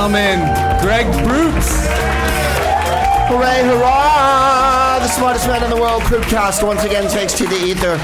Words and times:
gentlemen, 0.00 0.40
Greg 0.80 1.04
Proops. 1.26 1.68
Hooray, 3.28 3.62
hurrah! 3.64 4.98
The 4.98 5.08
smartest 5.08 5.46
man 5.46 5.62
in 5.62 5.68
the 5.68 5.76
world, 5.76 6.00
Proopcast, 6.04 6.66
once 6.66 6.82
again 6.84 7.10
takes 7.10 7.34
to 7.34 7.46
the 7.46 7.56
ether. 7.56 7.98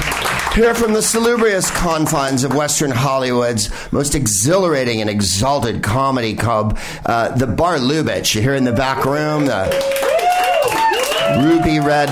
Here 0.53 0.75
from 0.75 0.93
the 0.93 1.01
salubrious 1.01 1.71
confines 1.71 2.43
of 2.43 2.53
Western 2.53 2.91
Hollywood's 2.91 3.71
most 3.91 4.13
exhilarating 4.13 5.01
and 5.01 5.09
exalted 5.09 5.81
comedy 5.81 6.35
club, 6.35 6.77
uh, 7.07 7.35
the 7.35 7.47
Bar 7.47 7.77
Lubitsch. 7.77 8.39
Here 8.39 8.53
in 8.53 8.63
the 8.63 8.73
back 8.73 9.03
room, 9.03 9.47
the 9.47 9.65
ruby 11.41 11.79
red 11.79 12.09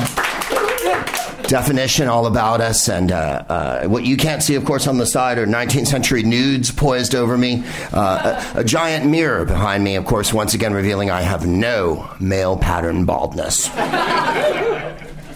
definition 1.48 2.08
all 2.08 2.26
about 2.26 2.62
us. 2.62 2.90
And 2.90 3.12
uh, 3.12 3.44
uh, 3.48 3.88
what 3.88 4.05
you 4.05 4.17
can't 4.17 4.41
see, 4.44 4.55
of 4.55 4.66
course, 4.66 4.88
on 4.88 4.98
the 4.98 5.05
side 5.05 5.38
are 5.38 5.45
19th 5.45 5.88
century 5.88 6.23
nudes 6.23 6.72
poised 6.72 7.16
over 7.16 7.38
me. 7.38 7.63
Uh, 7.91 8.44
a, 8.55 8.59
a, 8.59 8.63
giant 8.63 9.05
mirror 9.09 9.45
behind 9.45 9.84
me, 9.84 9.95
of 9.95 10.05
course, 10.05 10.34
once 10.34 10.53
again 10.53 10.73
revealing 10.73 11.09
I 11.09 11.22
have 11.22 11.45
no 11.45 12.09
male 12.20 12.58
pattern 12.58 13.05
baldness. 13.05 13.70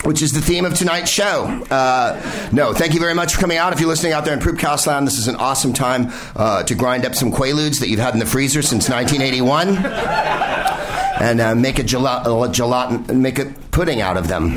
Which 0.06 0.22
is 0.22 0.32
the 0.32 0.42
theme 0.42 0.64
of 0.66 0.76
tonight's 0.76 1.12
show. 1.12 1.44
Uh, 1.70 2.50
no, 2.54 2.74
thank 2.74 2.94
you 2.94 3.02
very 3.02 3.14
much 3.14 3.36
for 3.36 3.42
coming 3.42 3.58
out. 3.58 3.74
If 3.74 3.82
you're 3.82 3.90
listening 3.90 4.14
out 4.14 4.24
there 4.24 4.34
in 4.34 4.40
Proopcast 4.40 4.88
land, 4.88 5.06
this 5.06 5.18
is 5.18 5.28
an 5.28 5.36
awesome 5.36 5.74
time 5.74 6.12
uh, 6.36 6.64
to 6.64 6.74
grind 6.74 7.06
up 7.06 7.16
some 7.16 7.32
Quaaludes 7.32 7.82
that 7.82 7.90
you've 7.90 8.00
had 8.00 8.14
in 8.14 8.20
the 8.20 8.26
freezer 8.26 8.62
since 8.62 8.90
1981 8.90 9.78
and 11.22 11.42
uh, 11.42 11.54
make 11.54 11.80
a 11.80 11.84
gelatin, 11.84 13.22
make 13.22 13.40
a 13.40 13.54
pudding 13.72 14.00
out 14.00 14.16
of 14.16 14.30
them 14.30 14.56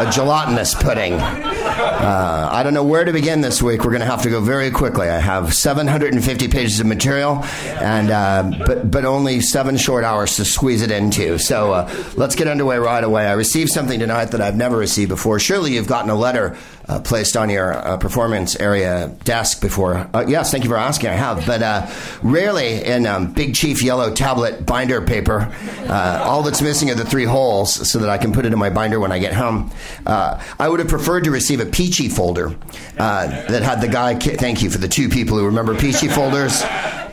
a 0.00 0.10
gelatinous 0.10 0.74
pudding. 0.74 1.53
Uh, 1.64 2.48
I 2.52 2.62
don't 2.62 2.74
know 2.74 2.84
where 2.84 3.04
to 3.04 3.12
begin 3.12 3.40
this 3.40 3.62
week. 3.62 3.84
We're 3.84 3.90
going 3.90 4.00
to 4.00 4.06
have 4.06 4.22
to 4.22 4.30
go 4.30 4.40
very 4.40 4.70
quickly. 4.70 5.08
I 5.08 5.18
have 5.18 5.54
750 5.54 6.48
pages 6.48 6.78
of 6.80 6.86
material, 6.86 7.42
and 7.64 8.10
uh, 8.10 8.64
but 8.66 8.90
but 8.90 9.04
only 9.04 9.40
seven 9.40 9.76
short 9.76 10.04
hours 10.04 10.36
to 10.36 10.44
squeeze 10.44 10.82
it 10.82 10.90
into. 10.90 11.38
So 11.38 11.72
uh, 11.72 12.04
let's 12.16 12.34
get 12.36 12.48
underway 12.48 12.76
right 12.78 13.02
away. 13.02 13.26
I 13.26 13.32
received 13.32 13.70
something 13.70 13.98
tonight 13.98 14.26
that 14.26 14.40
I've 14.40 14.56
never 14.56 14.76
received 14.76 15.08
before. 15.08 15.38
Surely 15.40 15.74
you've 15.74 15.88
gotten 15.88 16.10
a 16.10 16.14
letter 16.14 16.56
uh, 16.86 17.00
placed 17.00 17.36
on 17.36 17.48
your 17.48 17.72
uh, 17.72 17.96
performance 17.96 18.56
area 18.56 19.08
desk 19.24 19.62
before. 19.62 20.08
Uh, 20.12 20.24
yes, 20.28 20.50
thank 20.50 20.64
you 20.64 20.70
for 20.70 20.76
asking. 20.76 21.08
I 21.08 21.14
have, 21.14 21.46
but 21.46 21.90
rarely 22.22 22.84
in 22.84 23.06
um, 23.06 23.32
Big 23.32 23.54
Chief 23.54 23.82
yellow 23.82 24.12
tablet 24.12 24.66
binder 24.66 25.00
paper. 25.00 25.50
All 25.88 26.42
that's 26.42 26.60
missing 26.60 26.90
are 26.90 26.94
the 26.94 27.04
three 27.04 27.24
holes, 27.24 27.90
so 27.90 27.98
that 28.00 28.10
I 28.10 28.18
can 28.18 28.32
put 28.32 28.44
it 28.44 28.52
in 28.52 28.58
my 28.58 28.70
binder 28.70 29.00
when 29.00 29.12
I 29.12 29.18
get 29.18 29.32
home. 29.32 29.70
I 30.06 30.68
would 30.68 30.80
have 30.80 30.88
preferred 30.88 31.24
to 31.24 31.30
receive 31.30 31.53
a 31.60 31.66
Pee-Chee 31.66 32.08
folder 32.08 32.54
that 32.96 33.62
had 33.62 33.80
the 33.80 33.88
guy. 33.88 34.14
Thank 34.14 34.62
you 34.62 34.70
for 34.70 34.78
the 34.78 34.88
two 34.88 35.08
people 35.08 35.38
who 35.38 35.46
remember 35.46 35.74
Pee-Chee 35.76 36.08
folders. 36.08 36.62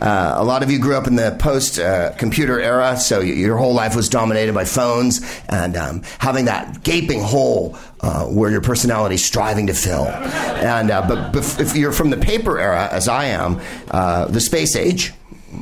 Uh, 0.02 0.34
a 0.38 0.44
lot 0.44 0.64
of 0.64 0.72
you 0.72 0.80
grew 0.80 0.96
up 0.96 1.06
in 1.06 1.16
the 1.16 1.36
post 1.40 1.78
uh, 1.78 2.12
computer 2.14 2.60
era, 2.60 2.98
so 2.98 3.20
your 3.20 3.56
whole 3.56 3.76
life 3.76 3.96
was 3.96 4.10
dominated 4.10 4.52
by 4.52 4.66
phones 4.66 5.22
and 5.48 5.78
um, 5.78 6.02
having 6.18 6.46
that 6.46 6.82
gaping 6.82 7.22
hole 7.22 7.78
uh, 8.02 8.26
where 8.26 8.50
your 8.50 8.62
personality 8.62 9.14
is 9.14 9.24
striving 9.24 9.68
to 9.68 9.76
fill. 9.76 10.06
And 10.08 10.90
uh, 10.90 11.08
but 11.08 11.32
bef- 11.32 11.60
if 11.60 11.76
you're 11.76 11.92
from 11.92 12.10
the 12.10 12.18
paper 12.18 12.58
era, 12.58 12.90
as 12.92 13.08
I 13.08 13.26
am, 13.26 13.62
uh, 13.92 14.26
the 14.26 14.42
space 14.42 14.76
age. 14.76 15.14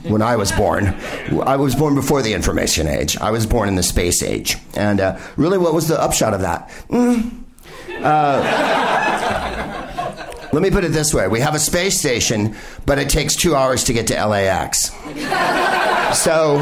When 0.03 0.21
I 0.21 0.35
was 0.35 0.51
born, 0.51 0.95
I 1.45 1.55
was 1.55 1.73
born 1.73 1.95
before 1.95 2.21
the 2.21 2.35
information 2.35 2.87
age. 2.87 3.17
I 3.17 3.31
was 3.31 3.47
born 3.47 3.67
in 3.67 3.73
the 3.73 3.81
space 3.81 4.21
age, 4.21 4.55
and 4.75 5.01
uh, 5.01 5.17
really, 5.35 5.57
what 5.57 5.73
was 5.73 5.87
the 5.87 5.99
upshot 5.99 6.35
of 6.35 6.41
that? 6.41 6.69
Mm. 6.89 7.43
Uh, 7.97 9.79
let 10.51 10.61
me 10.61 10.71
put 10.71 10.83
it 10.83 10.91
this 10.91 11.13
way 11.13 11.27
we 11.27 11.39
have 11.39 11.55
a 11.55 11.59
space 11.59 11.99
station, 11.99 12.55
but 12.85 12.97
it 12.99 13.09
takes 13.09 13.35
two 13.35 13.55
hours 13.55 13.83
to 13.85 13.93
get 13.93 14.07
to 14.07 14.25
LAX. 14.25 14.91
so 16.17 16.57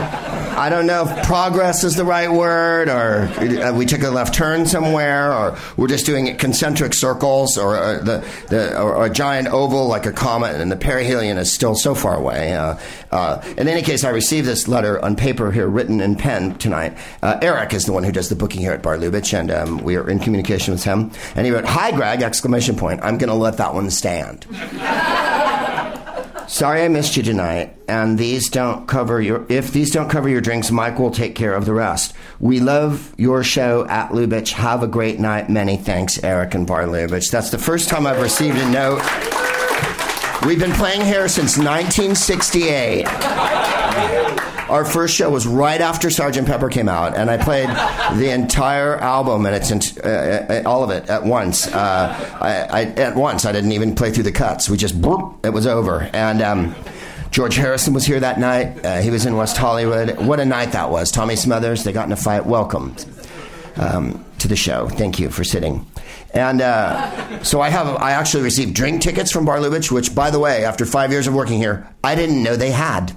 I 0.58 0.70
don't 0.70 0.88
know 0.88 1.08
if 1.08 1.28
progress 1.28 1.84
is 1.84 1.96
the 1.96 2.04
right 2.04 2.32
word, 2.32 2.90
or 2.90 3.28
uh, 3.28 3.74
we 3.76 3.86
took 3.86 4.02
a 4.02 4.10
left 4.10 4.34
turn 4.34 4.66
somewhere, 4.66 5.32
or 5.32 5.56
we're 5.78 5.88
just 5.88 6.08
doing 6.08 6.36
concentric 6.38 6.96
circles, 6.96 7.60
or 7.60 7.78
uh, 7.78 8.00
the, 8.00 8.28
the 8.50 8.82
or 8.82 9.06
a 9.06 9.10
giant 9.10 9.50
oval 9.50 9.88
like 9.88 10.08
a 10.08 10.12
comet, 10.12 10.60
and 10.60 10.72
the 10.72 10.76
perihelion 10.76 11.38
is 11.38 11.54
still 11.54 11.76
so 11.76 11.94
far 11.94 12.16
away. 12.16 12.54
Uh, 12.54 12.80
uh, 13.12 13.44
in 13.56 13.68
any 13.68 13.84
case, 13.84 14.04
I 14.04 14.10
received 14.10 14.48
this 14.48 14.68
letter 14.68 15.00
on 15.06 15.16
paper 15.16 15.52
here, 15.52 15.68
written 15.68 16.02
in 16.02 16.16
pen 16.16 16.56
tonight. 16.56 16.98
Uh, 17.22 17.38
Eric 17.40 17.76
is 17.76 17.86
the 17.86 17.94
one 17.94 18.04
who 18.04 18.12
does 18.12 18.30
the 18.30 18.36
booking 18.36 18.62
here 18.62 18.72
at 18.72 18.82
Bar 18.82 18.98
Lubitsch, 18.98 19.38
and 19.38 19.52
um, 19.52 19.84
we 19.84 19.96
are 19.96 20.10
in 20.10 20.18
communication 20.18 20.74
with 20.74 20.84
him. 20.84 21.12
And 21.36 21.46
he 21.46 21.52
wrote, 21.52 21.66
"Hi, 21.66 21.92
Greg!" 21.92 22.24
Exclamation 22.24 22.76
point. 22.76 23.02
I'm 23.04 23.20
going 23.20 23.30
to 23.30 23.36
let 23.36 23.58
that 23.58 23.76
one 23.76 23.92
stand. 23.92 24.48
Sorry 26.48 26.84
I 26.84 26.88
missed 26.88 27.18
you 27.18 27.24
tonight, 27.24 27.76
and 27.90 28.18
these 28.18 28.50
don't 28.50 28.88
cover 28.88 29.22
your. 29.22 29.46
If 29.50 29.74
these 29.74 29.92
don't 29.92 30.10
cover 30.10 30.30
your 30.30 30.40
drinks, 30.40 30.72
Mike 30.72 30.98
will 30.98 31.12
take 31.12 31.36
care 31.36 31.54
of 31.54 31.66
the 31.66 31.74
rest. 31.74 32.14
We 32.40 32.62
love 32.62 33.14
your 33.18 33.44
show 33.44 33.86
at 33.90 34.12
Lubitsch. 34.12 34.54
Have 34.54 34.82
a 34.82 34.88
great 34.88 35.20
night. 35.20 35.50
Many 35.50 35.76
thanks, 35.76 36.24
Eric 36.24 36.56
and 36.56 36.66
Bar 36.66 36.86
Lubitsch. 36.86 37.30
That's 37.32 37.50
the 37.50 37.58
first 37.58 37.90
time 37.90 38.08
I've 38.08 38.22
received 38.22 38.58
a 38.58 38.72
note. 38.72 39.02
We've 40.46 40.60
been 40.60 40.72
playing 40.72 41.02
here 41.02 41.28
since 41.28 41.58
1968. 41.58 44.47
Our 44.70 44.84
first 44.84 45.16
show 45.16 45.30
was 45.30 45.48
right 45.48 45.80
after 45.80 46.10
Sergeant 46.10 46.46
Pepper 46.46 46.68
came 46.70 46.90
out, 46.90 47.16
and 47.16 47.30
I 47.30 47.38
played 47.38 47.70
the 48.20 48.32
entire 48.32 48.98
album 48.98 49.46
and 49.46 49.56
it's 49.56 49.98
uh, 49.98 50.62
uh, 50.66 50.70
all 50.70 50.84
of 50.84 50.90
it 50.90 51.10
at 51.10 51.24
once. 51.24 51.68
Uh, 51.68 52.38
I, 52.42 52.82
I, 52.82 52.82
at 52.98 53.16
once, 53.16 53.46
I 53.46 53.54
didn't 53.54 53.72
even 53.72 53.96
play 53.96 54.12
through 54.12 54.24
the 54.24 54.32
cuts. 54.34 54.70
We 54.70 54.76
just 54.76 54.96
it 54.96 55.54
was 55.54 55.66
over. 55.66 56.10
And 56.14 56.42
um, 56.42 56.76
George 57.32 57.56
Harrison 57.56 57.94
was 57.94 58.06
here 58.06 58.20
that 58.20 58.40
night. 58.40 58.86
Uh, 58.86 59.00
he 59.00 59.10
was 59.10 59.26
in 59.26 59.38
West 59.38 59.56
Hollywood. 59.56 60.20
What 60.20 60.42
a 60.42 60.46
night 60.46 60.74
that 60.74 60.90
was! 60.90 61.12
Tommy 61.12 61.38
Smothers. 61.38 61.86
They 61.86 61.94
got 61.94 62.06
in 62.06 62.12
a 62.12 62.18
fight. 62.18 62.46
Welcome 62.46 62.94
um, 63.78 64.26
to 64.40 64.50
the 64.50 64.58
show. 64.58 64.90
Thank 64.90 65.18
you 65.18 65.30
for 65.30 65.46
sitting. 65.46 65.86
And 66.34 66.62
uh, 66.62 67.42
so 67.42 67.62
I 67.62 67.70
have, 67.70 67.88
I 67.88 68.12
actually 68.12 68.44
received 68.44 68.74
drink 68.74 69.02
tickets 69.02 69.32
from 69.32 69.46
Bar 69.46 69.60
Lubitsch, 69.60 69.92
which, 69.92 70.14
by 70.14 70.30
the 70.30 70.40
way, 70.40 70.66
after 70.66 70.86
five 70.86 71.12
years 71.12 71.26
of 71.26 71.34
working 71.34 71.58
here, 71.58 71.88
I 72.04 72.16
didn't 72.16 72.44
know 72.44 72.58
they 72.58 72.72
had. 72.72 73.16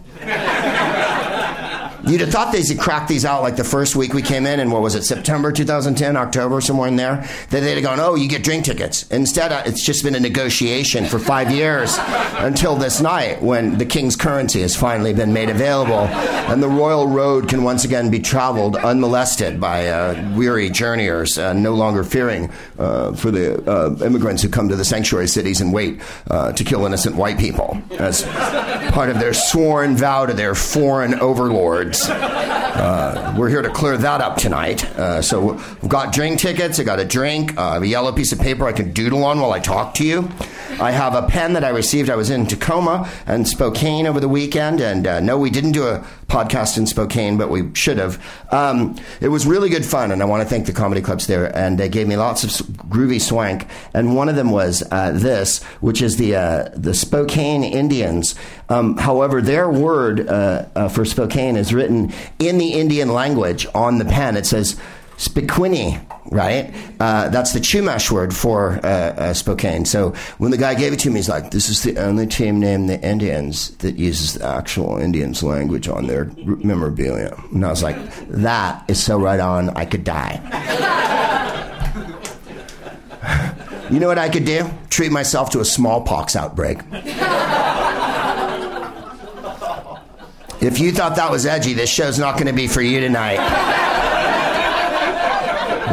You'd 2.07 2.21
have 2.21 2.31
thought 2.31 2.53
they'd 2.53 2.79
crack 2.79 3.09
these 3.09 3.25
out 3.25 3.43
like 3.43 3.57
the 3.57 3.65
first 3.65 3.97
week 3.97 4.15
we 4.15 4.23
came 4.23 4.47
in, 4.47 4.61
and 4.61 4.73
what 4.73 4.83
was 4.83 4.95
it, 4.95 5.05
September 5.05 5.53
2010, 5.53 6.17
October, 6.17 6.61
somewhere 6.61 6.89
in 6.89 6.97
there? 6.97 7.29
That 7.51 7.61
they'd 7.61 7.75
have 7.75 7.83
gone, 7.83 8.01
oh, 8.01 8.15
you 8.15 8.29
get 8.29 8.43
drink 8.43 8.65
tickets. 8.65 9.07
Instead, 9.11 9.53
uh, 9.53 9.63
it's 9.67 9.85
just 9.85 10.03
been 10.03 10.15
a 10.15 10.21
negotiation 10.21 11.07
for 11.07 11.19
five 11.19 11.51
years 11.51 11.97
until 12.39 12.77
this 12.77 13.01
night 13.01 13.43
when 13.43 13.79
the 13.79 13.85
king's 13.85 14.17
currency 14.17 14.61
has 14.63 14.75
finally 14.75 15.13
been 15.13 15.33
made 15.33 15.51
available, 15.51 16.07
and 16.51 16.63
the 16.63 16.69
royal 16.69 17.07
road 17.07 17.49
can 17.49 17.63
once 17.63 17.85
again 17.85 18.11
be 18.11 18.19
traveled 18.19 18.77
unmolested 18.77 19.61
by 19.61 19.89
uh, 19.89 20.35
weary 20.37 20.71
journeyers, 20.71 21.39
uh, 21.39 21.53
no 21.53 21.75
longer 21.75 22.05
fearing 22.05 22.51
uh, 22.79 23.13
for 23.13 23.31
the 23.31 23.63
uh, 23.71 24.05
immigrants 24.05 24.43
who 24.43 24.49
come 24.49 24.69
to 24.69 24.77
the 24.77 24.85
sanctuary 24.85 25.29
cities 25.29 25.61
and 25.61 25.73
wait 25.73 26.01
uh, 26.31 26.53
to 26.53 26.65
kill 26.65 26.87
innocent 26.87 27.17
white 27.17 27.39
people 27.39 27.81
as 27.99 28.23
part 28.91 29.11
of 29.11 29.19
their 29.21 29.35
sworn 29.35 29.97
vow 29.97 30.27
to 30.27 30.35
their 30.35 30.55
foreign 30.55 31.15
overlords. 31.91 32.09
Uh, 32.09 33.35
we're 33.37 33.49
here 33.49 33.63
to 33.63 33.71
clear 33.71 33.97
that 33.97 34.21
up 34.21 34.37
tonight. 34.37 34.85
Uh, 34.97 35.21
so 35.21 35.53
we've 35.83 35.89
got 35.89 36.13
drink 36.13 36.41
tickets. 36.41 36.79
I 36.79 36.85
got 36.85 37.01
a 37.01 37.05
drink, 37.05 37.59
uh, 37.59 37.81
a 37.83 37.87
yellow 37.87 38.13
piece 38.13 38.33
of 38.33 38.41
paper 38.41 38.67
I 38.67 38.73
can 38.73 38.93
doodle 38.93 39.25
on 39.25 39.41
while 39.41 39.53
I 39.53 39.61
talk 39.61 39.95
to 39.95 40.05
you. 40.05 40.31
I 40.81 40.93
have 40.93 41.15
a 41.15 41.27
pen 41.27 41.55
that 41.55 41.65
I 41.65 41.71
received. 41.71 42.09
I 42.09 42.17
was 42.17 42.31
in 42.31 42.47
Tacoma 42.47 43.11
and 43.27 43.47
Spokane 43.47 44.07
over 44.07 44.21
the 44.21 44.29
weekend, 44.29 44.81
and 44.81 45.07
uh, 45.07 45.21
no, 45.21 45.37
we 45.37 45.51
didn't 45.51 45.73
do 45.73 45.87
a 45.87 46.05
podcast 46.27 46.79
in 46.79 46.87
Spokane, 46.87 47.37
but 47.37 47.51
we 47.51 47.75
should 47.75 47.99
have. 47.99 48.25
Um, 48.51 48.97
it 49.21 49.29
was 49.29 49.47
really 49.47 49.69
good 49.69 49.85
fun, 49.85 50.11
and 50.11 50.23
I 50.23 50.25
want 50.25 50.43
to 50.43 50.49
thank 50.49 50.67
the 50.67 50.73
comedy 50.73 51.03
clubs 51.03 51.27
there, 51.27 51.55
and 51.55 51.77
they 51.77 51.89
gave 51.89 52.09
me 52.09 52.17
lots 52.17 52.45
of 52.45 52.67
groovy 52.89 53.21
swank. 53.21 53.67
And 53.93 54.17
one 54.17 54.29
of 54.29 54.37
them 54.37 54.51
was 54.53 54.83
uh, 54.91 55.11
this, 55.13 55.63
which 55.81 56.01
is 56.01 56.17
the 56.17 56.37
uh, 56.37 56.69
the 56.75 56.95
Spokane 56.95 57.65
Indians. 57.65 58.37
Um, 58.71 58.97
however, 58.97 59.43
their 59.43 59.69
word 59.71 60.27
for 60.93 61.05
Spokane 61.05 61.57
is 61.57 61.75
written 61.75 62.13
in 62.39 62.59
the 62.59 62.75
Indian 62.75 63.13
language 63.13 63.67
on 63.75 63.99
the 63.99 64.05
pen. 64.05 64.37
It 64.37 64.47
says 64.47 64.81
Spiquini, 65.21 66.01
right? 66.31 66.75
Uh, 66.99 67.29
that's 67.29 67.53
the 67.53 67.61
Chumash 67.61 68.11
word 68.11 68.35
for 68.35 68.81
uh, 68.83 68.89
uh, 68.89 69.35
Spokane. 69.35 69.85
So 69.85 70.15
when 70.39 70.51
the 70.51 70.57
guy 70.57 70.73
gave 70.73 70.95
it 70.95 71.01
to 71.01 71.11
me, 71.11 71.17
he's 71.17 71.29
like, 71.29 71.51
"This 71.51 71.69
is 71.69 71.83
the 71.83 71.99
only 71.99 72.27
team 72.27 72.59
name 72.59 72.87
the 72.87 72.99
Indians 73.03 73.77
that 73.79 73.97
uses 73.97 74.35
the 74.35 74.47
actual 74.47 74.97
Indians 74.97 75.43
language 75.43 75.89
on 75.89 76.07
their 76.07 76.31
memorabilia." 76.65 77.37
And 77.53 77.67
I 77.67 77.69
was 77.69 77.83
like, 77.83 77.99
"That 78.29 78.83
is 78.89 79.03
so 79.03 79.19
right 79.19 79.41
on. 79.41 79.69
I 79.77 79.85
could 79.85 80.05
die." 80.05 80.41
you 83.91 84.01
know 84.01 84.09
what 84.09 84.19
I 84.19 84.31
could 84.31 84.47
do? 84.47 84.71
Treat 84.89 85.13
myself 85.13 85.51
to 85.51 85.61
a 85.61 85.67
smallpox 85.67 86.35
outbreak. 86.35 86.79
If 90.61 90.79
you 90.79 90.93
thought 90.93 91.17
that 91.17 91.31
was 91.31 91.47
edgy, 91.47 91.73
this 91.73 91.89
show's 91.89 92.19
not 92.19 92.35
going 92.35 92.47
to 92.47 92.53
be 92.53 92.69
for 92.69 92.83
you 92.83 93.01
tonight. 93.01 93.39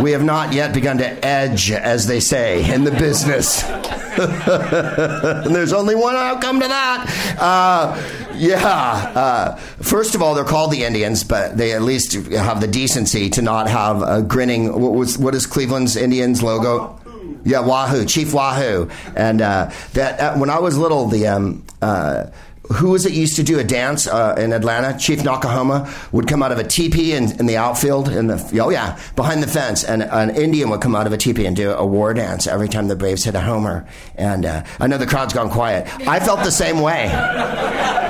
we 0.01 0.11
have 0.11 0.25
not 0.25 0.51
yet 0.51 0.73
begun 0.73 0.97
to 0.97 1.25
edge, 1.25 1.71
as 1.71 2.05
they 2.05 2.19
say 2.19 2.69
in 2.73 2.83
the 2.83 2.91
business. 2.91 3.63
and 4.17 5.55
there's 5.55 5.71
only 5.71 5.95
one 5.95 6.15
outcome 6.15 6.59
to 6.59 6.67
that. 6.67 7.37
Uh, 7.39 8.33
yeah. 8.35 8.65
Uh, 8.65 9.55
first 9.55 10.15
of 10.15 10.21
all, 10.21 10.35
they're 10.35 10.43
called 10.43 10.71
the 10.71 10.83
Indians, 10.83 11.23
but 11.23 11.55
they 11.57 11.71
at 11.71 11.81
least 11.81 12.13
have 12.31 12.59
the 12.59 12.67
decency 12.67 13.29
to 13.29 13.41
not 13.41 13.69
have 13.69 14.01
a 14.01 14.21
grinning. 14.21 14.67
What 14.81 14.93
was 14.93 15.17
what 15.17 15.33
is 15.33 15.45
Cleveland's 15.45 15.95
Indians 15.95 16.43
logo? 16.43 16.99
Yeah, 17.45 17.61
Wahoo, 17.61 18.05
Chief 18.05 18.33
Wahoo, 18.33 18.89
and 19.15 19.41
uh, 19.41 19.71
that 19.93 20.19
uh, 20.19 20.37
when 20.37 20.49
I 20.49 20.59
was 20.59 20.77
little, 20.77 21.07
the 21.07 21.27
um, 21.27 21.63
uh, 21.81 22.25
who 22.73 22.89
was 22.89 23.05
it 23.05 23.13
used 23.13 23.35
to 23.37 23.43
do 23.43 23.59
a 23.59 23.63
dance 23.63 24.07
uh, 24.07 24.35
in 24.37 24.53
Atlanta? 24.53 24.97
Chief 24.97 25.19
Noc-A-Homa 25.19 25.93
would 26.11 26.27
come 26.27 26.43
out 26.43 26.51
of 26.51 26.59
a 26.59 26.63
teepee 26.63 27.13
in, 27.13 27.31
in 27.39 27.45
the 27.45 27.57
outfield, 27.57 28.09
in 28.09 28.27
the 28.27 28.59
oh 28.61 28.69
yeah, 28.69 28.99
behind 29.15 29.41
the 29.41 29.47
fence, 29.47 29.83
and 29.83 30.03
an 30.03 30.35
Indian 30.35 30.69
would 30.69 30.81
come 30.81 30.95
out 30.95 31.07
of 31.07 31.13
a 31.13 31.17
teepee 31.17 31.45
and 31.45 31.55
do 31.55 31.71
a 31.71 31.85
war 31.85 32.13
dance 32.13 32.47
every 32.47 32.67
time 32.67 32.87
the 32.87 32.95
Braves 32.95 33.23
hit 33.23 33.35
a 33.35 33.41
homer. 33.41 33.87
And 34.15 34.45
uh, 34.45 34.63
I 34.79 34.87
know 34.87 34.97
the 34.97 35.07
crowd's 35.07 35.33
gone 35.33 35.49
quiet. 35.49 35.87
I 36.07 36.19
felt 36.19 36.43
the 36.43 36.51
same 36.51 36.79
way. 36.79 37.09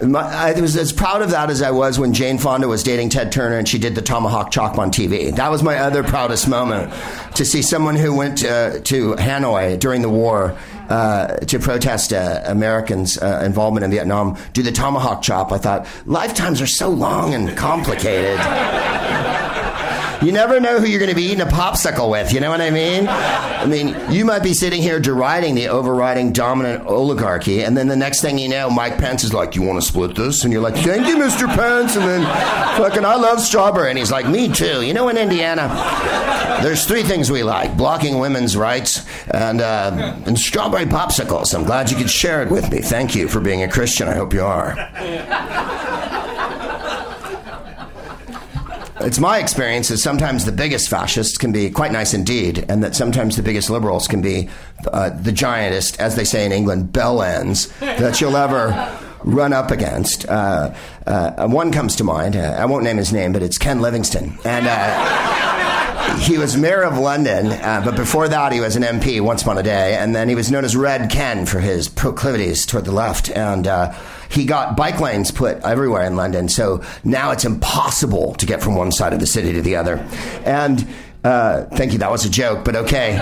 I 0.00 0.54
was 0.60 0.76
as 0.76 0.92
proud 0.92 1.22
of 1.22 1.30
that 1.30 1.50
as 1.50 1.62
I 1.62 1.70
was 1.70 1.98
when 1.98 2.12
Jane 2.12 2.38
Fonda 2.38 2.68
was 2.68 2.82
dating 2.82 3.08
Ted 3.10 3.32
Turner 3.32 3.58
and 3.58 3.66
she 3.66 3.78
did 3.78 3.94
the 3.94 4.02
tomahawk 4.02 4.50
chop 4.50 4.78
on 4.78 4.90
TV. 4.90 5.34
That 5.34 5.50
was 5.50 5.62
my 5.62 5.78
other 5.78 6.02
proudest 6.02 6.48
moment 6.48 6.92
to 7.36 7.44
see 7.44 7.62
someone 7.62 7.96
who 7.96 8.14
went 8.14 8.44
uh, 8.44 8.80
to 8.80 9.14
Hanoi 9.14 9.78
during 9.78 10.02
the 10.02 10.08
war 10.08 10.56
uh, 10.88 11.36
to 11.36 11.58
protest 11.58 12.12
uh, 12.12 12.42
Americans' 12.44 13.18
uh, 13.18 13.42
involvement 13.44 13.84
in 13.84 13.90
Vietnam 13.90 14.36
do 14.52 14.62
the 14.62 14.72
tomahawk 14.72 15.22
chop. 15.22 15.52
I 15.52 15.58
thought 15.58 15.86
lifetimes 16.06 16.60
are 16.60 16.66
so 16.66 16.88
long 16.88 17.34
and 17.34 17.56
complicated. 17.56 18.38
You 20.22 20.32
never 20.32 20.58
know 20.58 20.80
who 20.80 20.86
you're 20.86 20.98
going 20.98 21.10
to 21.10 21.16
be 21.16 21.24
eating 21.24 21.40
a 21.40 21.46
popsicle 21.46 22.10
with. 22.10 22.32
You 22.32 22.40
know 22.40 22.50
what 22.50 22.60
I 22.60 22.70
mean? 22.70 23.06
I 23.08 23.66
mean, 23.66 23.96
you 24.10 24.24
might 24.24 24.42
be 24.42 24.52
sitting 24.52 24.82
here 24.82 24.98
deriding 24.98 25.54
the 25.54 25.68
overriding 25.68 26.32
dominant 26.32 26.86
oligarchy, 26.86 27.62
and 27.62 27.76
then 27.76 27.86
the 27.86 27.96
next 27.96 28.20
thing 28.20 28.38
you 28.38 28.48
know, 28.48 28.68
Mike 28.68 28.98
Pence 28.98 29.22
is 29.22 29.32
like, 29.32 29.54
"You 29.54 29.62
want 29.62 29.80
to 29.80 29.86
split 29.86 30.16
this?" 30.16 30.42
And 30.42 30.52
you're 30.52 30.62
like, 30.62 30.74
"Thank 30.76 31.06
you, 31.06 31.16
Mr. 31.16 31.46
Pence." 31.46 31.94
And 31.96 32.04
then, 32.04 32.22
fucking, 32.76 33.04
I 33.04 33.14
love 33.14 33.40
strawberry, 33.40 33.90
and 33.90 33.98
he's 33.98 34.10
like, 34.10 34.28
"Me 34.28 34.52
too." 34.52 34.82
You 34.82 34.92
know, 34.92 35.08
in 35.08 35.16
Indiana, 35.16 35.68
there's 36.62 36.84
three 36.84 37.02
things 37.04 37.30
we 37.30 37.42
like: 37.44 37.76
blocking 37.76 38.18
women's 38.18 38.56
rights 38.56 39.06
and 39.30 39.60
uh, 39.60 40.16
and 40.26 40.38
strawberry 40.38 40.86
popsicles. 40.86 41.54
I'm 41.54 41.64
glad 41.64 41.90
you 41.90 41.96
could 41.96 42.10
share 42.10 42.42
it 42.42 42.50
with 42.50 42.70
me. 42.70 42.80
Thank 42.80 43.14
you 43.14 43.28
for 43.28 43.40
being 43.40 43.62
a 43.62 43.68
Christian. 43.68 44.08
I 44.08 44.14
hope 44.14 44.34
you 44.34 44.42
are. 44.42 44.74
It's 49.00 49.20
my 49.20 49.38
experience 49.38 49.88
that 49.88 49.98
sometimes 49.98 50.44
the 50.44 50.52
biggest 50.52 50.88
fascists 50.88 51.38
can 51.38 51.52
be 51.52 51.70
quite 51.70 51.92
nice 51.92 52.14
indeed, 52.14 52.64
and 52.68 52.82
that 52.82 52.96
sometimes 52.96 53.36
the 53.36 53.42
biggest 53.42 53.70
liberals 53.70 54.08
can 54.08 54.20
be 54.20 54.48
uh, 54.92 55.10
the 55.10 55.30
giantest, 55.30 55.98
as 56.00 56.16
they 56.16 56.24
say 56.24 56.44
in 56.44 56.50
England, 56.50 56.92
bell 56.92 57.22
ends 57.22 57.68
that 57.78 58.20
you'll 58.20 58.36
ever 58.36 58.98
run 59.22 59.52
up 59.52 59.70
against. 59.70 60.28
Uh, 60.28 60.74
uh, 61.06 61.46
one 61.46 61.70
comes 61.70 61.94
to 61.96 62.04
mind. 62.04 62.34
Uh, 62.34 62.56
I 62.58 62.64
won't 62.66 62.82
name 62.82 62.96
his 62.96 63.12
name, 63.12 63.32
but 63.32 63.42
it's 63.42 63.56
Ken 63.56 63.80
Livingstone. 63.80 64.36
And 64.44 64.66
uh, 64.68 66.16
he 66.18 66.36
was 66.36 66.56
mayor 66.56 66.82
of 66.82 66.98
London, 66.98 67.52
uh, 67.52 67.82
but 67.84 67.94
before 67.94 68.28
that, 68.28 68.50
he 68.50 68.60
was 68.60 68.74
an 68.74 68.82
MP 68.82 69.20
once 69.20 69.42
upon 69.42 69.58
a 69.58 69.62
day. 69.62 69.96
And 69.96 70.14
then 70.14 70.28
he 70.28 70.34
was 70.34 70.50
known 70.50 70.64
as 70.64 70.74
Red 70.74 71.08
Ken 71.08 71.46
for 71.46 71.60
his 71.60 71.88
proclivities 71.88 72.66
toward 72.66 72.84
the 72.84 72.92
left. 72.92 73.30
And 73.30 73.68
he 74.30 74.44
got 74.44 74.76
bike 74.76 75.00
lanes 75.00 75.30
put 75.30 75.58
everywhere 75.62 76.04
in 76.06 76.16
London, 76.16 76.48
so 76.48 76.82
now 77.04 77.30
it's 77.30 77.44
impossible 77.44 78.34
to 78.34 78.46
get 78.46 78.62
from 78.62 78.74
one 78.74 78.92
side 78.92 79.12
of 79.12 79.20
the 79.20 79.26
city 79.26 79.52
to 79.52 79.62
the 79.62 79.76
other. 79.76 79.96
And 80.44 80.86
uh, 81.24 81.64
thank 81.64 81.92
you. 81.92 81.98
That 81.98 82.10
was 82.10 82.24
a 82.24 82.30
joke, 82.30 82.64
but 82.64 82.76
okay. 82.76 83.16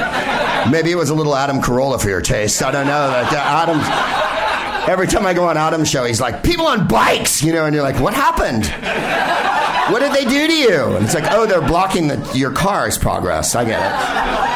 Maybe 0.70 0.90
it 0.90 0.96
was 0.96 1.10
a 1.10 1.14
little 1.14 1.34
Adam 1.34 1.60
Carolla 1.60 2.00
for 2.00 2.08
your 2.08 2.20
taste. 2.20 2.62
I 2.62 2.70
don't 2.70 2.86
know. 2.86 3.08
That 3.10 3.68
Adam. 3.68 4.90
Every 4.90 5.08
time 5.08 5.26
I 5.26 5.34
go 5.34 5.48
on 5.48 5.56
Adam's 5.56 5.90
show, 5.90 6.04
he's 6.04 6.20
like, 6.20 6.44
"People 6.44 6.66
on 6.66 6.86
bikes," 6.86 7.42
you 7.42 7.52
know, 7.52 7.64
and 7.64 7.74
you're 7.74 7.82
like, 7.82 7.98
"What 8.00 8.14
happened? 8.14 8.66
What 9.92 10.00
did 10.00 10.12
they 10.12 10.24
do 10.28 10.46
to 10.46 10.52
you?" 10.52 10.96
And 10.96 11.04
it's 11.04 11.14
like, 11.14 11.26
"Oh, 11.30 11.46
they're 11.46 11.60
blocking 11.60 12.08
the, 12.08 12.30
your 12.34 12.52
car's 12.52 12.96
progress." 12.98 13.54
I 13.56 13.64
get 13.64 13.80
it. 13.80 14.55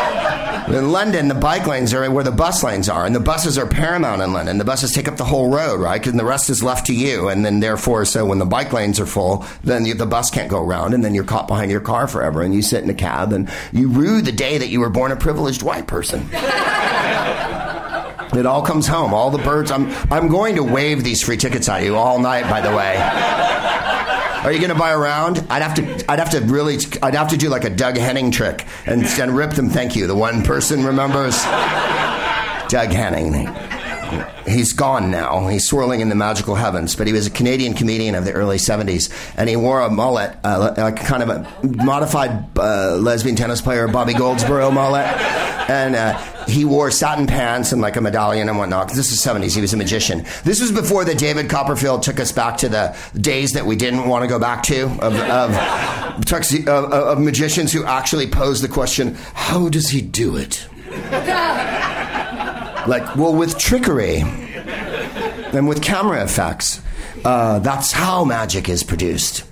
In 0.71 0.93
London, 0.93 1.27
the 1.27 1.35
bike 1.35 1.67
lanes 1.67 1.93
are 1.93 2.09
where 2.09 2.23
the 2.23 2.31
bus 2.31 2.63
lanes 2.63 2.89
are, 2.89 3.05
and 3.05 3.13
the 3.13 3.19
buses 3.21 3.59
are 3.59 3.67
paramount 3.67 4.23
in 4.23 4.33
London. 4.33 4.57
The 4.57 4.65
buses 4.65 4.93
take 4.93 5.09
up 5.09 5.17
the 5.17 5.25
whole 5.25 5.51
road, 5.51 5.81
right? 5.81 6.07
And 6.07 6.17
the 6.17 6.25
rest 6.25 6.49
is 6.49 6.63
left 6.63 6.87
to 6.87 6.95
you. 6.95 7.29
And 7.29 7.45
then, 7.45 7.59
therefore, 7.59 8.05
so 8.05 8.25
when 8.25 8.39
the 8.39 8.47
bike 8.47 8.73
lanes 8.73 9.01
are 9.01 9.07
full, 9.07 9.45
then 9.65 9.85
you, 9.85 9.95
the 9.95 10.07
bus 10.07 10.31
can't 10.31 10.49
go 10.49 10.63
around, 10.63 10.95
and 10.95 11.05
then 11.05 11.13
you're 11.13 11.25
caught 11.25 11.49
behind 11.49 11.73
your 11.73 11.81
car 11.81 12.07
forever, 12.07 12.41
and 12.43 12.55
you 12.55 12.63
sit 12.63 12.85
in 12.85 12.91
a 12.91 12.95
cab, 12.95 13.33
and 13.33 13.51
you 13.73 13.89
rue 13.89 14.23
the 14.23 14.31
day 14.31 14.59
that 14.59 14.69
you 14.69 14.79
were 14.79 14.91
born 14.91 15.11
a 15.11 15.17
privileged 15.17 15.63
white 15.63 15.89
person. 15.89 16.29
It 18.33 18.47
all 18.47 18.63
comes 18.63 18.87
home. 18.87 19.13
All 19.13 19.33
the 19.33 19.39
birds. 19.39 19.73
I'm 19.73 19.91
I'm 20.09 20.29
going 20.29 20.55
to 20.55 20.63
wave 20.63 21.03
these 21.03 21.21
free 21.21 21.37
tickets 21.37 21.69
at 21.69 21.83
you 21.83 21.97
all 21.97 22.21
night. 22.21 22.49
By 22.49 22.61
the 22.61 22.71
way, 22.71 22.95
are 24.43 24.53
you 24.53 24.59
going 24.59 24.71
to 24.71 24.79
buy 24.79 24.91
a 24.91 24.99
round? 24.99 25.45
I'd 25.51 25.63
have 25.63 25.75
to. 25.75 26.11
I'd 26.11 26.19
have 26.19 26.31
to 26.31 26.41
really. 26.41 26.79
I'd 27.03 27.15
have 27.15 27.29
to 27.29 27.37
do 27.37 27.49
like 27.49 27.65
a 27.65 27.71
Doug 27.71 27.97
Henning 27.97 28.31
trick 28.31 28.67
and, 28.87 29.05
and 29.05 29.37
rip 29.37 29.53
them. 29.53 29.69
Thank 29.69 29.97
you. 29.97 30.07
The 30.07 30.15
one 30.15 30.43
person 30.43 30.85
remembers 30.85 31.43
Doug 32.69 32.91
Henning. 32.91 33.49
He's 34.47 34.73
gone 34.73 35.11
now. 35.11 35.47
He's 35.47 35.67
swirling 35.69 36.01
in 36.01 36.09
the 36.09 36.15
magical 36.15 36.55
heavens. 36.55 36.97
But 36.97 37.07
he 37.07 37.13
was 37.13 37.27
a 37.27 37.31
Canadian 37.31 37.75
comedian 37.75 38.15
of 38.15 38.25
the 38.25 38.33
early 38.33 38.57
70s, 38.57 39.13
and 39.37 39.49
he 39.49 39.57
wore 39.57 39.81
a 39.81 39.91
mullet, 39.91 40.37
uh, 40.43 40.75
like 40.77 40.97
kind 40.97 41.23
of 41.23 41.29
a 41.29 41.67
modified 41.85 42.59
uh, 42.59 42.97
lesbian 42.97 43.37
tennis 43.37 43.61
player 43.61 43.87
Bobby 43.87 44.15
Goldsboro 44.15 44.71
mullet. 44.71 45.07
And 45.71 45.95
uh, 45.95 46.40
he 46.51 46.65
wore 46.65 46.91
satin 46.91 47.27
pants 47.27 47.73
and 47.73 47.81
like 47.81 47.97
a 47.97 48.01
medallion 48.01 48.49
and 48.49 48.59
whatnot. 48.59 48.89
This 48.89 49.13
is 49.13 49.21
70s. 49.25 49.55
He 49.55 49.61
was 49.61 49.73
a 49.73 49.77
magician. 49.77 50.25
This 50.45 50.61
was 50.61 50.73
before 50.73 51.05
the 51.05 51.15
David 51.15 51.49
Copperfield 51.49 52.03
took 52.03 52.21
us 52.21 52.33
back 52.33 52.57
to 52.59 52.69
the 52.69 52.97
days 53.19 53.53
that 53.53 53.65
we 53.67 53.77
didn't 53.77 54.09
want 54.09 54.23
to 54.23 54.29
go 54.29 54.39
back 54.39 54.63
to 54.65 54.85
of, 54.85 55.15
of, 55.15 55.57
of, 56.69 56.69
of 56.69 57.21
magicians 57.21 57.73
who 57.73 57.85
actually 57.85 58.27
pose 58.27 58.61
the 58.61 58.69
question, 58.69 59.15
how 59.35 59.69
does 59.69 59.89
he 59.91 60.01
do 60.01 60.37
it? 60.37 60.67
like, 62.87 63.17
well, 63.17 63.35
with 63.35 63.59
trickery 63.59 64.23
and 65.53 65.69
with 65.69 65.83
camera 65.83 66.23
effects. 66.23 66.83
Uh, 67.25 67.59
that's 67.59 67.93
how 67.93 68.25
magic 68.25 68.69
is 68.69 68.83
produced. 68.83 69.45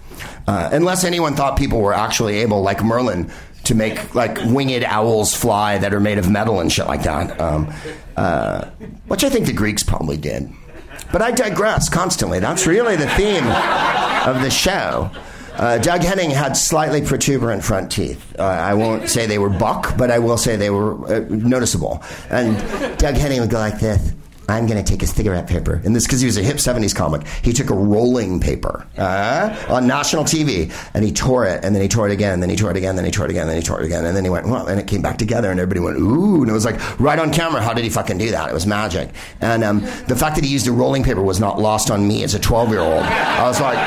Uh, 0.46 0.70
unless 0.72 1.04
anyone 1.04 1.34
thought 1.34 1.58
people 1.58 1.80
were 1.80 1.92
actually 1.92 2.38
able, 2.38 2.62
like 2.62 2.82
Merlin, 2.82 3.30
to 3.64 3.74
make 3.74 4.14
like 4.14 4.38
winged 4.46 4.84
owls 4.84 5.34
fly 5.34 5.78
that 5.78 5.92
are 5.92 6.00
made 6.00 6.18
of 6.18 6.30
metal 6.30 6.60
and 6.60 6.72
shit 6.72 6.86
like 6.86 7.02
that, 7.02 7.38
um, 7.40 7.72
uh, 8.16 8.66
which 9.06 9.24
I 9.24 9.28
think 9.28 9.46
the 9.46 9.52
Greeks 9.52 9.82
probably 9.82 10.16
did. 10.16 10.50
But 11.12 11.22
I 11.22 11.30
digress 11.30 11.88
constantly. 11.88 12.38
That's 12.38 12.66
really 12.66 12.96
the 12.96 13.08
theme 13.10 13.44
of 13.46 14.42
the 14.42 14.50
show. 14.50 15.10
Uh, 15.54 15.76
Doug 15.78 16.02
Henning 16.02 16.30
had 16.30 16.56
slightly 16.56 17.00
protuberant 17.00 17.64
front 17.64 17.90
teeth. 17.90 18.38
Uh, 18.38 18.44
I 18.44 18.74
won't 18.74 19.08
say 19.08 19.26
they 19.26 19.38
were 19.38 19.48
buck, 19.48 19.96
but 19.96 20.08
I 20.10 20.20
will 20.20 20.36
say 20.36 20.54
they 20.54 20.70
were 20.70 20.94
uh, 21.12 21.24
noticeable. 21.28 22.02
And 22.30 22.56
Doug 22.98 23.16
Henning 23.16 23.40
would 23.40 23.50
go 23.50 23.58
like 23.58 23.80
this. 23.80 24.12
I'm 24.48 24.66
going 24.66 24.82
to 24.82 24.90
take 24.90 25.02
a 25.02 25.06
cigarette 25.06 25.46
paper. 25.46 25.80
And 25.84 25.94
this 25.94 26.06
because 26.06 26.20
he 26.20 26.26
was 26.26 26.38
a 26.38 26.42
hip 26.42 26.56
70s 26.56 26.94
comic. 26.94 27.26
He 27.42 27.52
took 27.52 27.68
a 27.68 27.74
rolling 27.74 28.40
paper 28.40 28.86
uh, 28.96 29.54
on 29.68 29.86
national 29.86 30.24
TV 30.24 30.72
and 30.94 31.04
he 31.04 31.12
tore 31.12 31.44
it 31.44 31.62
and 31.62 31.74
then 31.74 31.82
he 31.82 31.88
tore 31.88 32.08
it 32.08 32.12
again 32.12 32.32
and 32.32 32.42
then 32.42 32.48
he 32.48 32.56
tore 32.56 32.70
it 32.70 32.76
again 32.78 32.90
and 32.90 32.98
then 32.98 33.04
he 33.04 33.12
tore 33.12 33.26
it 33.26 33.30
again 33.30 33.42
and 33.42 33.50
then 33.50 33.58
he 33.58 33.62
tore 33.62 33.80
it 33.80 33.84
again 33.84 34.06
and 34.06 34.16
then 34.16 34.24
he 34.24 34.30
went, 34.30 34.48
well, 34.48 34.66
and 34.66 34.80
it 34.80 34.86
came 34.86 35.02
back 35.02 35.18
together 35.18 35.50
and 35.50 35.60
everybody 35.60 35.80
went, 35.80 35.98
ooh. 35.98 36.40
And 36.40 36.50
it 36.50 36.54
was 36.54 36.64
like 36.64 36.98
right 36.98 37.18
on 37.18 37.30
camera. 37.30 37.60
How 37.60 37.74
did 37.74 37.84
he 37.84 37.90
fucking 37.90 38.16
do 38.16 38.30
that? 38.30 38.48
It 38.48 38.54
was 38.54 38.66
magic. 38.66 39.10
And 39.42 39.62
um, 39.62 39.80
the 39.80 40.16
fact 40.16 40.36
that 40.36 40.44
he 40.44 40.50
used 40.50 40.66
a 40.66 40.72
rolling 40.72 41.02
paper 41.02 41.20
was 41.20 41.40
not 41.40 41.60
lost 41.60 41.90
on 41.90 42.08
me 42.08 42.24
as 42.24 42.34
a 42.34 42.40
12 42.40 42.70
year 42.70 42.80
old. 42.80 43.02
I 43.02 43.42
was 43.42 43.60
like, 43.60 43.78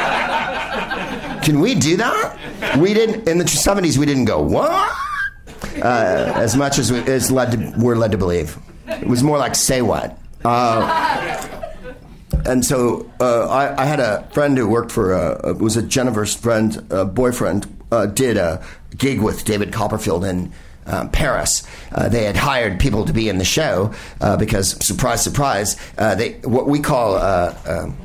can 1.44 1.60
we 1.60 1.74
do 1.74 1.98
that? 1.98 2.78
We 2.78 2.94
didn't, 2.94 3.28
in 3.28 3.40
the 3.40 3.46
70s, 3.46 3.98
we 3.98 4.06
didn't 4.06 4.26
go, 4.26 4.42
what? 4.42 4.96
Uh, 5.78 6.34
as 6.36 6.56
much 6.56 6.78
as 6.78 6.92
we, 6.92 7.00
it's 7.00 7.32
led 7.32 7.52
to, 7.52 7.74
we're 7.80 7.96
led 7.96 8.12
to 8.12 8.18
believe. 8.18 8.58
It 8.88 9.08
was 9.08 9.24
more 9.24 9.40
like, 9.40 9.56
say 9.56 9.82
what? 9.82 10.21
Uh, 10.44 11.48
and 12.46 12.66
so 12.66 13.10
uh, 13.20 13.48
I, 13.48 13.84
I, 13.84 13.86
had 13.86 14.00
a 14.00 14.28
friend 14.32 14.58
who 14.58 14.68
worked 14.68 14.92
for 14.92 15.14
a, 15.14 15.54
was 15.54 15.78
a 15.78 15.84
Jennifer's 15.84 16.36
friend 16.36 16.86
uh, 16.92 17.06
boyfriend 17.06 17.68
uh, 17.92 18.08
did 18.08 18.38
a 18.38 18.66
gig 18.98 19.22
with 19.22 19.46
David 19.46 19.72
Copperfield 19.72 20.26
in 20.26 20.52
Paris. 21.12 21.64
Uh, 21.92 22.10
they 22.10 22.24
had 22.24 22.36
hired 22.36 22.80
people 22.80 23.06
to 23.06 23.14
be 23.14 23.30
in 23.30 23.38
the 23.38 23.46
show 23.46 23.94
because 24.40 24.84
surprise 24.86 25.24
surprise 25.24 25.78
they 25.96 26.34
what 26.44 26.68
we 26.68 26.80
call 26.80 27.16
um, 27.18 27.96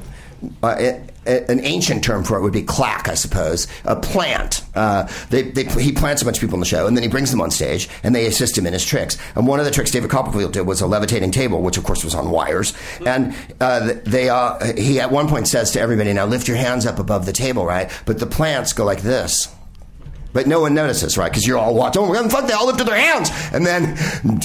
an 1.26 1.60
ancient 1.64 2.04
term 2.04 2.24
for 2.24 2.36
it 2.36 2.42
would 2.42 2.52
be 2.52 2.62
claque, 2.62 3.08
I 3.08 3.14
suppose. 3.14 3.66
A 3.84 3.96
plant. 3.96 4.62
Uh, 4.74 5.08
they, 5.30 5.42
they, 5.42 5.64
he 5.82 5.92
plants 5.92 6.22
a 6.22 6.24
bunch 6.24 6.36
of 6.36 6.40
people 6.40 6.54
in 6.54 6.60
the 6.60 6.66
show, 6.66 6.86
and 6.86 6.96
then 6.96 7.02
he 7.02 7.08
brings 7.08 7.30
them 7.30 7.40
on 7.40 7.50
stage, 7.50 7.88
and 8.02 8.14
they 8.14 8.26
assist 8.26 8.56
him 8.56 8.66
in 8.66 8.72
his 8.72 8.84
tricks. 8.84 9.18
And 9.34 9.46
one 9.46 9.58
of 9.58 9.64
the 9.64 9.70
tricks 9.70 9.90
David 9.90 10.10
Copperfield 10.10 10.52
did 10.52 10.62
was 10.62 10.80
a 10.80 10.86
levitating 10.86 11.30
table, 11.30 11.62
which 11.62 11.76
of 11.76 11.84
course 11.84 12.04
was 12.04 12.14
on 12.14 12.30
wires. 12.30 12.74
And 13.04 13.34
uh, 13.60 13.94
they, 14.04 14.28
uh, 14.28 14.74
he 14.74 15.00
at 15.00 15.10
one 15.10 15.28
point 15.28 15.48
says 15.48 15.72
to 15.72 15.80
everybody, 15.80 16.12
"Now 16.12 16.26
lift 16.26 16.48
your 16.48 16.56
hands 16.56 16.86
up 16.86 16.98
above 16.98 17.26
the 17.26 17.32
table, 17.32 17.64
right?" 17.64 17.90
But 18.04 18.18
the 18.18 18.26
plants 18.26 18.72
go 18.72 18.84
like 18.84 19.02
this 19.02 19.48
But 20.36 20.46
no 20.46 20.60
one 20.60 20.74
notices, 20.74 21.16
right? 21.16 21.32
Because 21.32 21.46
you're 21.46 21.56
all 21.56 21.74
watching. 21.74 22.02
Oh, 22.02 22.28
fuck! 22.28 22.46
They 22.46 22.52
all 22.52 22.66
lifted 22.66 22.86
their 22.86 22.94
hands, 22.94 23.30
and 23.54 23.64
then 23.64 23.96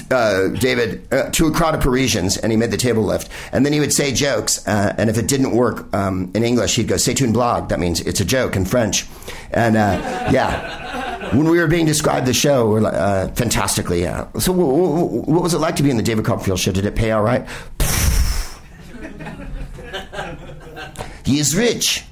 uh, 0.09 0.47
David 0.57 1.05
uh, 1.11 1.29
to 1.31 1.47
a 1.47 1.51
crowd 1.51 1.75
of 1.75 1.81
Parisians, 1.81 2.37
and 2.37 2.49
he 2.49 2.57
made 2.57 2.71
the 2.71 2.77
table 2.77 3.03
lift, 3.03 3.29
and 3.51 3.65
then 3.65 3.73
he 3.73 3.81
would 3.81 3.91
say 3.91 4.13
jokes, 4.13 4.65
uh, 4.65 4.95
and 4.97 5.09
if 5.09 5.17
it 5.17 5.27
didn't 5.27 5.51
work 5.51 5.93
um, 5.93 6.31
in 6.33 6.45
English, 6.45 6.77
he'd 6.77 6.87
go 6.87 6.95
"C'est 6.95 7.19
une 7.19 7.33
blague." 7.33 7.67
That 7.67 7.81
means 7.81 7.99
it's 7.99 8.21
a 8.21 8.25
joke 8.25 8.55
in 8.55 8.63
French, 8.63 9.05
and 9.51 9.75
uh, 9.75 10.29
yeah. 10.31 11.35
When 11.35 11.49
we 11.49 11.59
were 11.59 11.67
being 11.67 11.85
described 11.85 12.25
the 12.25 12.33
show, 12.33 12.69
we're 12.69 12.79
like, 12.79 12.93
uh, 12.93 13.27
fantastically, 13.33 14.01
yeah. 14.01 14.31
So, 14.39 14.53
w- 14.53 14.71
w- 14.71 15.23
what 15.23 15.43
was 15.43 15.53
it 15.53 15.59
like 15.59 15.75
to 15.75 15.83
be 15.83 15.89
in 15.89 15.97
the 15.97 16.03
David 16.03 16.23
Copperfield 16.23 16.59
show? 16.59 16.71
Did 16.71 16.85
it 16.85 16.95
pay 16.95 17.11
all 17.11 17.21
right? 17.21 17.45
he 21.25 21.39
is 21.39 21.53
rich. 21.53 22.05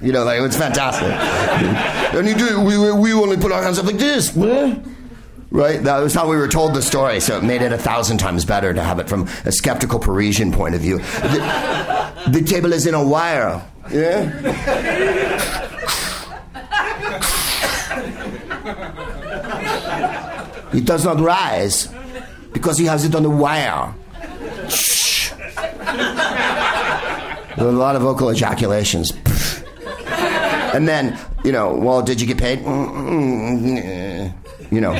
You 0.00 0.12
know, 0.12 0.22
like 0.24 0.38
it 0.38 0.42
was 0.42 0.56
fantastic. 0.56 1.08
and 1.08 2.28
you 2.28 2.34
do, 2.36 2.60
we, 2.60 2.78
we 2.92 3.12
only 3.12 3.36
put 3.36 3.50
our 3.50 3.62
hands 3.62 3.78
up 3.78 3.86
like 3.86 3.98
this. 3.98 4.32
Right? 5.50 5.82
That 5.82 5.98
was 5.98 6.14
how 6.14 6.28
we 6.28 6.36
were 6.36 6.46
told 6.48 6.74
the 6.74 6.82
story, 6.82 7.20
so 7.20 7.38
it 7.38 7.42
made 7.44 7.62
it 7.62 7.72
a 7.72 7.78
thousand 7.78 8.18
times 8.18 8.44
better 8.44 8.72
to 8.74 8.82
have 8.82 8.98
it 8.98 9.08
from 9.08 9.26
a 9.44 9.50
skeptical 9.50 9.98
Parisian 9.98 10.52
point 10.52 10.74
of 10.74 10.82
view. 10.82 10.98
The, 10.98 12.12
the 12.28 12.42
table 12.42 12.72
is 12.72 12.86
in 12.86 12.94
a 12.94 13.02
wire. 13.04 13.62
Yeah? 13.90 15.74
It 20.72 20.84
does 20.84 21.04
not 21.04 21.18
rise 21.18 21.88
because 22.52 22.76
he 22.76 22.84
has 22.84 23.04
it 23.04 23.14
on 23.14 23.22
the 23.22 23.30
wire. 23.30 23.94
A 27.58 27.64
lot 27.64 27.96
of 27.96 28.02
vocal 28.02 28.28
ejaculations. 28.30 29.12
And 30.74 30.86
then, 30.86 31.18
you 31.44 31.52
know, 31.52 31.74
well, 31.74 32.02
did 32.02 32.20
you 32.20 32.26
get 32.26 32.38
paid? 32.38 32.60
You 34.70 34.80
know. 34.80 34.92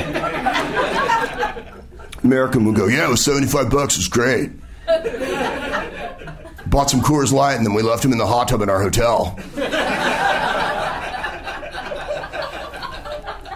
American 2.23 2.65
would 2.65 2.75
go, 2.75 2.87
yeah, 2.87 3.05
it 3.05 3.09
was 3.09 3.23
75 3.23 3.69
bucks. 3.69 3.95
It 3.95 3.99
was 3.99 4.07
great. 4.09 4.51
Bought 6.67 6.89
some 6.89 7.01
Coors 7.01 7.31
Light 7.31 7.55
and 7.55 7.65
then 7.65 7.73
we 7.73 7.81
left 7.81 8.03
him 8.03 8.11
in 8.11 8.17
the 8.17 8.27
hot 8.27 8.49
tub 8.49 8.61
in 8.61 8.69
our 8.69 8.81
hotel. 8.81 9.39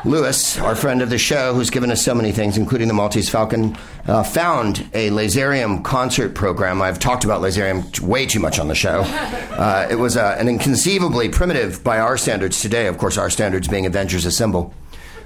Lewis, 0.05 0.59
our 0.59 0.75
friend 0.75 1.01
of 1.01 1.09
the 1.09 1.17
show, 1.17 1.53
who's 1.53 1.69
given 1.69 1.89
us 1.89 2.03
so 2.03 2.13
many 2.13 2.33
things, 2.33 2.57
including 2.57 2.89
the 2.89 2.93
Maltese 2.93 3.29
Falcon, 3.29 3.77
uh, 4.05 4.21
found 4.21 4.79
a 4.93 5.09
Laserium 5.11 5.81
concert 5.83 6.35
program. 6.35 6.81
I've 6.81 6.99
talked 6.99 7.23
about 7.23 7.41
Laserium 7.41 7.99
way 8.01 8.25
too 8.25 8.39
much 8.39 8.59
on 8.59 8.67
the 8.67 8.75
show. 8.75 9.03
Uh, 9.53 9.87
it 9.87 9.95
was 9.95 10.17
uh, 10.17 10.35
an 10.39 10.49
inconceivably 10.49 11.29
primitive, 11.29 11.83
by 11.83 11.99
our 11.99 12.17
standards 12.17 12.59
today, 12.59 12.87
of 12.87 12.97
course, 12.97 13.19
our 13.19 13.29
standards 13.29 13.67
being 13.67 13.85
Avengers 13.85 14.25
Assemble. 14.25 14.73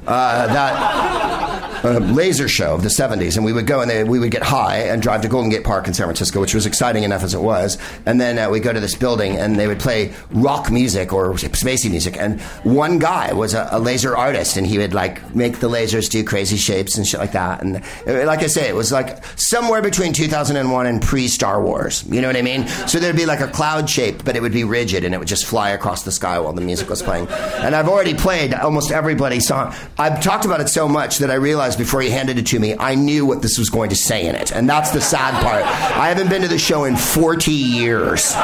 Uh, 0.06 0.48
that 0.48 1.67
uh, 1.84 2.00
laser 2.00 2.48
show 2.48 2.74
of 2.76 2.84
the 2.84 2.90
70s, 2.90 3.36
and 3.36 3.46
we 3.46 3.54
would 3.54 3.68
go 3.68 3.82
and 3.82 3.90
they, 3.90 4.04
we 4.04 4.20
would 4.20 4.32
get 4.32 4.44
high 4.44 4.80
and 4.80 5.02
drive 5.02 5.22
to 5.22 5.28
Golden 5.28 5.50
Gate 5.50 5.64
Park 5.64 5.88
in 5.88 5.94
San 5.94 6.06
Francisco, 6.06 6.40
which 6.40 6.54
was 6.54 6.66
exciting 6.66 7.04
enough 7.04 7.24
as 7.24 7.34
it 7.34 7.42
was. 7.42 7.78
And 8.06 8.20
then 8.20 8.38
uh, 8.38 8.50
we 8.50 8.60
go 8.60 8.74
to 8.74 8.80
this 8.80 8.96
building 8.96 9.38
and 9.38 9.58
they 9.58 9.68
would 9.68 9.80
play 9.80 10.14
rock 10.32 10.72
music 10.72 11.14
or 11.14 11.34
spacey 11.34 11.90
music. 11.90 12.18
And 12.18 12.42
one 12.64 13.00
guy 13.00 13.34
was 13.34 13.54
a, 13.54 13.68
a 13.72 13.80
laser 13.80 14.16
artist, 14.16 14.58
and 14.58 14.66
he 14.66 14.78
would 14.78 14.94
like 14.94 15.36
make 15.36 15.60
the 15.60 15.70
lasers 15.70 16.10
do 16.10 16.24
crazy 16.24 16.58
shapes 16.58 16.98
and 16.98 17.08
shit 17.08 17.20
like 17.20 17.34
that. 17.34 17.62
And 17.62 17.78
uh, 18.08 18.26
like 18.26 18.40
I 18.40 18.48
say, 18.48 18.68
it 18.68 18.76
was 18.76 18.92
like 18.92 19.24
somewhere 19.38 19.82
between 19.82 20.14
2001 20.14 20.86
and 20.86 21.02
pre 21.02 21.28
Star 21.28 21.62
Wars. 21.62 22.06
You 22.08 22.22
know 22.22 22.28
what 22.28 22.38
I 22.38 22.42
mean? 22.42 22.68
So 22.88 23.00
there'd 23.00 23.16
be 23.16 23.26
like 23.26 23.42
a 23.42 23.48
cloud 23.48 23.90
shape, 23.90 24.24
but 24.24 24.36
it 24.36 24.42
would 24.42 24.54
be 24.54 24.64
rigid 24.64 25.04
and 25.04 25.14
it 25.14 25.18
would 25.18 25.28
just 25.28 25.46
fly 25.46 25.72
across 25.72 26.04
the 26.04 26.12
sky 26.12 26.40
while 26.40 26.54
the 26.54 26.62
music 26.62 26.90
was 26.90 27.02
playing. 27.02 27.28
And 27.28 27.76
I've 27.76 27.88
already 27.88 28.14
played 28.14 28.54
almost 28.54 28.92
everybody's 28.92 29.48
song. 29.48 29.74
I've 29.98 30.22
talked 30.22 30.46
about 30.46 30.62
it 30.62 30.70
so 30.70 30.88
much 30.88 31.18
that 31.20 31.30
I 31.30 31.36
realized 31.36 31.67
before 31.76 32.02
he 32.02 32.10
handed 32.10 32.38
it 32.38 32.48
to 32.48 32.60
me, 32.60 32.76
I 32.78 32.96
knew 32.96 33.26
what 33.26 33.42
this 33.42 33.58
was 33.58 33.70
going 33.70 33.90
to 33.90 33.96
say 33.96 34.26
in 34.26 34.36
it. 34.36 34.52
And 34.52 34.70
that's 34.70 34.92
the 34.92 35.02
sad 35.02 35.34
part. 35.44 35.64
I 35.64 36.10
haven't 36.10 36.30
been 36.30 36.42
to 36.44 36.48
the 36.48 36.58
show 36.58 36.86
in 36.86 36.96
40 36.96 37.52
years. 37.52 38.36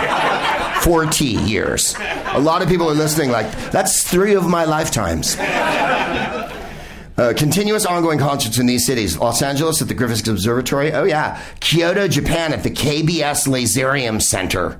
40 0.82 1.25
years. 1.25 1.96
A 2.34 2.39
lot 2.39 2.62
of 2.62 2.68
people 2.68 2.89
are 2.89 2.96
listening 2.96 3.32
like, 3.32 3.50
that's 3.72 4.03
three 4.03 4.36
of 4.36 4.48
my 4.48 4.65
lifetimes. 4.65 5.38
Uh, 7.15 7.32
continuous 7.38 7.86
ongoing 7.86 8.18
concerts 8.18 8.58
in 8.58 8.65
these 8.65 8.88
cities 8.88 9.18
Los 9.20 9.44
Angeles 9.44 9.82
at 9.84 9.88
the 9.88 9.94
Griffith 9.94 10.27
Observatory. 10.27 10.92
Oh, 10.94 11.03
yeah. 11.03 11.39
Kyoto, 11.60 12.08
Japan 12.08 12.53
at 12.53 12.63
the 12.63 12.72
KBS 12.72 13.48
Laserium 13.48 14.20
Center. 14.20 14.80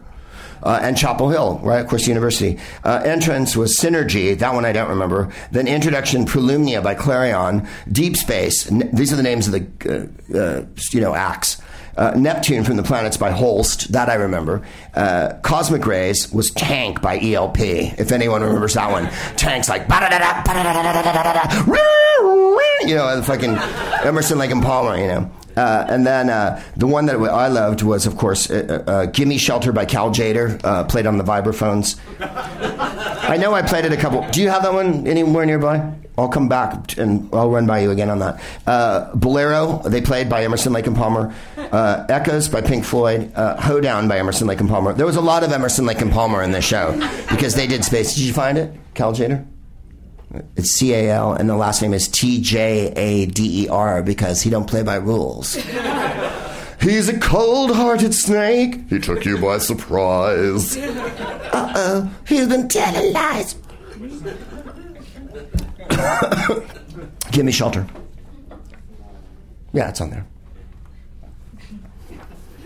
Uh, 0.64 0.80
and 0.82 0.98
Chapel 0.98 1.30
Hill, 1.30 1.60
right? 1.62 1.82
Of 1.82 1.88
course, 1.88 2.08
University. 2.08 2.58
Uh, 2.84 3.02
entrance 3.04 3.56
was 3.56 3.78
Synergy. 3.78 4.38
That 4.38 4.54
one 4.54 4.64
I 4.66 4.72
don't 4.72 4.90
remember. 4.90 5.32
Then 5.52 5.68
Introduction, 5.68 6.26
Prolumnia 6.26 6.82
by 6.82 6.96
Clarion. 6.96 7.68
Deep 7.92 8.16
Space. 8.16 8.72
N- 8.72 8.90
these 8.94 9.12
are 9.12 9.18
the 9.18 9.24
names 9.24 9.48
of 9.48 9.54
the, 9.54 10.12
uh, 10.34 10.38
uh, 10.38 10.66
you 10.92 11.02
know, 11.02 11.14
acts. 11.14 11.62
Uh, 11.96 12.12
Neptune 12.16 12.64
from 12.64 12.78
the 12.78 12.84
Planets 12.84 13.18
by 13.18 13.30
Holst. 13.30 13.92
That 13.92 14.10
I 14.10 14.16
remember. 14.16 14.64
Uh, 14.96 15.34
Cosmic 15.44 15.86
Rays 15.86 16.32
was 16.34 16.50
Tank 16.52 17.02
by 17.02 17.20
ELP. 17.20 17.60
If 17.60 18.12
anyone 18.12 18.42
remembers 18.42 18.74
that 18.74 18.90
one. 18.90 19.10
Tank's 19.36 19.70
like, 19.70 19.88
you 22.88 22.96
know, 22.96 23.22
fucking 23.22 23.56
Emerson, 24.08 24.40
Lake 24.40 24.52
and 24.52 24.64
Palmer, 24.64 24.98
you 24.98 25.08
know. 25.08 25.32
Uh, 25.56 25.86
and 25.90 26.06
then 26.06 26.30
uh, 26.30 26.62
the 26.78 26.88
one 26.88 27.06
that 27.06 27.16
I 27.16 27.48
loved 27.48 27.82
was, 27.82 28.06
of 28.06 28.18
course, 28.18 28.50
uh, 28.50 28.84
uh, 28.88 29.06
"Gimme 29.08 29.38
Shelter" 29.38 29.72
by 29.72 29.86
Cal 29.86 30.10
Tjader, 30.12 30.60
uh, 30.64 30.84
played 30.86 31.06
on 31.06 31.18
the 31.18 31.24
vibraphones. 31.24 31.96
I 32.20 33.38
know 33.40 33.54
I 33.54 33.62
played 33.62 33.86
it 33.86 33.94
a 33.94 33.98
couple. 33.98 34.28
Do 34.32 34.42
you 34.42 34.50
have 34.50 34.64
that 34.64 34.74
one 34.74 35.08
anywhere 35.08 35.46
nearby? 35.46 35.94
I'll 36.18 36.30
come 36.30 36.48
back 36.48 36.98
and 36.98 37.28
I'll 37.34 37.50
run 37.50 37.66
by 37.66 37.80
you 37.80 37.90
again 37.90 38.10
on 38.12 38.20
that. 38.20 38.40
Uh, 38.68 39.16
Bolero, 39.16 39.82
they 39.84 40.00
played 40.02 40.30
by 40.30 40.44
Emerson, 40.44 40.72
Lake 40.72 40.86
and 40.86 40.96
Palmer. 40.96 41.34
Uh, 41.58 42.06
Echoes 42.08 42.50
by 42.50 42.62
Pink 42.62 42.86
Floyd. 42.86 43.32
Uh, 43.34 43.60
Hoedown 43.60 44.08
by 44.08 44.20
Emerson, 44.20 44.46
Lake 44.46 44.60
and 44.60 44.70
Palmer. 44.70 44.94
There 44.94 45.08
was 45.08 45.16
a 45.16 45.22
lot 45.22 45.44
of 45.44 45.52
Emerson, 45.52 45.88
Lake 45.88 46.02
and 46.02 46.12
Palmer 46.12 46.44
in 46.44 46.52
this 46.52 46.66
show 46.66 46.92
because 47.32 47.56
they 47.56 47.66
did 47.66 47.84
space. 47.84 48.14
Did 48.14 48.26
you 48.26 48.34
find 48.34 48.60
it, 48.60 48.72
Cal 48.94 49.14
Tjader? 49.14 49.44
It's 50.56 50.72
C 50.72 50.94
A 50.94 51.12
L, 51.12 51.34
and 51.34 51.50
the 51.50 51.56
last 51.56 51.82
name 51.82 51.94
is 51.94 52.08
T 52.08 52.42
J 52.42 52.92
A 52.96 53.26
D 53.28 53.66
E 53.66 53.68
R 53.70 54.02
because 54.02 54.42
he 54.42 54.50
don't 54.50 54.68
play 54.68 54.82
by 54.84 54.96
rules. 54.96 55.56
He's 56.82 57.08
a 57.08 57.18
cold-hearted 57.18 58.14
snake. 58.14 58.90
He 58.90 59.00
took 59.00 59.24
you 59.24 59.38
by 59.38 59.60
surprise. 59.60 60.76
Uh 60.76 61.74
oh, 61.76 62.12
he's 62.28 62.48
been 62.48 62.68
telling 62.68 63.14
lies. 63.14 63.56
Give 67.32 67.46
me 67.46 67.54
shelter. 67.54 67.88
Yeah, 69.72 69.90
it's 69.90 70.02
on 70.02 70.10
there. 70.10 70.26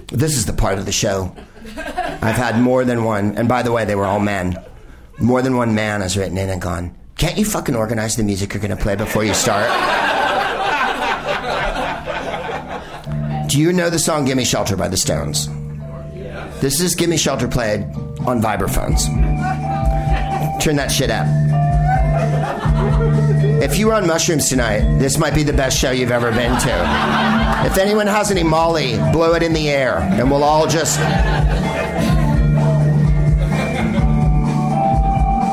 This 0.07 0.35
is 0.35 0.47
the 0.47 0.53
part 0.53 0.79
of 0.79 0.85
the 0.87 0.91
show. 0.91 1.35
I've 1.77 2.35
had 2.35 2.59
more 2.59 2.83
than 2.85 3.03
one, 3.03 3.37
and 3.37 3.47
by 3.47 3.61
the 3.61 3.71
way, 3.71 3.85
they 3.85 3.95
were 3.95 4.05
all 4.05 4.19
men. 4.19 4.57
More 5.19 5.43
than 5.43 5.57
one 5.57 5.75
man 5.75 6.01
has 6.01 6.17
written 6.17 6.37
in 6.39 6.49
and 6.49 6.61
gone, 6.61 6.95
Can't 7.17 7.35
you 7.35 7.45
fucking 7.45 7.75
organize 7.75 8.15
the 8.15 8.23
music 8.23 8.53
you're 8.53 8.61
going 8.61 8.75
to 8.75 8.81
play 8.81 8.95
before 8.95 9.23
you 9.23 9.33
start? 9.33 9.67
Do 13.49 13.59
you 13.59 13.73
know 13.73 13.89
the 13.89 13.97
song 13.97 14.25
Gimme 14.25 14.45
Shelter 14.45 14.77
by 14.77 14.87
the 14.87 14.97
Stones? 14.97 15.49
This 16.61 16.79
is 16.79 16.93
Gimme 16.93 17.17
Shelter 17.17 17.47
played 17.47 17.81
on 18.27 18.39
vibraphones. 18.39 19.05
Turn 20.63 20.75
that 20.75 20.91
shit 20.91 21.09
up. 21.09 21.25
If 23.63 23.79
you 23.79 23.87
were 23.87 23.93
on 23.95 24.05
mushrooms 24.05 24.47
tonight, 24.47 24.99
this 24.99 25.17
might 25.17 25.33
be 25.33 25.41
the 25.41 25.53
best 25.53 25.79
show 25.79 25.89
you've 25.89 26.11
ever 26.11 26.29
been 26.31 26.51
to. 26.61 27.65
If 27.65 27.79
anyone 27.79 28.05
has 28.05 28.29
any 28.29 28.43
Molly, 28.43 28.95
blow 29.11 29.33
it 29.33 29.41
in 29.41 29.53
the 29.53 29.69
air, 29.69 29.97
and 29.97 30.29
we'll 30.29 30.43
all 30.43 30.67
just. 30.67 30.99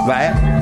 Right? 0.06 0.53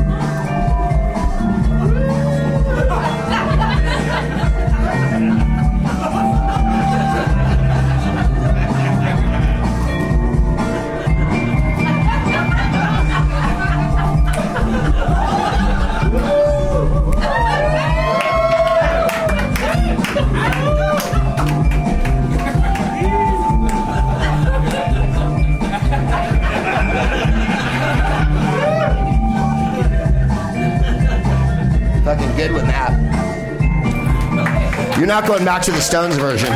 You're 35.02 35.09
not 35.09 35.26
going 35.26 35.44
back 35.44 35.62
to 35.62 35.73
the 35.73 35.80
Stones 35.80 36.14
version. 36.14 36.52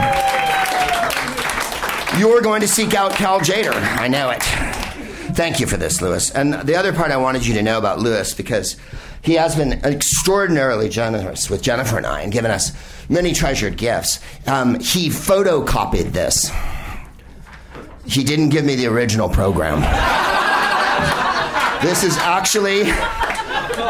You're 2.17 2.41
going 2.41 2.61
to 2.61 2.69
seek 2.69 2.95
out 2.95 3.11
Cal 3.11 3.41
Tjader. 3.41 3.75
I 3.75 4.07
know 4.07 4.31
it. 4.31 4.41
Thank 5.35 5.59
you 5.59 5.67
for 5.67 5.76
this, 5.76 6.00
Lewis. 6.00 6.31
And 6.31 6.55
the 6.55 6.76
other 6.76 6.93
part 6.93 7.11
I 7.11 7.17
wanted 7.17 7.45
you 7.45 7.55
to 7.55 7.62
know 7.65 7.76
about 7.76 7.99
Lewis, 7.99 8.35
because 8.35 8.76
He 9.21 9.35
has 9.35 9.57
been 9.57 9.85
extraordinarily 9.85 10.88
generous 10.88 11.50
with 11.50 11.61
Jennifer 11.61 11.97
and 11.97 12.07
I 12.07 12.21
and 12.21 12.31
given 12.31 12.53
us 12.53 12.71
many 13.09 13.33
treasured 13.33 13.76
gifts. 13.76 14.21
Um, 14.47 14.79
he 14.79 15.09
photocopied 15.09 16.12
this. 16.12 16.49
He 18.05 18.23
didn't 18.23 18.50
give 18.50 18.65
me 18.65 18.76
the 18.76 18.87
original 18.87 19.29
program. 19.29 19.81
this 21.83 22.05
is 22.05 22.17
actually 22.19 22.85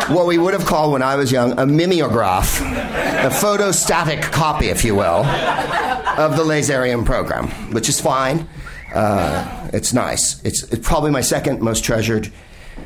what 0.08 0.26
we 0.26 0.38
would 0.38 0.54
have 0.54 0.66
called 0.66 0.92
when 0.92 1.02
I 1.02 1.16
was 1.16 1.32
young 1.32 1.58
a 1.58 1.66
mimeograph, 1.66 2.60
a 2.60 3.30
photostatic 3.30 4.22
copy, 4.22 4.68
if 4.68 4.84
you 4.84 4.94
will, 4.94 5.24
of 5.24 6.36
the 6.36 6.44
Laserium 6.44 7.04
program, 7.04 7.48
which 7.72 7.88
is 7.88 8.00
fine. 8.00 8.48
Uh, 8.94 9.68
it's 9.72 9.92
nice. 9.92 10.42
It's, 10.44 10.62
it's 10.64 10.86
probably 10.86 11.10
my 11.10 11.20
second 11.20 11.60
most 11.60 11.84
treasured 11.84 12.32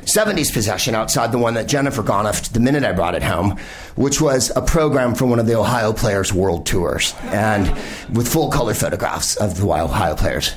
70s 0.01 0.51
possession 0.51 0.95
outside 0.95 1.31
the 1.31 1.37
one 1.37 1.53
that 1.53 1.67
Jennifer 1.67 2.01
Gonoffed 2.01 2.53
the 2.53 2.59
minute 2.59 2.83
I 2.83 2.91
brought 2.91 3.13
it 3.13 3.23
home, 3.23 3.57
which 3.95 4.19
was 4.19 4.51
a 4.55 4.61
program 4.61 5.13
from 5.13 5.29
one 5.29 5.39
of 5.39 5.45
the 5.45 5.55
Ohio 5.55 5.93
Players 5.93 6.33
World 6.33 6.65
Tours, 6.65 7.13
and 7.25 7.67
with 8.15 8.27
full 8.27 8.49
color 8.49 8.73
photographs 8.73 9.35
of 9.35 9.57
the 9.57 9.67
Ohio 9.67 10.15
Players 10.15 10.55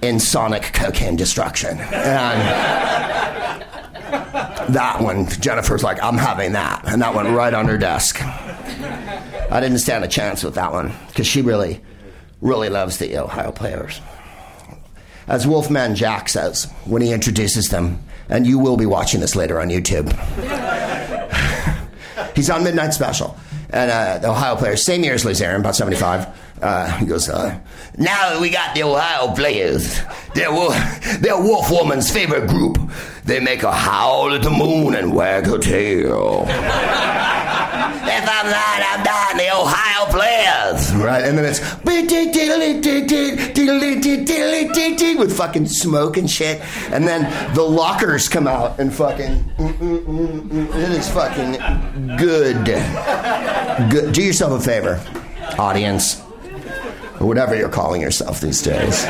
in 0.00 0.18
sonic 0.20 0.72
cocaine 0.72 1.16
destruction. 1.16 1.78
And 1.78 3.64
that 4.10 5.00
one, 5.00 5.26
Jennifer's 5.26 5.82
like, 5.82 6.02
I'm 6.02 6.16
having 6.16 6.52
that. 6.52 6.82
And 6.86 7.02
that 7.02 7.14
went 7.14 7.28
right 7.30 7.52
on 7.52 7.66
her 7.66 7.78
desk. 7.78 8.20
I 8.22 9.60
didn't 9.60 9.78
stand 9.78 10.04
a 10.04 10.08
chance 10.08 10.42
with 10.42 10.54
that 10.54 10.72
one 10.72 10.92
because 11.08 11.26
she 11.26 11.42
really, 11.42 11.80
really 12.40 12.68
loves 12.68 12.98
the 12.98 13.16
Ohio 13.18 13.52
players. 13.52 14.00
As 15.26 15.46
Wolfman 15.46 15.94
Jack 15.94 16.28
says 16.28 16.72
when 16.84 17.02
he 17.02 17.12
introduces 17.12 17.68
them, 17.68 18.02
and 18.28 18.46
you 18.46 18.58
will 18.58 18.76
be 18.76 18.86
watching 18.86 19.20
this 19.20 19.34
later 19.34 19.60
on 19.60 19.68
YouTube. 19.68 20.12
He's 22.36 22.50
on 22.50 22.62
Midnight 22.62 22.92
Special. 22.92 23.36
And 23.70 23.90
uh, 23.90 24.18
the 24.18 24.30
Ohio 24.30 24.56
players, 24.56 24.82
same 24.82 25.04
year 25.04 25.14
as 25.14 25.24
Laserium, 25.24 25.60
about 25.60 25.76
75. 25.76 26.26
Uh, 26.62 26.96
he 26.98 27.06
goes, 27.06 27.28
uh, 27.28 27.58
now 27.96 28.30
that 28.30 28.40
we 28.40 28.50
got 28.50 28.74
the 28.74 28.82
Ohio 28.82 29.34
players, 29.34 30.00
they're, 30.34 30.50
they're 31.20 31.40
Wolf 31.40 31.70
Woman's 31.70 32.10
favorite 32.10 32.48
group. 32.48 32.78
They 33.24 33.40
make 33.40 33.62
a 33.62 33.72
howl 33.72 34.32
at 34.32 34.42
the 34.42 34.50
moon 34.50 34.94
and 34.94 35.14
wag 35.14 35.46
her 35.46 35.58
tail. 35.58 36.46
if 38.08 38.28
I'm 38.28 38.46
not, 38.46 38.82
I'm 38.82 39.02
not 39.04 39.36
the 39.36 39.50
Ohio 39.54 40.06
players. 40.10 40.92
Right, 40.94 41.24
and 41.24 41.38
then 41.38 41.44
it's 41.44 41.60
with 45.18 45.36
fucking 45.36 45.66
smoke 45.66 46.16
and 46.16 46.30
shit. 46.30 46.60
And 46.92 47.06
then 47.06 47.54
the 47.54 47.62
lockers 47.62 48.28
come 48.28 48.46
out 48.46 48.78
and 48.78 48.92
fucking. 48.92 49.44
It 49.58 50.90
is 50.90 51.08
fucking 51.10 51.52
good. 52.16 52.64
Good. 52.64 54.12
Do 54.12 54.22
yourself 54.22 54.60
a 54.60 54.64
favor, 54.64 55.00
audience 55.58 56.20
or 57.20 57.26
whatever 57.26 57.56
you're 57.56 57.68
calling 57.68 58.00
yourself 58.00 58.40
these 58.40 58.62
days. 58.62 59.04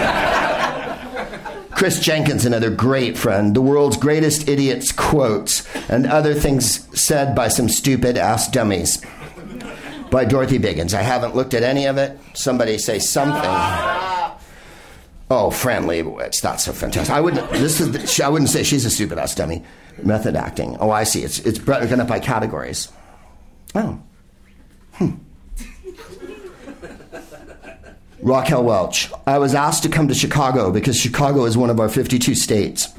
Chris 1.79 2.01
Jenkins, 2.01 2.45
another 2.45 2.71
great 2.71 3.17
friend, 3.17 3.55
the 3.55 3.63
world's 3.63 3.97
greatest 3.97 4.49
idiots 4.49 4.91
quotes, 4.91 5.65
and 5.89 6.09
other 6.09 6.35
things 6.35 6.89
said 7.01 7.37
by 7.37 7.47
some 7.47 7.69
stupid 7.69 8.19
ass 8.19 8.51
dummies. 8.51 9.01
By 10.11 10.25
Dorothy 10.25 10.59
Biggins. 10.59 10.93
I 10.93 11.03
haven't 11.03 11.37
looked 11.37 11.55
at 11.55 11.63
any 11.63 11.87
of 11.87 11.97
it. 11.97 12.19
Somebody 12.35 12.79
say 12.79 12.99
something. 12.99 13.39
Oh, 15.31 15.53
Fran 15.53 15.85
Lebowitz. 15.85 16.41
That's 16.41 16.65
so 16.65 16.73
fantastic. 16.73 17.15
I 17.15 17.21
wouldn't. 17.21 17.49
This 17.53 17.81
is. 17.81 18.19
I 18.19 18.29
wouldn't 18.29 18.51
say 18.51 18.65
she's 18.65 18.85
a 18.85 18.91
stupid 18.91 19.19
ass 19.19 19.37
dummy. 19.37 19.63
Method 20.03 20.35
acting. 20.35 20.77
Oh, 20.81 20.91
I 20.91 21.05
see. 21.05 21.23
It's 21.23 21.39
it's 21.39 21.61
broken 21.61 22.01
up 22.01 22.09
by 22.09 22.19
categories. 22.19 22.91
Oh. 23.77 24.03
Raquel 28.23 28.65
Welch. 28.65 29.11
I 29.27 29.39
was 29.39 29.55
asked 29.55 29.83
to 29.85 29.89
come 29.89 30.09
to 30.09 30.15
Chicago 30.15 30.71
because 30.71 30.97
Chicago 30.97 31.45
is 31.45 31.57
one 31.57 31.71
of 31.71 31.79
our 31.81 31.89
52 31.89 32.35
states. 32.35 32.89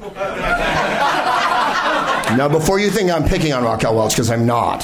now, 2.36 2.48
before 2.48 2.78
you 2.80 2.90
think 2.90 3.10
I'm 3.10 3.28
picking 3.28 3.52
on 3.52 3.64
Raquel 3.64 3.94
Welch, 3.96 4.14
because 4.14 4.30
I'm 4.30 4.46
not, 4.46 4.82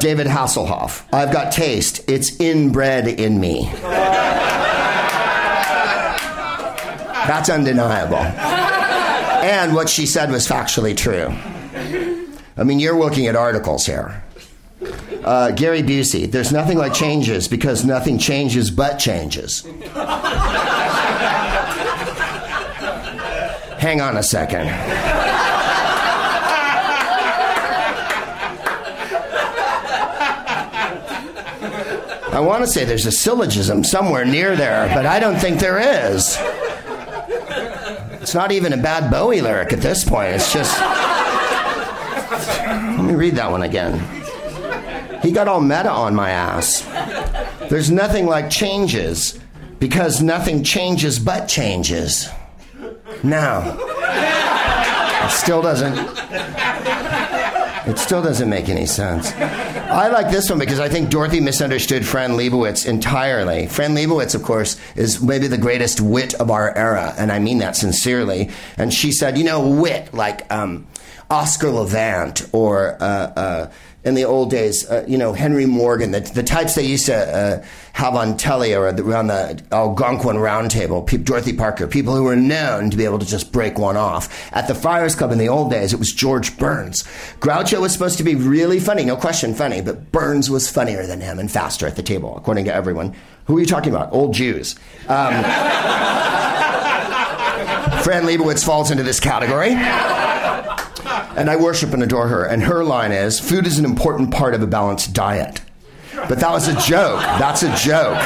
David 0.00 0.26
Hasselhoff. 0.26 1.04
I've 1.12 1.32
got 1.32 1.52
taste. 1.52 2.08
It's 2.08 2.40
inbred 2.40 3.08
in 3.08 3.40
me. 3.40 3.68
That's 7.26 7.48
undeniable. 7.48 8.16
And 8.16 9.74
what 9.74 9.88
she 9.88 10.06
said 10.06 10.30
was 10.30 10.46
factually 10.46 10.96
true. 10.96 11.34
I 12.56 12.64
mean, 12.64 12.80
you're 12.80 12.98
looking 12.98 13.26
at 13.26 13.36
articles 13.36 13.86
here. 13.86 14.22
Uh, 15.24 15.50
Gary 15.52 15.82
Busey, 15.82 16.30
there's 16.30 16.52
nothing 16.52 16.78
like 16.78 16.92
changes 16.92 17.46
because 17.48 17.84
nothing 17.84 18.18
changes 18.18 18.70
but 18.70 18.98
changes. 18.98 19.62
Hang 23.78 24.00
on 24.00 24.16
a 24.16 24.22
second. 24.22 24.68
I 32.32 32.40
want 32.40 32.64
to 32.64 32.66
say 32.66 32.84
there's 32.84 33.06
a 33.06 33.12
syllogism 33.12 33.84
somewhere 33.84 34.24
near 34.24 34.56
there, 34.56 34.88
but 34.94 35.04
I 35.04 35.20
don't 35.20 35.36
think 35.36 35.60
there 35.60 35.78
is. 35.78 36.38
It's 38.22 38.34
not 38.34 38.52
even 38.52 38.72
a 38.72 38.76
bad 38.78 39.10
Bowie 39.10 39.40
lyric 39.42 39.72
at 39.72 39.80
this 39.80 40.04
point. 40.04 40.34
It's 40.34 40.52
just. 40.52 40.80
Let 42.66 43.04
me 43.04 43.14
read 43.14 43.34
that 43.34 43.50
one 43.50 43.62
again. 43.62 44.21
He 45.22 45.30
got 45.30 45.48
all 45.48 45.60
meta 45.60 45.90
on 45.90 46.14
my 46.14 46.30
ass. 46.30 46.82
There's 47.70 47.90
nothing 47.90 48.26
like 48.26 48.50
changes 48.50 49.38
because 49.78 50.20
nothing 50.20 50.64
changes 50.64 51.18
but 51.18 51.46
changes. 51.46 52.28
Now, 53.22 53.76
it 55.24 55.30
still 55.30 55.62
doesn't. 55.62 55.96
It 57.84 57.98
still 57.98 58.22
doesn't 58.22 58.48
make 58.48 58.68
any 58.68 58.86
sense. 58.86 59.32
I 59.32 60.08
like 60.08 60.30
this 60.30 60.48
one 60.48 60.58
because 60.58 60.78
I 60.78 60.88
think 60.88 61.10
Dorothy 61.10 61.40
misunderstood 61.40 62.06
Fran 62.06 62.32
Lebowitz 62.32 62.86
entirely. 62.86 63.66
Fran 63.66 63.94
Lebowitz, 63.94 64.34
of 64.34 64.42
course, 64.42 64.80
is 64.94 65.20
maybe 65.20 65.48
the 65.48 65.58
greatest 65.58 66.00
wit 66.00 66.34
of 66.34 66.50
our 66.50 66.76
era, 66.76 67.12
and 67.18 67.32
I 67.32 67.40
mean 67.40 67.58
that 67.58 67.76
sincerely. 67.76 68.50
And 68.76 68.94
she 68.94 69.10
said, 69.10 69.36
you 69.36 69.44
know, 69.44 69.68
wit, 69.68 70.14
like 70.14 70.50
um, 70.52 70.86
Oscar 71.30 71.70
Levant 71.70 72.48
or. 72.52 72.96
Uh, 73.00 73.32
uh, 73.36 73.72
in 74.04 74.14
the 74.14 74.24
old 74.24 74.50
days, 74.50 74.88
uh, 74.90 75.04
you 75.06 75.16
know, 75.16 75.32
Henry 75.32 75.64
Morgan, 75.64 76.10
the, 76.10 76.20
the 76.20 76.42
types 76.42 76.74
they 76.74 76.84
used 76.84 77.06
to 77.06 77.14
uh, 77.14 77.64
have 77.92 78.16
on 78.16 78.36
telly 78.36 78.74
or 78.74 78.86
around 78.86 79.28
the 79.28 79.62
Algonquin 79.70 80.38
Round 80.38 80.70
Table, 80.70 81.02
Dorothy 81.02 81.52
Parker, 81.52 81.86
people 81.86 82.16
who 82.16 82.24
were 82.24 82.34
known 82.34 82.90
to 82.90 82.96
be 82.96 83.04
able 83.04 83.20
to 83.20 83.26
just 83.26 83.52
break 83.52 83.78
one 83.78 83.96
off. 83.96 84.52
At 84.52 84.66
the 84.66 84.74
Friars 84.74 85.14
Club 85.14 85.30
in 85.30 85.38
the 85.38 85.48
old 85.48 85.70
days, 85.70 85.92
it 85.92 86.00
was 86.00 86.12
George 86.12 86.58
Burns. 86.58 87.04
Groucho 87.38 87.80
was 87.80 87.92
supposed 87.92 88.18
to 88.18 88.24
be 88.24 88.34
really 88.34 88.80
funny, 88.80 89.04
no 89.04 89.16
question 89.16 89.54
funny, 89.54 89.80
but 89.80 90.10
Burns 90.10 90.50
was 90.50 90.68
funnier 90.68 91.06
than 91.06 91.20
him 91.20 91.38
and 91.38 91.50
faster 91.50 91.86
at 91.86 91.94
the 91.94 92.02
table, 92.02 92.36
according 92.36 92.64
to 92.64 92.74
everyone. 92.74 93.14
Who 93.46 93.56
are 93.56 93.60
you 93.60 93.66
talking 93.66 93.94
about? 93.94 94.12
Old 94.12 94.34
Jews. 94.34 94.74
Um, 95.08 95.44
Fran 98.02 98.24
Lebowitz 98.24 98.64
falls 98.64 98.90
into 98.90 99.04
this 99.04 99.20
category 99.20 99.76
and 101.36 101.50
I 101.50 101.56
worship 101.56 101.92
and 101.92 102.02
adore 102.02 102.28
her. 102.28 102.44
And 102.44 102.62
her 102.62 102.84
line 102.84 103.12
is 103.12 103.40
food 103.40 103.66
is 103.66 103.78
an 103.78 103.84
important 103.84 104.32
part 104.32 104.54
of 104.54 104.62
a 104.62 104.66
balanced 104.66 105.12
diet. 105.12 105.60
But 106.14 106.40
that 106.40 106.50
was 106.50 106.68
a 106.68 106.74
joke. 106.86 107.20
That's 107.20 107.62
a 107.62 107.74
joke. 107.76 108.18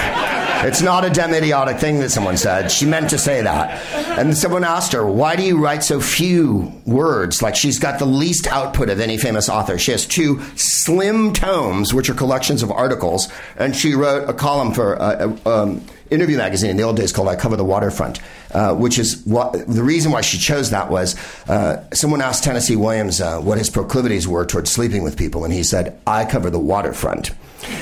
It's 0.64 0.80
not 0.80 1.04
a 1.04 1.10
damn 1.10 1.34
idiotic 1.34 1.78
thing 1.78 2.00
that 2.00 2.10
someone 2.10 2.36
said. 2.36 2.70
She 2.72 2.86
meant 2.86 3.10
to 3.10 3.18
say 3.18 3.42
that. 3.42 3.78
And 4.18 4.36
someone 4.36 4.64
asked 4.64 4.92
her, 4.92 5.06
Why 5.06 5.36
do 5.36 5.42
you 5.42 5.62
write 5.62 5.84
so 5.84 6.00
few 6.00 6.72
words? 6.86 7.42
Like 7.42 7.54
she's 7.54 7.78
got 7.78 7.98
the 7.98 8.06
least 8.06 8.46
output 8.46 8.88
of 8.88 8.98
any 8.98 9.18
famous 9.18 9.48
author. 9.48 9.78
She 9.78 9.92
has 9.92 10.06
two 10.06 10.42
slim 10.56 11.32
tomes, 11.32 11.92
which 11.92 12.08
are 12.08 12.14
collections 12.14 12.62
of 12.62 12.70
articles, 12.70 13.28
and 13.56 13.76
she 13.76 13.94
wrote 13.94 14.28
a 14.28 14.32
column 14.32 14.72
for 14.72 15.00
uh, 15.00 15.36
um, 15.46 15.84
interview 16.10 16.38
magazine 16.38 16.70
in 16.70 16.76
the 16.76 16.82
old 16.82 16.96
days 16.96 17.12
called 17.12 17.28
I 17.28 17.36
Cover 17.36 17.56
the 17.56 17.64
Waterfront, 17.64 18.20
uh, 18.52 18.74
which 18.74 18.98
is 18.98 19.22
what 19.24 19.52
the 19.52 19.82
reason 19.82 20.12
why 20.12 20.20
she 20.20 20.38
chose 20.38 20.70
that 20.70 20.90
was 20.90 21.16
uh, 21.48 21.84
someone 21.92 22.20
asked 22.20 22.44
Tennessee 22.44 22.76
Williams 22.76 23.20
uh, 23.20 23.40
what 23.40 23.58
his 23.58 23.70
proclivities 23.70 24.26
were 24.28 24.44
towards 24.46 24.70
sleeping 24.70 25.02
with 25.02 25.16
people, 25.16 25.44
and 25.44 25.52
he 25.52 25.62
said, 25.62 25.98
I 26.06 26.24
cover 26.24 26.50
the 26.50 26.58
waterfront. 26.58 27.32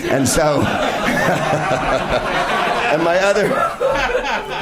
And 0.04 0.28
so. 0.28 0.60
and 2.94 3.02
my 3.02 3.18
other. 3.18 3.48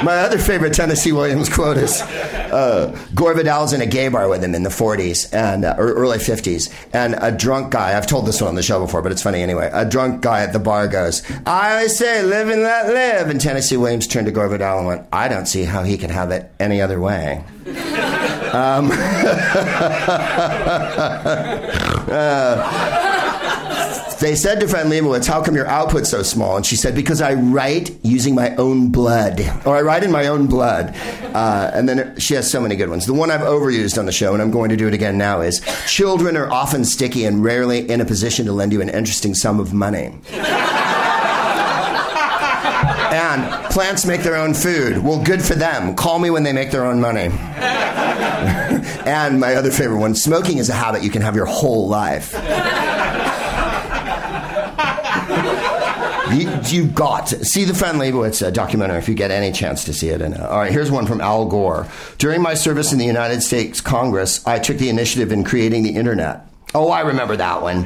My 0.03 0.17
other 0.19 0.37
favorite 0.37 0.73
Tennessee 0.73 1.11
Williams 1.11 1.49
quote 1.49 1.77
is 1.77 2.01
uh, 2.01 2.97
Gore 3.15 3.33
Vidal's 3.33 3.73
in 3.73 3.81
a 3.81 3.85
gay 3.85 4.07
bar 4.09 4.27
with 4.29 4.43
him 4.43 4.53
in 4.55 4.63
the 4.63 4.69
40s 4.69 5.33
and 5.33 5.65
uh, 5.65 5.75
early 5.77 6.17
50s, 6.17 6.73
and 6.93 7.15
a 7.21 7.31
drunk 7.31 7.71
guy. 7.71 7.97
I've 7.97 8.07
told 8.07 8.25
this 8.25 8.41
one 8.41 8.49
on 8.49 8.55
the 8.55 8.63
show 8.63 8.79
before, 8.79 9.01
but 9.01 9.11
it's 9.11 9.21
funny 9.21 9.41
anyway. 9.41 9.69
A 9.73 9.85
drunk 9.85 10.21
guy 10.21 10.43
at 10.43 10.53
the 10.53 10.59
bar 10.59 10.87
goes, 10.87 11.21
"I 11.45 11.75
always 11.75 11.97
say, 11.97 12.23
live 12.23 12.49
and 12.49 12.61
let 12.63 12.87
live." 12.87 13.29
And 13.29 13.39
Tennessee 13.39 13.77
Williams 13.77 14.07
turned 14.07 14.25
to 14.27 14.31
Gore 14.31 14.49
Vidal 14.49 14.79
and 14.79 14.87
went, 14.87 15.07
"I 15.13 15.27
don't 15.27 15.45
see 15.47 15.63
how 15.63 15.83
he 15.83 15.97
can 15.97 16.09
have 16.09 16.31
it 16.31 16.51
any 16.59 16.81
other 16.81 16.99
way." 16.99 17.43
um, 18.53 18.91
Uh, 22.13 23.12
they 24.23 24.35
said 24.35 24.61
to 24.61 24.67
Fran 24.69 24.87
Lebowitz, 24.87 25.27
How 25.27 25.43
come 25.43 25.53
your 25.53 25.67
output's 25.67 26.09
so 26.09 26.23
small? 26.23 26.55
And 26.55 26.65
she 26.65 26.77
said, 26.77 26.95
Because 26.95 27.21
I 27.21 27.33
write 27.33 27.91
using 28.03 28.33
my 28.33 28.55
own 28.55 28.89
blood, 28.89 29.41
or 29.65 29.75
I 29.75 29.81
write 29.81 30.03
in 30.03 30.11
my 30.11 30.27
own 30.27 30.47
blood. 30.47 30.95
Uh, 31.33 31.71
and 31.73 31.89
then 31.89 32.17
she 32.17 32.33
has 32.35 32.49
so 32.49 32.61
many 32.61 32.77
good 32.77 32.89
ones. 32.89 33.05
The 33.05 33.13
one 33.13 33.29
I've 33.29 33.41
overused 33.41 33.97
on 33.97 34.05
the 34.05 34.13
show, 34.13 34.31
and 34.33 34.41
I'm 34.41 34.51
going 34.51 34.69
to 34.69 34.77
do 34.77 34.87
it 34.87 34.93
again 34.93 35.17
now, 35.17 35.41
is 35.41 35.59
Children 35.87 36.37
are 36.37 36.49
often 36.49 36.85
sticky 36.85 37.25
and 37.25 37.43
rarely 37.43 37.89
in 37.89 37.99
a 37.99 38.05
position 38.05 38.45
to 38.45 38.53
lend 38.53 38.71
you 38.71 38.81
an 38.81 38.89
interesting 38.89 39.35
sum 39.35 39.59
of 39.59 39.73
money. 39.73 40.17
and 43.13 43.71
plants 43.71 44.05
make 44.05 44.21
their 44.21 44.37
own 44.37 44.53
food. 44.53 44.99
Well, 44.99 45.21
good 45.21 45.43
for 45.43 45.55
them. 45.55 45.95
Call 45.95 46.19
me 46.19 46.29
when 46.29 46.43
they 46.43 46.53
make 46.53 46.71
their 46.71 46.85
own 46.85 47.01
money. 47.01 47.29
and 49.05 49.39
my 49.39 49.55
other 49.55 49.69
favorite 49.69 49.99
one 49.99 50.15
smoking 50.15 50.59
is 50.59 50.69
a 50.69 50.73
habit 50.73 51.03
you 51.03 51.09
can 51.09 51.21
have 51.21 51.35
your 51.35 51.45
whole 51.45 51.89
life. 51.89 52.33
You, 56.33 56.59
you 56.65 56.87
got 56.87 57.27
to 57.27 57.45
see 57.45 57.65
the 57.65 57.73
Fran 57.73 57.95
Lebowitz 57.95 58.45
uh, 58.45 58.51
documentary 58.51 58.97
if 58.97 59.07
you 59.07 59.15
get 59.15 59.31
any 59.31 59.51
chance 59.51 59.83
to 59.85 59.93
see 59.93 60.09
it. 60.09 60.21
And, 60.21 60.35
uh, 60.35 60.47
all 60.47 60.59
right, 60.59 60.71
here's 60.71 60.91
one 60.91 61.05
from 61.05 61.21
Al 61.21 61.45
Gore. 61.45 61.87
During 62.17 62.41
my 62.41 62.53
service 62.53 62.91
in 62.91 62.99
the 62.99 63.05
United 63.05 63.41
States 63.41 63.81
Congress, 63.81 64.45
I 64.47 64.59
took 64.59 64.77
the 64.77 64.89
initiative 64.89 65.31
in 65.31 65.43
creating 65.43 65.83
the 65.83 65.95
internet. 65.95 66.47
Oh, 66.75 66.89
I 66.89 67.01
remember 67.01 67.37
that 67.37 67.61
one. 67.61 67.83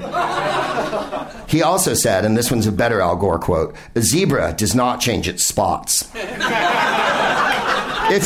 He 1.47 1.61
also 1.61 1.93
said, 1.93 2.25
and 2.25 2.37
this 2.37 2.51
one's 2.51 2.67
a 2.67 2.71
better 2.71 3.01
Al 3.01 3.15
Gore 3.15 3.39
quote 3.39 3.75
a 3.95 4.01
zebra 4.01 4.53
does 4.53 4.75
not 4.75 4.99
change 4.99 5.27
its 5.27 5.45
spots. 5.45 6.09
if 6.15 6.19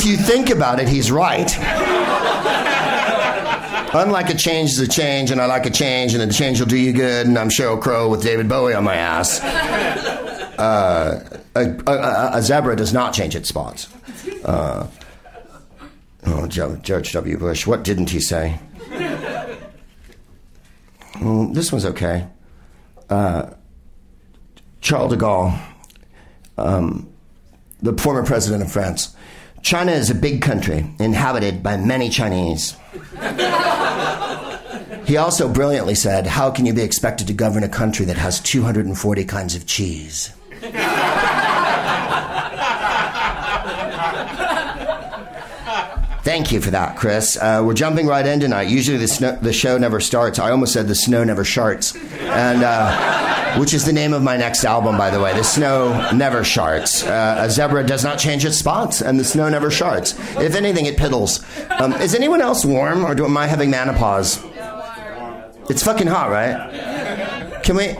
you 0.04 0.16
think 0.16 0.50
about 0.50 0.80
it, 0.80 0.88
he's 0.88 1.10
right. 1.10 1.50
Unlike 3.94 4.30
a 4.30 4.34
change 4.34 4.70
is 4.70 4.78
a 4.80 4.88
change, 4.88 5.30
and 5.30 5.38
I 5.38 5.44
like 5.44 5.66
a 5.66 5.70
change, 5.70 6.14
and 6.14 6.22
a 6.22 6.32
change 6.32 6.60
will 6.60 6.66
do 6.66 6.78
you 6.78 6.94
good, 6.94 7.26
and 7.26 7.38
I'm 7.38 7.50
Sheryl 7.50 7.78
Crow 7.78 8.08
with 8.08 8.22
David 8.22 8.48
Bowie 8.48 8.72
on 8.72 8.84
my 8.84 8.94
ass. 8.94 9.38
Uh, 10.58 11.38
a, 11.54 11.60
a, 11.86 12.30
a, 12.38 12.42
zebra 12.42 12.74
does 12.74 12.94
not 12.94 13.12
change 13.12 13.36
its 13.36 13.50
spots. 13.50 13.88
Uh, 14.44 14.86
oh, 16.24 16.46
George 16.46 17.12
W. 17.12 17.36
Bush, 17.36 17.66
what 17.66 17.84
didn't 17.84 18.08
he 18.08 18.20
say? 18.20 18.58
Well, 21.20 21.48
this 21.52 21.70
one's 21.70 21.84
okay. 21.84 22.26
Uh, 23.10 23.50
Charles 24.80 25.12
de 25.12 25.18
Gaulle, 25.18 25.58
um, 26.56 27.12
the 27.82 27.92
former 27.98 28.24
president 28.24 28.62
of 28.62 28.72
France. 28.72 29.14
China 29.62 29.92
is 29.92 30.10
a 30.10 30.14
big 30.14 30.42
country 30.42 30.92
inhabited 30.98 31.62
by 31.62 31.76
many 31.76 32.08
Chinese. 32.08 32.74
He 35.04 35.16
also 35.16 35.48
brilliantly 35.48 35.94
said, 35.94 36.26
How 36.26 36.50
can 36.50 36.66
you 36.66 36.72
be 36.72 36.82
expected 36.82 37.26
to 37.26 37.32
govern 37.32 37.64
a 37.64 37.68
country 37.68 38.06
that 38.06 38.16
has 38.16 38.40
240 38.40 39.24
kinds 39.24 39.54
of 39.54 39.66
cheese? 39.66 40.32
Thank 46.22 46.52
you 46.52 46.60
for 46.60 46.70
that, 46.70 46.96
Chris. 46.96 47.36
Uh, 47.36 47.62
we're 47.64 47.74
jumping 47.74 48.06
right 48.06 48.24
in 48.24 48.38
tonight. 48.38 48.68
Usually 48.68 48.96
the, 48.96 49.08
snow, 49.08 49.36
the, 49.42 49.52
show 49.52 49.76
never 49.76 49.98
starts. 49.98 50.38
I 50.38 50.52
almost 50.52 50.72
said 50.72 50.86
the 50.86 50.94
snow 50.94 51.24
never 51.24 51.42
sharts, 51.42 51.96
and 52.20 52.62
uh, 52.62 53.58
which 53.58 53.74
is 53.74 53.84
the 53.84 53.92
name 53.92 54.12
of 54.12 54.22
my 54.22 54.36
next 54.36 54.64
album, 54.64 54.96
by 54.96 55.10
the 55.10 55.20
way. 55.20 55.34
The 55.34 55.42
snow 55.42 56.12
never 56.12 56.42
sharts. 56.42 57.04
Uh, 57.04 57.42
a 57.42 57.50
zebra 57.50 57.84
does 57.84 58.04
not 58.04 58.20
change 58.20 58.44
its 58.44 58.56
spots, 58.56 59.02
and 59.02 59.18
the 59.18 59.24
snow 59.24 59.48
never 59.48 59.68
sharts. 59.68 60.14
If 60.40 60.54
anything, 60.54 60.86
it 60.86 60.96
piddles. 60.96 61.42
Um, 61.80 61.92
is 61.94 62.14
anyone 62.14 62.40
else 62.40 62.64
warm, 62.64 63.04
or 63.04 63.16
do, 63.16 63.24
am 63.24 63.36
I 63.36 63.48
having 63.48 63.70
menopause? 63.70 64.40
It's 65.72 65.82
fucking 65.82 66.06
hot, 66.06 66.28
right? 66.28 67.62
Can 67.62 67.76
we 67.76 67.96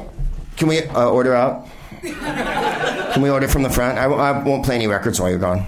can 0.58 0.68
we 0.68 0.82
uh, 0.82 1.08
order 1.08 1.34
out? 1.34 1.66
Can 2.02 3.22
we 3.22 3.30
order 3.30 3.48
from 3.48 3.62
the 3.62 3.70
front? 3.70 3.96
I, 3.96 4.04
I 4.04 4.42
won't 4.42 4.62
play 4.62 4.74
any 4.74 4.86
records 4.86 5.18
while 5.18 5.30
you're 5.30 5.38
gone. 5.38 5.64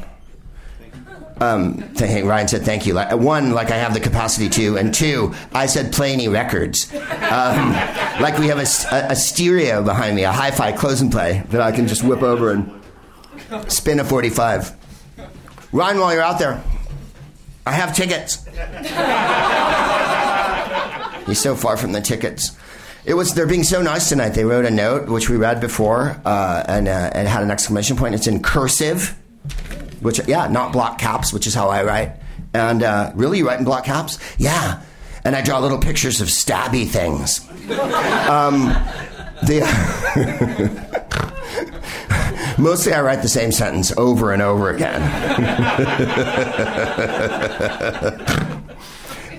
Um, 1.41 1.79
hey, 1.97 2.23
Ryan 2.23 2.47
said 2.47 2.61
thank 2.61 2.85
you. 2.85 2.99
One, 2.99 3.53
like 3.53 3.71
I 3.71 3.77
have 3.77 3.95
the 3.95 4.01
capacity 4.01 4.51
to, 4.51 4.77
and 4.77 4.93
two, 4.93 5.35
I 5.55 5.65
said 5.65 5.95
play 5.95 6.13
any 6.13 6.29
records. 6.29 6.93
Um, 6.95 7.73
like 8.21 8.39
we 8.39 8.49
have 8.49 8.59
a, 8.59 8.67
a, 8.95 9.13
a, 9.13 9.17
stereo 9.17 9.83
behind 9.83 10.15
me, 10.15 10.25
a 10.25 10.33
hi-fi 10.33 10.73
close 10.73 11.01
and 11.01 11.11
play 11.11 11.43
that 11.49 11.63
I 11.63 11.73
can 11.73 11.89
just 11.89 12.05
whip 12.05 12.21
over 12.21 12.51
and 12.51 12.71
spin 13.73 13.99
a 13.99 14.05
45. 14.05 14.77
Ryan, 15.73 15.99
while 16.01 16.13
you're 16.13 16.23
out 16.23 16.39
there, 16.39 16.63
I 17.65 17.73
have 17.73 17.97
tickets. 17.97 18.45
He's 21.27 21.41
so 21.41 21.55
far 21.55 21.77
from 21.77 21.93
the 21.93 22.01
tickets. 22.01 22.57
It 23.05 23.15
was 23.15 23.35
they're 23.35 23.47
being 23.47 23.65
so 23.65 23.83
nice 23.83 24.09
tonight. 24.09 24.31
They 24.31 24.45
wrote 24.45 24.65
a 24.65 24.71
note 24.71 25.09
which 25.09 25.29
we 25.29 25.37
read 25.37 25.61
before, 25.61 26.21
uh, 26.25 26.65
and 26.67 26.89
uh, 26.89 27.11
it 27.15 27.27
had 27.27 27.43
an 27.43 27.51
exclamation 27.51 27.97
point. 27.97 28.15
It's 28.15 28.27
in 28.27 28.43
cursive 28.43 29.17
which 30.05 30.21
yeah, 30.29 30.49
not 30.49 30.73
block 30.73 30.99
caps, 30.99 31.33
which 31.33 31.47
is 31.47 31.55
how 31.55 31.71
I 31.71 31.83
write. 31.83 32.13
And 32.53 32.83
uh, 32.83 33.13
really, 33.15 33.39
you 33.39 33.49
write 33.49 33.59
in 33.59 33.65
block 33.65 33.85
caps? 33.85 34.19
Yeah. 34.37 34.83
And 35.25 35.35
I 35.35 35.41
draw 35.41 35.59
little 35.59 35.79
pictures 35.79 36.21
of 36.21 36.29
stabby 36.29 36.87
things. 36.87 37.41
Um, 38.29 38.67
the 39.43 39.65
mostly 42.59 42.93
I 42.93 43.01
write 43.01 43.23
the 43.23 43.29
same 43.29 43.51
sentence 43.51 43.97
over 43.97 44.33
and 44.33 44.43
over 44.43 44.69
again. 44.69 45.01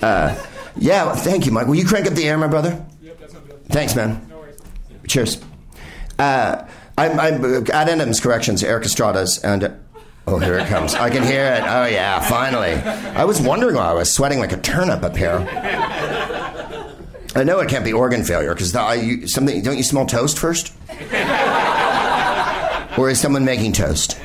uh, 0.75 0.79
yeah, 0.79 1.13
thank 1.15 1.45
you, 1.45 1.51
Mike. 1.51 1.67
Will 1.67 1.75
you 1.75 1.85
crank 1.85 2.07
up 2.07 2.13
the 2.13 2.27
air, 2.27 2.37
my 2.37 2.47
brother? 2.47 2.85
Yep, 3.01 3.19
that's 3.19 3.33
not 3.33 3.47
good. 3.47 3.65
Thanks, 3.67 3.95
man. 3.95 4.25
No 4.29 4.39
worries. 4.39 4.59
Cheers. 5.07 5.41
Uh, 6.19 6.67
I'm, 6.97 7.19
I'm 7.19 7.63
at 7.65 7.69
Adams 7.69 8.19
Corrections, 8.19 8.63
Erik 8.63 8.85
Estrada's, 8.85 9.37
and 9.39 9.77
Oh, 10.27 10.39
here 10.39 10.57
it 10.57 10.67
comes. 10.67 10.95
I 10.95 11.11
can 11.11 11.23
hear 11.23 11.45
it. 11.45 11.61
Oh, 11.61 11.85
yeah, 11.85 12.19
finally. 12.19 12.73
I 12.73 13.25
was 13.25 13.39
wondering 13.39 13.75
why 13.75 13.83
I 13.91 13.93
was 13.93 14.11
sweating 14.11 14.39
like 14.39 14.51
a 14.51 14.57
turnip 14.57 15.03
up 15.03 15.15
here. 15.15 15.45
I 17.35 17.43
know 17.43 17.59
it 17.59 17.69
can't 17.69 17.85
be 17.85 17.93
organ 17.93 18.23
failure 18.23 18.53
because 18.55 18.71
something. 19.31 19.61
Don't 19.61 19.77
you 19.77 19.83
smell 19.83 20.05
toast 20.05 20.39
first? 20.39 20.73
or 22.97 23.09
is 23.09 23.19
someone 23.19 23.45
making 23.45 23.73
toast? 23.73 24.17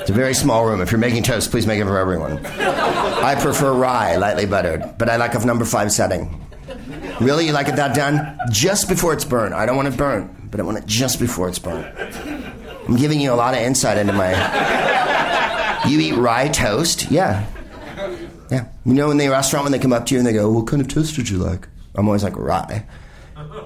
It's 0.00 0.10
a 0.10 0.14
very 0.14 0.34
small 0.34 0.64
room. 0.64 0.80
If 0.80 0.92
you're 0.92 0.98
making 0.98 1.24
toast, 1.24 1.50
please 1.50 1.66
make 1.66 1.80
it 1.80 1.84
for 1.84 1.98
everyone. 1.98 2.38
I 3.22 3.34
prefer 3.40 3.72
rye, 3.72 4.16
lightly 4.16 4.46
buttered, 4.46 4.94
but 4.98 5.08
I 5.08 5.16
like 5.16 5.34
a 5.34 5.44
number 5.44 5.64
five 5.64 5.92
setting. 5.92 6.38
Really, 7.20 7.46
you 7.46 7.52
like 7.52 7.68
it 7.68 7.76
that 7.76 7.94
done? 7.94 8.38
Just 8.50 8.88
before 8.88 9.12
it's 9.12 9.24
burnt. 9.24 9.54
I 9.54 9.66
don't 9.66 9.76
want 9.76 9.88
it 9.88 9.96
burnt, 9.96 10.50
but 10.50 10.60
I 10.60 10.62
want 10.64 10.78
it 10.78 10.86
just 10.86 11.20
before 11.20 11.48
it's 11.48 11.58
burnt. 11.58 11.86
I'm 12.88 12.96
giving 12.96 13.20
you 13.20 13.32
a 13.32 13.34
lot 13.36 13.54
of 13.54 13.60
insight 13.60 13.98
into 13.98 14.12
my. 14.12 14.32
You 15.88 16.00
eat 16.00 16.14
rye 16.14 16.48
toast? 16.48 17.10
Yeah. 17.10 17.46
Yeah. 18.50 18.66
You 18.84 18.94
know, 18.94 19.10
in 19.10 19.16
the 19.18 19.28
restaurant, 19.28 19.64
when 19.64 19.72
they 19.72 19.78
come 19.78 19.92
up 19.92 20.06
to 20.06 20.14
you 20.14 20.18
and 20.18 20.26
they 20.26 20.32
go, 20.32 20.50
What 20.50 20.66
kind 20.66 20.82
of 20.82 20.88
toast 20.88 21.16
would 21.16 21.28
you 21.28 21.38
like? 21.38 21.68
I'm 21.94 22.06
always 22.06 22.24
like, 22.24 22.36
Rye. 22.36 22.84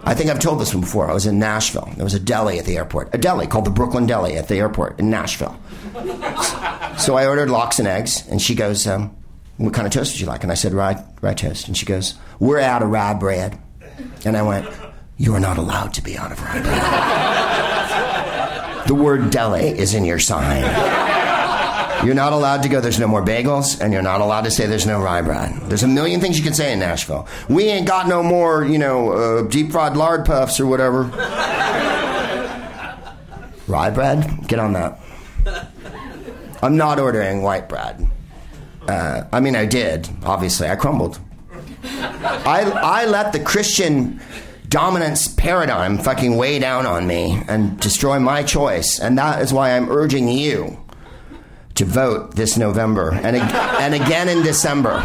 I 0.05 0.14
think 0.14 0.31
I've 0.31 0.38
told 0.38 0.61
this 0.61 0.73
one 0.75 0.81
before. 0.83 1.09
I 1.11 1.14
was 1.14 1.27
in 1.27 1.38
Nashville. 1.38 1.90
There 1.97 2.05
was 2.05 2.14
a 2.14 2.21
deli 2.21 2.59
at 2.59 2.64
the 2.64 2.77
airport, 2.77 3.14
a 3.14 3.19
deli 3.19 3.47
called 3.47 3.64
the 3.64 3.71
Brooklyn 3.71 4.07
Deli 4.07 4.37
at 4.37 4.49
the 4.49 4.57
airport 4.57 4.99
in 4.99 5.11
Nashville. 5.11 5.59
So 6.99 7.16
I 7.16 7.27
ordered 7.27 7.51
lox 7.51 7.79
and 7.79 7.88
eggs, 7.88 8.27
and 8.29 8.40
she 8.40 8.55
goes, 8.55 8.87
um, 8.87 9.15
What 9.59 9.73
kind 9.73 9.87
of 9.87 9.92
toast 9.92 10.12
would 10.14 10.21
you 10.21 10.27
like? 10.27 10.42
And 10.42 10.53
I 10.53 10.55
said, 10.55 10.75
Rye, 10.75 11.03
rye 11.23 11.35
toast. 11.35 11.66
And 11.69 11.77
she 11.77 11.87
goes, 11.87 12.14
We're 12.38 12.61
out 12.61 12.83
of 12.83 12.90
rye 12.90 13.14
bread. 13.14 13.59
And 14.25 14.37
I 14.37 14.42
went, 14.42 14.69
You 15.16 15.35
are 15.35 15.40
not 15.40 15.57
allowed 15.57 15.95
to 15.95 16.03
be 16.03 16.19
out 16.19 16.31
of 16.33 16.42
rye 16.42 16.61
bread. 16.61 17.87
The 18.87 18.95
word 18.95 19.31
deli 19.31 19.66
is 19.66 19.95
in 19.95 20.05
your 20.05 20.19
sign. 20.19 20.62
You're 22.05 22.14
not 22.14 22.33
allowed 22.35 22.62
to 22.62 22.69
go, 22.69 22.81
there's 22.81 23.01
no 23.01 23.09
more 23.09 23.25
bagels, 23.25 23.81
and 23.81 23.92
you're 23.92 24.03
not 24.03 24.21
allowed 24.21 24.42
to 24.42 24.51
say 24.51 24.66
there's 24.66 24.87
no 24.87 25.01
rye 25.03 25.23
bread. 25.23 25.59
There's 25.62 25.83
a 25.83 25.88
million 25.88 26.21
things 26.21 26.37
you 26.38 26.45
can 26.45 26.53
say 26.55 26.73
in 26.73 26.79
Nashville. 26.79 27.27
We 27.49 27.64
ain't 27.64 27.87
got 27.88 28.07
no 28.07 28.23
more, 28.23 28.64
you 28.64 28.79
know, 28.79 29.12
uh, 29.12 29.42
deep 29.42 29.73
fried 29.73 29.97
lard 29.97 30.27
puffs 30.27 30.61
or 30.61 30.66
whatever. 30.66 31.05
rye 33.66 33.90
bread? 33.90 34.47
Get 34.47 34.59
on 34.59 34.75
that. 34.75 35.01
I'm 36.62 36.77
not 36.77 37.01
ordering 37.01 37.42
white 37.42 37.69
bread. 37.69 38.09
Uh, 38.88 39.25
I 39.33 39.40
mean, 39.40 39.57
I 39.57 39.66
did, 39.66 40.09
obviously. 40.25 40.68
I 40.68 40.77
crumbled. 40.77 41.18
I, 41.85 42.62
I 42.62 43.05
let 43.07 43.33
the 43.33 43.40
Christian 43.40 44.20
dominance 44.68 45.29
paradigm 45.29 45.99
fucking 45.99 46.37
weigh 46.37 46.59
down 46.59 46.87
on 46.87 47.07
me 47.07 47.42
and 47.49 47.79
destroy 47.81 48.18
my 48.18 48.42
choice. 48.42 48.99
And 48.99 49.16
that 49.18 49.42
is 49.42 49.53
why 49.53 49.77
I'm 49.77 49.88
urging 49.90 50.29
you 50.29 50.79
to 51.75 51.85
vote 51.85 52.35
this 52.37 52.57
November 52.57 53.12
and, 53.12 53.37
ag- 53.37 53.81
and 53.81 53.94
again 53.94 54.29
in 54.29 54.42
December. 54.42 55.01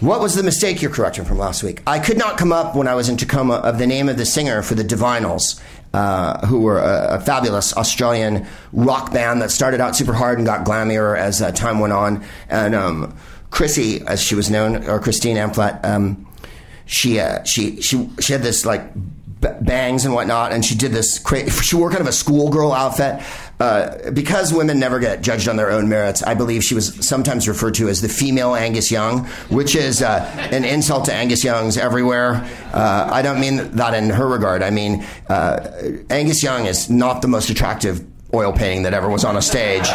What 0.00 0.20
was 0.20 0.34
the 0.34 0.42
mistake 0.42 0.82
you're 0.82 0.90
correcting 0.90 1.24
from 1.24 1.38
last 1.38 1.62
week? 1.62 1.82
I 1.86 1.98
could 1.98 2.18
not 2.18 2.36
come 2.36 2.52
up 2.52 2.76
when 2.76 2.86
I 2.86 2.94
was 2.94 3.08
in 3.08 3.16
Tacoma 3.16 3.54
of 3.54 3.78
the 3.78 3.86
name 3.86 4.08
of 4.10 4.18
the 4.18 4.26
singer 4.26 4.60
for 4.62 4.74
the 4.74 4.84
Divinyls, 4.84 5.58
uh, 5.94 6.44
who 6.48 6.58
were 6.58 6.78
a, 6.78 7.14
a, 7.14 7.20
fabulous 7.20 7.72
Australian 7.76 8.44
rock 8.72 9.12
band 9.12 9.40
that 9.40 9.52
started 9.52 9.80
out 9.80 9.94
super 9.94 10.12
hard 10.12 10.38
and 10.38 10.46
got 10.46 10.66
glammier 10.66 11.16
as 11.16 11.40
uh, 11.40 11.52
time 11.52 11.78
went 11.78 11.92
on. 11.92 12.24
And 12.48 12.74
um, 12.74 13.16
Chrissy, 13.50 14.02
as 14.08 14.20
she 14.20 14.34
was 14.34 14.50
known, 14.50 14.88
or 14.88 14.98
Christine 14.98 15.36
Amphlett, 15.36 15.84
um, 15.84 16.26
she 16.84 17.20
uh, 17.20 17.44
she 17.44 17.80
she 17.80 18.10
she 18.18 18.32
had 18.32 18.42
this 18.42 18.66
like 18.66 18.82
bangs 19.60 20.04
and 20.04 20.12
whatnot, 20.12 20.50
and 20.52 20.64
she 20.64 20.74
did 20.74 20.90
this. 20.90 21.20
Cra- 21.20 21.48
she 21.62 21.76
wore 21.76 21.90
kind 21.90 22.00
of 22.00 22.08
a 22.08 22.12
schoolgirl 22.12 22.72
outfit. 22.72 23.22
Uh, 23.60 24.10
because 24.10 24.52
women 24.52 24.80
never 24.80 24.98
get 24.98 25.22
judged 25.22 25.48
on 25.48 25.56
their 25.56 25.70
own 25.70 25.88
merits, 25.88 26.22
I 26.22 26.34
believe 26.34 26.64
she 26.64 26.74
was 26.74 27.06
sometimes 27.06 27.46
referred 27.46 27.74
to 27.74 27.88
as 27.88 28.00
the 28.00 28.08
female 28.08 28.54
Angus 28.54 28.90
Young, 28.90 29.26
which 29.48 29.76
is 29.76 30.02
uh, 30.02 30.28
an 30.50 30.64
insult 30.64 31.04
to 31.06 31.14
Angus 31.14 31.44
Youngs 31.44 31.76
everywhere. 31.76 32.44
Uh, 32.72 33.08
I 33.12 33.22
don't 33.22 33.40
mean 33.40 33.70
that 33.76 33.94
in 33.94 34.10
her 34.10 34.26
regard. 34.26 34.62
I 34.62 34.70
mean, 34.70 35.04
uh, 35.28 35.70
Angus 36.10 36.42
Young 36.42 36.66
is 36.66 36.90
not 36.90 37.22
the 37.22 37.28
most 37.28 37.48
attractive 37.48 38.04
oil 38.34 38.52
painting 38.52 38.82
that 38.82 38.94
ever 38.94 39.08
was 39.08 39.24
on 39.24 39.36
a 39.36 39.42
stage. 39.42 39.86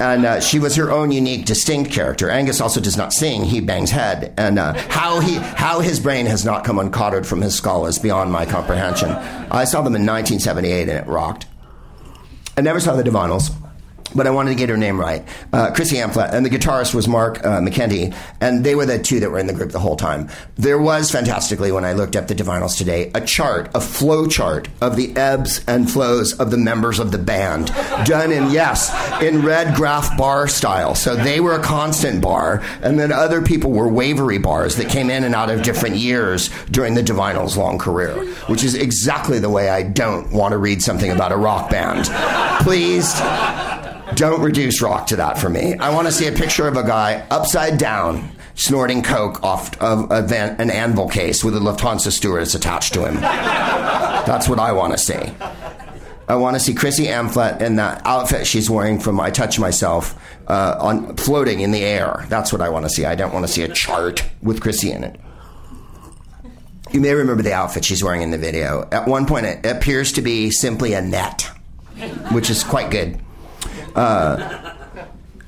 And 0.00 0.24
uh, 0.24 0.40
she 0.40 0.58
was 0.58 0.74
her 0.76 0.90
own 0.90 1.12
unique, 1.12 1.44
distinct 1.44 1.92
character. 1.92 2.28
Angus 2.28 2.60
also 2.60 2.80
does 2.80 2.96
not 2.96 3.12
sing; 3.12 3.44
he 3.44 3.60
bangs 3.60 3.90
head. 3.90 4.34
And 4.36 4.58
uh, 4.58 4.74
how 4.88 5.20
he, 5.20 5.36
how 5.36 5.80
his 5.80 6.00
brain 6.00 6.26
has 6.26 6.44
not 6.44 6.64
come 6.64 6.76
uncottered 6.76 7.24
from 7.24 7.40
his 7.40 7.54
skull 7.54 7.86
is 7.86 7.98
beyond 7.98 8.32
my 8.32 8.44
comprehension. 8.44 9.10
I 9.10 9.64
saw 9.64 9.82
them 9.82 9.94
in 9.94 10.04
1978, 10.04 10.88
and 10.88 10.98
it 10.98 11.06
rocked. 11.06 11.46
I 12.56 12.60
never 12.60 12.80
saw 12.80 12.94
the 12.94 13.02
Divinyls, 13.02 13.50
but 14.14 14.26
I 14.26 14.30
wanted 14.30 14.50
to 14.50 14.56
get 14.56 14.68
her 14.68 14.76
name 14.76 15.00
right. 15.00 15.24
Uh, 15.52 15.70
Chrissy 15.72 15.96
Amphlett, 15.96 16.32
and 16.32 16.44
the 16.44 16.50
guitarist 16.50 16.94
was 16.94 17.08
Mark 17.08 17.44
uh, 17.44 17.60
and 18.40 18.64
they 18.64 18.74
were 18.74 18.86
the 18.86 18.98
two 18.98 19.20
that 19.20 19.30
were 19.30 19.38
in 19.38 19.46
the 19.46 19.52
group 19.52 19.72
the 19.72 19.78
whole 19.78 19.96
time. 19.96 20.28
There 20.56 20.80
was, 20.80 21.10
fantastically, 21.10 21.72
when 21.72 21.84
I 21.84 21.92
looked 21.92 22.16
up 22.16 22.28
the 22.28 22.34
Divinyls 22.34 22.76
today, 22.76 23.10
a 23.14 23.20
chart, 23.20 23.70
a 23.74 23.80
flow 23.80 24.26
chart 24.26 24.68
of 24.80 24.96
the 24.96 25.16
ebbs 25.16 25.64
and 25.66 25.90
flows 25.90 26.38
of 26.38 26.50
the 26.50 26.56
members 26.56 26.98
of 26.98 27.12
the 27.12 27.18
band, 27.18 27.68
done 28.04 28.32
in, 28.32 28.50
yes, 28.50 28.92
in 29.22 29.42
red 29.42 29.74
graph 29.74 30.16
bar 30.16 30.48
style. 30.48 30.94
So 30.94 31.16
they 31.16 31.40
were 31.40 31.54
a 31.54 31.62
constant 31.62 32.22
bar, 32.22 32.62
and 32.82 32.98
then 32.98 33.12
other 33.12 33.42
people 33.42 33.70
were 33.70 33.88
wavery 33.88 34.38
bars 34.38 34.76
that 34.76 34.88
came 34.88 35.10
in 35.10 35.24
and 35.24 35.34
out 35.34 35.50
of 35.50 35.62
different 35.62 35.96
years 35.96 36.50
during 36.70 36.94
the 36.94 37.02
Divinyls' 37.02 37.56
long 37.56 37.78
career, 37.78 38.14
which 38.46 38.64
is 38.64 38.74
exactly 38.74 39.38
the 39.38 39.50
way 39.50 39.68
I 39.68 39.82
don't 39.82 40.32
want 40.32 40.52
to 40.52 40.58
read 40.58 40.82
something 40.82 41.10
about 41.10 41.32
a 41.32 41.36
rock 41.36 41.70
band. 41.70 42.06
Please 42.64 43.12
don't 44.14 44.40
reduce 44.42 44.80
rock 44.80 45.06
to 45.08 45.16
that 45.16 45.38
for 45.38 45.48
me. 45.48 45.74
I 45.74 45.94
want 45.94 46.06
to 46.06 46.12
see 46.12 46.26
a 46.26 46.32
picture 46.32 46.66
of 46.68 46.76
a 46.76 46.82
guy 46.82 47.26
upside 47.30 47.78
down 47.78 48.30
snorting 48.54 49.02
coke 49.02 49.42
off 49.42 49.76
of 49.80 50.28
van, 50.28 50.60
an 50.60 50.70
anvil 50.70 51.08
case 51.08 51.42
with 51.42 51.56
a 51.56 51.60
Lufthansa 51.60 52.12
stewardess 52.12 52.54
attached 52.54 52.94
to 52.94 53.06
him. 53.06 53.14
That's 53.16 54.48
what 54.48 54.58
I 54.58 54.72
want 54.72 54.92
to 54.92 54.98
see. 54.98 55.32
I 56.28 56.36
want 56.36 56.54
to 56.54 56.60
see 56.60 56.72
Chrissy 56.72 57.06
Amphlett 57.06 57.60
in 57.60 57.76
that 57.76 58.02
outfit 58.04 58.46
she's 58.46 58.70
wearing 58.70 59.00
from 59.00 59.20
I 59.20 59.30
Touch 59.30 59.58
Myself 59.58 60.18
uh, 60.46 60.76
on 60.80 61.16
floating 61.16 61.60
in 61.60 61.72
the 61.72 61.82
air. 61.82 62.24
That's 62.28 62.52
what 62.52 62.62
I 62.62 62.68
want 62.68 62.86
to 62.86 62.90
see. 62.90 63.04
I 63.04 63.14
don't 63.14 63.32
want 63.32 63.46
to 63.46 63.52
see 63.52 63.62
a 63.62 63.68
chart 63.68 64.24
with 64.42 64.60
Chrissy 64.60 64.92
in 64.92 65.04
it. 65.04 65.20
You 66.92 67.00
may 67.00 67.14
remember 67.14 67.42
the 67.42 67.52
outfit 67.54 67.84
she's 67.84 68.04
wearing 68.04 68.22
in 68.22 68.30
the 68.30 68.38
video. 68.38 68.88
At 68.92 69.08
one 69.08 69.26
point, 69.26 69.46
it 69.46 69.66
appears 69.66 70.12
to 70.12 70.22
be 70.22 70.50
simply 70.50 70.92
a 70.92 71.02
net, 71.02 71.42
which 72.30 72.50
is 72.50 72.62
quite 72.62 72.90
good. 72.90 73.18
Uh, 73.94 74.74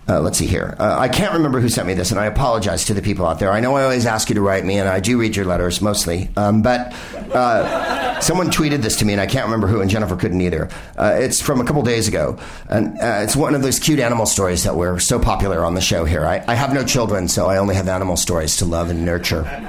uh, 0.06 0.20
let's 0.20 0.36
see 0.36 0.46
here. 0.46 0.76
Uh, 0.78 0.96
I 0.98 1.08
can't 1.08 1.32
remember 1.32 1.60
who 1.60 1.70
sent 1.70 1.86
me 1.86 1.94
this, 1.94 2.10
and 2.10 2.20
I 2.20 2.26
apologize 2.26 2.84
to 2.86 2.94
the 2.94 3.00
people 3.00 3.26
out 3.26 3.38
there. 3.38 3.50
I 3.50 3.60
know 3.60 3.74
I 3.74 3.84
always 3.84 4.04
ask 4.04 4.28
you 4.28 4.34
to 4.34 4.42
write 4.42 4.64
me, 4.64 4.78
and 4.78 4.86
I 4.86 5.00
do 5.00 5.18
read 5.18 5.34
your 5.34 5.46
letters 5.46 5.80
mostly. 5.80 6.28
Um, 6.36 6.60
but 6.60 6.92
uh, 7.32 8.20
someone 8.20 8.50
tweeted 8.50 8.82
this 8.82 8.96
to 8.96 9.06
me, 9.06 9.14
and 9.14 9.20
I 9.20 9.26
can't 9.26 9.46
remember 9.46 9.66
who, 9.66 9.80
and 9.80 9.90
Jennifer 9.90 10.14
couldn't 10.14 10.42
either. 10.42 10.68
Uh, 10.98 11.16
it's 11.18 11.40
from 11.40 11.58
a 11.60 11.64
couple 11.64 11.82
days 11.82 12.06
ago, 12.06 12.38
and 12.68 12.98
uh, 12.98 13.20
it's 13.22 13.34
one 13.34 13.54
of 13.54 13.62
those 13.62 13.78
cute 13.78 13.98
animal 13.98 14.26
stories 14.26 14.64
that 14.64 14.76
were 14.76 14.98
so 14.98 15.18
popular 15.18 15.64
on 15.64 15.74
the 15.74 15.80
show 15.80 16.04
here. 16.04 16.26
I, 16.26 16.44
I 16.46 16.54
have 16.54 16.74
no 16.74 16.84
children, 16.84 17.26
so 17.26 17.46
I 17.46 17.56
only 17.56 17.74
have 17.74 17.88
animal 17.88 18.18
stories 18.18 18.58
to 18.58 18.66
love 18.66 18.90
and 18.90 19.06
nurture. 19.06 19.44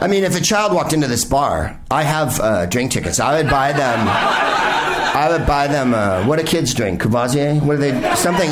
I 0.00 0.06
mean, 0.06 0.22
if 0.22 0.36
a 0.36 0.40
child 0.40 0.74
walked 0.74 0.92
into 0.92 1.08
this 1.08 1.24
bar, 1.24 1.80
I 1.90 2.02
have 2.02 2.38
uh, 2.40 2.66
drink 2.66 2.92
tickets. 2.92 3.18
I 3.18 3.38
would 3.38 3.50
buy 3.50 3.72
them. 3.72 4.06
I 5.18 5.36
would 5.36 5.48
buy 5.48 5.66
them. 5.66 5.94
Uh, 5.94 6.24
what 6.26 6.38
do 6.38 6.44
kids 6.44 6.72
drink? 6.72 7.00
Courvoisier? 7.00 7.56
What 7.56 7.74
are 7.74 7.78
they? 7.78 8.14
Something. 8.14 8.50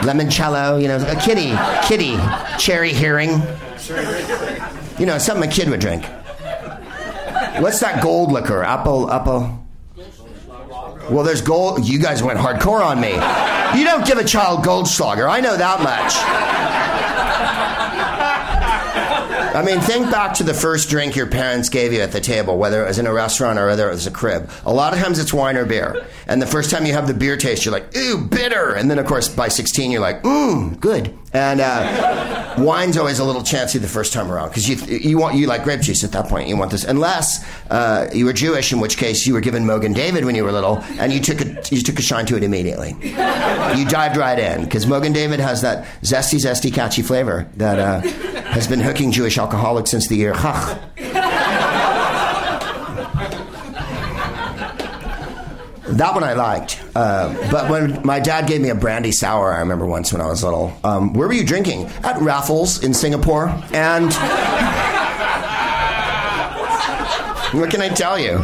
Limoncello, 0.00 0.80
you 0.80 0.88
know, 0.88 0.96
a 0.96 1.16
kitty, 1.16 1.52
kitty, 1.86 2.16
Cherry 2.58 2.92
Heering. 2.92 3.32
You 4.98 5.04
know, 5.04 5.18
something 5.18 5.46
a 5.46 5.52
kid 5.52 5.68
would 5.68 5.80
drink. 5.80 6.06
What's 7.60 7.80
that 7.80 8.02
gold 8.02 8.32
liquor? 8.32 8.62
Apple, 8.62 9.10
apple. 9.10 9.62
Well, 11.10 11.22
there's 11.22 11.42
gold. 11.42 11.86
You 11.86 11.98
guys 11.98 12.22
went 12.22 12.38
hardcore 12.38 12.84
on 12.84 12.98
me. 12.98 13.12
You 13.78 13.84
don't 13.84 14.06
give 14.06 14.16
a 14.16 14.24
child 14.24 14.64
Goldschlager. 14.64 15.28
I 15.28 15.40
know 15.40 15.56
that 15.56 15.82
much. 15.82 16.65
I 19.56 19.62
mean, 19.62 19.80
think 19.80 20.10
back 20.10 20.34
to 20.34 20.42
the 20.42 20.52
first 20.52 20.90
drink 20.90 21.16
your 21.16 21.28
parents 21.28 21.70
gave 21.70 21.90
you 21.90 22.00
at 22.00 22.12
the 22.12 22.20
table, 22.20 22.58
whether 22.58 22.84
it 22.84 22.88
was 22.88 22.98
in 22.98 23.06
a 23.06 23.12
restaurant 23.12 23.58
or 23.58 23.64
whether 23.64 23.88
it 23.88 23.92
was 23.92 24.06
a 24.06 24.10
crib. 24.10 24.50
A 24.66 24.72
lot 24.72 24.92
of 24.92 25.00
times 25.00 25.18
it's 25.18 25.32
wine 25.32 25.56
or 25.56 25.64
beer. 25.64 26.04
And 26.26 26.42
the 26.42 26.46
first 26.46 26.70
time 26.70 26.84
you 26.84 26.92
have 26.92 27.06
the 27.06 27.14
beer 27.14 27.38
taste, 27.38 27.64
you're 27.64 27.72
like, 27.72 27.96
ooh, 27.96 28.18
bitter. 28.18 28.74
And 28.74 28.90
then, 28.90 28.98
of 28.98 29.06
course, 29.06 29.30
by 29.30 29.48
16, 29.48 29.90
you're 29.90 30.02
like, 30.02 30.22
mmm, 30.24 30.78
good. 30.78 31.16
And 31.36 31.60
uh, 31.60 32.54
wine's 32.56 32.96
always 32.96 33.18
a 33.18 33.24
little 33.24 33.42
chancy 33.42 33.78
the 33.78 33.86
first 33.86 34.14
time 34.14 34.32
around 34.32 34.48
because 34.48 34.66
you, 34.66 34.76
you 34.96 35.18
want 35.18 35.36
you 35.36 35.46
like 35.46 35.64
grape 35.64 35.82
juice 35.82 36.02
at 36.02 36.12
that 36.12 36.28
point. 36.28 36.48
You 36.48 36.56
want 36.56 36.70
this, 36.70 36.84
unless 36.84 37.44
uh, 37.70 38.08
you 38.14 38.24
were 38.24 38.32
Jewish, 38.32 38.72
in 38.72 38.80
which 38.80 38.96
case 38.96 39.26
you 39.26 39.34
were 39.34 39.42
given 39.42 39.64
Mogen 39.64 39.94
David 39.94 40.24
when 40.24 40.34
you 40.34 40.44
were 40.44 40.52
little, 40.52 40.78
and 40.98 41.12
you 41.12 41.20
took 41.20 41.42
a 41.42 41.62
you 41.70 41.82
took 41.82 41.98
a 41.98 42.02
shine 42.02 42.24
to 42.26 42.38
it 42.38 42.42
immediately. 42.42 42.96
You 43.02 43.84
dived 43.86 44.16
right 44.16 44.38
in 44.38 44.64
because 44.64 44.86
Mogen 44.86 45.12
David 45.12 45.38
has 45.40 45.60
that 45.60 45.84
zesty, 46.00 46.38
zesty, 46.38 46.72
catchy 46.72 47.02
flavor 47.02 47.46
that 47.56 47.78
uh, 47.78 48.00
has 48.48 48.66
been 48.66 48.80
hooking 48.80 49.12
Jewish 49.12 49.36
alcoholics 49.36 49.90
since 49.90 50.08
the 50.08 50.16
year 50.16 50.32
Chach. 50.32 51.75
That 55.88 56.14
one 56.14 56.24
I 56.24 56.32
liked. 56.32 56.82
Uh, 56.94 57.32
but 57.50 57.70
when 57.70 58.04
my 58.04 58.18
dad 58.18 58.48
gave 58.48 58.60
me 58.60 58.70
a 58.70 58.74
brandy 58.74 59.12
sour, 59.12 59.52
I 59.52 59.60
remember 59.60 59.86
once 59.86 60.12
when 60.12 60.20
I 60.20 60.26
was 60.26 60.42
little. 60.42 60.76
Um, 60.82 61.12
where 61.12 61.28
were 61.28 61.34
you 61.34 61.44
drinking? 61.44 61.86
At 62.02 62.20
Raffles 62.20 62.82
in 62.82 62.92
Singapore. 62.92 63.48
And 63.72 64.12
what 67.54 67.70
can 67.70 67.80
I 67.80 67.88
tell 67.88 68.18
you? 68.18 68.38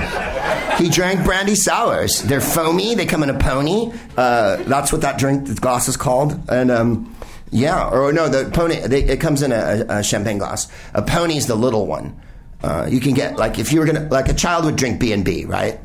He 0.78 0.88
drank 0.88 1.24
brandy 1.24 1.54
sours. 1.54 2.22
They're 2.22 2.40
foamy. 2.40 2.94
They 2.94 3.06
come 3.06 3.22
in 3.22 3.30
a 3.30 3.38
pony. 3.38 3.92
Uh, 4.16 4.56
that's 4.64 4.92
what 4.92 5.00
that 5.02 5.18
drink, 5.18 5.46
the 5.46 5.54
glass 5.54 5.88
is 5.88 5.96
called. 5.96 6.38
And 6.48 6.70
um, 6.70 7.16
yeah, 7.50 7.88
or 7.88 8.12
no, 8.12 8.28
the 8.28 8.50
pony. 8.50 8.80
They, 8.80 9.02
it 9.02 9.20
comes 9.20 9.42
in 9.42 9.52
a, 9.52 9.84
a, 9.88 10.02
champagne 10.02 10.38
glass. 10.38 10.68
A 10.94 11.02
pony's 11.02 11.46
the 11.46 11.54
little 11.54 11.86
one. 11.86 12.18
Uh, 12.62 12.86
you 12.88 13.00
can 13.00 13.12
get 13.12 13.36
like 13.36 13.58
if 13.58 13.72
you 13.72 13.80
were 13.80 13.86
gonna 13.86 14.08
like 14.10 14.28
a 14.28 14.34
child 14.34 14.64
would 14.64 14.76
drink 14.76 15.00
B 15.00 15.12
and 15.12 15.24
B, 15.24 15.44
right? 15.44 15.78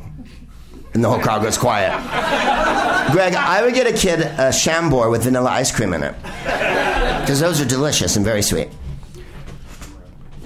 And 0.97 1.03
the 1.03 1.09
whole 1.09 1.19
crowd 1.19 1.43
goes 1.43 1.59
quiet. 1.59 1.91
Greg, 3.11 3.35
I 3.35 3.61
would 3.61 3.75
get 3.75 3.85
a 3.85 3.93
kid 3.93 4.21
a 4.21 4.51
Chambord 4.51 5.11
with 5.11 5.25
vanilla 5.25 5.51
ice 5.51 5.71
cream 5.71 5.93
in 5.93 6.01
it. 6.01 6.15
Because 7.21 7.39
those 7.39 7.61
are 7.61 7.65
delicious 7.65 8.15
and 8.15 8.25
very 8.25 8.41
sweet. 8.41 8.69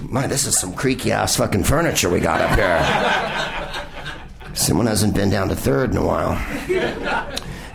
My, 0.02 0.26
this 0.26 0.46
is 0.46 0.60
some 0.60 0.74
creaky 0.74 1.10
ass 1.10 1.36
fucking 1.36 1.64
furniture 1.64 2.10
we 2.10 2.20
got 2.20 2.42
up 2.42 2.58
here. 2.58 4.54
Someone 4.54 4.84
hasn't 4.84 5.14
been 5.14 5.30
down 5.30 5.48
to 5.48 5.56
third 5.56 5.92
in 5.92 5.96
a 5.96 6.04
while. 6.04 6.32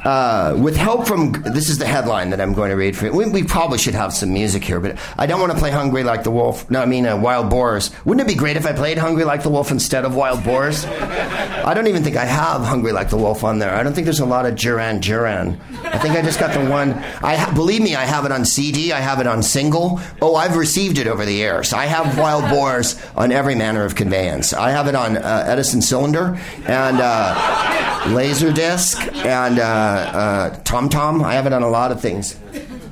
Uh, 0.08 0.56
with 0.58 0.78
help 0.78 1.06
from 1.06 1.34
this 1.34 1.70
is 1.70 1.80
the 1.80 1.86
headline 1.86 2.30
that 2.30 2.40
I'm 2.40 2.54
going 2.54 2.70
to 2.70 2.78
read 2.78 2.96
for 2.96 3.08
you. 3.08 3.12
We, 3.12 3.26
we, 3.26 3.44
probably 3.44 3.78
should 3.78 3.94
have 3.94 4.14
some 4.14 4.32
music 4.32 4.64
here, 4.64 4.80
but 4.80 4.98
I 5.18 5.26
don't 5.26 5.42
want 5.42 5.52
to 5.52 5.58
play 5.58 5.70
"Hungry 5.70 6.02
Like 6.02 6.24
the 6.24 6.32
Wolf." 6.32 6.72
No, 6.72 6.82
I 6.82 6.86
mean 6.86 7.06
uh, 7.06 7.18
"Wild 7.18 7.50
Boars." 7.50 7.92
Wouldn't 8.06 8.26
it 8.26 8.32
be 8.32 8.40
great 8.40 8.56
if 8.56 8.66
I 8.66 8.72
played 8.72 8.98
"Hungry 8.98 9.26
Like 9.26 9.44
the 9.44 9.50
Wolf" 9.50 9.70
instead 9.70 10.06
of 10.06 10.16
"Wild 10.16 10.46
Boars"? 10.46 10.86
I 10.86 11.74
don't 11.74 11.88
even 11.88 12.06
think 12.06 12.16
I 12.16 12.24
have 12.24 12.62
"Hungry 12.62 12.94
Like 12.94 13.10
the 13.10 13.18
Wolf" 13.18 13.44
on 13.44 13.60
there. 13.60 13.76
I 13.76 13.84
don't 13.84 13.92
think 13.92 14.06
there's 14.06 14.22
a 14.22 14.26
lot 14.26 14.46
of 14.46 14.56
Duran 14.56 15.02
Duran. 15.02 15.60
I 15.84 15.98
think 15.98 16.16
I 16.16 16.22
just 16.22 16.40
got 16.40 16.54
the 16.54 16.70
one. 16.70 16.94
I 17.22 17.36
ha- 17.36 17.52
believe 17.54 17.82
me, 17.82 17.98
I 17.98 18.06
have 18.06 18.24
it 18.24 18.32
on 18.32 18.46
CD. 18.46 18.94
I 18.94 19.02
have 19.02 19.20
it 19.20 19.28
on 19.28 19.44
single. 19.44 20.00
Oh, 20.22 20.36
I've 20.36 20.56
received 20.56 21.00
it 21.00 21.08
over 21.08 21.26
the. 21.26 21.64
So 21.64 21.76
I 21.76 21.86
have 21.86 22.18
"Wild 22.18 22.50
Boars" 22.50 22.98
on 23.18 23.34
every 23.34 23.56
manner 23.56 23.84
of 23.84 23.96
conveyance. 23.96 24.54
I 24.54 24.70
have 24.70 24.88
it 24.88 24.96
on 24.96 25.18
uh, 25.18 25.44
Edison 25.46 25.82
cylinder 25.82 26.40
and 26.66 26.98
uh, 27.02 28.06
laser 28.16 28.54
disc 28.54 29.02
and. 29.26 29.60
Uh, 30.06 30.50
Tom 30.64 30.90
Tom. 30.90 31.24
I 31.24 31.34
have 31.34 31.46
it 31.46 31.54
on 31.54 31.64
a 31.64 31.70
lot 31.70 31.92
of 31.92 32.02
things. 32.02 32.36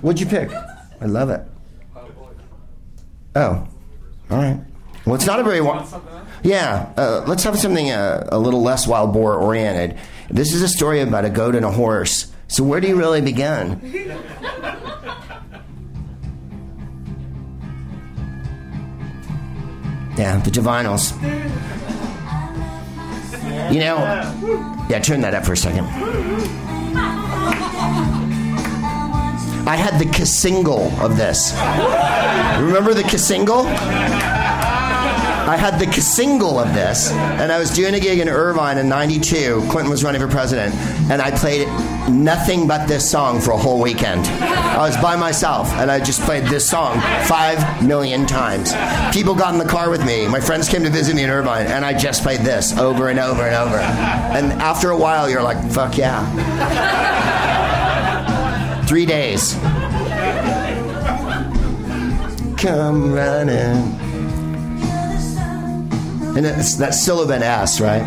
What'd 0.01 0.19
you 0.19 0.25
pick? 0.25 0.51
I 0.51 1.05
love 1.05 1.29
it. 1.29 1.41
Oh, 3.35 3.67
all 4.29 4.37
right. 4.37 4.59
Well, 5.05 5.15
it's 5.15 5.25
not 5.25 5.39
a 5.39 5.43
very 5.43 5.61
wild. 5.61 5.93
Yeah, 6.41 6.91
uh, 6.97 7.23
let's 7.27 7.43
have 7.43 7.57
something 7.59 7.91
uh, 7.91 8.29
a 8.31 8.39
little 8.39 8.61
less 8.61 8.87
wild 8.87 9.13
boar 9.13 9.35
oriented. 9.35 9.97
This 10.29 10.53
is 10.53 10.61
a 10.61 10.67
story 10.67 11.01
about 11.01 11.25
a 11.25 11.29
goat 11.29 11.55
and 11.55 11.65
a 11.65 11.71
horse. 11.71 12.31
So 12.47 12.63
where 12.63 12.79
do 12.79 12.87
you 12.87 12.95
really 12.95 13.21
begin? 13.21 13.81
Yeah, 20.17 20.37
the 20.39 20.49
Divinyls. 20.49 21.11
You 23.73 23.79
know, 23.79 23.97
yeah, 24.89 24.99
turn 24.99 25.21
that 25.21 25.33
up 25.33 25.45
for 25.45 25.53
a 25.53 25.57
second. 25.57 25.85
I 29.67 29.75
had 29.75 29.99
the 29.99 30.25
single 30.25 30.91
of 30.99 31.17
this. 31.17 31.53
Remember 32.59 32.93
the 32.93 33.03
single? 33.17 33.65
I 35.47 35.57
had 35.57 35.77
the 35.79 35.91
single 36.01 36.57
of 36.59 36.73
this, 36.73 37.11
and 37.11 37.51
I 37.51 37.59
was 37.59 37.69
doing 37.69 37.93
a 37.93 37.99
gig 37.99 38.19
in 38.19 38.27
Irvine 38.29 38.77
in 38.77 38.89
'92. 38.89 39.67
Clinton 39.69 39.89
was 39.89 40.03
running 40.03 40.21
for 40.21 40.27
president, 40.27 40.73
and 41.11 41.21
I 41.21 41.31
played 41.31 41.67
nothing 42.09 42.67
but 42.67 42.87
this 42.87 43.09
song 43.09 43.41
for 43.41 43.51
a 43.51 43.57
whole 43.57 43.81
weekend. 43.81 44.25
I 44.27 44.87
was 44.87 44.97
by 44.97 45.15
myself, 45.15 45.71
and 45.73 45.89
I 45.89 45.99
just 45.99 46.21
played 46.21 46.45
this 46.45 46.67
song 46.69 46.99
five 47.25 47.83
million 47.83 48.25
times. 48.25 48.73
People 49.13 49.35
got 49.35 49.53
in 49.53 49.59
the 49.59 49.65
car 49.65 49.89
with 49.89 50.05
me. 50.05 50.27
My 50.27 50.39
friends 50.39 50.69
came 50.69 50.83
to 50.83 50.89
visit 50.89 51.15
me 51.15 51.23
in 51.23 51.29
Irvine, 51.29 51.67
and 51.67 51.85
I 51.85 51.93
just 51.97 52.23
played 52.23 52.41
this 52.41 52.77
over 52.77 53.09
and 53.09 53.19
over 53.19 53.43
and 53.43 53.55
over. 53.55 53.77
And 53.77 54.53
after 54.61 54.91
a 54.91 54.97
while, 54.97 55.29
you're 55.29 55.43
like, 55.43 55.57
"Fuck 55.71 55.97
yeah!" 55.97 56.25
Three 58.85 59.05
days. 59.05 59.55
Come 62.57 63.13
running. 63.13 63.93
And 66.35 66.45
it's 66.45 66.75
that 66.75 66.93
sibilant 66.93 67.43
S, 67.43 67.79
right? 67.79 68.03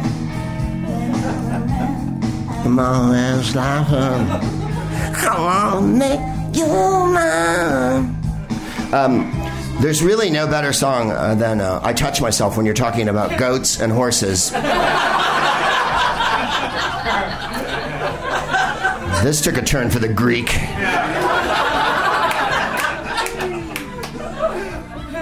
Um, 8.93 9.31
there's 9.81 10.03
really 10.03 10.31
no 10.31 10.47
better 10.47 10.73
song 10.73 11.11
uh, 11.13 11.35
than 11.35 11.61
uh, 11.61 11.81
I 11.83 11.93
Touch 11.93 12.21
Myself 12.21 12.57
when 12.57 12.67
you're 12.67 12.75
talking 12.75 13.09
about 13.09 13.39
goats 13.39 13.81
and 13.81 13.93
horses. 13.93 14.51
this 19.23 19.41
took 19.41 19.57
a 19.57 19.63
turn 19.63 19.91
for 19.91 19.99
the 19.99 20.09
Greek. 20.09 20.49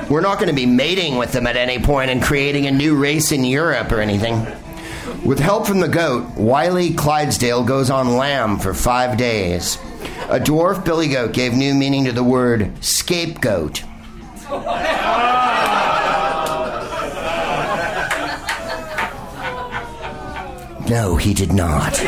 We're 0.09 0.21
not 0.21 0.39
going 0.39 0.49
to 0.49 0.55
be 0.55 0.67
mating 0.67 1.17
with 1.17 1.33
them 1.33 1.47
at 1.47 1.57
any 1.57 1.81
point 1.81 2.11
and 2.11 2.23
creating 2.23 2.67
a 2.67 2.71
new 2.71 2.97
race 2.97 3.33
in 3.33 3.45
Europe 3.45 3.91
or 3.91 4.01
anything. 4.01 4.47
With 5.27 5.41
help 5.41 5.67
from 5.67 5.81
the 5.81 5.89
goat, 5.89 6.37
Wiley 6.37 6.95
Clydesdale 6.95 7.65
goes 7.65 7.91
on 7.91 8.17
lam 8.17 8.61
for 8.61 8.73
five 8.73 9.19
days. 9.19 9.75
A 10.29 10.39
dwarf 10.39 10.85
billy 10.85 11.09
goat 11.09 11.33
gave 11.33 11.53
new 11.53 11.75
meaning 11.75 12.05
to 12.05 12.13
the 12.13 12.23
word 12.23 12.73
scapegoat. 12.81 13.83
No, 20.89 21.17
he 21.17 21.35
did 21.35 21.53
not. 21.53 22.01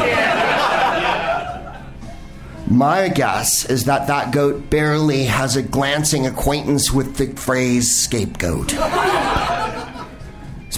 My 2.69 3.09
guess 3.09 3.65
is 3.65 3.87
that 3.87 4.07
that 4.07 4.31
goat 4.31 4.71
barely 4.71 5.25
has 5.25 5.57
a 5.57 5.63
glancing 5.63 6.25
acquaintance 6.25 6.93
with 6.93 7.17
the 7.17 7.27
phrase 7.27 7.99
scapegoat. 7.99 8.75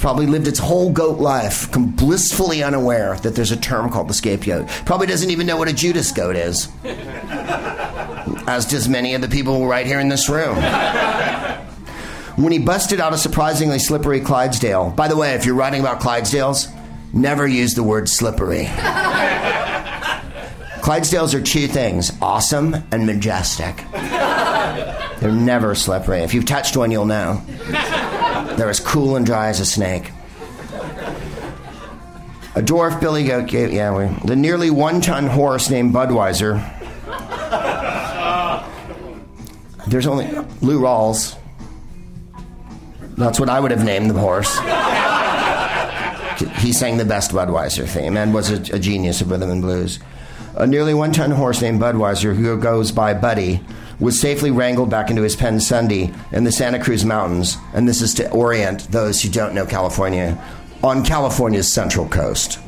Probably 0.00 0.26
lived 0.26 0.48
its 0.48 0.58
whole 0.58 0.90
goat 0.90 1.20
life 1.20 1.70
blissfully 1.72 2.62
unaware 2.62 3.16
that 3.16 3.34
there's 3.34 3.52
a 3.52 3.56
term 3.56 3.90
called 3.90 4.08
the 4.08 4.14
scapegoat. 4.14 4.66
Probably 4.86 5.06
doesn't 5.06 5.28
even 5.28 5.46
know 5.46 5.58
what 5.58 5.68
a 5.68 5.74
Judas 5.74 6.10
goat 6.10 6.36
is. 6.36 6.68
As 8.46 8.64
does 8.64 8.88
many 8.88 9.14
of 9.14 9.20
the 9.20 9.28
people 9.28 9.66
right 9.66 9.86
here 9.86 10.00
in 10.00 10.08
this 10.08 10.30
room. 10.30 10.56
When 12.36 12.50
he 12.50 12.58
busted 12.58 12.98
out 12.98 13.12
a 13.12 13.18
surprisingly 13.18 13.78
slippery 13.78 14.20
Clydesdale, 14.20 14.90
by 14.92 15.08
the 15.08 15.16
way, 15.16 15.34
if 15.34 15.44
you're 15.44 15.54
writing 15.54 15.82
about 15.82 16.00
Clydesdales, 16.00 16.74
never 17.12 17.46
use 17.46 17.74
the 17.74 17.82
word 17.82 18.08
slippery. 18.08 18.64
Clydesdales 20.80 21.34
are 21.34 21.42
two 21.42 21.68
things 21.68 22.10
awesome 22.22 22.74
and 22.90 23.04
majestic. 23.04 23.84
They're 23.92 25.30
never 25.30 25.74
slippery. 25.74 26.20
If 26.20 26.32
you've 26.32 26.46
touched 26.46 26.74
one, 26.74 26.90
you'll 26.90 27.04
know. 27.04 27.42
They're 28.60 28.68
as 28.68 28.78
cool 28.78 29.16
and 29.16 29.24
dry 29.24 29.48
as 29.48 29.58
a 29.60 29.64
snake. 29.64 30.10
A 32.54 32.60
dwarf 32.60 33.00
billy 33.00 33.24
goat 33.24 33.46
gave, 33.46 33.72
yeah, 33.72 33.96
we, 33.96 34.14
the 34.26 34.36
nearly 34.36 34.68
one 34.68 35.00
ton 35.00 35.28
horse 35.28 35.70
named 35.70 35.94
Budweiser. 35.94 36.60
There's 39.86 40.06
only 40.06 40.26
Lou 40.60 40.78
Rawls. 40.78 41.38
That's 43.16 43.40
what 43.40 43.48
I 43.48 43.58
would 43.58 43.70
have 43.70 43.82
named 43.82 44.10
the 44.10 44.20
horse. 44.20 44.54
He 46.58 46.74
sang 46.74 46.98
the 46.98 47.06
best 47.06 47.30
Budweiser 47.30 47.88
theme 47.88 48.18
and 48.18 48.34
was 48.34 48.50
a, 48.50 48.76
a 48.76 48.78
genius 48.78 49.22
of 49.22 49.30
rhythm 49.30 49.48
and 49.48 49.62
blues. 49.62 50.00
A 50.56 50.66
nearly 50.66 50.92
one 50.92 51.12
ton 51.12 51.30
horse 51.30 51.62
named 51.62 51.80
Budweiser, 51.80 52.36
who 52.36 52.60
goes 52.60 52.92
by 52.92 53.14
Buddy, 53.14 53.62
was 54.00 54.18
safely 54.18 54.50
wrangled 54.50 54.90
back 54.90 55.10
into 55.10 55.22
his 55.22 55.36
pen 55.36 55.60
Sunday 55.60 56.12
in 56.32 56.44
the 56.44 56.52
Santa 56.52 56.82
Cruz 56.82 57.04
Mountains, 57.04 57.56
and 57.74 57.88
this 57.88 58.00
is 58.00 58.14
to 58.14 58.30
orient 58.30 58.90
those 58.90 59.22
who 59.22 59.28
don't 59.28 59.54
know 59.54 59.66
California, 59.66 60.42
on 60.82 61.04
California's 61.04 61.70
central 61.70 62.08
coast. 62.08 62.58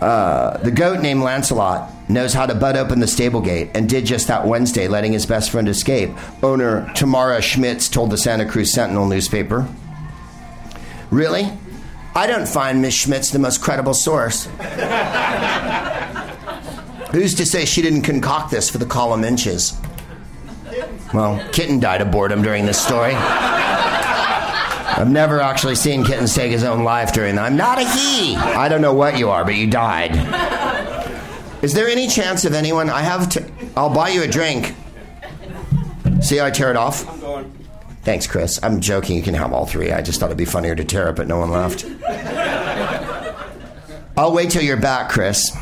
Uh, 0.00 0.58
the 0.58 0.70
goat 0.70 1.00
named 1.00 1.22
Lancelot 1.22 1.90
knows 2.10 2.34
how 2.34 2.44
to 2.46 2.54
butt 2.54 2.76
open 2.76 3.00
the 3.00 3.06
stable 3.06 3.40
gate 3.40 3.70
and 3.74 3.88
did 3.88 4.04
just 4.04 4.28
that 4.28 4.46
Wednesday, 4.46 4.88
letting 4.88 5.12
his 5.12 5.24
best 5.24 5.50
friend 5.50 5.68
escape. 5.68 6.10
Owner 6.42 6.92
Tamara 6.94 7.40
Schmitz 7.40 7.88
told 7.88 8.10
the 8.10 8.18
Santa 8.18 8.44
Cruz 8.46 8.72
Sentinel 8.72 9.06
newspaper. 9.06 9.66
Really? 11.10 11.50
I 12.14 12.26
don't 12.26 12.48
find 12.48 12.82
Miss 12.82 12.94
Schmitz 12.94 13.30
the 13.30 13.38
most 13.38 13.62
credible 13.62 13.94
source. 13.94 14.48
Who's 17.16 17.34
to 17.36 17.46
say 17.46 17.64
she 17.64 17.80
didn't 17.80 18.02
concoct 18.02 18.50
this 18.50 18.68
for 18.68 18.76
the 18.76 18.84
column 18.84 19.24
inches? 19.24 19.80
Well, 21.14 21.42
Kitten 21.50 21.80
died 21.80 22.02
of 22.02 22.10
boredom 22.10 22.42
during 22.42 22.66
this 22.66 22.78
story. 22.78 23.14
I've 23.14 25.08
never 25.08 25.40
actually 25.40 25.76
seen 25.76 26.04
Kittens 26.04 26.34
take 26.34 26.52
his 26.52 26.62
own 26.62 26.84
life 26.84 27.14
during 27.14 27.36
that. 27.36 27.46
I'm 27.46 27.56
not 27.56 27.78
a 27.78 27.88
he. 27.88 28.36
I 28.36 28.68
don't 28.68 28.82
know 28.82 28.92
what 28.92 29.16
you 29.16 29.30
are, 29.30 29.46
but 29.46 29.54
you 29.54 29.66
died. 29.66 30.14
Is 31.62 31.72
there 31.72 31.88
any 31.88 32.06
chance 32.06 32.44
of 32.44 32.52
anyone? 32.52 32.90
I 32.90 33.00
have 33.00 33.30
to. 33.30 33.50
I'll 33.78 33.94
buy 33.94 34.10
you 34.10 34.22
a 34.22 34.28
drink. 34.28 34.74
See 36.20 36.36
how 36.36 36.44
I 36.44 36.50
tear 36.50 36.68
it 36.68 36.76
off? 36.76 37.08
I'm 37.08 37.20
going. 37.20 37.66
Thanks, 38.02 38.26
Chris. 38.26 38.60
I'm 38.62 38.82
joking. 38.82 39.16
You 39.16 39.22
can 39.22 39.32
have 39.32 39.54
all 39.54 39.64
three. 39.64 39.90
I 39.90 40.02
just 40.02 40.20
thought 40.20 40.26
it'd 40.26 40.36
be 40.36 40.44
funnier 40.44 40.74
to 40.74 40.84
tear 40.84 41.08
it, 41.08 41.16
but 41.16 41.28
no 41.28 41.38
one 41.38 41.50
left. 41.50 41.86
I'll 44.18 44.34
wait 44.34 44.50
till 44.50 44.62
you're 44.62 44.76
back, 44.76 45.08
Chris. 45.08 45.56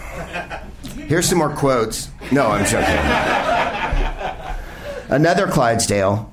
Here's 1.06 1.28
some 1.28 1.38
more 1.38 1.54
quotes. 1.54 2.08
No, 2.32 2.46
I'm 2.46 2.64
joking. 2.66 2.94
Another 5.14 5.46
Clydesdale. 5.46 6.30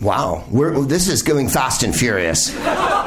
Wow, 0.00 0.44
we're, 0.50 0.80
this 0.82 1.06
is 1.08 1.22
going 1.22 1.48
fast 1.48 1.84
and 1.84 1.94
furious. 1.94 2.52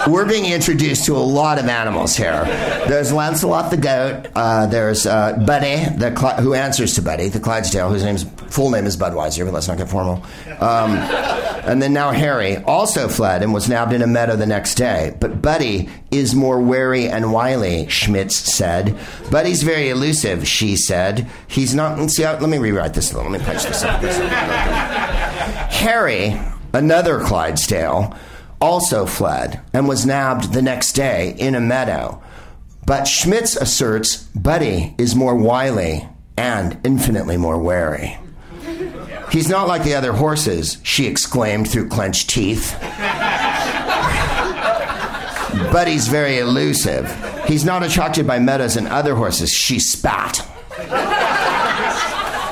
We're 0.08 0.26
being 0.26 0.46
introduced 0.46 1.06
to 1.08 1.18
a 1.18 1.20
lot 1.20 1.60
of 1.60 1.66
animals 1.68 2.16
here. 2.16 2.46
There's 2.88 3.12
Lancelot 3.12 3.70
the 3.70 3.76
goat. 3.78 4.28
Uh, 4.34 4.68
there's 4.68 5.06
uh, 5.06 5.34
Buddy, 5.46 5.76
the 5.98 6.16
Cl- 6.18 6.38
who 6.42 6.54
answers 6.54 6.96
to 6.96 7.02
Buddy, 7.02 7.28
the 7.28 7.42
Clydesdale, 7.42 7.90
whose 7.90 8.06
name's 8.06 8.24
full 8.24 8.70
name 8.72 8.86
is 8.86 8.96
Budweiser, 8.96 9.44
but 9.44 9.54
let's 9.54 9.68
not 9.68 9.78
get 9.78 9.90
formal. 9.90 10.24
Um, 10.62 10.96
and 11.66 11.82
then 11.82 11.94
now 11.94 12.12
Harry 12.12 12.58
also 12.58 13.08
fled 13.08 13.44
and 13.44 13.54
was 13.54 13.68
nabbed 13.68 13.94
in 13.94 14.02
a 14.02 14.08
meadow 14.08 14.36
the 14.36 14.46
next 14.46 14.76
day. 14.76 15.16
But 15.20 15.42
Buddy 15.42 15.90
is 16.12 16.36
more 16.36 16.62
wary 16.62 17.08
and 17.08 17.34
wily, 17.34 17.88
Schmitz 17.88 18.36
said. 18.36 18.98
Buddy's 19.32 19.64
very 19.64 19.90
elusive, 19.90 20.48
she 20.48 20.76
said. 20.76 21.28
He's 21.48 21.76
not. 21.76 22.10
See, 22.10 22.24
uh, 22.24 22.40
let 22.40 22.50
me 22.50 22.58
rewrite 22.58 22.94
this 22.94 23.12
a 23.12 23.18
little. 23.18 23.32
Let 23.32 23.42
me 23.42 23.46
punch 23.46 23.64
this 23.64 23.84
up. 23.84 24.02
Harry 25.72 26.40
Another 26.76 27.22
Clydesdale 27.22 28.14
also 28.60 29.06
fled 29.06 29.62
and 29.72 29.88
was 29.88 30.06
nabbed 30.06 30.52
the 30.52 30.62
next 30.62 30.92
day 30.92 31.34
in 31.38 31.56
a 31.56 31.62
meadow. 31.62 32.22
But 32.86 33.06
Schmitz 33.06 33.56
asserts 33.56 34.18
Buddy 34.36 34.94
is 34.98 35.16
more 35.16 35.38
wily 35.38 36.06
and 36.36 36.78
infinitely 36.84 37.38
more 37.38 37.58
wary. 37.58 38.18
He's 39.32 39.50
not 39.50 39.68
like 39.68 39.84
the 39.84 39.96
other 39.96 40.14
horses, 40.14 40.78
she 40.84 41.08
exclaimed 41.08 41.70
through 41.70 41.90
clenched 41.90 42.30
teeth. 42.30 42.76
but 45.72 45.88
he's 45.88 46.08
very 46.08 46.38
elusive. 46.40 47.10
He's 47.48 47.66
not 47.66 47.84
attracted 47.84 48.26
by 48.26 48.40
meadows 48.40 48.76
and 48.76 48.88
other 48.88 49.16
horses, 49.16 49.52
she 49.52 49.80
spat. 49.80 50.46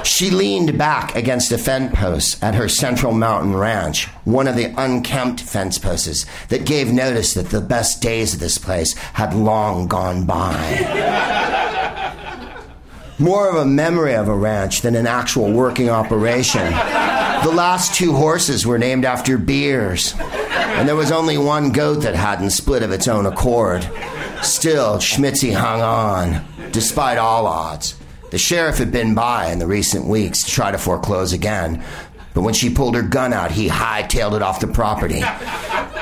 She 0.06 0.30
leaned 0.30 0.78
back 0.78 1.16
against 1.16 1.52
a 1.52 1.58
fence 1.58 1.96
post 1.96 2.44
at 2.44 2.56
her 2.56 2.70
Central 2.70 3.14
Mountain 3.14 3.56
Ranch, 3.56 4.06
one 4.26 4.48
of 4.48 4.56
the 4.56 4.74
unkempt 4.78 5.42
fence 5.42 5.78
posts 5.80 6.26
that 6.50 6.66
gave 6.66 6.92
notice 6.92 7.34
that 7.34 7.50
the 7.50 7.62
best 7.62 8.02
days 8.02 8.34
of 8.34 8.40
this 8.40 8.58
place 8.58 8.94
had 8.94 9.34
long 9.34 9.88
gone 9.88 10.26
by. 10.26 11.63
More 13.20 13.48
of 13.50 13.56
a 13.56 13.66
memory 13.66 14.16
of 14.16 14.28
a 14.28 14.36
ranch 14.36 14.82
than 14.82 14.96
an 14.96 15.06
actual 15.06 15.52
working 15.52 15.90
operation. 15.90 16.64
The 16.64 17.54
last 17.54 17.94
two 17.94 18.14
horses 18.14 18.66
were 18.66 18.80
named 18.80 19.06
after 19.06 19.38
beers, 19.38 20.16
and 20.20 20.88
there 20.88 20.96
was 20.96 21.12
only 21.12 21.38
one 21.38 21.72
goat 21.72 22.02
that 22.02 22.16
hadn't 22.16 22.50
split 22.50 22.82
of 22.82 22.92
its 22.92 23.08
own 23.08 23.26
accord. 23.26 23.84
Still, 24.42 24.98
Schmitzy 24.98 25.54
hung 25.54 25.82
on, 25.82 26.44
despite 26.72 27.18
all 27.18 27.46
odds. 27.46 27.96
The 28.32 28.40
sheriff 28.40 28.80
had 28.80 28.92
been 28.92 29.14
by 29.14 29.52
in 29.52 29.60
the 29.60 29.68
recent 29.68 30.06
weeks 30.06 30.44
to 30.44 30.50
try 30.52 30.72
to 30.72 30.80
foreclose 30.80 31.34
again. 31.34 31.84
But 32.34 32.42
when 32.42 32.56
she 32.56 32.72
pulled 32.72 32.96
her 32.96 33.04
gun 33.04 33.32
out, 33.32 33.52
he 33.52 33.70
hightailed 33.70 34.36
it 34.36 34.42
off 34.42 34.60
the 34.60 34.68
property. 34.68 35.24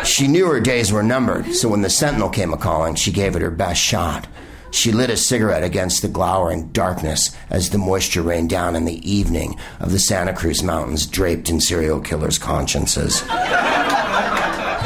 She 0.06 0.30
knew 0.30 0.48
her 0.48 0.62
days 0.62 0.94
were 0.94 1.04
numbered, 1.04 1.54
so 1.54 1.68
when 1.68 1.82
the 1.82 1.90
sentinel 1.90 2.30
came 2.30 2.54
a 2.54 2.58
calling, 2.58 2.96
she 2.96 3.12
gave 3.12 3.36
it 3.36 3.42
her 3.42 3.52
best 3.52 3.82
shot. 3.82 4.28
She 4.72 4.92
lit 4.92 5.10
a 5.10 5.18
cigarette 5.18 5.64
against 5.64 6.02
the 6.02 6.08
glowering 6.08 6.70
darkness 6.70 7.36
as 7.50 7.70
the 7.70 7.78
moisture 7.78 8.22
rained 8.22 8.50
down 8.50 8.76
in 8.76 8.86
the 8.86 9.10
evening 9.10 9.58
of 9.80 9.92
the 9.92 10.00
Santa 10.00 10.34
Cruz 10.34 10.64
Mountains 10.64 11.06
draped 11.06 11.50
in 11.50 11.60
serial 11.60 12.00
killers' 12.00 12.40
consciences. 12.40 13.22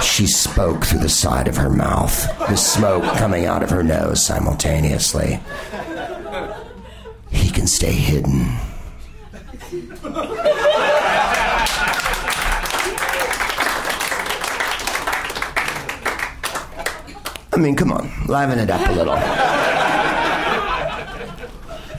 She 0.04 0.28
spoke 0.28 0.84
through 0.84 1.00
the 1.00 1.10
side 1.10 1.48
of 1.48 1.56
her 1.58 1.70
mouth, 1.70 2.28
the 2.50 2.56
smoke 2.56 3.04
coming 3.16 3.46
out 3.46 3.64
of 3.64 3.70
her 3.70 3.84
nose 3.84 4.26
simultaneously. 4.26 5.40
He 7.30 7.50
can 7.50 7.68
stay 7.68 7.94
hidden. 7.94 8.48
I 17.54 17.58
mean, 17.58 17.76
come 17.76 17.94
on, 17.94 18.12
liven 18.28 18.60
it 18.60 18.70
up 18.70 18.90
a 18.90 18.92
little. 18.92 19.65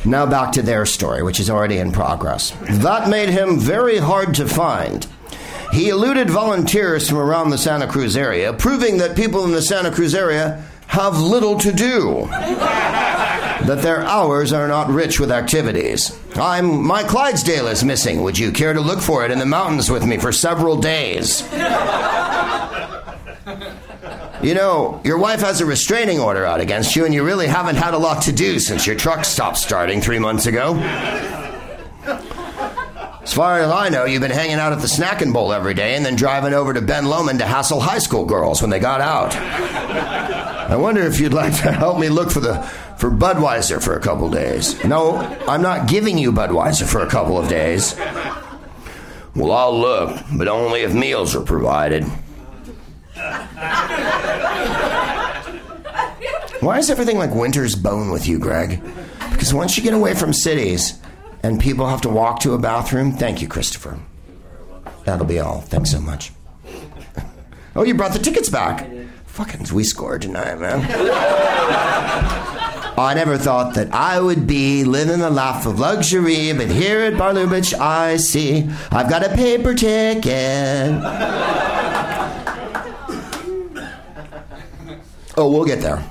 Now 0.06 0.24
back 0.24 0.52
to 0.52 0.62
their 0.62 0.86
story, 0.86 1.22
which 1.24 1.40
is 1.40 1.50
already 1.50 1.78
in 1.78 1.90
progress. 1.90 2.52
That 2.70 3.08
made 3.08 3.28
him 3.28 3.58
very 3.58 3.98
hard 3.98 4.34
to 4.36 4.46
find. 4.46 5.04
He 5.72 5.88
eluded 5.88 6.30
volunteers 6.30 7.08
from 7.08 7.18
around 7.18 7.50
the 7.50 7.58
Santa 7.58 7.88
Cruz 7.88 8.16
area, 8.16 8.52
proving 8.52 8.98
that 8.98 9.16
people 9.16 9.44
in 9.44 9.50
the 9.50 9.60
Santa 9.60 9.90
Cruz 9.90 10.14
area 10.14 10.64
have 10.86 11.18
little 11.18 11.58
to 11.58 11.72
do. 11.72 12.26
that 12.30 13.82
their 13.82 14.02
hours 14.04 14.52
are 14.52 14.68
not 14.68 14.88
rich 14.88 15.18
with 15.18 15.32
activities. 15.32 16.16
I'm 16.36 16.86
my 16.86 17.02
Clydesdale 17.02 17.66
is 17.66 17.82
missing. 17.82 18.22
Would 18.22 18.38
you 18.38 18.52
care 18.52 18.74
to 18.74 18.80
look 18.80 19.00
for 19.00 19.24
it 19.24 19.32
in 19.32 19.40
the 19.40 19.46
mountains 19.46 19.90
with 19.90 20.06
me 20.06 20.18
for 20.18 20.30
several 20.30 20.76
days? 20.76 21.42
You 24.42 24.54
know, 24.54 25.00
your 25.04 25.18
wife 25.18 25.40
has 25.40 25.60
a 25.60 25.66
restraining 25.66 26.20
order 26.20 26.44
out 26.44 26.60
against 26.60 26.94
you, 26.94 27.04
and 27.04 27.14
you 27.14 27.24
really 27.24 27.46
haven't 27.46 27.76
had 27.76 27.94
a 27.94 27.98
lot 27.98 28.22
to 28.24 28.32
do 28.32 28.58
since 28.60 28.86
your 28.86 28.96
truck 28.96 29.24
stopped 29.24 29.56
starting 29.56 30.00
three 30.00 30.18
months 30.18 30.46
ago. 30.46 30.76
As 33.22 33.32
far 33.32 33.58
as 33.58 33.70
I 33.70 33.88
know, 33.88 34.04
you've 34.04 34.22
been 34.22 34.30
hanging 34.30 34.56
out 34.56 34.72
at 34.72 34.80
the 34.80 34.86
snacking 34.86 35.32
bowl 35.32 35.52
every 35.52 35.74
day 35.74 35.96
and 35.96 36.06
then 36.06 36.14
driving 36.14 36.54
over 36.54 36.72
to 36.72 36.80
Ben 36.80 37.06
Lomond 37.06 37.40
to 37.40 37.46
hassle 37.46 37.80
high 37.80 37.98
school 37.98 38.24
girls 38.24 38.60
when 38.60 38.70
they 38.70 38.78
got 38.78 39.00
out. 39.00 39.34
I 39.34 40.76
wonder 40.76 41.02
if 41.02 41.18
you'd 41.18 41.34
like 41.34 41.54
to 41.62 41.72
help 41.72 41.98
me 41.98 42.08
look 42.08 42.30
for 42.30 42.40
the 42.40 42.62
for 42.98 43.10
Budweiser 43.10 43.82
for 43.82 43.94
a 43.96 44.00
couple 44.00 44.30
days. 44.30 44.82
No, 44.84 45.16
I'm 45.48 45.60
not 45.60 45.88
giving 45.88 46.18
you 46.18 46.32
Budweiser 46.32 46.86
for 46.86 47.00
a 47.00 47.08
couple 47.08 47.38
of 47.38 47.48
days. 47.48 47.96
Well, 49.34 49.52
I'll 49.52 49.78
look, 49.78 50.18
but 50.36 50.48
only 50.48 50.82
if 50.82 50.94
meals 50.94 51.34
are 51.34 51.42
provided. 51.42 52.04
Why 56.60 56.78
is 56.78 56.90
everything 56.90 57.18
like 57.18 57.34
winter's 57.34 57.74
bone 57.74 58.10
with 58.10 58.26
you, 58.26 58.38
Greg? 58.38 58.82
Because 59.30 59.54
once 59.54 59.76
you 59.76 59.82
get 59.82 59.94
away 59.94 60.14
from 60.14 60.32
cities 60.32 60.98
and 61.42 61.60
people 61.60 61.86
have 61.86 62.00
to 62.02 62.08
walk 62.08 62.40
to 62.40 62.54
a 62.54 62.58
bathroom, 62.58 63.12
thank 63.12 63.42
you, 63.42 63.48
Christopher. 63.48 63.98
That'll 65.04 65.26
be 65.26 65.38
all. 65.38 65.60
Thanks 65.60 65.90
so 65.90 66.00
much. 66.00 66.32
Oh, 67.78 67.84
you 67.84 67.92
brought 67.92 68.14
the 68.14 68.18
tickets 68.18 68.48
back. 68.48 68.88
Fucking, 69.26 69.66
we 69.70 69.84
scored 69.84 70.22
tonight, 70.22 70.54
man. 70.54 70.80
I 72.98 73.12
never 73.14 73.36
thought 73.36 73.74
that 73.74 73.92
I 73.92 74.18
would 74.18 74.46
be 74.46 74.82
living 74.84 75.20
a 75.20 75.28
life 75.28 75.66
of 75.66 75.78
luxury, 75.78 76.54
but 76.54 76.70
here 76.70 77.00
at 77.00 77.18
Bar 77.18 77.34
I 77.78 78.16
see 78.16 78.66
I've 78.90 79.10
got 79.10 79.26
a 79.26 79.34
paper 79.34 79.74
ticket. 79.74 80.94
Oh, 85.36 85.50
we'll 85.50 85.64
get 85.64 85.80
there. 85.80 86.02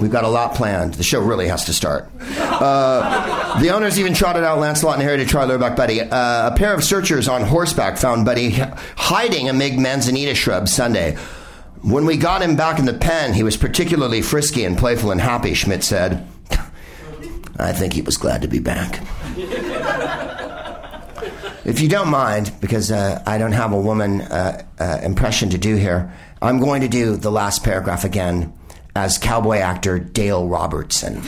We've 0.00 0.10
got 0.10 0.24
a 0.24 0.28
lot 0.28 0.54
planned. 0.54 0.94
The 0.94 1.02
show 1.02 1.20
really 1.20 1.48
has 1.48 1.64
to 1.64 1.72
start. 1.72 2.10
Uh, 2.20 3.60
the 3.60 3.70
owners 3.70 3.98
even 3.98 4.12
trotted 4.12 4.44
out 4.44 4.58
Lancelot 4.58 4.96
inherited 4.96 5.28
Charlie 5.28 5.56
back 5.56 5.74
Buddy. 5.76 6.02
Uh, 6.02 6.50
a 6.52 6.54
pair 6.56 6.74
of 6.74 6.84
searchers 6.84 7.28
on 7.28 7.42
horseback 7.42 7.96
found 7.96 8.26
Buddy 8.26 8.50
hiding 8.50 9.48
amid 9.48 9.78
manzanita 9.78 10.34
shrubs 10.34 10.72
Sunday. 10.72 11.16
When 11.82 12.04
we 12.04 12.18
got 12.18 12.42
him 12.42 12.56
back 12.56 12.78
in 12.78 12.84
the 12.84 12.92
pen, 12.92 13.32
he 13.32 13.42
was 13.42 13.56
particularly 13.56 14.20
frisky 14.20 14.64
and 14.64 14.76
playful 14.76 15.10
and 15.10 15.20
happy, 15.20 15.54
Schmitz 15.54 15.86
said. 15.86 16.26
I 17.58 17.72
think 17.72 17.94
he 17.94 18.02
was 18.02 18.18
glad 18.18 18.42
to 18.42 18.48
be 18.48 18.58
back. 18.58 19.00
if 21.64 21.80
you 21.80 21.88
don't 21.88 22.08
mind, 22.10 22.52
because 22.60 22.90
uh, 22.92 23.22
I 23.26 23.38
don't 23.38 23.52
have 23.52 23.72
a 23.72 23.80
woman 23.80 24.20
uh, 24.20 24.62
uh, 24.78 25.00
impression 25.02 25.48
to 25.50 25.58
do 25.58 25.76
here, 25.76 26.12
I'm 26.42 26.58
going 26.58 26.82
to 26.82 26.88
do 26.88 27.16
the 27.16 27.30
last 27.30 27.64
paragraph 27.64 28.04
again 28.04 28.52
as 28.94 29.18
cowboy 29.18 29.58
actor 29.58 29.98
Dale 29.98 30.46
Robertson. 30.46 31.22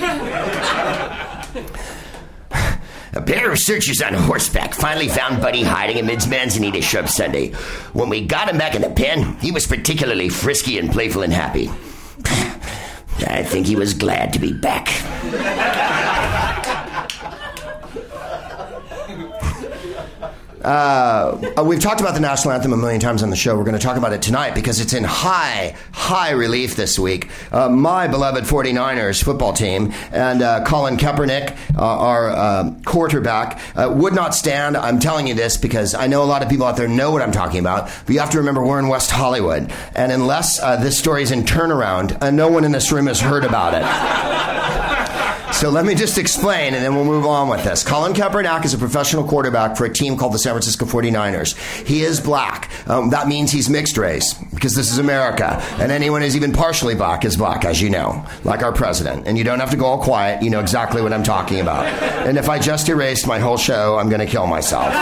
A 3.14 3.22
pair 3.22 3.50
of 3.50 3.58
searchers 3.58 4.02
on 4.02 4.12
horseback 4.14 4.74
finally 4.74 5.08
found 5.08 5.40
Buddy 5.40 5.62
hiding 5.62 5.98
amidst 5.98 6.28
manzanita 6.28 6.82
shrubs 6.82 7.14
Sunday. 7.14 7.52
When 7.92 8.10
we 8.10 8.26
got 8.26 8.48
him 8.48 8.58
back 8.58 8.74
in 8.74 8.82
the 8.82 8.90
pen, 8.90 9.36
he 9.40 9.50
was 9.50 9.66
particularly 9.66 10.28
frisky 10.28 10.78
and 10.78 10.90
playful 10.90 11.22
and 11.22 11.32
happy. 11.32 11.68
I 13.26 13.42
think 13.42 13.66
he 13.66 13.76
was 13.76 13.94
glad 13.94 14.32
to 14.34 14.38
be 14.38 14.52
back. 14.52 14.88
Uh, 20.68 21.54
uh, 21.56 21.64
we've 21.64 21.80
talked 21.80 22.02
about 22.02 22.12
the 22.12 22.20
national 22.20 22.52
anthem 22.52 22.74
a 22.74 22.76
million 22.76 23.00
times 23.00 23.22
on 23.22 23.30
the 23.30 23.36
show. 23.36 23.56
We're 23.56 23.64
going 23.64 23.78
to 23.78 23.82
talk 23.82 23.96
about 23.96 24.12
it 24.12 24.20
tonight 24.20 24.54
because 24.54 24.80
it's 24.80 24.92
in 24.92 25.02
high, 25.02 25.74
high 25.92 26.32
relief 26.32 26.76
this 26.76 26.98
week. 26.98 27.30
Uh, 27.50 27.70
my 27.70 28.06
beloved 28.06 28.44
49ers 28.44 29.24
football 29.24 29.54
team 29.54 29.94
and 30.12 30.42
uh, 30.42 30.62
Colin 30.64 30.98
Kaepernick, 30.98 31.56
uh, 31.74 31.80
our 31.80 32.28
uh, 32.28 32.74
quarterback, 32.84 33.58
would 33.76 34.12
not 34.12 34.34
stand. 34.34 34.76
I'm 34.76 34.98
telling 34.98 35.26
you 35.26 35.32
this 35.32 35.56
because 35.56 35.94
I 35.94 36.06
know 36.06 36.22
a 36.22 36.26
lot 36.26 36.42
of 36.42 36.50
people 36.50 36.66
out 36.66 36.76
there 36.76 36.86
know 36.86 37.12
what 37.12 37.22
I'm 37.22 37.32
talking 37.32 37.60
about, 37.60 37.90
but 38.04 38.12
you 38.12 38.20
have 38.20 38.30
to 38.32 38.38
remember 38.38 38.62
we're 38.62 38.78
in 38.78 38.88
West 38.88 39.10
Hollywood. 39.10 39.72
And 39.94 40.12
unless 40.12 40.60
this 40.82 40.98
story 40.98 41.22
is 41.22 41.30
in 41.30 41.44
turnaround, 41.44 42.34
no 42.34 42.48
one 42.48 42.64
in 42.64 42.72
this 42.72 42.92
room 42.92 43.06
has 43.06 43.22
heard 43.22 43.44
about 43.44 43.72
it. 43.72 44.97
So 45.52 45.70
let 45.70 45.84
me 45.84 45.94
just 45.94 46.18
explain, 46.18 46.74
and 46.74 46.84
then 46.84 46.94
we'll 46.94 47.04
move 47.04 47.26
on 47.26 47.48
with 47.48 47.64
this. 47.64 47.82
Colin 47.82 48.12
Kaepernick 48.12 48.64
is 48.64 48.74
a 48.74 48.78
professional 48.78 49.24
quarterback 49.24 49.76
for 49.76 49.86
a 49.86 49.92
team 49.92 50.16
called 50.16 50.32
the 50.32 50.38
San 50.38 50.52
Francisco 50.52 50.84
49ers. 50.84 51.56
He 51.84 52.02
is 52.02 52.20
black. 52.20 52.70
Um, 52.88 53.10
that 53.10 53.26
means 53.26 53.50
he's 53.50 53.68
mixed 53.68 53.98
race, 53.98 54.34
because 54.54 54.74
this 54.76 54.90
is 54.92 54.98
America. 54.98 55.60
And 55.78 55.90
anyone 55.90 56.22
who's 56.22 56.36
even 56.36 56.52
partially 56.52 56.94
black 56.94 57.24
is 57.24 57.36
black, 57.36 57.64
as 57.64 57.82
you 57.82 57.90
know, 57.90 58.24
like 58.44 58.62
our 58.62 58.72
president. 58.72 59.26
And 59.26 59.36
you 59.36 59.42
don't 59.42 59.58
have 59.58 59.70
to 59.70 59.76
go 59.76 59.86
all 59.86 60.00
quiet. 60.02 60.42
You 60.42 60.50
know 60.50 60.60
exactly 60.60 61.02
what 61.02 61.12
I'm 61.12 61.24
talking 61.24 61.58
about. 61.60 61.86
And 62.26 62.38
if 62.38 62.48
I 62.48 62.60
just 62.60 62.88
erased 62.88 63.26
my 63.26 63.40
whole 63.40 63.56
show, 63.56 63.98
I'm 63.98 64.08
going 64.08 64.20
to 64.20 64.26
kill 64.26 64.46
myself. 64.46 64.92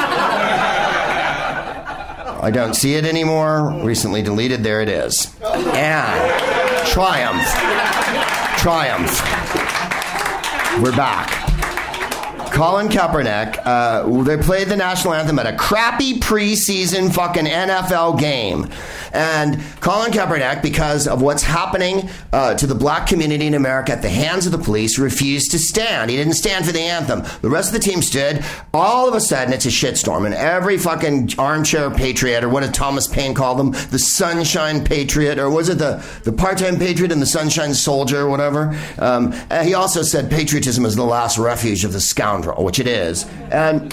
I 2.43 2.51
don't 2.53 2.75
see 2.75 2.95
it 2.95 3.05
anymore. 3.05 3.83
Recently 3.83 4.23
deleted. 4.23 4.63
There 4.63 4.81
it 4.81 4.89
is. 4.89 5.37
And 5.43 6.87
triumph. 6.89 7.45
Triumph. 8.59 9.66
We're 10.79 10.93
back. 10.93 11.46
Colin 12.57 12.89
Kaepernick, 12.89 13.61
uh, 13.67 14.23
they 14.23 14.39
played 14.39 14.69
the 14.69 14.77
national 14.77 15.13
anthem 15.13 15.39
at 15.39 15.45
a 15.45 15.55
crappy 15.59 16.19
preseason 16.19 17.15
fucking 17.15 17.45
NFL 17.45 18.19
game. 18.19 18.71
And 19.13 19.63
Colin 19.81 20.11
Kaepernick, 20.11 20.63
because 20.63 21.07
of 21.07 21.23
what's 21.23 21.43
happening 21.43 22.09
uh, 22.33 22.55
to 22.55 22.67
the 22.67 22.75
black 22.75 23.07
community 23.07 23.47
in 23.47 23.55
America 23.55 23.93
at 23.93 24.03
the 24.03 24.11
hands 24.11 24.47
of 24.47 24.53
the 24.53 24.59
police, 24.59 24.99
refused 24.99 25.51
to 25.53 25.59
stand. 25.59 26.11
He 26.11 26.17
didn't 26.17 26.35
stand 26.35 26.67
for 26.67 26.73
the 26.73 26.81
anthem. 26.81 27.23
The 27.43 27.49
rest 27.49 27.75
of 27.75 27.81
the 27.81 27.87
team 27.87 28.03
stood. 28.03 28.45
All 28.75 29.09
of 29.09 29.15
a 29.15 29.21
sudden, 29.21 29.53
it's 29.53 29.67
a 29.67 29.69
shitstorm. 29.69 30.25
And 30.25 30.35
every 30.35 30.79
fucking 30.79 31.33
armchair 31.39 31.91
patriot, 31.91 32.45
or 32.45 32.49
what 32.49 32.63
did 32.63 32.75
Thomas 32.75 33.07
Paine 33.07 33.35
call 33.35 33.55
them? 33.55 33.73
The 33.91 33.99
sunshine 33.99 34.85
patriot, 34.85 35.39
or 35.39 35.51
was 35.51 35.69
it 35.69 35.79
the, 35.79 36.05
the 36.25 36.33
part 36.33 36.59
time 36.59 36.79
patriot 36.79 37.13
and 37.13 37.21
the 37.21 37.27
sunshine 37.27 37.75
soldier, 37.75 38.21
or 38.23 38.29
whatever? 38.29 38.79
Um, 38.99 39.33
he 39.63 39.75
also 39.75 40.03
said 40.03 40.31
patriotism 40.31 40.85
is 40.85 40.97
the 40.97 41.05
last 41.05 41.39
refuge 41.39 41.85
of 41.85 41.93
the 41.93 42.01
scoundrel, 42.01 42.46
which 42.55 42.79
it 42.79 42.87
is. 42.87 43.27
And 43.51 43.93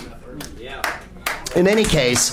in 1.55 1.67
any 1.67 1.83
case, 1.83 2.31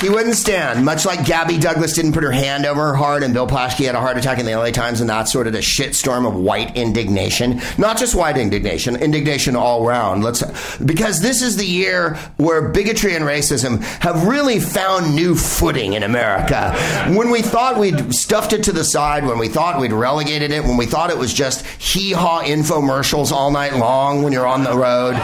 He 0.00 0.10
wouldn't 0.10 0.34
stand. 0.34 0.84
Much 0.84 1.06
like 1.06 1.24
Gabby 1.24 1.56
Douglas 1.56 1.94
didn't 1.94 2.12
put 2.12 2.24
her 2.24 2.32
hand 2.32 2.66
over 2.66 2.88
her 2.88 2.94
heart 2.94 3.22
and 3.22 3.32
Bill 3.32 3.46
Plaschke 3.46 3.86
had 3.86 3.94
a 3.94 4.00
heart 4.00 4.18
attack 4.18 4.38
in 4.38 4.44
the 4.44 4.54
LA 4.54 4.70
Times 4.70 5.00
and 5.00 5.08
that 5.08 5.28
sort 5.28 5.46
of 5.46 5.54
a 5.54 5.58
shitstorm 5.58 6.26
of 6.26 6.34
white 6.34 6.76
indignation. 6.76 7.60
Not 7.78 7.96
just 7.96 8.14
white 8.14 8.36
indignation, 8.36 8.96
indignation 8.96 9.56
all 9.56 9.86
around. 9.86 10.22
Let's 10.22 10.42
because 10.78 11.20
this 11.22 11.40
is 11.40 11.56
the 11.56 11.64
year 11.64 12.16
where 12.36 12.68
bigotry 12.68 13.14
and 13.14 13.24
racism 13.24 13.82
have 14.02 14.26
really 14.26 14.58
found 14.60 15.14
new 15.14 15.34
footing 15.34 15.94
in 15.94 16.02
America. 16.02 16.74
When 17.16 17.30
we 17.30 17.40
thought 17.40 17.78
we'd 17.78 18.14
stuffed 18.14 18.52
it 18.52 18.64
to 18.64 18.72
the 18.72 18.84
side, 18.84 19.24
when 19.24 19.38
we 19.38 19.48
thought 19.48 19.80
we'd 19.80 19.92
relegated 19.92 20.50
it, 20.50 20.64
when 20.64 20.76
we 20.76 20.86
thought 20.86 21.08
it 21.10 21.18
was 21.18 21.32
just 21.32 21.64
hee-haw 21.80 22.42
infomercials 22.42 23.32
all 23.32 23.50
night 23.50 23.74
long 23.76 24.22
when 24.22 24.32
you're 24.34 24.46
on 24.46 24.64
the 24.64 24.76
road. 24.76 25.14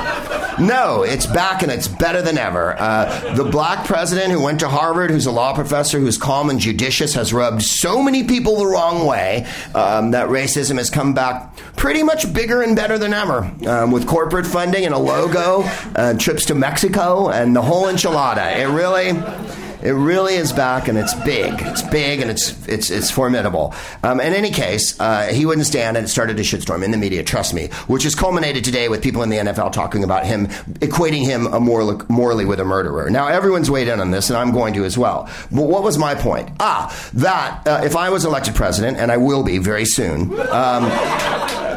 No, 0.58 1.02
it's 1.02 1.26
back 1.26 1.62
and 1.62 1.70
it's 1.72 1.88
better 1.88 2.22
than 2.22 2.38
ever. 2.38 2.76
Uh, 2.78 3.19
the 3.34 3.48
black 3.50 3.86
president 3.86 4.32
who 4.32 4.42
went 4.42 4.60
to 4.60 4.68
Harvard, 4.68 5.10
who's 5.10 5.26
a 5.26 5.30
law 5.30 5.54
professor, 5.54 5.98
who's 5.98 6.18
calm 6.18 6.50
and 6.50 6.60
judicious, 6.60 7.14
has 7.14 7.32
rubbed 7.32 7.62
so 7.62 8.02
many 8.02 8.24
people 8.24 8.56
the 8.56 8.66
wrong 8.66 9.06
way 9.06 9.46
um, 9.74 10.12
that 10.12 10.28
racism 10.28 10.78
has 10.78 10.90
come 10.90 11.14
back 11.14 11.56
pretty 11.76 12.02
much 12.02 12.32
bigger 12.32 12.62
and 12.62 12.76
better 12.76 12.98
than 12.98 13.12
ever. 13.12 13.50
Um, 13.66 13.90
with 13.90 14.06
corporate 14.06 14.46
funding 14.46 14.84
and 14.84 14.94
a 14.94 14.98
logo, 14.98 15.62
uh, 15.94 16.14
trips 16.14 16.46
to 16.46 16.54
Mexico, 16.54 17.28
and 17.28 17.54
the 17.54 17.62
whole 17.62 17.84
enchilada. 17.84 18.56
It 18.56 18.68
really. 18.68 19.69
It 19.82 19.92
really 19.92 20.34
is 20.34 20.52
back, 20.52 20.88
and 20.88 20.98
it's 20.98 21.14
big. 21.14 21.54
It's 21.60 21.80
big, 21.82 22.20
and 22.20 22.30
it's 22.30 22.68
it's 22.68 22.90
it's 22.90 23.10
formidable. 23.10 23.74
Um, 24.02 24.20
in 24.20 24.34
any 24.34 24.50
case, 24.50 24.98
uh, 25.00 25.28
he 25.28 25.46
wouldn't 25.46 25.66
stand, 25.66 25.96
and 25.96 26.04
it 26.04 26.08
started 26.10 26.38
a 26.38 26.42
shitstorm 26.42 26.84
in 26.84 26.90
the 26.90 26.98
media. 26.98 27.22
Trust 27.22 27.54
me, 27.54 27.68
which 27.86 28.02
has 28.02 28.14
culminated 28.14 28.62
today 28.62 28.90
with 28.90 29.02
people 29.02 29.22
in 29.22 29.30
the 29.30 29.38
NFL 29.38 29.72
talking 29.72 30.04
about 30.04 30.26
him, 30.26 30.48
equating 30.80 31.24
him 31.24 31.44
morally, 31.62 32.04
morally 32.08 32.44
with 32.44 32.60
a 32.60 32.64
murderer. 32.64 33.08
Now 33.08 33.28
everyone's 33.28 33.70
weighed 33.70 33.88
in 33.88 34.00
on 34.00 34.10
this, 34.10 34.28
and 34.28 34.36
I'm 34.36 34.52
going 34.52 34.74
to 34.74 34.84
as 34.84 34.98
well. 34.98 35.30
But 35.50 35.62
what 35.62 35.82
was 35.82 35.96
my 35.96 36.14
point? 36.14 36.50
Ah, 36.60 36.94
that 37.14 37.66
uh, 37.66 37.80
if 37.82 37.96
I 37.96 38.10
was 38.10 38.26
elected 38.26 38.54
president, 38.54 38.98
and 38.98 39.10
I 39.10 39.16
will 39.16 39.42
be 39.42 39.56
very 39.56 39.86
soon, 39.86 40.38
um, 40.50 40.90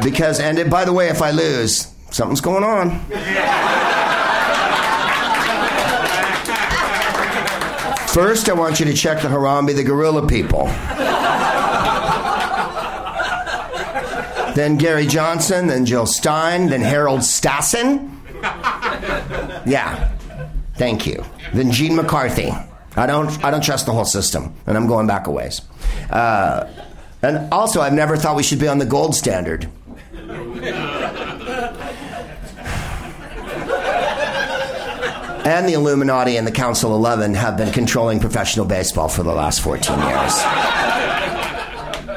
because 0.02 0.40
and 0.40 0.70
by 0.70 0.84
the 0.84 0.92
way, 0.92 1.08
if 1.08 1.22
I 1.22 1.30
lose, 1.30 1.90
something's 2.10 2.42
going 2.42 2.64
on. 2.64 4.13
First, 8.14 8.48
I 8.48 8.52
want 8.52 8.78
you 8.78 8.86
to 8.86 8.94
check 8.94 9.22
the 9.22 9.28
Harambe 9.28 9.74
the 9.74 9.82
gorilla 9.82 10.24
people. 10.24 10.66
then 14.54 14.76
Gary 14.76 15.08
Johnson, 15.08 15.66
then 15.66 15.84
Jill 15.84 16.06
Stein, 16.06 16.68
then 16.68 16.80
Harold 16.80 17.22
Stassen. 17.22 18.16
Yeah, 19.66 20.16
thank 20.76 21.08
you. 21.08 21.24
Then 21.54 21.72
Gene 21.72 21.96
McCarthy. 21.96 22.52
I 22.94 23.06
don't, 23.06 23.44
I 23.44 23.50
don't 23.50 23.64
trust 23.64 23.86
the 23.86 23.92
whole 23.92 24.04
system, 24.04 24.54
and 24.68 24.76
I'm 24.76 24.86
going 24.86 25.08
back 25.08 25.26
a 25.26 25.32
ways. 25.32 25.62
Uh, 26.08 26.72
and 27.20 27.52
also, 27.52 27.80
I've 27.80 27.94
never 27.94 28.16
thought 28.16 28.36
we 28.36 28.44
should 28.44 28.60
be 28.60 28.68
on 28.68 28.78
the 28.78 28.86
gold 28.86 29.16
standard. 29.16 29.68
And 35.44 35.68
the 35.68 35.74
Illuminati 35.74 36.36
and 36.36 36.46
the 36.46 36.52
Council 36.52 36.94
11 36.94 37.34
have 37.34 37.56
been 37.56 37.72
controlling 37.72 38.18
professional 38.18 38.64
baseball 38.64 39.08
for 39.08 39.22
the 39.22 39.32
last 39.32 39.60
14 39.60 39.98
years 39.98 40.34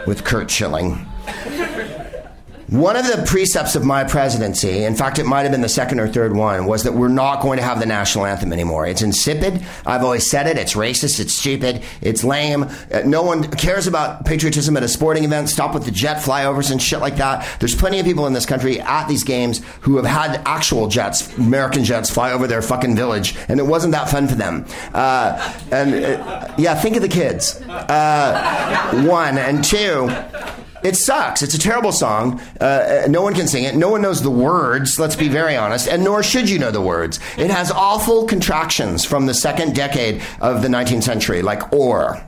with 0.07 0.23
Curt 0.23 0.49
Schilling. 0.49 1.05
One 2.69 2.97
of 2.97 3.07
the 3.07 3.23
precepts 3.25 3.77
of 3.77 3.85
my 3.85 4.03
presidency, 4.03 4.83
in 4.83 4.93
fact, 4.93 5.19
it 5.19 5.25
might 5.25 5.43
have 5.43 5.53
been 5.53 5.61
the 5.61 5.69
second 5.69 6.01
or 6.01 6.07
third 6.09 6.35
one, 6.35 6.65
was 6.65 6.83
that 6.83 6.91
we're 6.91 7.07
not 7.07 7.41
going 7.41 7.59
to 7.59 7.63
have 7.63 7.79
the 7.79 7.85
national 7.85 8.25
anthem 8.25 8.51
anymore. 8.51 8.85
It's 8.85 9.01
insipid. 9.01 9.65
I've 9.85 10.03
always 10.03 10.29
said 10.29 10.47
it. 10.47 10.57
It's 10.57 10.73
racist. 10.73 11.21
It's 11.21 11.31
stupid. 11.31 11.81
It's 12.01 12.25
lame. 12.25 12.63
Uh, 12.63 13.03
no 13.05 13.23
one 13.23 13.49
cares 13.51 13.87
about 13.87 14.25
patriotism 14.25 14.75
at 14.75 14.83
a 14.83 14.89
sporting 14.89 15.23
event. 15.23 15.47
Stop 15.47 15.73
with 15.73 15.85
the 15.85 15.91
jet 15.91 16.17
flyovers 16.17 16.69
and 16.69 16.81
shit 16.81 16.99
like 16.99 17.15
that. 17.15 17.47
There's 17.61 17.73
plenty 17.73 17.99
of 17.99 18.05
people 18.05 18.27
in 18.27 18.33
this 18.33 18.45
country 18.45 18.81
at 18.81 19.07
these 19.07 19.23
games 19.23 19.61
who 19.79 19.95
have 19.95 20.05
had 20.05 20.41
actual 20.45 20.89
jets, 20.89 21.37
American 21.37 21.85
jets, 21.85 22.09
fly 22.09 22.33
over 22.33 22.47
their 22.47 22.61
fucking 22.61 22.97
village, 22.97 23.33
and 23.47 23.61
it 23.61 23.65
wasn't 23.65 23.93
that 23.93 24.09
fun 24.09 24.27
for 24.27 24.35
them. 24.35 24.65
Uh, 24.93 25.57
and 25.71 25.93
uh, 25.93 26.53
yeah, 26.57 26.75
think 26.75 26.97
of 26.97 27.01
the 27.01 27.07
kids. 27.07 27.61
Uh, 27.61 29.05
one 29.07 29.37
and 29.37 29.63
two. 29.63 30.09
It 30.87 30.95
sucks. 30.95 31.41
It's 31.41 31.53
a 31.53 31.59
terrible 31.59 31.91
song. 31.91 32.39
Uh, 32.61 33.07
no 33.09 33.21
one 33.21 33.33
can 33.33 33.45
sing 33.45 33.65
it. 33.65 33.75
No 33.75 33.89
one 33.89 34.01
knows 34.01 34.21
the 34.21 34.31
words, 34.31 34.97
let's 34.97 35.17
be 35.17 35.27
very 35.27 35.57
honest, 35.57 35.89
and 35.89 36.01
nor 36.01 36.23
should 36.23 36.49
you 36.49 36.59
know 36.59 36.71
the 36.71 36.79
words. 36.79 37.19
It 37.37 37.51
has 37.51 37.71
awful 37.71 38.25
contractions 38.25 39.03
from 39.03 39.25
the 39.25 39.33
second 39.33 39.75
decade 39.75 40.21
of 40.39 40.61
the 40.61 40.69
19th 40.69 41.03
century, 41.03 41.41
like 41.41 41.73
or. 41.73 42.23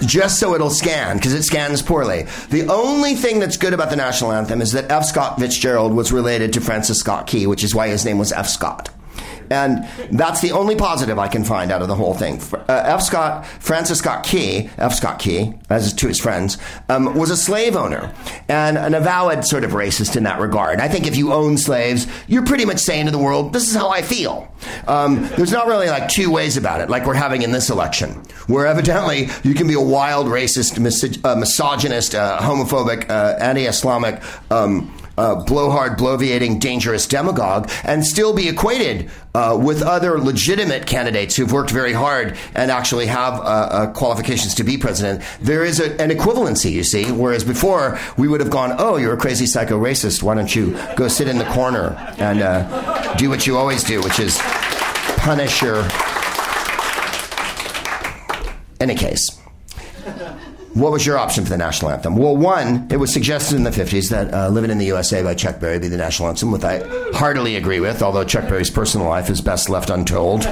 Just 0.00 0.40
so 0.40 0.56
it'll 0.56 0.70
scan, 0.70 1.18
because 1.18 1.34
it 1.34 1.44
scans 1.44 1.82
poorly. 1.82 2.26
The 2.50 2.66
only 2.68 3.14
thing 3.14 3.38
that's 3.38 3.56
good 3.56 3.72
about 3.72 3.90
the 3.90 3.96
national 3.96 4.32
anthem 4.32 4.60
is 4.60 4.72
that 4.72 4.90
F. 4.90 5.04
Scott 5.04 5.38
Fitzgerald 5.38 5.94
was 5.94 6.10
related 6.10 6.52
to 6.54 6.60
Francis 6.60 6.98
Scott 6.98 7.28
Key, 7.28 7.46
which 7.46 7.62
is 7.62 7.76
why 7.76 7.86
his 7.86 8.04
name 8.04 8.18
was 8.18 8.32
F. 8.32 8.48
Scott. 8.48 8.90
And 9.50 9.86
that's 10.10 10.40
the 10.40 10.52
only 10.52 10.76
positive 10.76 11.18
I 11.18 11.28
can 11.28 11.44
find 11.44 11.70
out 11.70 11.82
of 11.82 11.88
the 11.88 11.94
whole 11.94 12.14
thing. 12.14 12.40
Uh, 12.52 12.82
F. 12.84 13.02
Scott, 13.02 13.46
Francis 13.46 13.98
Scott 13.98 14.24
Key, 14.24 14.70
F. 14.78 14.94
Scott 14.94 15.18
Key, 15.18 15.54
as 15.70 15.92
to 15.94 16.08
his 16.08 16.20
friends, 16.20 16.58
um, 16.88 17.14
was 17.14 17.30
a 17.30 17.36
slave 17.36 17.76
owner 17.76 18.12
and 18.48 18.78
an 18.78 18.94
avowed 18.94 19.44
sort 19.44 19.64
of 19.64 19.72
racist 19.72 20.16
in 20.16 20.24
that 20.24 20.40
regard. 20.40 20.80
I 20.80 20.88
think 20.88 21.06
if 21.06 21.16
you 21.16 21.32
own 21.32 21.58
slaves, 21.58 22.06
you're 22.26 22.44
pretty 22.44 22.64
much 22.64 22.78
saying 22.78 23.06
to 23.06 23.12
the 23.12 23.18
world, 23.18 23.52
this 23.52 23.68
is 23.68 23.74
how 23.74 23.88
I 23.88 24.02
feel. 24.02 24.52
Um, 24.86 25.26
there's 25.36 25.52
not 25.52 25.66
really 25.66 25.88
like 25.88 26.08
two 26.08 26.30
ways 26.30 26.56
about 26.56 26.80
it, 26.80 26.90
like 26.90 27.06
we're 27.06 27.14
having 27.14 27.42
in 27.42 27.52
this 27.52 27.70
election, 27.70 28.10
where 28.46 28.66
evidently 28.66 29.28
you 29.44 29.54
can 29.54 29.66
be 29.66 29.74
a 29.74 29.80
wild 29.80 30.26
racist, 30.26 30.78
mis- 30.78 31.18
uh, 31.24 31.36
misogynist, 31.36 32.14
uh, 32.14 32.38
homophobic, 32.38 33.08
uh, 33.10 33.36
anti 33.40 33.66
Islamic, 33.66 34.22
um, 34.50 34.92
uh, 35.18 35.44
blowhard, 35.44 35.98
bloviating, 35.98 36.60
dangerous 36.60 37.06
demagogue 37.06 37.70
and 37.84 38.06
still 38.06 38.34
be 38.34 38.48
equated 38.48 39.10
uh, 39.34 39.58
with 39.60 39.82
other 39.82 40.18
legitimate 40.18 40.86
candidates 40.86 41.36
who've 41.36 41.52
worked 41.52 41.70
very 41.70 41.92
hard 41.92 42.36
and 42.54 42.70
actually 42.70 43.06
have 43.06 43.34
uh, 43.34 43.42
uh 43.42 43.92
qualifications 43.92 44.54
to 44.54 44.64
be 44.64 44.78
president. 44.78 45.22
There 45.40 45.64
is 45.64 45.80
a, 45.80 46.00
an 46.00 46.10
equivalency, 46.10 46.72
you 46.72 46.84
see, 46.84 47.10
whereas 47.10 47.44
before 47.44 47.98
we 48.16 48.28
would 48.28 48.40
have 48.40 48.50
gone, 48.50 48.74
oh, 48.78 48.96
you're 48.96 49.14
a 49.14 49.18
crazy 49.18 49.46
psycho 49.46 49.78
racist. 49.78 50.22
Why 50.22 50.34
don't 50.34 50.54
you 50.54 50.78
go 50.96 51.08
sit 51.08 51.28
in 51.28 51.38
the 51.38 51.44
corner 51.46 51.96
and 52.18 52.40
uh, 52.40 53.14
do 53.16 53.28
what 53.28 53.46
you 53.46 53.56
always 53.56 53.84
do, 53.84 54.00
which 54.00 54.18
is 54.18 54.38
punish 55.18 55.62
your. 55.62 55.86
Any 58.80 58.94
case. 58.94 59.37
What 60.74 60.92
was 60.92 61.04
your 61.06 61.18
option 61.18 61.44
for 61.44 61.50
the 61.50 61.56
national 61.56 61.90
anthem? 61.90 62.16
Well, 62.16 62.36
one, 62.36 62.86
it 62.90 62.98
was 62.98 63.12
suggested 63.12 63.56
in 63.56 63.64
the 63.64 63.70
50s 63.70 64.10
that 64.10 64.32
uh, 64.32 64.48
Living 64.48 64.70
in 64.70 64.78
the 64.78 64.86
USA 64.86 65.22
by 65.22 65.34
Chuck 65.34 65.60
Berry 65.60 65.78
be 65.78 65.88
the 65.88 65.96
national 65.96 66.28
anthem, 66.28 66.50
which 66.52 66.62
I 66.62 66.82
heartily 67.14 67.56
agree 67.56 67.80
with, 67.80 68.02
although 68.02 68.24
Chuck 68.24 68.48
Berry's 68.48 68.70
personal 68.70 69.08
life 69.08 69.30
is 69.30 69.40
best 69.40 69.68
left 69.68 69.90
untold. 69.90 70.44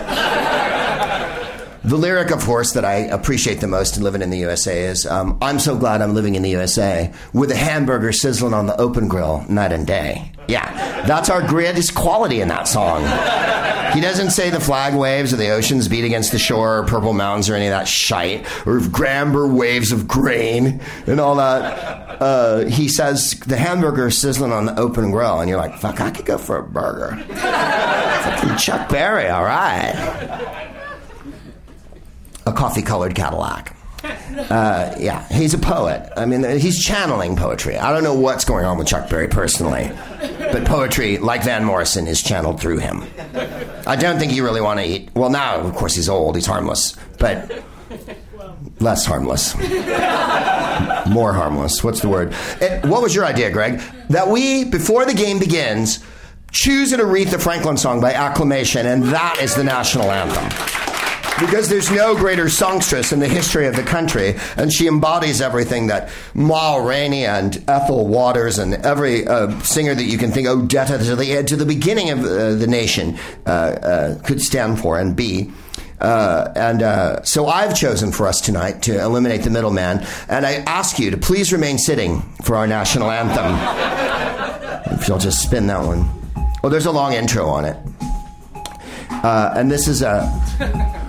The 1.86 1.96
lyric, 1.96 2.32
of 2.32 2.40
course, 2.40 2.72
that 2.72 2.84
I 2.84 2.94
appreciate 2.96 3.60
the 3.60 3.68
most 3.68 3.96
in 3.96 4.02
Living 4.02 4.20
in 4.22 4.30
the 4.30 4.38
USA 4.38 4.84
is 4.84 5.06
um, 5.06 5.38
I'm 5.40 5.60
so 5.60 5.76
glad 5.76 6.02
I'm 6.02 6.14
living 6.14 6.34
in 6.34 6.42
the 6.42 6.50
USA 6.50 7.12
with 7.32 7.50
a 7.52 7.56
hamburger 7.56 8.12
sizzling 8.12 8.54
on 8.54 8.66
the 8.66 8.78
open 8.80 9.06
grill 9.06 9.44
night 9.48 9.72
and 9.72 9.86
day. 9.86 10.32
Yeah, 10.48 11.04
that's 11.06 11.30
our 11.30 11.46
greatest 11.46 11.94
quality 11.94 12.40
in 12.40 12.48
that 12.48 12.68
song. 12.68 13.02
He 13.94 14.00
doesn't 14.00 14.30
say 14.30 14.50
the 14.50 14.60
flag 14.60 14.94
waves 14.94 15.32
or 15.32 15.36
the 15.36 15.50
oceans 15.50 15.88
beat 15.88 16.04
against 16.04 16.32
the 16.32 16.38
shore 16.38 16.78
or 16.78 16.84
purple 16.86 17.12
mountains 17.12 17.48
or 17.48 17.54
any 17.54 17.66
of 17.66 17.70
that 17.70 17.88
shite 17.88 18.44
or 18.66 18.80
Gramber 18.80 19.52
waves 19.52 19.92
of 19.92 20.06
grain 20.08 20.80
and 21.06 21.20
all 21.20 21.36
that. 21.36 22.20
Uh, 22.20 22.64
he 22.64 22.88
says 22.88 23.32
the 23.46 23.56
hamburger 23.56 24.10
sizzling 24.10 24.52
on 24.52 24.66
the 24.66 24.78
open 24.78 25.10
grill, 25.12 25.40
and 25.40 25.48
you're 25.48 25.58
like, 25.58 25.78
fuck, 25.78 26.00
I 26.00 26.10
could 26.10 26.26
go 26.26 26.38
for 26.38 26.58
a 26.58 26.62
burger. 26.62 27.16
Fucking 27.34 28.56
Chuck 28.56 28.88
Berry, 28.88 29.28
all 29.28 29.44
right. 29.44 30.72
A 32.46 32.52
coffee 32.52 32.82
colored 32.82 33.14
Cadillac. 33.14 33.76
Uh, 34.04 34.94
yeah, 34.98 35.26
he's 35.28 35.52
a 35.52 35.58
poet. 35.58 36.12
I 36.16 36.26
mean, 36.26 36.44
he's 36.58 36.84
channeling 36.84 37.34
poetry. 37.34 37.76
I 37.76 37.92
don't 37.92 38.04
know 38.04 38.14
what's 38.14 38.44
going 38.44 38.64
on 38.64 38.78
with 38.78 38.86
Chuck 38.86 39.10
Berry 39.10 39.26
personally, 39.26 39.90
but 40.20 40.64
poetry, 40.64 41.18
like 41.18 41.42
Van 41.42 41.64
Morrison, 41.64 42.06
is 42.06 42.22
channeled 42.22 42.60
through 42.60 42.78
him. 42.78 43.04
I 43.86 43.96
don't 43.96 44.18
think 44.18 44.32
you 44.32 44.44
really 44.44 44.60
want 44.60 44.78
to 44.78 44.86
eat. 44.86 45.10
Well, 45.14 45.30
now, 45.30 45.56
of 45.56 45.74
course, 45.74 45.94
he's 45.94 46.08
old. 46.08 46.36
He's 46.36 46.46
harmless, 46.46 46.96
but 47.18 47.64
less 48.78 49.04
harmless. 49.06 49.56
More 51.08 51.32
harmless. 51.32 51.82
What's 51.82 52.00
the 52.00 52.08
word? 52.08 52.32
It, 52.60 52.84
what 52.86 53.02
was 53.02 53.14
your 53.14 53.24
idea, 53.24 53.50
Greg? 53.50 53.80
That 54.10 54.28
we, 54.28 54.64
before 54.64 55.04
the 55.04 55.14
game 55.14 55.40
begins, 55.40 55.98
choose 56.52 56.92
an 56.92 57.00
Aretha 57.00 57.40
Franklin 57.40 57.76
song 57.76 58.00
by 58.00 58.12
acclamation, 58.12 58.86
and 58.86 59.04
that 59.04 59.38
is 59.40 59.56
the 59.56 59.64
national 59.64 60.12
anthem. 60.12 60.85
Because 61.38 61.68
there's 61.68 61.90
no 61.90 62.14
greater 62.14 62.48
songstress 62.48 63.12
in 63.12 63.20
the 63.20 63.28
history 63.28 63.66
of 63.66 63.76
the 63.76 63.82
country, 63.82 64.34
and 64.56 64.72
she 64.72 64.86
embodies 64.86 65.40
everything 65.40 65.88
that 65.88 66.10
Ma 66.34 66.76
Rainey 66.76 67.26
and 67.26 67.62
Ethel 67.68 68.06
Waters 68.06 68.58
and 68.58 68.74
every 68.74 69.26
uh, 69.26 69.58
singer 69.60 69.94
that 69.94 70.04
you 70.04 70.18
can 70.18 70.32
think, 70.32 70.46
Odetta 70.46 70.98
to 71.04 71.16
the 71.16 71.44
to 71.44 71.56
the 71.56 71.66
beginning 71.66 72.10
of 72.10 72.20
uh, 72.20 72.54
the 72.54 72.66
nation 72.66 73.18
uh, 73.46 73.50
uh 73.50 74.22
could 74.22 74.40
stand 74.40 74.80
for 74.80 74.98
and 74.98 75.16
be. 75.16 75.52
Uh, 76.00 76.52
and 76.54 76.82
uh, 76.82 77.22
so 77.22 77.46
I've 77.46 77.74
chosen 77.74 78.12
for 78.12 78.26
us 78.26 78.40
tonight 78.40 78.82
to 78.82 79.00
eliminate 79.00 79.42
the 79.42 79.50
middleman, 79.50 80.04
and 80.28 80.44
I 80.44 80.56
ask 80.66 80.98
you 80.98 81.10
to 81.10 81.16
please 81.16 81.52
remain 81.52 81.78
sitting 81.78 82.20
for 82.42 82.56
our 82.56 82.66
national 82.66 83.10
anthem. 83.10 84.98
if 84.98 85.08
you'll 85.08 85.18
just 85.18 85.42
spin 85.42 85.66
that 85.68 85.82
one. 85.82 86.06
Oh, 86.62 86.68
there's 86.68 86.86
a 86.86 86.92
long 86.92 87.14
intro 87.14 87.46
on 87.46 87.64
it. 87.64 87.76
Uh, 89.10 89.54
and 89.56 89.70
this 89.70 89.88
is 89.88 90.02
a. 90.02 91.02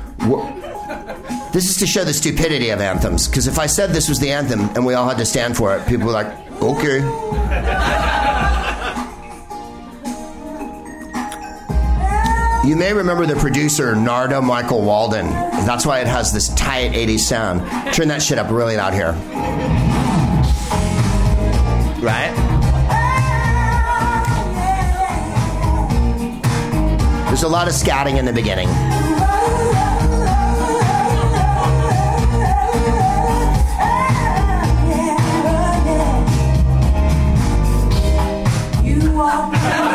this 1.53 1.69
is 1.69 1.77
to 1.77 1.87
show 1.87 2.03
the 2.03 2.13
stupidity 2.13 2.69
of 2.69 2.81
anthems. 2.81 3.27
Because 3.27 3.47
if 3.47 3.59
I 3.59 3.65
said 3.65 3.91
this 3.91 4.09
was 4.09 4.19
the 4.19 4.31
anthem 4.31 4.61
and 4.75 4.85
we 4.85 4.93
all 4.93 5.07
had 5.07 5.17
to 5.17 5.25
stand 5.25 5.57
for 5.57 5.75
it, 5.75 5.87
people 5.87 6.07
were 6.07 6.13
like, 6.13 6.27
okay. 6.61 7.01
You 12.67 12.75
may 12.75 12.91
remember 12.91 13.25
the 13.25 13.37
producer, 13.39 13.95
Narada 13.95 14.41
Michael 14.41 14.81
Walden. 14.81 15.29
That's 15.29 15.85
why 15.85 16.01
it 16.01 16.07
has 16.07 16.33
this 16.33 16.49
tight 16.55 16.91
80s 16.91 17.19
sound. 17.19 17.61
Turn 17.93 18.09
that 18.09 18.21
shit 18.21 18.37
up 18.37 18.51
really 18.51 18.75
loud 18.75 18.93
here. 18.93 19.13
Right? 22.03 22.33
There's 27.27 27.43
a 27.43 27.47
lot 27.47 27.67
of 27.67 27.73
scatting 27.73 28.17
in 28.17 28.25
the 28.25 28.33
beginning. 28.33 28.67
home. 39.27 39.86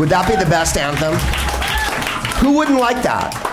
Would 0.00 0.08
that 0.08 0.26
be 0.26 0.34
the 0.34 0.48
best 0.48 0.78
anthem? 0.78 1.12
Who 2.42 2.56
wouldn't 2.56 2.80
like 2.80 3.02
that? 3.02 3.49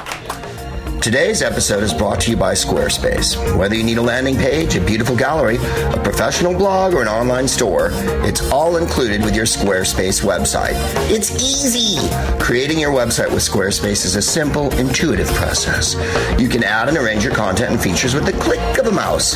Today's 1.08 1.42
episode 1.42 1.84
is 1.84 1.94
brought 1.94 2.20
to 2.20 2.32
you 2.32 2.36
by 2.36 2.52
Squarespace. 2.52 3.38
Whether 3.58 3.76
you 3.76 3.84
need 3.86 3.98
a 3.98 4.02
landing 4.02 4.36
page, 4.36 4.76
a 4.76 4.82
beautiful 4.82 5.16
gallery, 5.16 5.56
a 5.56 6.02
professional 6.04 6.54
blog, 6.54 6.94
or 6.94 7.02
an 7.02 7.08
online 7.08 7.48
store, 7.48 7.92
it's 8.26 8.52
all 8.52 8.76
included 8.76 9.24
with 9.24 9.34
your 9.34 9.46
Squarespace 9.46 10.22
website. 10.22 10.76
It's 11.10 11.32
easy! 11.36 11.98
Creating 12.42 12.78
your 12.78 12.92
website 12.92 13.32
with 13.32 13.40
Squarespace 13.42 14.04
is 14.04 14.18
a 14.18 14.22
simple, 14.22 14.70
intuitive 14.78 15.30
process. 15.30 15.96
You 16.38 16.50
can 16.50 16.62
add 16.62 16.90
and 16.90 16.98
arrange 16.98 17.24
your 17.24 17.34
content 17.34 17.72
and 17.72 17.82
features 17.82 18.14
with 18.14 18.26
the 18.26 18.34
click 18.34 18.78
of 18.78 18.88
a 18.88 18.92
mouse. 18.92 19.36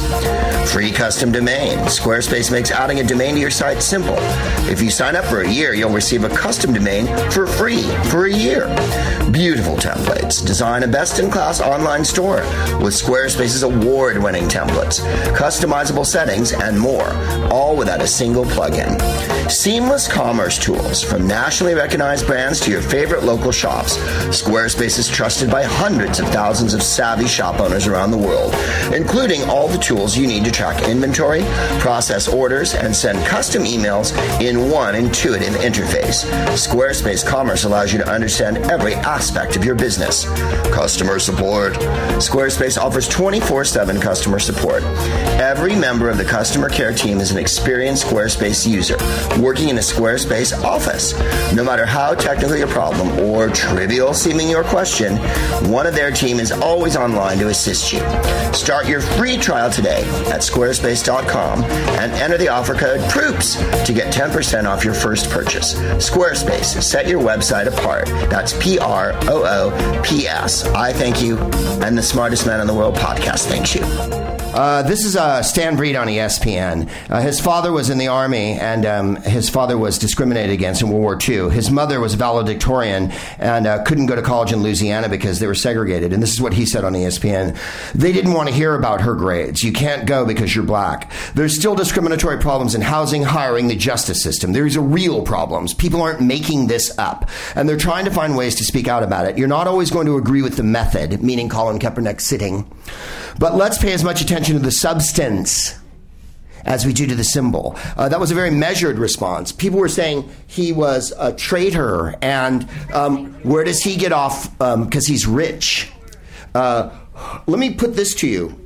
Free 0.73 0.91
custom 0.91 1.31
domain. 1.31 1.77
Squarespace 1.85 2.51
makes 2.51 2.69
adding 2.71 2.99
a 2.99 3.03
domain 3.05 3.35
to 3.35 3.39
your 3.39 3.49
site 3.49 3.81
simple. 3.81 4.17
If 4.69 4.81
you 4.81 4.89
sign 4.89 5.15
up 5.15 5.23
for 5.23 5.43
a 5.43 5.49
year, 5.49 5.73
you'll 5.73 5.91
receive 5.91 6.25
a 6.25 6.29
custom 6.29 6.73
domain 6.73 7.07
for 7.31 7.47
free 7.47 7.83
for 8.09 8.25
a 8.25 8.33
year. 8.33 8.67
Beautiful 9.29 9.75
templates. 9.75 10.45
Design 10.45 10.83
a 10.83 10.87
best 10.87 11.19
in 11.19 11.29
class 11.29 11.61
online 11.61 12.03
store 12.03 12.37
with 12.81 12.93
Squarespace's 12.93 13.63
award 13.63 14.21
winning 14.21 14.47
templates, 14.47 14.99
customizable 15.35 16.05
settings, 16.05 16.51
and 16.51 16.77
more, 16.77 17.13
all 17.49 17.77
without 17.77 18.01
a 18.01 18.07
single 18.07 18.43
plugin. 18.43 18.99
Seamless 19.49 20.07
commerce 20.07 20.57
tools 20.57 21.03
from 21.03 21.27
nationally 21.27 21.73
recognized 21.73 22.25
brands 22.25 22.59
to 22.61 22.71
your 22.71 22.81
favorite 22.81 23.23
local 23.23 23.51
shops. 23.51 23.97
Squarespace 24.29 24.97
is 24.97 25.07
trusted 25.07 25.49
by 25.49 25.63
hundreds 25.63 26.19
of 26.19 26.27
thousands 26.29 26.73
of 26.73 26.81
savvy 26.81 27.27
shop 27.27 27.59
owners 27.59 27.87
around 27.87 28.11
the 28.11 28.17
world, 28.17 28.53
including 28.93 29.43
all 29.43 29.67
the 29.67 29.77
tools 29.77 30.17
you 30.17 30.27
need 30.27 30.43
to 30.45 30.51
track 30.51 30.87
inventory, 30.87 31.43
process 31.79 32.27
orders, 32.27 32.73
and 32.73 32.95
send 32.95 33.25
custom 33.25 33.63
emails 33.63 34.11
in 34.41 34.69
one 34.69 34.95
intuitive 34.95 35.53
interface. 35.55 36.25
Squarespace 36.51 37.25
Commerce 37.25 37.63
allows 37.63 37.93
you 37.93 37.99
to 37.99 38.09
understand 38.09 38.57
every 38.57 38.95
aspect 39.11 39.57
of 39.57 39.65
your 39.65 39.75
business. 39.75 40.23
Customer 40.71 41.19
support. 41.19 41.73
Squarespace 42.27 42.77
offers 42.77 43.09
24 43.09 43.65
7 43.65 43.99
customer 43.99 44.39
support. 44.39 44.83
Every 45.51 45.75
member 45.75 46.09
of 46.09 46.17
the 46.17 46.23
customer 46.23 46.69
care 46.69 46.93
team 46.93 47.19
is 47.19 47.31
an 47.31 47.37
experienced 47.37 48.05
Squarespace 48.05 48.65
user 48.65 48.97
working 49.41 49.67
in 49.67 49.77
a 49.77 49.81
Squarespace 49.81 50.63
office. 50.63 51.13
No 51.53 51.63
matter 51.63 51.85
how 51.85 52.13
technical 52.15 52.55
your 52.55 52.69
problem 52.69 53.19
or 53.19 53.49
trivial 53.49 54.13
seeming 54.13 54.49
your 54.49 54.63
question, 54.63 55.17
one 55.69 55.85
of 55.85 55.93
their 55.93 56.11
team 56.11 56.39
is 56.39 56.53
always 56.53 56.95
online 56.95 57.37
to 57.39 57.49
assist 57.49 57.91
you. 57.91 57.99
Start 58.53 58.87
your 58.87 59.01
free 59.01 59.35
trial 59.35 59.69
today 59.69 60.03
at 60.31 60.39
squarespace.com 60.39 61.63
and 61.63 62.13
enter 62.13 62.37
the 62.37 62.47
offer 62.47 62.75
code 62.75 63.01
PROOPS 63.09 63.57
to 63.85 63.91
get 63.93 64.13
10% 64.13 64.63
off 64.63 64.85
your 64.85 64.93
first 64.93 65.29
purchase. 65.29 65.73
Squarespace, 65.99 66.81
set 66.81 67.07
your 67.07 67.21
website 67.21 67.67
apart. 67.67 68.05
That's 68.29 68.53
P 68.61 68.79
R 68.79 69.00
O 69.09 69.43
O 69.45 70.01
P 70.03 70.27
S. 70.27 70.65
I 70.65 70.93
thank 70.93 71.21
you 71.21 71.37
and 71.83 71.97
the 71.97 72.03
Smartest 72.03 72.45
Man 72.45 72.61
in 72.61 72.67
the 72.67 72.73
World 72.73 72.95
podcast 72.95 73.47
thanks 73.47 73.75
you. 73.75 74.20
Uh, 74.53 74.83
this 74.83 75.05
is 75.05 75.15
uh, 75.15 75.41
Stan 75.41 75.77
Breed 75.77 75.95
on 75.95 76.07
ESPN. 76.07 76.89
Uh, 77.09 77.21
his 77.21 77.39
father 77.39 77.71
was 77.71 77.89
in 77.89 77.97
the 77.97 78.09
army, 78.09 78.59
and 78.59 78.85
um, 78.85 79.15
his 79.15 79.49
father 79.49 79.77
was 79.77 79.97
discriminated 79.97 80.51
against 80.51 80.81
in 80.81 80.89
World 80.89 81.01
War 81.01 81.17
II. 81.17 81.49
His 81.49 81.71
mother 81.71 82.01
was 82.01 82.15
valedictorian 82.15 83.11
and 83.39 83.65
uh, 83.65 83.81
couldn't 83.83 84.07
go 84.07 84.15
to 84.17 84.21
college 84.21 84.51
in 84.51 84.61
Louisiana 84.61 85.07
because 85.07 85.39
they 85.39 85.47
were 85.47 85.55
segregated. 85.55 86.11
And 86.11 86.21
this 86.21 86.33
is 86.33 86.41
what 86.41 86.51
he 86.53 86.65
said 86.65 86.83
on 86.83 86.91
ESPN. 86.91 87.57
They 87.93 88.11
didn't 88.11 88.33
want 88.33 88.49
to 88.49 88.53
hear 88.53 88.75
about 88.75 88.99
her 89.01 89.15
grades. 89.15 89.63
You 89.63 89.71
can't 89.71 90.05
go 90.05 90.25
because 90.25 90.53
you're 90.53 90.65
black. 90.65 91.09
There's 91.33 91.55
still 91.55 91.75
discriminatory 91.75 92.39
problems 92.39 92.75
in 92.75 92.81
housing, 92.81 93.23
hiring, 93.23 93.69
the 93.69 93.75
justice 93.77 94.21
system. 94.21 94.51
There's 94.51 94.75
a 94.75 94.81
real 94.81 95.23
problems. 95.23 95.73
People 95.73 96.01
aren't 96.01 96.19
making 96.19 96.67
this 96.67 96.97
up, 96.99 97.29
and 97.55 97.69
they're 97.69 97.77
trying 97.77 98.03
to 98.03 98.11
find 98.11 98.35
ways 98.35 98.55
to 98.55 98.65
speak 98.65 98.89
out 98.89 99.01
about 99.01 99.27
it. 99.27 99.37
You're 99.37 99.47
not 99.47 99.67
always 99.67 99.91
going 99.91 100.07
to 100.07 100.17
agree 100.17 100.41
with 100.41 100.57
the 100.57 100.63
method, 100.63 101.23
meaning 101.23 101.47
Colin 101.47 101.79
Kaepernick 101.79 102.19
sitting, 102.19 102.69
but 103.39 103.55
let's 103.55 103.77
pay 103.77 103.93
as 103.93 104.03
much 104.03 104.21
attention 104.21 104.40
attention 104.41 104.59
to 104.59 104.65
the 104.65 104.71
substance 104.71 105.77
as 106.65 106.83
we 106.83 106.93
do 106.93 107.05
to 107.05 107.13
the 107.13 107.23
symbol. 107.23 107.75
Uh, 107.95 108.09
that 108.09 108.19
was 108.19 108.31
a 108.31 108.35
very 108.35 108.49
measured 108.49 108.97
response. 108.97 109.51
People 109.51 109.77
were 109.77 109.87
saying 109.87 110.27
he 110.47 110.71
was 110.71 111.13
a 111.19 111.31
traitor, 111.31 112.15
and 112.23 112.67
um, 112.91 113.33
where 113.43 113.63
does 113.63 113.83
he 113.83 113.95
get 113.95 114.11
off? 114.11 114.51
Because 114.57 115.07
um, 115.07 115.11
he's 115.11 115.27
rich. 115.27 115.91
Uh, 116.55 116.89
let 117.45 117.59
me 117.59 117.73
put 117.75 117.95
this 117.95 118.15
to 118.15 118.27
you. 118.27 118.57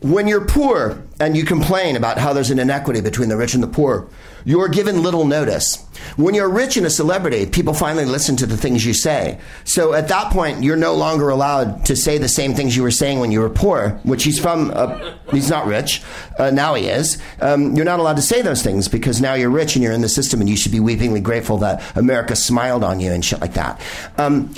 When 0.00 0.26
you're 0.26 0.46
poor 0.46 1.04
and 1.20 1.36
you 1.36 1.44
complain 1.44 1.94
about 1.94 2.18
how 2.18 2.32
there's 2.32 2.50
an 2.50 2.58
inequity 2.58 3.00
between 3.00 3.28
the 3.28 3.36
rich 3.36 3.54
and 3.54 3.62
the 3.62 3.68
poor, 3.68 4.08
you're 4.44 4.68
given 4.68 5.02
little 5.02 5.24
notice. 5.24 5.84
When 6.16 6.34
you're 6.34 6.48
rich 6.48 6.76
and 6.76 6.86
a 6.86 6.90
celebrity, 6.90 7.46
people 7.46 7.72
finally 7.72 8.04
listen 8.04 8.36
to 8.36 8.46
the 8.46 8.56
things 8.56 8.84
you 8.84 8.94
say. 8.94 9.38
So 9.64 9.94
at 9.94 10.08
that 10.08 10.32
point, 10.32 10.62
you're 10.62 10.76
no 10.76 10.94
longer 10.94 11.28
allowed 11.28 11.86
to 11.86 11.96
say 11.96 12.18
the 12.18 12.28
same 12.28 12.54
things 12.54 12.76
you 12.76 12.82
were 12.82 12.90
saying 12.90 13.20
when 13.20 13.32
you 13.32 13.40
were 13.40 13.50
poor, 13.50 14.00
which 14.02 14.24
he's 14.24 14.38
from, 14.38 14.70
uh, 14.74 15.14
he's 15.30 15.48
not 15.48 15.66
rich. 15.66 16.02
Uh, 16.38 16.50
now 16.50 16.74
he 16.74 16.86
is. 16.86 17.18
Um, 17.40 17.74
you're 17.74 17.84
not 17.84 18.00
allowed 18.00 18.16
to 18.16 18.22
say 18.22 18.42
those 18.42 18.62
things 18.62 18.88
because 18.88 19.20
now 19.20 19.34
you're 19.34 19.50
rich 19.50 19.76
and 19.76 19.82
you're 19.82 19.92
in 19.92 20.02
the 20.02 20.08
system 20.08 20.40
and 20.40 20.48
you 20.48 20.56
should 20.56 20.72
be 20.72 20.80
weepingly 20.80 21.22
grateful 21.22 21.58
that 21.58 21.82
America 21.96 22.36
smiled 22.36 22.84
on 22.84 23.00
you 23.00 23.12
and 23.12 23.24
shit 23.24 23.40
like 23.40 23.54
that. 23.54 23.80
Um, 24.18 24.54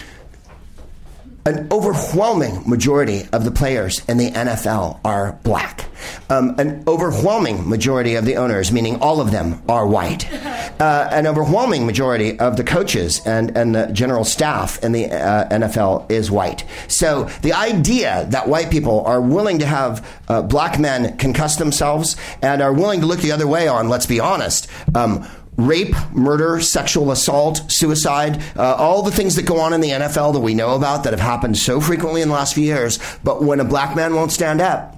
an 1.46 1.68
overwhelming 1.70 2.68
majority 2.68 3.28
of 3.32 3.44
the 3.44 3.52
players 3.52 4.04
in 4.08 4.18
the 4.18 4.30
NFL 4.32 4.98
are 5.04 5.38
black. 5.44 5.88
Um, 6.28 6.58
an 6.58 6.82
overwhelming 6.88 7.68
majority 7.68 8.16
of 8.16 8.24
the 8.24 8.36
owners, 8.36 8.72
meaning 8.72 9.00
all 9.00 9.20
of 9.20 9.30
them, 9.30 9.62
are 9.68 9.86
white. 9.86 10.28
Uh, 10.76 11.08
an 11.10 11.26
overwhelming 11.26 11.86
majority 11.86 12.38
of 12.38 12.58
the 12.58 12.64
coaches 12.64 13.22
and, 13.24 13.56
and 13.56 13.74
the 13.74 13.86
general 13.86 14.24
staff 14.24 14.82
in 14.84 14.92
the 14.92 15.06
uh, 15.06 15.48
NFL 15.48 16.10
is 16.10 16.30
white. 16.30 16.66
So 16.86 17.24
the 17.40 17.54
idea 17.54 18.26
that 18.28 18.46
white 18.46 18.70
people 18.70 19.00
are 19.06 19.18
willing 19.18 19.60
to 19.60 19.66
have 19.66 20.06
uh, 20.28 20.42
black 20.42 20.78
men 20.78 21.16
concuss 21.16 21.56
themselves 21.56 22.16
and 22.42 22.60
are 22.60 22.74
willing 22.74 23.00
to 23.00 23.06
look 23.06 23.20
the 23.20 23.32
other 23.32 23.46
way 23.46 23.68
on, 23.68 23.88
let's 23.88 24.04
be 24.04 24.20
honest, 24.20 24.68
um, 24.94 25.26
rape, 25.56 25.94
murder, 26.12 26.60
sexual 26.60 27.10
assault, 27.10 27.70
suicide, 27.70 28.42
uh, 28.56 28.74
all 28.74 29.02
the 29.02 29.10
things 29.10 29.36
that 29.36 29.44
go 29.44 29.58
on 29.58 29.72
in 29.72 29.80
the 29.80 29.90
NFL 29.90 30.34
that 30.34 30.40
we 30.40 30.54
know 30.54 30.74
about 30.74 31.04
that 31.04 31.12
have 31.12 31.20
happened 31.20 31.56
so 31.56 31.80
frequently 31.80 32.22
in 32.22 32.28
the 32.28 32.34
last 32.34 32.54
few 32.54 32.64
years. 32.64 32.98
But 33.24 33.42
when 33.42 33.60
a 33.60 33.64
black 33.64 33.96
man 33.96 34.14
won't 34.14 34.32
stand 34.32 34.60
up, 34.60 34.92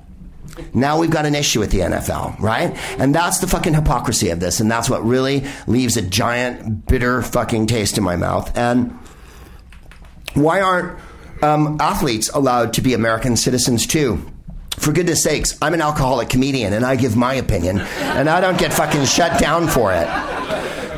now 0.75 0.99
we've 0.99 1.11
got 1.11 1.27
an 1.27 1.35
issue 1.35 1.61
with 1.61 1.71
the 1.71 1.81
NFL, 1.81 2.39
right? 2.41 2.77
And 2.99 3.15
that's 3.15 3.39
the 3.39 3.47
fucking 3.47 3.75
hypocrisy 3.75 4.31
of 4.31 4.41
this. 4.41 4.61
And 4.61 4.71
that's 4.71 4.91
what 4.91 5.05
really 5.05 5.45
leaves 5.67 5.97
a 5.97 6.03
giant, 6.03 6.87
bitter 6.87 7.23
fucking 7.23 7.67
taste 7.69 7.97
in 7.97 8.05
my 8.05 8.17
mouth. 8.17 8.57
And 8.57 8.99
why 10.35 10.61
aren't 10.61 10.99
um, 11.43 11.77
athletes 11.81 12.29
allowed 12.31 12.73
to 12.75 12.83
be 12.83 12.95
American 12.95 13.37
citizens 13.37 13.87
too? 13.87 14.25
For 14.79 14.93
goodness 14.93 15.23
sakes, 15.23 15.59
I'm 15.61 15.75
an 15.75 15.81
alcoholic 15.81 16.29
comedian 16.29 16.73
and 16.73 16.85
I 16.85 16.97
give 16.97 17.17
my 17.17 17.35
opinion, 17.35 17.81
and 17.81 18.29
I 18.29 18.41
don't 18.41 18.59
get 18.59 18.73
fucking 18.73 19.05
shut 19.05 19.41
down 19.41 19.69
for 19.69 19.93
it. 19.93 20.09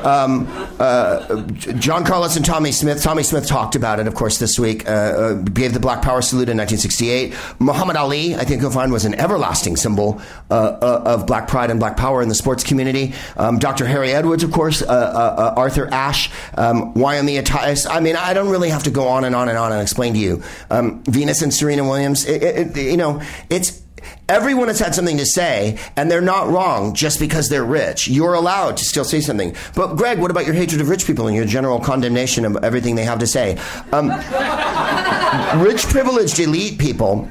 Um, 0.05 0.47
uh, 0.79 1.43
John 1.53 2.05
Carlos 2.05 2.37
and 2.37 2.45
Tommy 2.45 2.73
Smith. 2.73 3.03
Tommy 3.03 3.23
Smith 3.23 3.47
talked 3.47 3.77
about 3.77 4.01
it, 4.01 4.07
of 4.07 4.15
course, 4.15 4.39
this 4.39 4.59
week. 4.59 4.89
Uh, 4.89 4.91
uh, 4.91 5.35
gave 5.35 5.73
the 5.73 5.81
Black 5.81 6.03
Power 6.03 6.23
salute 6.23 6.49
in 6.49 6.57
1968. 6.57 7.35
Muhammad 7.59 7.97
Ali, 7.97 8.35
I 8.35 8.45
think 8.45 8.63
you'll 8.63 8.71
find, 8.71 8.93
was 8.93 9.05
an 9.05 9.15
everlasting 9.15 9.77
symbol 9.77 10.21
uh, 10.51 10.55
uh, 10.55 11.03
of 11.07 11.27
Black 11.27 11.49
pride 11.49 11.71
and 11.71 11.79
Black 11.79 11.97
power 11.97 12.23
in 12.23 12.29
the 12.29 12.35
sports 12.35 12.65
community. 12.65 13.15
Um, 13.37 13.59
Dr. 13.59 13.87
Harry 13.87 14.13
Edwards, 14.13 14.43
of 14.43 14.53
course. 14.53 14.83
Uh, 14.83 15.55
Arthur 15.57 15.89
Ashe. 15.93 16.31
Um, 16.57 16.95
Wyomia 16.95 17.43
Tyus. 17.43 17.87
I 17.89 18.01
mean, 18.01 18.17
I 18.17 18.35
don't 18.35 18.49
really 18.49 18.71
have 18.71 18.85
to 18.85 18.91
go 18.91 19.09
on 19.09 19.25
and 19.25 19.35
on 19.35 19.49
and 19.49 19.59
on 19.59 19.73
and 19.73 19.81
explain 19.81 20.15
to 20.15 20.19
you. 20.19 20.43
Um, 20.71 21.03
Venus 21.05 21.43
and 21.43 21.53
Serena 21.53 21.85
Williams. 21.85 22.25
It, 22.27 22.43
it, 22.43 22.77
you 22.77 22.97
know, 22.97 23.23
it's 23.49 23.83
Everyone 24.29 24.69
has 24.69 24.79
had 24.79 24.95
something 24.95 25.17
to 25.19 25.27
say, 25.27 25.79
and 25.97 26.11
they're 26.11 26.21
not 26.21 26.49
wrong 26.49 26.95
just 26.95 27.19
because 27.19 27.49
they're 27.49 27.65
rich. 27.65 28.09
You're 28.09 28.35
allowed 28.35 28.77
to 28.79 28.85
still 28.85 29.05
say 29.05 29.21
something. 29.21 29.55
But, 29.75 29.97
Greg, 29.97 30.19
what 30.19 30.31
about 30.31 30.47
your 30.47 30.55
hatred 30.55 30.81
of 30.81 30.89
rich 30.89 31.07
people 31.07 31.27
and 31.27 31.37
your 31.37 31.45
general 31.45 31.81
condemnation 31.81 32.45
of 32.45 32.57
everything 32.63 32.95
they 32.95 33.05
have 33.05 33.19
to 33.21 33.27
say? 33.27 33.59
Um, 33.93 34.09
rich, 35.63 35.87
privileged, 35.87 36.39
elite 36.39 36.79
people 36.79 37.29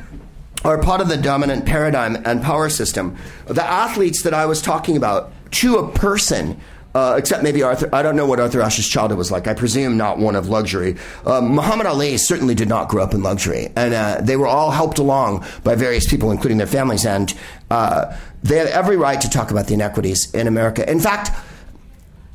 are 0.65 0.77
part 0.77 1.01
of 1.01 1.07
the 1.07 1.17
dominant 1.17 1.65
paradigm 1.65 2.17
and 2.25 2.41
power 2.41 2.69
system. 2.69 3.17
The 3.45 3.63
athletes 3.63 4.23
that 4.23 4.33
I 4.33 4.45
was 4.45 4.61
talking 4.61 4.97
about, 4.97 5.31
to 5.51 5.77
a 5.77 5.91
person, 5.91 6.59
uh, 6.95 7.15
except 7.17 7.43
maybe 7.43 7.63
Arthur. 7.63 7.89
I 7.93 8.01
don't 8.01 8.15
know 8.15 8.25
what 8.25 8.39
Arthur 8.39 8.59
Ashe's 8.59 8.87
childhood 8.87 9.17
was 9.17 9.31
like. 9.31 9.47
I 9.47 9.53
presume 9.53 9.97
not 9.97 10.17
one 10.17 10.35
of 10.35 10.49
luxury. 10.49 10.95
Uh, 11.25 11.41
Muhammad 11.41 11.85
Ali 11.85 12.17
certainly 12.17 12.55
did 12.55 12.69
not 12.69 12.89
grow 12.89 13.03
up 13.03 13.13
in 13.13 13.21
luxury, 13.21 13.69
and 13.75 13.93
uh, 13.93 14.21
they 14.21 14.35
were 14.35 14.47
all 14.47 14.71
helped 14.71 14.99
along 14.99 15.45
by 15.63 15.75
various 15.75 16.07
people, 16.09 16.31
including 16.31 16.57
their 16.57 16.67
families, 16.67 17.05
and 17.05 17.33
uh, 17.69 18.15
they 18.43 18.57
have 18.57 18.67
every 18.67 18.97
right 18.97 19.21
to 19.21 19.29
talk 19.29 19.51
about 19.51 19.67
the 19.67 19.73
inequities 19.73 20.33
in 20.33 20.47
America. 20.47 20.89
In 20.89 20.99
fact 20.99 21.31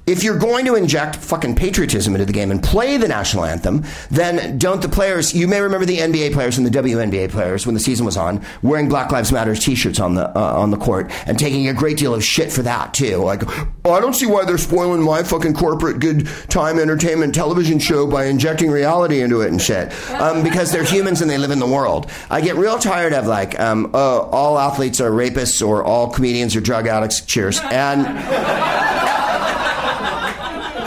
if 0.07 0.23
you're 0.23 0.39
going 0.39 0.67
to 0.67 0.75
inject 0.75 1.17
fucking 1.17 1.55
patriotism 1.55 2.15
into 2.15 2.27
the 2.27 2.33
game 2.33 2.51
and 2.51 2.63
play 2.63 2.97
the 2.97 3.09
national 3.09 3.45
anthem, 3.45 3.85
then 4.11 4.59
don't 4.59 4.83
the 4.83 4.89
players, 4.89 5.35
you 5.35 5.49
may 5.49 5.61
remember 5.61 5.87
the 5.87 5.99
NBA 5.99 6.33
players 6.35 6.59
and 6.59 6.67
the 6.67 6.71
WNBA 6.71 7.31
players 7.31 7.67
when 7.67 7.75
the 7.75 7.81
season 7.81 8.05
was 8.05 8.17
on, 8.17 8.45
wearing 8.63 8.89
Black 8.89 9.11
Lives 9.11 9.33
Matter 9.33 9.55
t-shirts 9.55 10.01
on 10.01 10.15
the, 10.15 10.29
uh, 10.39 10.59
on 10.59 10.71
the 10.71 10.77
court 10.77 11.11
and 11.27 11.39
taking 11.39 11.69
a 11.69 11.73
great 11.73 11.97
deal 11.97 12.15
of 12.15 12.23
shit 12.23 12.53
for 12.53 12.63
that 12.63 12.93
too. 12.93 13.17
Like, 13.17 13.43
I 13.87 14.01
don't 14.01 14.15
see 14.15 14.27
why 14.27 14.45
they're 14.45 14.59
spoiling 14.59 15.03
my 15.03 15.23
fucking 15.23 15.55
corporate 15.55 16.01
good 16.01 16.29
time 16.49 16.79
entertainment 16.79 17.35
television 17.35 17.79
show 17.79 18.07
by 18.07 18.27
injecting 18.27 18.71
reality 18.71 19.23
into 19.23 19.41
it 19.41 19.49
and 19.49 19.61
shit. 19.61 19.93
Um, 20.11 20.43
because 20.43 20.71
they're 20.71 20.85
humans 20.85 21.23
and 21.23 21.31
they 21.31 21.39
live 21.39 21.51
in 21.51 21.59
the 21.59 21.67
world. 21.67 22.11
I 22.31 22.43
get 22.43 22.57
real 22.57 22.79
tired 22.79 23.15
of 23.15 23.27
like, 23.27 23.59
um, 23.59 23.91
uh, 23.95 24.21
all 24.21 24.59
athletes 24.59 25.01
are 25.01 25.11
rapists 25.11 25.67
or 25.67 25.83
all 25.83 26.11
comedians 26.11 26.55
are 26.57 26.61
drug 26.61 26.87
addicts. 26.87 27.23
Cheers. 27.23 27.61
And, 27.61 29.24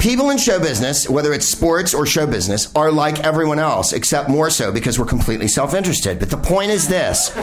people 0.08 0.30
in 0.30 0.38
show 0.38 0.58
business, 0.58 1.10
whether 1.10 1.34
it's 1.34 1.46
sports 1.46 1.94
or 1.94 2.06
show 2.06 2.26
business, 2.26 2.74
are 2.76 2.94
like 2.94 3.20
everyone 3.26 3.60
else, 3.60 3.92
except 3.92 4.30
more 4.30 4.50
so 4.50 4.72
because 4.72 4.98
we're 4.98 5.06
completely 5.06 5.50
self 5.50 5.74
interested. 5.74 6.18
But 6.18 6.30
the 6.30 6.38
point 6.38 6.72
is 6.72 6.88
this 6.88 7.36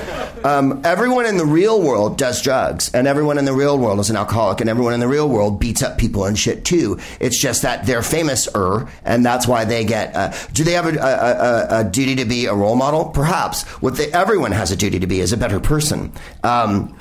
um, 0.47 0.81
everyone 0.83 1.27
in 1.27 1.37
the 1.37 1.45
real 1.45 1.83
world 1.83 2.17
does 2.17 2.41
drugs, 2.41 2.91
and 2.95 3.07
everyone 3.07 3.37
in 3.37 3.45
the 3.45 3.53
real 3.53 3.79
world 3.79 4.01
is 4.01 4.09
an 4.09 4.17
alcoholic, 4.17 4.63
and 4.63 4.71
everyone 4.71 4.95
in 4.95 5.01
the 5.01 5.07
real 5.07 5.29
world 5.29 5.61
beats 5.61 5.83
up 5.83 5.99
people 5.99 6.25
and 6.25 6.39
shit 6.39 6.65
too. 6.65 6.99
It's 7.21 7.39
just 7.39 7.61
that 7.63 7.85
they're 7.85 8.03
famous 8.03 8.49
er, 8.55 8.89
and 9.05 9.27
that's 9.27 9.47
why 9.47 9.67
they 9.67 9.85
get. 9.85 10.17
Uh, 10.17 10.33
do 10.55 10.65
they 10.65 10.73
have 10.73 10.87
a, 10.87 10.99
a, 10.99 11.77
a, 11.77 11.81
a, 11.81 11.85
duty 11.85 12.17
to 12.17 12.25
be 12.25 12.47
a 12.47 12.55
role 12.55 12.77
model? 12.77 13.11
Perhaps. 13.11 13.65
What 13.83 13.99
they, 13.99 14.11
everyone 14.11 14.53
has 14.53 14.71
a 14.71 14.77
duty 14.77 14.99
to 15.01 15.07
be 15.07 15.21
is 15.21 15.35
a 15.35 15.37
better 15.37 15.61
person. 15.61 16.13
Um, 16.43 16.97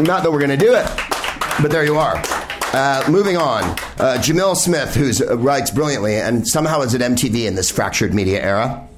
not 0.00 0.22
that 0.22 0.32
we're 0.32 0.38
going 0.38 0.58
to 0.58 0.66
do 0.66 0.72
it, 0.74 0.86
but 1.60 1.70
there 1.70 1.84
you 1.84 1.98
are. 1.98 2.22
Uh, 2.74 3.08
moving 3.08 3.36
on, 3.36 3.62
uh, 4.00 4.18
Jamil 4.18 4.56
Smith, 4.56 4.96
who 4.96 5.12
writes 5.36 5.70
brilliantly 5.70 6.16
and 6.16 6.44
somehow 6.48 6.80
is 6.80 6.92
at 6.92 7.00
MTV 7.00 7.46
in 7.46 7.54
this 7.54 7.70
fractured 7.70 8.12
media 8.12 8.42
era. 8.42 8.88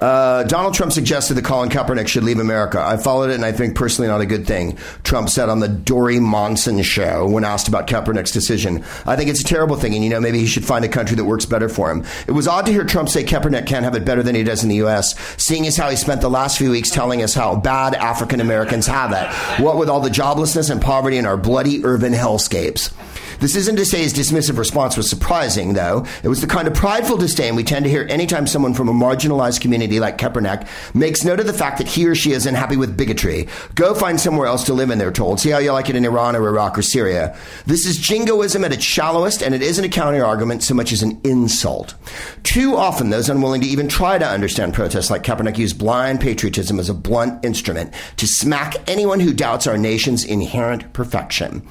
Uh, 0.00 0.42
Donald 0.44 0.74
Trump 0.74 0.92
suggested 0.92 1.34
that 1.34 1.44
Colin 1.44 1.70
Kaepernick 1.70 2.08
should 2.08 2.24
leave 2.24 2.38
America. 2.38 2.80
I 2.80 2.96
followed 2.96 3.30
it, 3.30 3.34
and 3.34 3.44
I 3.44 3.52
think 3.52 3.74
personally 3.74 4.08
not 4.08 4.20
a 4.20 4.26
good 4.26 4.46
thing. 4.46 4.76
Trump 5.04 5.28
said 5.28 5.48
on 5.48 5.60
the 5.60 5.68
Dori 5.68 6.20
Monson 6.20 6.82
show 6.82 7.26
when 7.28 7.44
asked 7.44 7.68
about 7.68 7.86
Kaepernick's 7.86 8.30
decision. 8.30 8.84
I 9.06 9.16
think 9.16 9.30
it's 9.30 9.40
a 9.40 9.44
terrible 9.44 9.76
thing, 9.76 9.94
and 9.94 10.04
you 10.04 10.10
know 10.10 10.20
maybe 10.20 10.38
he 10.38 10.46
should 10.46 10.64
find 10.64 10.84
a 10.84 10.88
country 10.88 11.16
that 11.16 11.24
works 11.24 11.46
better 11.46 11.68
for 11.68 11.90
him. 11.90 12.04
It 12.26 12.32
was 12.32 12.46
odd 12.46 12.66
to 12.66 12.72
hear 12.72 12.84
Trump 12.84 13.08
say 13.08 13.24
Kaepernick 13.24 13.66
can't 13.66 13.84
have 13.84 13.94
it 13.94 14.04
better 14.04 14.22
than 14.22 14.34
he 14.34 14.42
does 14.42 14.62
in 14.62 14.68
the 14.68 14.76
U.S., 14.76 15.18
seeing 15.42 15.66
as 15.66 15.76
how 15.76 15.88
he 15.88 15.96
spent 15.96 16.20
the 16.20 16.30
last 16.30 16.58
few 16.58 16.70
weeks 16.70 16.90
telling 16.90 17.22
us 17.22 17.34
how 17.34 17.56
bad 17.56 17.94
African 17.94 18.40
Americans 18.40 18.86
have 18.86 19.12
it. 19.12 19.62
What 19.62 19.78
with 19.78 19.88
all 19.88 20.00
the 20.00 20.10
joblessness 20.10 20.70
and 20.70 20.80
poverty 20.80 21.16
in 21.16 21.26
our 21.26 21.36
bloody 21.36 21.84
urban 21.84 22.12
hellscapes. 22.12 22.92
This 23.40 23.56
isn't 23.56 23.76
to 23.76 23.84
say 23.84 24.02
his 24.02 24.14
dismissive 24.14 24.58
response 24.58 24.96
was 24.96 25.08
surprising, 25.08 25.74
though. 25.74 26.06
It 26.22 26.28
was 26.28 26.40
the 26.40 26.46
kind 26.46 26.66
of 26.66 26.74
prideful 26.74 27.16
disdain 27.16 27.54
we 27.54 27.64
tend 27.64 27.84
to 27.84 27.90
hear 27.90 28.06
anytime 28.08 28.46
someone 28.46 28.74
from 28.74 28.88
a 28.88 28.92
marginalized 28.92 29.60
community 29.60 30.00
like 30.00 30.18
Kaepernick 30.18 30.66
makes 30.94 31.24
note 31.24 31.40
of 31.40 31.46
the 31.46 31.52
fact 31.52 31.78
that 31.78 31.88
he 31.88 32.06
or 32.06 32.14
she 32.14 32.32
is 32.32 32.46
unhappy 32.46 32.76
with 32.76 32.96
bigotry. 32.96 33.48
Go 33.74 33.94
find 33.94 34.20
somewhere 34.20 34.46
else 34.46 34.64
to 34.64 34.74
live 34.74 34.90
in, 34.90 34.98
they're 34.98 35.12
told. 35.12 35.40
See 35.40 35.50
how 35.50 35.58
you 35.58 35.72
like 35.72 35.90
it 35.90 35.96
in 35.96 36.04
Iran 36.04 36.36
or 36.36 36.46
Iraq 36.46 36.78
or 36.78 36.82
Syria. 36.82 37.36
This 37.66 37.86
is 37.86 37.98
jingoism 37.98 38.64
at 38.64 38.72
its 38.72 38.84
shallowest, 38.84 39.42
and 39.42 39.54
it 39.54 39.62
isn't 39.62 39.84
a 39.84 39.88
counter 39.88 40.24
argument 40.24 40.62
so 40.62 40.74
much 40.74 40.92
as 40.92 41.02
an 41.02 41.20
insult. 41.24 41.94
Too 42.42 42.76
often, 42.76 43.10
those 43.10 43.28
unwilling 43.28 43.60
to 43.60 43.66
even 43.66 43.88
try 43.88 44.18
to 44.18 44.26
understand 44.26 44.74
protests 44.74 45.10
like 45.10 45.22
Kaepernick 45.22 45.58
use 45.58 45.72
blind 45.72 46.20
patriotism 46.20 46.78
as 46.78 46.88
a 46.88 46.94
blunt 46.94 47.44
instrument 47.44 47.92
to 48.16 48.26
smack 48.26 48.76
anyone 48.88 49.20
who 49.20 49.32
doubts 49.32 49.66
our 49.66 49.76
nation's 49.76 50.24
inherent 50.24 50.92
perfection. 50.92 51.66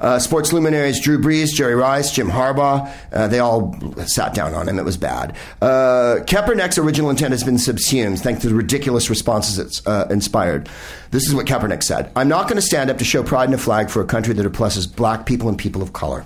Uh, 0.00 0.18
sports 0.18 0.52
luminaries 0.52 1.00
Drew 1.00 1.18
Brees, 1.18 1.52
Jerry 1.52 1.74
Rice, 1.74 2.12
Jim 2.12 2.28
Harbaugh, 2.28 2.90
uh, 3.12 3.28
they 3.28 3.38
all 3.38 3.76
sat 4.06 4.34
down 4.34 4.54
on 4.54 4.68
him. 4.68 4.78
It 4.78 4.84
was 4.84 4.96
bad. 4.96 5.36
Uh, 5.60 6.20
Kaepernick's 6.24 6.78
original 6.78 7.10
intent 7.10 7.32
has 7.32 7.44
been 7.44 7.58
subsumed 7.58 8.20
thanks 8.20 8.40
to 8.42 8.48
the 8.48 8.54
ridiculous 8.54 9.10
responses 9.10 9.58
it's 9.58 9.86
uh, 9.86 10.06
inspired. 10.10 10.68
This 11.10 11.26
is 11.26 11.34
what 11.34 11.46
Kaepernick 11.46 11.82
said 11.82 12.10
I'm 12.16 12.28
not 12.28 12.44
going 12.48 12.56
to 12.56 12.62
stand 12.62 12.88
up 12.88 12.98
to 12.98 13.04
show 13.04 13.22
pride 13.22 13.48
in 13.48 13.54
a 13.54 13.58
flag 13.58 13.90
for 13.90 14.00
a 14.00 14.06
country 14.06 14.32
that 14.34 14.46
oppresses 14.46 14.86
black 14.86 15.26
people 15.26 15.48
and 15.48 15.58
people 15.58 15.82
of 15.82 15.92
color. 15.92 16.24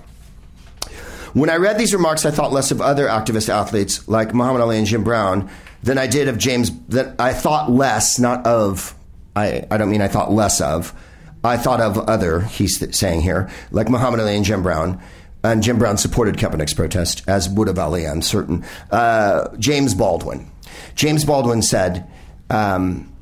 When 1.35 1.51
I 1.51 1.57
read 1.57 1.78
these 1.78 1.93
remarks, 1.93 2.24
I 2.24 2.30
thought 2.30 2.53
less 2.53 2.70
of 2.70 2.80
other 2.80 3.09
activist 3.09 3.49
athletes 3.49 4.07
like 4.07 4.32
Muhammad 4.32 4.61
Ali 4.62 4.78
and 4.78 4.87
Jim 4.87 5.03
Brown 5.03 5.51
than 5.82 5.99
I 5.99 6.07
did 6.07 6.28
of 6.28 6.39
James, 6.39 6.70
that 6.89 7.20
I 7.20 7.32
thought 7.32 7.70
less, 7.70 8.20
not 8.20 8.47
of, 8.47 8.95
I, 9.35 9.66
I 9.68 9.76
don't 9.76 9.91
mean 9.91 10.01
I 10.01 10.07
thought 10.07 10.30
less 10.30 10.61
of, 10.61 10.95
I 11.43 11.57
thought 11.57 11.80
of 11.80 11.99
other, 11.99 12.41
he's 12.41 12.97
saying 12.97 13.22
here, 13.22 13.51
like 13.72 13.89
Muhammad 13.89 14.20
Ali 14.20 14.37
and 14.37 14.45
Jim 14.45 14.62
Brown. 14.62 15.03
And 15.43 15.62
Jim 15.62 15.78
Brown 15.78 15.99
supported 15.99 16.37
Kaepernick's 16.37 16.72
protest, 16.72 17.22
as 17.26 17.51
would 17.51 17.68
have 17.68 17.78
Ali, 17.78 18.07
I'm 18.07 18.22
certain. 18.22 18.64
Uh, 18.91 19.55
James 19.59 19.95
Baldwin. 19.95 20.51
James 20.95 21.24
Baldwin 21.24 21.61
said, 21.61 22.09
um, 22.49 23.13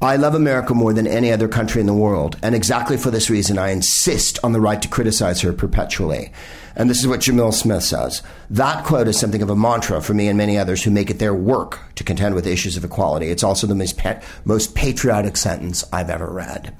I 0.00 0.14
love 0.14 0.36
America 0.36 0.74
more 0.74 0.92
than 0.92 1.08
any 1.08 1.32
other 1.32 1.48
country 1.48 1.80
in 1.80 1.88
the 1.88 1.94
world, 1.94 2.36
and 2.40 2.54
exactly 2.54 2.96
for 2.96 3.10
this 3.10 3.28
reason, 3.28 3.58
I 3.58 3.70
insist 3.70 4.38
on 4.44 4.52
the 4.52 4.60
right 4.60 4.80
to 4.80 4.86
criticize 4.86 5.40
her 5.40 5.52
perpetually. 5.52 6.30
And 6.76 6.88
this 6.88 7.00
is 7.00 7.08
what 7.08 7.18
Jamil 7.18 7.52
Smith 7.52 7.82
says. 7.82 8.22
That 8.48 8.84
quote 8.84 9.08
is 9.08 9.18
something 9.18 9.42
of 9.42 9.50
a 9.50 9.56
mantra 9.56 10.00
for 10.00 10.14
me 10.14 10.28
and 10.28 10.38
many 10.38 10.56
others 10.56 10.84
who 10.84 10.92
make 10.92 11.10
it 11.10 11.18
their 11.18 11.34
work 11.34 11.80
to 11.96 12.04
contend 12.04 12.36
with 12.36 12.46
issues 12.46 12.76
of 12.76 12.84
equality. 12.84 13.26
It's 13.30 13.42
also 13.42 13.66
the 13.66 13.74
most, 13.74 13.98
pa- 13.98 14.20
most 14.44 14.76
patriotic 14.76 15.36
sentence 15.36 15.82
I've 15.92 16.10
ever 16.10 16.30
read. 16.30 16.76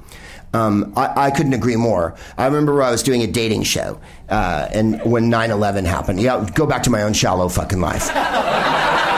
Um, 0.54 0.92
I, 0.96 1.26
I, 1.26 1.30
couldn't 1.32 1.54
agree 1.54 1.76
more. 1.76 2.14
I 2.38 2.46
remember 2.46 2.82
I 2.82 2.90
was 2.92 3.02
doing 3.02 3.22
a 3.22 3.26
dating 3.26 3.64
show, 3.64 4.00
uh, 4.30 4.68
and 4.72 5.02
when 5.02 5.28
9 5.28 5.50
11 5.50 5.84
happened, 5.84 6.20
yeah, 6.20 6.48
go 6.54 6.66
back 6.66 6.84
to 6.84 6.90
my 6.90 7.02
own 7.02 7.12
shallow 7.12 7.48
fucking 7.48 7.80
life. 7.80 8.08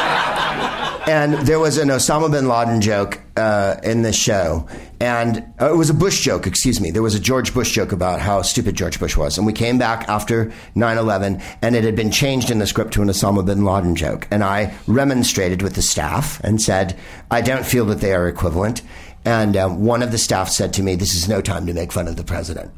and 1.11 1.35
there 1.45 1.59
was 1.59 1.77
an 1.77 1.89
Osama 1.89 2.31
bin 2.31 2.47
Laden 2.47 2.81
joke 2.81 3.21
uh, 3.37 3.75
in 3.83 4.03
the 4.03 4.13
show, 4.13 4.69
and 5.01 5.39
uh, 5.61 5.73
it 5.73 5.77
was 5.77 5.91
a 5.91 5.95
Bush 5.95 6.21
joke. 6.21 6.47
Excuse 6.47 6.81
me. 6.81 6.93
There 6.93 7.03
was 7.03 7.17
a 7.17 7.21
George 7.21 7.53
Bush 7.53 7.73
joke 7.73 7.91
about 7.91 8.21
how 8.21 8.43
stupid 8.43 8.77
George 8.77 9.01
Bush 9.01 9.17
was, 9.17 9.37
and 9.37 9.45
we 9.45 9.53
came 9.53 9.77
back 9.77 10.09
after 10.09 10.53
9/11, 10.77 11.43
and 11.63 11.75
it 11.75 11.83
had 11.83 11.97
been 11.97 12.13
changed 12.13 12.53
in 12.53 12.61
the 12.61 12.67
script 12.67 12.93
to 12.93 13.03
an 13.03 13.09
Osama 13.09 13.45
bin 13.45 13.65
Laden 13.65 13.97
joke, 13.97 14.29
and 14.31 14.45
I 14.45 14.73
remonstrated 14.87 15.63
with 15.63 15.75
the 15.75 15.83
staff 15.83 16.41
and 16.45 16.63
said, 16.63 16.97
"I 17.29 17.41
don't 17.41 17.67
feel 17.67 17.87
that 17.87 18.01
they 18.01 18.15
are 18.15 18.29
equivalent." 18.29 18.83
And 19.25 19.57
uh, 19.57 19.69
one 19.69 20.05
of 20.05 20.13
the 20.13 20.19
staff 20.19 20.49
said 20.49 20.73
to 20.75 20.83
me, 20.85 20.95
"This 20.95 21.17
is 21.17 21.29
no 21.29 21.41
time 21.41 21.67
to 21.67 21.75
make 21.75 21.91
fun 21.91 22.07
of 22.07 22.15
the 22.15 22.23
president." 22.23 22.71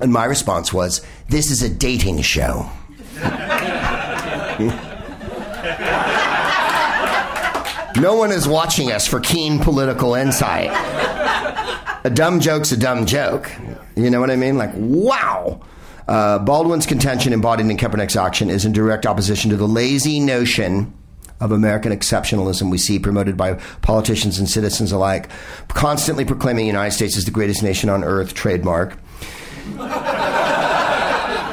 And 0.00 0.12
my 0.12 0.24
response 0.24 0.72
was, 0.72 1.02
"This 1.28 1.52
is 1.52 1.62
a 1.62 1.68
dating 1.68 2.22
show." 2.22 2.68
No 7.96 8.14
one 8.16 8.32
is 8.32 8.46
watching 8.46 8.92
us 8.92 9.06
for 9.06 9.20
keen 9.20 9.58
political 9.58 10.14
insight. 10.14 10.70
A 12.04 12.10
dumb 12.10 12.40
joke's 12.40 12.72
a 12.72 12.76
dumb 12.76 13.06
joke. 13.06 13.50
You 13.96 14.10
know 14.10 14.20
what 14.20 14.30
I 14.30 14.36
mean? 14.36 14.56
Like, 14.56 14.70
wow. 14.74 15.60
Uh, 16.08 16.38
Baldwin's 16.38 16.86
contention 16.86 17.32
embodied 17.32 17.66
in 17.66 17.76
Kaepernick's 17.76 18.16
action 18.16 18.50
is 18.50 18.64
in 18.64 18.72
direct 18.72 19.06
opposition 19.06 19.50
to 19.50 19.56
the 19.56 19.68
lazy 19.68 20.18
notion 20.18 20.92
of 21.40 21.52
American 21.52 21.92
exceptionalism 21.92 22.70
we 22.70 22.78
see 22.78 22.98
promoted 22.98 23.36
by 23.36 23.54
politicians 23.80 24.38
and 24.38 24.48
citizens 24.48 24.92
alike, 24.92 25.28
constantly 25.68 26.24
proclaiming 26.24 26.64
the 26.64 26.68
United 26.68 26.94
States 26.94 27.16
is 27.16 27.24
the 27.24 27.30
greatest 27.30 27.62
nation 27.62 27.88
on 27.88 28.04
earth, 28.04 28.34
trademark 28.34 28.96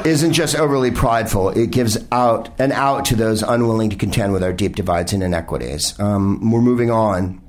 isn't 0.07 0.33
just 0.33 0.55
overly 0.55 0.91
prideful, 0.91 1.49
it 1.49 1.71
gives 1.71 1.97
out 2.11 2.49
an 2.59 2.71
out 2.71 3.05
to 3.05 3.15
those 3.15 3.43
unwilling 3.43 3.89
to 3.89 3.95
contend 3.95 4.33
with 4.33 4.43
our 4.43 4.53
deep 4.53 4.75
divides 4.75 5.13
and 5.13 5.21
inequities. 5.21 5.99
Um, 5.99 6.51
we're 6.51 6.61
moving 6.61 6.89
on. 6.89 7.41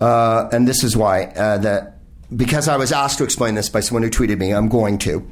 Uh, 0.00 0.48
and 0.52 0.66
this 0.66 0.82
is 0.84 0.96
why 0.96 1.24
uh, 1.24 1.58
that 1.58 1.98
because 2.34 2.68
I 2.68 2.76
was 2.76 2.92
asked 2.92 3.18
to 3.18 3.24
explain 3.24 3.54
this 3.54 3.68
by 3.68 3.80
someone 3.80 4.02
who 4.02 4.10
tweeted 4.10 4.38
me, 4.38 4.52
I'm 4.52 4.68
going 4.68 4.98
to. 4.98 5.26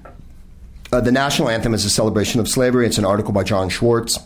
Uh, 0.93 1.01
the 1.01 1.13
national 1.13 1.49
anthem 1.49 1.73
is 1.75 1.85
a 1.85 1.91
celebration 1.91 2.41
of 2.41 2.49
slavery. 2.49 2.87
It's 2.87 2.99
an 2.99 3.05
article 3.05 3.33
by 3.33 3.45
Jon 3.45 3.69
Schwarz. 3.69 4.19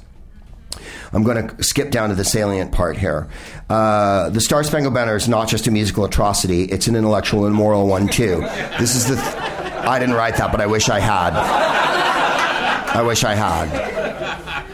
I'm 1.13 1.23
going 1.23 1.49
to 1.49 1.63
skip 1.63 1.91
down 1.91 2.09
to 2.09 2.15
the 2.15 2.25
salient 2.25 2.73
part 2.73 2.99
here. 2.99 3.29
Uh, 3.71 4.29
the 4.31 4.41
Star 4.41 4.65
Spangled 4.65 4.93
Banner 4.93 5.15
is 5.15 5.29
not 5.29 5.49
just 5.49 5.67
a 5.67 5.71
musical 5.71 6.05
atrocity; 6.05 6.65
it's 6.65 6.89
an 6.89 6.97
intellectual 6.97 7.47
and 7.47 7.55
moral 7.55 7.87
one 7.87 8.09
too. 8.09 8.41
This 8.79 8.95
is 8.95 9.09
the. 9.09 9.17
Th- 9.17 9.66
I 9.87 9.99
didn't 10.01 10.17
write 10.17 10.37
that, 10.37 10.51
but 10.51 10.61
I 10.61 10.67
wish 10.67 10.89
I 10.89 10.99
had. 10.99 11.35
I 11.35 13.03
wish 13.03 13.23
I 13.23 13.35
had. 13.35 14.67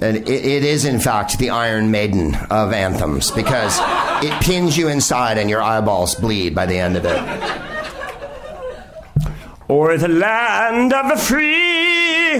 And 0.00 0.16
it, 0.16 0.28
it 0.28 0.64
is, 0.64 0.84
in 0.84 0.98
fact, 0.98 1.38
the 1.38 1.50
Iron 1.50 1.90
Maiden 1.90 2.34
of 2.50 2.72
anthems 2.72 3.30
because 3.30 3.78
it 4.24 4.42
pins 4.42 4.76
you 4.76 4.88
inside 4.88 5.38
and 5.38 5.48
your 5.48 5.62
eyeballs 5.62 6.16
bleed 6.16 6.54
by 6.54 6.66
the 6.66 6.78
end 6.78 6.96
of 6.96 7.04
it. 7.04 7.16
Or 9.68 9.96
the 9.96 10.08
land 10.08 10.92
of 10.92 11.08
the 11.08 11.16
free. 11.16 12.38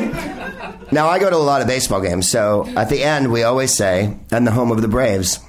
Now, 0.93 1.09
I 1.09 1.19
go 1.19 1.31
to 1.31 1.37
a 1.37 1.39
lot 1.39 1.63
of 1.63 1.69
baseball 1.69 2.01
games, 2.01 2.29
so 2.31 2.67
at 2.77 2.89
the 2.89 3.03
end, 3.03 3.33
we 3.33 3.43
always 3.43 3.73
say, 3.73 4.17
and 4.31 4.47
the 4.47 4.51
home 4.51 4.71
of 4.71 4.83
the 4.83 4.89
Braves. 4.89 5.41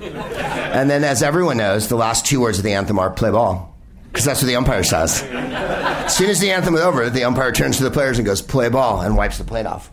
And 0.00 0.88
then, 0.88 1.02
as 1.02 1.22
everyone 1.22 1.56
knows, 1.56 1.88
the 1.88 1.96
last 1.96 2.26
two 2.26 2.40
words 2.40 2.58
of 2.58 2.64
the 2.64 2.74
anthem 2.74 2.98
are 2.98 3.10
play 3.10 3.30
ball 3.30 3.77
because 4.08 4.24
that's 4.24 4.42
what 4.42 4.48
the 4.48 4.56
umpire 4.56 4.82
says. 4.82 5.22
As 5.22 6.16
soon 6.16 6.30
as 6.30 6.40
the 6.40 6.50
anthem 6.50 6.74
is 6.74 6.80
over, 6.80 7.08
the 7.10 7.24
umpire 7.24 7.52
turns 7.52 7.76
to 7.78 7.84
the 7.84 7.90
players 7.90 8.18
and 8.18 8.26
goes, 8.26 8.42
"Play 8.42 8.68
ball," 8.68 9.00
and 9.02 9.16
wipes 9.16 9.38
the 9.38 9.44
plate 9.44 9.66
off. 9.66 9.90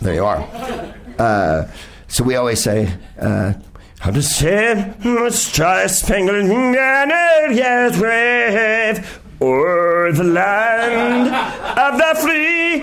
There 0.00 0.14
you 0.14 0.24
are. 0.24 0.46
Uh, 1.18 1.66
so 2.08 2.24
we 2.24 2.36
always 2.36 2.62
say, 2.62 2.92
uh, 3.20 3.54
"How 3.98 4.10
to 4.10 4.22
say 4.22 4.92
star 5.30 5.88
spangled 5.88 6.48
banner 6.48 7.52
yet 7.52 7.96
wave 7.96 9.20
o'er 9.40 10.12
the 10.12 10.24
land 10.24 11.28
of 11.78 11.98
the 11.98 12.20
free 12.22 12.80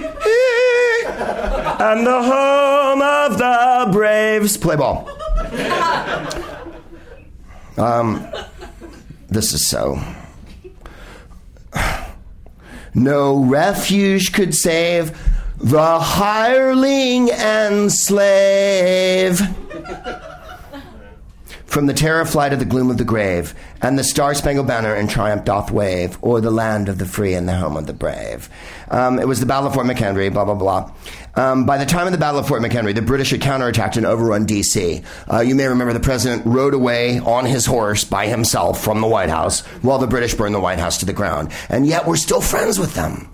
and 1.79 2.05
the 2.05 2.21
home 2.21 3.01
of 3.01 3.37
the 3.37 3.89
braves." 3.91 4.57
Play 4.57 4.75
ball. 4.75 5.07
Um, 7.77 8.27
this 9.33 9.51
is 9.53 9.67
so. 9.67 9.99
No 12.95 13.43
refuge 13.43 14.31
could 14.33 14.53
save 14.53 15.17
the 15.57 15.99
hireling 15.99 17.31
and 17.31 17.91
slave 17.91 19.41
from 21.73 21.87
the 21.87 21.93
terror 21.93 22.23
flight 22.23 22.53
of 22.53 22.59
the 22.59 22.65
gloom 22.65 22.91
of 22.91 22.99
the 22.99 23.03
grave, 23.03 23.55
and 23.81 23.97
the 23.97 24.03
star 24.03 24.35
spangled 24.35 24.67
banner 24.67 24.93
in 24.93 25.07
triumph 25.07 25.43
doth 25.43 25.71
wave, 25.71 26.23
o'er 26.23 26.39
the 26.39 26.51
land 26.51 26.87
of 26.87 26.99
the 26.99 27.05
free 27.05 27.33
and 27.33 27.49
the 27.49 27.55
home 27.55 27.75
of 27.75 27.87
the 27.87 27.93
brave. 27.93 28.47
Um, 28.91 29.17
it 29.17 29.27
was 29.27 29.39
the 29.39 29.47
Battle 29.47 29.69
of 29.69 29.73
Fort 29.73 29.87
McHenry, 29.87 30.31
blah, 30.31 30.45
blah, 30.45 30.53
blah. 30.53 30.91
Um, 31.33 31.65
by 31.65 31.79
the 31.79 31.85
time 31.87 32.05
of 32.05 32.11
the 32.11 32.19
Battle 32.19 32.39
of 32.39 32.47
Fort 32.47 32.61
McHenry, 32.61 32.93
the 32.93 33.01
British 33.01 33.31
had 33.31 33.41
counterattacked 33.41 33.97
and 33.97 34.05
overrun 34.05 34.45
D.C. 34.45 35.01
Uh, 35.31 35.39
you 35.39 35.55
may 35.55 35.65
remember 35.65 35.93
the 35.93 35.99
president 35.99 36.45
rode 36.45 36.75
away 36.75 37.17
on 37.17 37.47
his 37.47 37.65
horse 37.65 38.03
by 38.03 38.27
himself 38.27 38.79
from 38.79 39.01
the 39.01 39.07
White 39.07 39.31
House 39.31 39.61
while 39.81 39.97
the 39.97 40.05
British 40.05 40.35
burned 40.35 40.53
the 40.53 40.59
White 40.59 40.77
House 40.77 40.99
to 40.99 41.07
the 41.07 41.13
ground. 41.13 41.51
And 41.69 41.87
yet 41.87 42.05
we're 42.05 42.17
still 42.17 42.41
friends 42.41 42.77
with 42.77 42.93
them. 42.93 43.31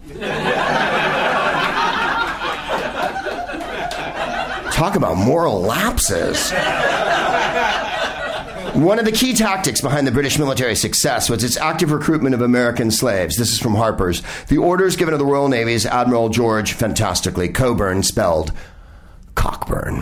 Talk 4.72 4.96
about 4.96 5.18
moral 5.18 5.60
lapses. 5.60 6.54
One 8.80 8.98
of 8.98 9.04
the 9.04 9.12
key 9.12 9.34
tactics 9.34 9.82
behind 9.82 10.08
the 10.08 10.12
British 10.12 10.40
military 10.40 10.74
success 10.74 11.30
was 11.30 11.44
its 11.44 11.58
active 11.58 11.92
recruitment 11.92 12.34
of 12.34 12.40
American 12.40 12.92
slaves. 12.92 13.36
This 13.36 13.52
is 13.52 13.60
from 13.60 13.76
Harper's. 13.76 14.24
The 14.48 14.58
orders 14.58 14.96
given 14.96 15.12
to 15.12 15.18
the 15.18 15.26
Royal 15.26 15.50
Navy's 15.50 15.86
Admiral 15.86 16.30
George, 16.30 16.72
fantastically, 16.72 17.50
Coburn, 17.50 18.04
spelled 18.04 18.54
Cockburn. 19.36 19.96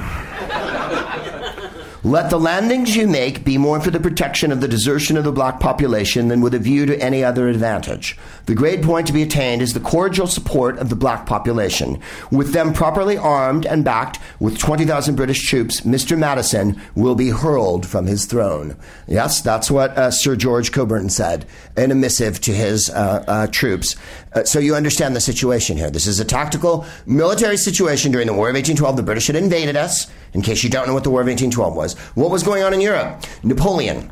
Let 2.03 2.29
the 2.29 2.39
landings 2.39 2.95
you 2.95 3.07
make 3.07 3.43
be 3.43 3.57
more 3.57 3.81
for 3.81 3.89
the 3.89 3.99
protection 3.99 4.51
of 4.51 4.61
the 4.61 4.67
desertion 4.67 5.17
of 5.17 5.23
the 5.23 5.31
black 5.31 5.59
population 5.59 6.27
than 6.27 6.41
with 6.41 6.53
a 6.53 6.59
view 6.59 6.85
to 6.85 7.01
any 7.01 7.23
other 7.23 7.47
advantage. 7.47 8.15
The 8.47 8.55
great 8.55 8.81
point 8.81 9.07
to 9.07 9.13
be 9.13 9.23
attained 9.23 9.61
is 9.61 9.73
the 9.73 9.81
cordial 9.81 10.25
support 10.25 10.77
of 10.77 10.87
the 10.87 10.95
black 10.95 11.25
population. 11.25 11.99
With 12.31 12.53
them 12.53 12.71
properly 12.71 13.17
armed 13.17 13.65
and 13.65 13.83
backed 13.83 14.19
with 14.39 14.57
20,000 14.57 15.15
British 15.15 15.45
troops, 15.45 15.81
Mr. 15.81 16.17
Madison 16.17 16.81
will 16.95 17.15
be 17.15 17.29
hurled 17.29 17.85
from 17.85 18.05
his 18.05 18.25
throne. 18.25 18.77
Yes, 19.05 19.41
that's 19.41 19.69
what 19.69 19.97
uh, 19.97 20.11
Sir 20.11 20.37
George 20.37 20.71
Coburn 20.71 21.09
said 21.09 21.45
in 21.75 21.91
a 21.91 21.95
missive 21.95 22.39
to 22.41 22.53
his 22.53 22.89
uh, 22.89 23.25
uh, 23.27 23.47
troops. 23.47 23.97
Uh, 24.31 24.45
so 24.45 24.59
you 24.59 24.75
understand 24.75 25.13
the 25.13 25.19
situation 25.19 25.75
here. 25.75 25.89
This 25.89 26.07
is 26.07 26.21
a 26.21 26.25
tactical 26.25 26.85
military 27.05 27.57
situation 27.57 28.13
during 28.13 28.27
the 28.27 28.33
War 28.33 28.47
of 28.47 28.55
1812. 28.55 28.95
The 28.95 29.03
British 29.03 29.27
had 29.27 29.35
invaded 29.35 29.75
us. 29.75 30.07
In 30.33 30.41
case 30.41 30.63
you 30.63 30.69
don't 30.69 30.87
know 30.87 30.93
what 30.93 31.03
the 31.03 31.09
War 31.09 31.19
of 31.19 31.27
1812 31.27 31.75
was, 31.75 31.95
what 32.15 32.31
was 32.31 32.43
going 32.43 32.63
on 32.63 32.73
in 32.73 32.79
Europe? 32.79 33.25
Napoleon 33.43 34.09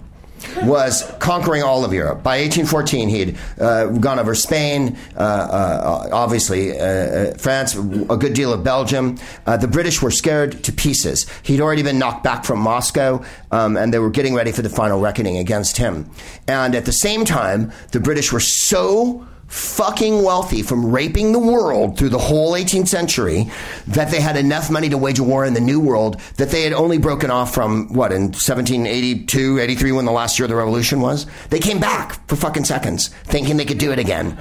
was 0.64 1.12
conquering 1.20 1.64
all 1.64 1.86
of 1.86 1.94
Europe. 1.94 2.24
By 2.24 2.40
1814, 2.42 3.10
he 3.10 3.20
had 3.20 3.38
uh, 3.60 3.86
gone 3.88 4.20
over 4.20 4.36
Spain, 4.36 4.98
uh, 5.16 5.20
uh, 5.20 6.10
obviously 6.12 6.78
uh, 6.78 6.86
uh, 6.86 7.34
France, 7.38 7.76
a 7.76 8.18
good 8.18 8.34
deal 8.34 8.54
of 8.54 8.64
Belgium. 8.64 9.18
The 9.46 9.68
British 9.68 10.02
were 10.02 10.12
scared 10.12 10.64
to 10.64 10.72
pieces. 10.72 11.26
He'd 11.44 11.62
already 11.62 11.84
been 11.84 12.00
knocked 12.00 12.24
back 12.24 12.46
from 12.46 12.60
Moscow, 12.60 13.24
um, 13.52 13.78
and 13.78 13.94
they 13.94 14.00
were 14.00 14.10
getting 14.10 14.34
ready 14.34 14.52
for 14.52 14.62
the 14.62 14.70
final 14.70 15.00
reckoning 15.00 15.38
against 15.38 15.78
him. 15.78 16.10
And 16.48 16.76
at 16.76 16.86
the 16.86 16.92
same 16.92 17.26
time, 17.26 17.72
the 17.92 18.00
British 18.00 18.32
were 18.32 18.40
so 18.40 19.26
fucking 19.48 20.24
wealthy 20.24 20.62
from 20.62 20.92
raping 20.92 21.32
the 21.32 21.40
world 21.40 21.98
through 21.98 22.10
the 22.10 22.18
whole 22.18 22.54
18th 22.54 22.88
century 22.88 23.50
that 23.88 24.10
they 24.12 24.20
had 24.20 24.38
enough 24.38 24.70
money 24.70 24.90
to 24.90 24.98
wage 24.98 25.20
a 25.20 25.24
war 25.24 25.46
in 25.46 25.54
the 25.54 25.62
new 25.62 25.80
world 25.80 26.20
that 26.38 26.50
they 26.50 26.64
had 26.64 26.74
only 26.74 26.98
broken 26.98 27.30
off 27.30 27.54
from 27.54 27.94
what 27.94 28.12
in 28.12 28.24
1782 28.24 29.60
83 29.60 29.92
when 29.92 30.06
the 30.06 30.12
last 30.12 30.40
year 30.40 30.46
of 30.46 30.50
the 30.50 30.56
revolution 30.56 31.00
was? 31.00 31.26
They 31.50 31.60
came 31.60 31.80
back 31.80 32.28
for 32.28 32.36
fucking 32.36 32.66
seconds 32.66 33.10
thinking 33.26 33.58
they 33.58 33.66
could 33.66 33.78
do 33.78 33.92
it 33.92 34.00
again. 34.00 34.38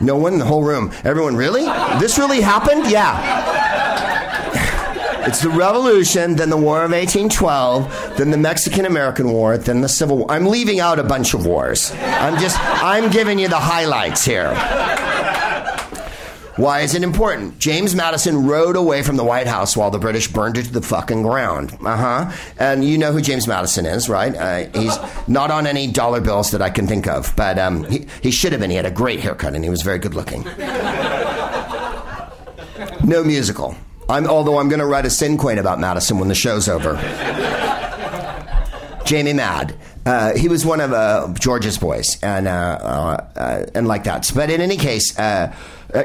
No 0.00 0.16
one 0.16 0.34
in 0.34 0.38
the 0.38 0.44
whole 0.44 0.62
room. 0.62 0.92
Everyone 1.04 1.36
really? 1.36 1.64
This 1.98 2.18
really 2.18 2.40
happened? 2.40 2.90
Yeah 2.90 4.35
it's 5.26 5.40
the 5.40 5.50
Revolution, 5.50 6.36
then 6.36 6.50
the 6.50 6.56
War 6.56 6.84
of 6.84 6.92
1812, 6.92 8.16
then 8.16 8.30
the 8.30 8.36
Mexican 8.36 8.86
American 8.86 9.32
War, 9.32 9.58
then 9.58 9.80
the 9.80 9.88
Civil 9.88 10.18
War. 10.18 10.30
I'm 10.30 10.46
leaving 10.46 10.80
out 10.80 10.98
a 10.98 11.04
bunch 11.04 11.34
of 11.34 11.46
wars. 11.46 11.92
I'm 11.92 12.38
just, 12.38 12.56
I'm 12.60 13.10
giving 13.10 13.38
you 13.38 13.48
the 13.48 13.58
highlights 13.58 14.24
here. 14.24 14.54
Why 16.56 16.80
is 16.80 16.94
it 16.94 17.02
important? 17.02 17.58
James 17.58 17.94
Madison 17.94 18.46
rode 18.46 18.76
away 18.76 19.02
from 19.02 19.16
the 19.16 19.24
White 19.24 19.46
House 19.46 19.76
while 19.76 19.90
the 19.90 19.98
British 19.98 20.28
burned 20.28 20.56
it 20.56 20.64
to 20.64 20.72
the 20.72 20.80
fucking 20.80 21.22
ground. 21.22 21.76
Uh 21.84 21.96
huh. 21.96 22.32
And 22.58 22.82
you 22.82 22.96
know 22.96 23.12
who 23.12 23.20
James 23.20 23.46
Madison 23.46 23.84
is, 23.84 24.08
right? 24.08 24.34
Uh, 24.34 24.78
he's 24.78 24.96
not 25.28 25.50
on 25.50 25.66
any 25.66 25.86
dollar 25.86 26.22
bills 26.22 26.52
that 26.52 26.62
I 26.62 26.70
can 26.70 26.86
think 26.86 27.06
of, 27.08 27.34
but 27.36 27.58
um, 27.58 27.84
he, 27.84 28.06
he 28.22 28.30
should 28.30 28.52
have 28.52 28.60
been. 28.62 28.70
He 28.70 28.76
had 28.76 28.86
a 28.86 28.90
great 28.90 29.20
haircut 29.20 29.54
and 29.54 29.64
he 29.64 29.68
was 29.68 29.82
very 29.82 29.98
good 29.98 30.14
looking. 30.14 30.44
No 33.04 33.22
musical. 33.22 33.76
I'm, 34.08 34.26
although 34.26 34.58
I'm 34.58 34.68
going 34.68 34.80
to 34.80 34.86
write 34.86 35.04
a 35.04 35.10
sin 35.10 35.36
cinquain 35.36 35.58
about 35.58 35.80
Madison 35.80 36.18
when 36.18 36.28
the 36.28 36.34
show's 36.34 36.68
over. 36.68 36.94
Jamie 39.04 39.32
Mad. 39.32 39.74
Uh, 40.04 40.36
he 40.36 40.48
was 40.48 40.64
one 40.64 40.80
of 40.80 40.92
uh, 40.92 41.32
George's 41.38 41.78
boys, 41.78 42.18
and 42.22 42.46
uh, 42.46 42.50
uh, 42.50 43.26
uh 43.36 43.66
and 43.74 43.88
like 43.88 44.04
that. 44.04 44.30
But 44.34 44.50
in 44.50 44.60
any 44.60 44.76
case, 44.76 45.18
uh, 45.18 45.54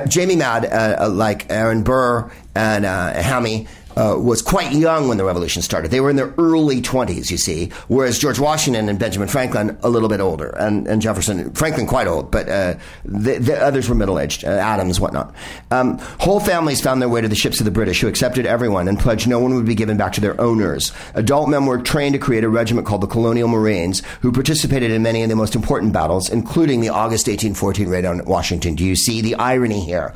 Jamie 0.08 0.36
Mad, 0.36 0.68
like 1.12 1.52
Aaron 1.52 1.84
Burr 1.84 2.32
and 2.56 2.86
Hammy, 2.86 3.68
uh, 3.96 4.16
was 4.18 4.42
quite 4.42 4.72
young 4.72 5.08
when 5.08 5.18
the 5.18 5.26
revolution 5.26 5.62
started. 5.62 5.92
They 5.92 6.00
were 6.00 6.10
in 6.10 6.16
their 6.16 6.34
early 6.38 6.82
20s, 6.82 7.30
you 7.32 7.38
see, 7.38 7.70
whereas 7.88 8.20
George 8.20 8.40
Washington 8.40 8.90
and 8.90 8.98
Benjamin 9.00 9.28
Franklin 9.28 9.78
a 9.84 9.90
little 9.90 10.10
bit 10.10 10.20
older, 10.20 10.50
and, 10.50 10.88
and 10.88 11.02
Jefferson, 11.02 11.52
Franklin 11.54 11.88
quite 11.88 12.08
old, 12.08 12.32
but 12.32 12.48
uh, 12.50 12.76
the, 13.06 13.38
the, 13.40 13.62
others 13.62 13.90
were 13.90 13.96
middle 13.96 14.20
aged, 14.20 14.46
uh, 14.46 14.50
Adams, 14.50 15.00
whatnot. 15.00 15.34
Um, 15.72 15.98
whole 16.20 16.40
families 16.40 16.82
found 16.82 17.02
their 17.02 17.10
way 17.10 17.22
to 17.22 17.28
the 17.28 17.36
ships 17.36 17.60
of 17.60 17.66
the 17.66 17.72
British, 17.72 18.02
who 18.02 18.08
accepted 18.08 18.46
everyone 18.46 18.88
and 18.88 19.00
pledged 19.00 19.28
no 19.28 19.40
one 19.40 19.54
would 19.56 19.66
be 19.66 19.76
given 19.76 19.98
back 19.98 20.14
to 20.14 20.22
their 20.22 20.40
owners. 20.40 20.92
Adult 21.14 21.50
men 21.50 21.66
were 21.66 21.78
trained 21.78 22.14
to 22.14 22.20
create 22.20 22.44
a 22.44 22.50
regiment 22.50 22.88
called 22.88 23.02
the 23.02 23.08
Colonial 23.08 23.48
Marines, 23.48 24.02
who 24.22 24.32
participated 24.32 24.92
in 24.92 25.02
many 25.02 25.24
of 25.24 25.30
the 25.30 25.36
most 25.36 25.56
important 25.56 25.94
battles, 25.94 26.30
including 26.30 26.82
the 26.82 26.90
August 26.90 27.28
1814 27.28 27.90
raid 27.90 28.06
on 28.06 28.24
Washington. 28.26 28.76
Do 28.76 28.86
you 28.86 28.96
see 28.96 29.22
the 29.22 29.36
irony 29.36 29.84
here? 29.84 30.14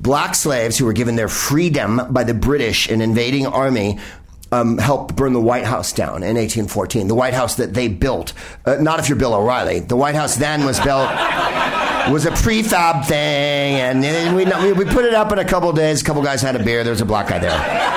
Black 0.00 0.34
slaves 0.34 0.78
who 0.78 0.84
were 0.84 0.92
given 0.92 1.16
their 1.16 1.28
freedom 1.28 2.00
by 2.10 2.24
the 2.24 2.34
British 2.34 2.88
in 2.88 3.00
invading 3.00 3.46
army 3.46 3.98
um, 4.52 4.78
helped 4.78 5.16
burn 5.16 5.32
the 5.32 5.40
White 5.40 5.64
House 5.64 5.92
down 5.92 6.22
in 6.22 6.36
1814. 6.36 7.08
The 7.08 7.14
White 7.14 7.34
House 7.34 7.56
that 7.56 7.74
they 7.74 7.88
built. 7.88 8.32
Uh, 8.64 8.76
not 8.76 9.00
if 9.00 9.08
you're 9.08 9.18
Bill 9.18 9.34
O'Reilly. 9.34 9.80
The 9.80 9.96
White 9.96 10.14
House 10.14 10.36
then 10.36 10.64
was 10.64 10.78
built. 10.80 11.10
was 12.10 12.24
a 12.24 12.30
prefab 12.30 13.04
thing, 13.06 13.16
and 13.16 14.36
we, 14.36 14.44
we 14.72 14.84
put 14.84 15.04
it 15.04 15.14
up 15.14 15.32
in 15.32 15.38
a 15.38 15.44
couple 15.44 15.72
days. 15.72 16.02
A 16.02 16.04
couple 16.04 16.22
guys 16.22 16.40
had 16.42 16.54
a 16.54 16.62
beer. 16.62 16.84
There 16.84 16.92
was 16.92 17.00
a 17.00 17.06
black 17.06 17.28
guy 17.28 17.38
there. 17.38 17.96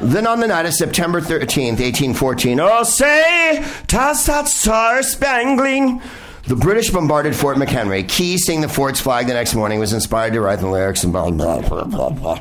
Then 0.00 0.26
on 0.26 0.40
the 0.40 0.48
night 0.48 0.66
of 0.66 0.74
September 0.74 1.20
13th, 1.20 1.78
1814, 1.78 2.58
oh, 2.58 2.82
say, 2.82 3.64
toss 3.86 4.26
that 4.26 4.48
star 4.48 5.02
spangling 5.02 6.02
the 6.46 6.56
British 6.56 6.90
bombarded 6.90 7.36
Fort 7.36 7.56
McHenry. 7.56 8.08
Key, 8.08 8.36
seeing 8.38 8.60
the 8.60 8.68
fort's 8.68 9.00
flag 9.00 9.26
the 9.26 9.34
next 9.34 9.54
morning, 9.54 9.78
was 9.78 9.92
inspired 9.92 10.32
to 10.32 10.40
write 10.40 10.58
the 10.58 10.68
lyrics 10.68 11.04
and 11.04 11.12
blah, 11.12 11.30
blah, 11.30 11.60
blah, 11.60 11.84
blah, 11.84 12.10
blah. 12.10 12.40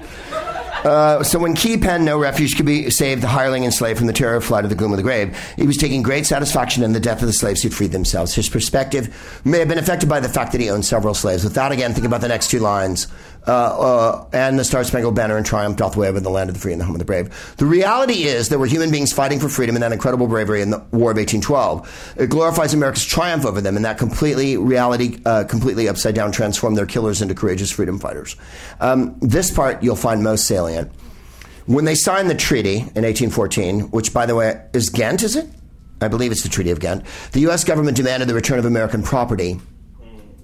Uh, 0.84 1.22
so 1.22 1.38
when 1.38 1.54
Key 1.54 1.78
penned 1.78 2.06
No 2.06 2.18
Refuge 2.18 2.56
Could 2.56 2.66
Be 2.66 2.90
Saved, 2.90 3.22
the 3.22 3.28
hireling 3.28 3.66
and 3.66 3.74
slave 3.74 4.00
from 4.00 4.08
the 4.08 4.14
terror 4.14 4.42
flight 4.42 4.64
of 4.64 4.72
the 4.72 4.76
gloom 4.76 4.92
of 4.92 4.98
the 4.98 5.04
grave, 5.04 5.38
he 5.56 5.68
was 5.68 5.78
taking 5.78 6.02
great 6.02 6.26
satisfaction 6.26 6.82
in 6.82 6.94
the 6.94 7.00
death 7.00 7.22
of 7.22 7.28
the 7.28 7.34
slaves 7.34 7.62
who'd 7.62 7.74
freed 7.74 7.92
themselves. 7.92 8.34
His 8.34 8.50
perspective 8.50 9.42
may 9.46 9.60
have 9.60 9.68
been 9.68 9.78
affected 9.78 10.10
by 10.10 10.20
the 10.20 10.30
fact 10.30 10.52
that 10.54 10.62
he 10.62 10.72
owned 10.72 10.84
several 10.84 11.14
slaves. 11.14 11.44
With 11.44 11.54
that, 11.54 11.72
again, 11.72 11.94
think 11.94 12.08
about 12.08 12.22
the 12.22 12.30
next 12.30 12.50
two 12.50 12.60
lines 12.60 13.08
uh, 13.48 13.52
uh, 13.52 14.26
and 14.34 14.60
the 14.60 14.64
Star 14.64 14.84
Spangled 14.84 15.16
Banner 15.16 15.38
and 15.38 15.46
triumph 15.46 15.78
doth 15.78 15.98
wave 15.98 16.16
in 16.16 16.24
the 16.24 16.30
land 16.30 16.50
of 16.50 16.56
the 16.56 16.62
free 16.62 16.72
and 16.72 16.82
the 16.82 16.86
home 16.86 16.96
of 16.96 17.00
the 17.00 17.06
brave. 17.06 17.56
The 17.58 17.66
reality 17.66 18.24
is 18.24 18.50
there 18.50 18.60
were 18.60 18.68
human 18.68 18.92
beings 18.92 19.12
fighting 19.12 19.40
for 19.40 19.50
freedom 19.50 19.76
in 19.76 19.82
that 19.82 19.92
incredible 19.92 20.28
bravery 20.28 20.62
in 20.62 20.70
the 20.70 20.78
War 20.92 21.12
of 21.12 21.18
1812. 21.18 22.16
It 22.18 22.30
glorifies 22.30 22.74
America's 22.74 23.06
triumph 23.06 23.46
over 23.46 23.62
them, 23.62 23.76
and 23.76 23.86
that 23.86 23.98
completely 23.98 24.58
reality, 24.58 25.20
uh, 25.26 25.44
completely 25.46 25.88
upside 25.88 26.16
down, 26.16 26.32
transformed 26.32 26.78
their 26.78 26.86
killers 26.86 27.22
into 27.22 27.34
courageous 27.34 27.72
freedom 27.72 28.00
fighters. 28.00 28.36
Um, 28.80 29.18
this 29.22 29.52
part 29.52 29.82
you'll 29.82 29.96
find 29.96 30.24
most 30.24 30.46
salient. 30.46 30.92
When 31.66 31.86
they 31.86 31.96
signed 31.96 32.30
the 32.30 32.36
treaty 32.36 32.78
in 32.78 33.04
1814, 33.04 33.92
which, 33.92 34.14
by 34.14 34.26
the 34.26 34.36
way, 34.36 34.62
is 34.74 34.90
Ghent, 34.90 35.24
is 35.24 35.36
it? 35.36 35.48
I 36.02 36.08
believe 36.08 36.32
it's 36.32 36.44
the 36.44 36.50
Treaty 36.50 36.72
of 36.72 36.80
Ghent. 36.80 37.06
The 37.32 37.42
U.S. 37.42 37.64
government 37.64 37.96
demanded 37.96 38.28
the 38.28 38.34
return 38.34 38.58
of 38.58 38.66
American 38.66 39.04
property 39.04 39.60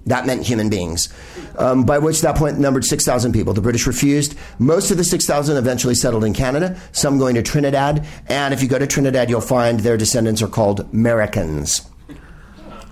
that 0.08 0.26
meant 0.26 0.44
human 0.44 0.70
beings, 0.70 1.10
um, 1.58 1.84
by 1.84 2.00
which 2.00 2.22
that 2.22 2.36
point 2.36 2.60
numbered 2.60 2.86
6,000 2.86 3.32
people. 3.32 3.54
The 3.54 3.62
British 3.62 3.86
refused. 3.86 4.36
Most 4.58 4.90
of 4.92 4.98
the 4.98 5.04
6,000 5.04 5.56
eventually 5.58 5.96
settled 5.96 6.24
in 6.24 6.34
Canada, 6.34 6.80
some 6.92 7.18
going 7.20 7.36
to 7.36 7.44
Trinidad. 7.44 8.06
And 8.28 8.54
if 8.54 8.62
you 8.62 8.70
go 8.70 8.80
to 8.80 8.88
Trinidad, 8.88 9.30
you'll 9.30 9.42
find 9.42 9.82
their 9.82 9.98
descendants 9.98 10.42
are 10.42 10.48
called 10.48 10.82
Americans. 10.94 11.88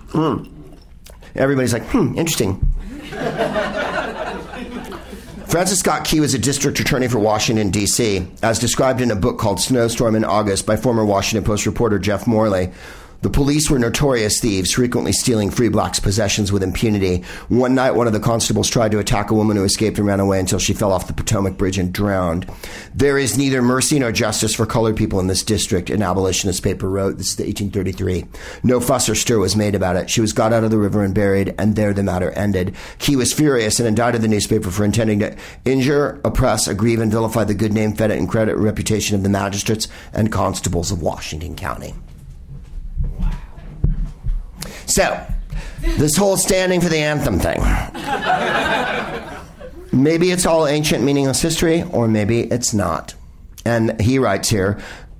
Mm. 0.08 0.50
Everybody's 1.34 1.72
like, 1.72 1.84
hmm, 1.86 2.16
interesting. 2.16 2.60
Francis 5.46 5.78
Scott 5.78 6.04
Key 6.04 6.20
was 6.20 6.34
a 6.34 6.38
district 6.38 6.80
attorney 6.80 7.08
for 7.08 7.18
Washington, 7.18 7.70
D.C., 7.70 8.26
as 8.42 8.58
described 8.58 9.00
in 9.00 9.10
a 9.10 9.16
book 9.16 9.38
called 9.38 9.60
Snowstorm 9.60 10.14
in 10.14 10.24
August 10.24 10.66
by 10.66 10.76
former 10.76 11.04
Washington 11.04 11.46
Post 11.46 11.66
reporter 11.66 11.98
Jeff 11.98 12.26
Morley. 12.26 12.72
The 13.26 13.32
police 13.32 13.68
were 13.68 13.80
notorious 13.80 14.38
thieves, 14.38 14.74
frequently 14.74 15.10
stealing 15.10 15.50
free 15.50 15.68
blacks' 15.68 15.98
possessions 15.98 16.52
with 16.52 16.62
impunity. 16.62 17.24
One 17.48 17.74
night, 17.74 17.96
one 17.96 18.06
of 18.06 18.12
the 18.12 18.20
constables 18.20 18.70
tried 18.70 18.92
to 18.92 19.00
attack 19.00 19.32
a 19.32 19.34
woman 19.34 19.56
who 19.56 19.64
escaped 19.64 19.98
and 19.98 20.06
ran 20.06 20.20
away 20.20 20.38
until 20.38 20.60
she 20.60 20.72
fell 20.72 20.92
off 20.92 21.08
the 21.08 21.12
Potomac 21.12 21.56
Bridge 21.56 21.76
and 21.76 21.92
drowned. 21.92 22.48
There 22.94 23.18
is 23.18 23.36
neither 23.36 23.62
mercy 23.62 23.98
nor 23.98 24.12
justice 24.12 24.54
for 24.54 24.64
colored 24.64 24.96
people 24.96 25.18
in 25.18 25.26
this 25.26 25.42
district, 25.42 25.90
an 25.90 26.04
abolitionist 26.04 26.62
paper 26.62 26.88
wrote. 26.88 27.18
This 27.18 27.30
is 27.30 27.34
the 27.36 27.42
1833. 27.42 28.26
No 28.62 28.78
fuss 28.78 29.08
or 29.08 29.16
stir 29.16 29.40
was 29.40 29.56
made 29.56 29.74
about 29.74 29.96
it. 29.96 30.08
She 30.08 30.20
was 30.20 30.32
got 30.32 30.52
out 30.52 30.62
of 30.62 30.70
the 30.70 30.78
river 30.78 31.02
and 31.02 31.12
buried, 31.12 31.52
and 31.58 31.74
there 31.74 31.92
the 31.92 32.04
matter 32.04 32.30
ended. 32.30 32.76
Key 33.00 33.16
was 33.16 33.32
furious 33.32 33.80
and 33.80 33.88
indicted 33.88 34.22
the 34.22 34.28
newspaper 34.28 34.70
for 34.70 34.84
intending 34.84 35.18
to 35.18 35.36
injure, 35.64 36.20
oppress, 36.24 36.68
aggrieve, 36.68 37.00
and 37.00 37.10
vilify 37.10 37.42
the 37.42 37.54
good 37.54 37.72
name, 37.72 37.92
credit, 37.92 38.18
and 38.18 38.28
credit 38.28 38.54
reputation 38.54 39.16
of 39.16 39.24
the 39.24 39.28
magistrates 39.28 39.88
and 40.12 40.30
constables 40.30 40.92
of 40.92 41.02
Washington 41.02 41.56
County. 41.56 41.92
So, 44.86 45.26
this 45.80 46.16
whole 46.16 46.36
standing 46.36 46.80
for 46.80 46.88
the 46.88 46.98
anthem 46.98 47.38
thing. 47.38 47.60
maybe 49.92 50.30
it's 50.30 50.46
all 50.46 50.66
ancient, 50.66 51.04
meaningless 51.04 51.40
history, 51.40 51.82
or 51.82 52.08
maybe 52.08 52.40
it's 52.40 52.74
not. 52.74 53.14
And 53.64 54.00
he 54.00 54.18
writes 54.18 54.48
here 54.48 54.78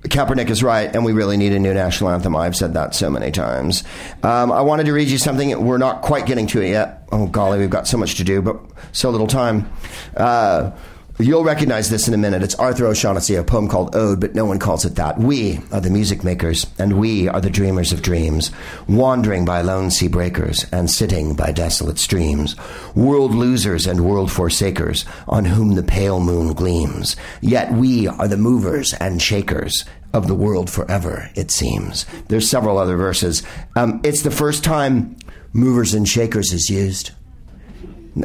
Kaepernick 0.08 0.50
is 0.50 0.62
right, 0.62 0.94
and 0.94 1.04
we 1.04 1.12
really 1.12 1.36
need 1.36 1.52
a 1.52 1.58
new 1.58 1.74
national 1.74 2.10
anthem. 2.10 2.36
I've 2.36 2.56
said 2.56 2.74
that 2.74 2.94
so 2.94 3.10
many 3.10 3.30
times. 3.30 3.82
Um, 4.22 4.52
I 4.52 4.60
wanted 4.60 4.86
to 4.86 4.92
read 4.92 5.08
you 5.08 5.18
something. 5.18 5.64
We're 5.64 5.78
not 5.78 6.02
quite 6.02 6.26
getting 6.26 6.46
to 6.48 6.60
it 6.60 6.70
yet. 6.70 7.08
Oh, 7.10 7.26
golly, 7.26 7.58
we've 7.58 7.70
got 7.70 7.86
so 7.88 7.96
much 7.96 8.16
to 8.16 8.24
do, 8.24 8.40
but 8.40 8.60
so 8.92 9.10
little 9.10 9.26
time. 9.26 9.70
Uh, 10.16 10.70
You'll 11.18 11.44
recognize 11.44 11.88
this 11.88 12.08
in 12.08 12.12
a 12.12 12.18
minute. 12.18 12.42
It's 12.42 12.54
Arthur 12.56 12.84
O'Shaughnessy, 12.88 13.36
a 13.36 13.42
poem 13.42 13.68
called 13.68 13.96
Ode, 13.96 14.20
but 14.20 14.34
no 14.34 14.44
one 14.44 14.58
calls 14.58 14.84
it 14.84 14.96
that. 14.96 15.16
We 15.18 15.60
are 15.72 15.80
the 15.80 15.88
music 15.88 16.22
makers, 16.22 16.66
and 16.78 17.00
we 17.00 17.26
are 17.26 17.40
the 17.40 17.48
dreamers 17.48 17.90
of 17.90 18.02
dreams, 18.02 18.50
wandering 18.86 19.46
by 19.46 19.62
lone 19.62 19.90
sea 19.90 20.08
breakers 20.08 20.66
and 20.72 20.90
sitting 20.90 21.34
by 21.34 21.52
desolate 21.52 21.98
streams, 21.98 22.54
world 22.94 23.34
losers 23.34 23.86
and 23.86 24.04
world 24.04 24.30
forsakers, 24.30 25.06
on 25.26 25.46
whom 25.46 25.74
the 25.74 25.82
pale 25.82 26.20
moon 26.20 26.52
gleams. 26.52 27.16
Yet 27.40 27.72
we 27.72 28.06
are 28.06 28.28
the 28.28 28.36
movers 28.36 28.92
and 28.92 29.22
shakers 29.22 29.86
of 30.12 30.28
the 30.28 30.34
world 30.34 30.68
forever, 30.68 31.30
it 31.34 31.50
seems. 31.50 32.04
There's 32.28 32.50
several 32.50 32.76
other 32.76 32.98
verses. 32.98 33.42
Um, 33.74 34.02
it's 34.04 34.20
the 34.20 34.30
first 34.30 34.64
time 34.64 35.16
movers 35.54 35.94
and 35.94 36.06
shakers 36.06 36.52
is 36.52 36.68
used. 36.68 37.12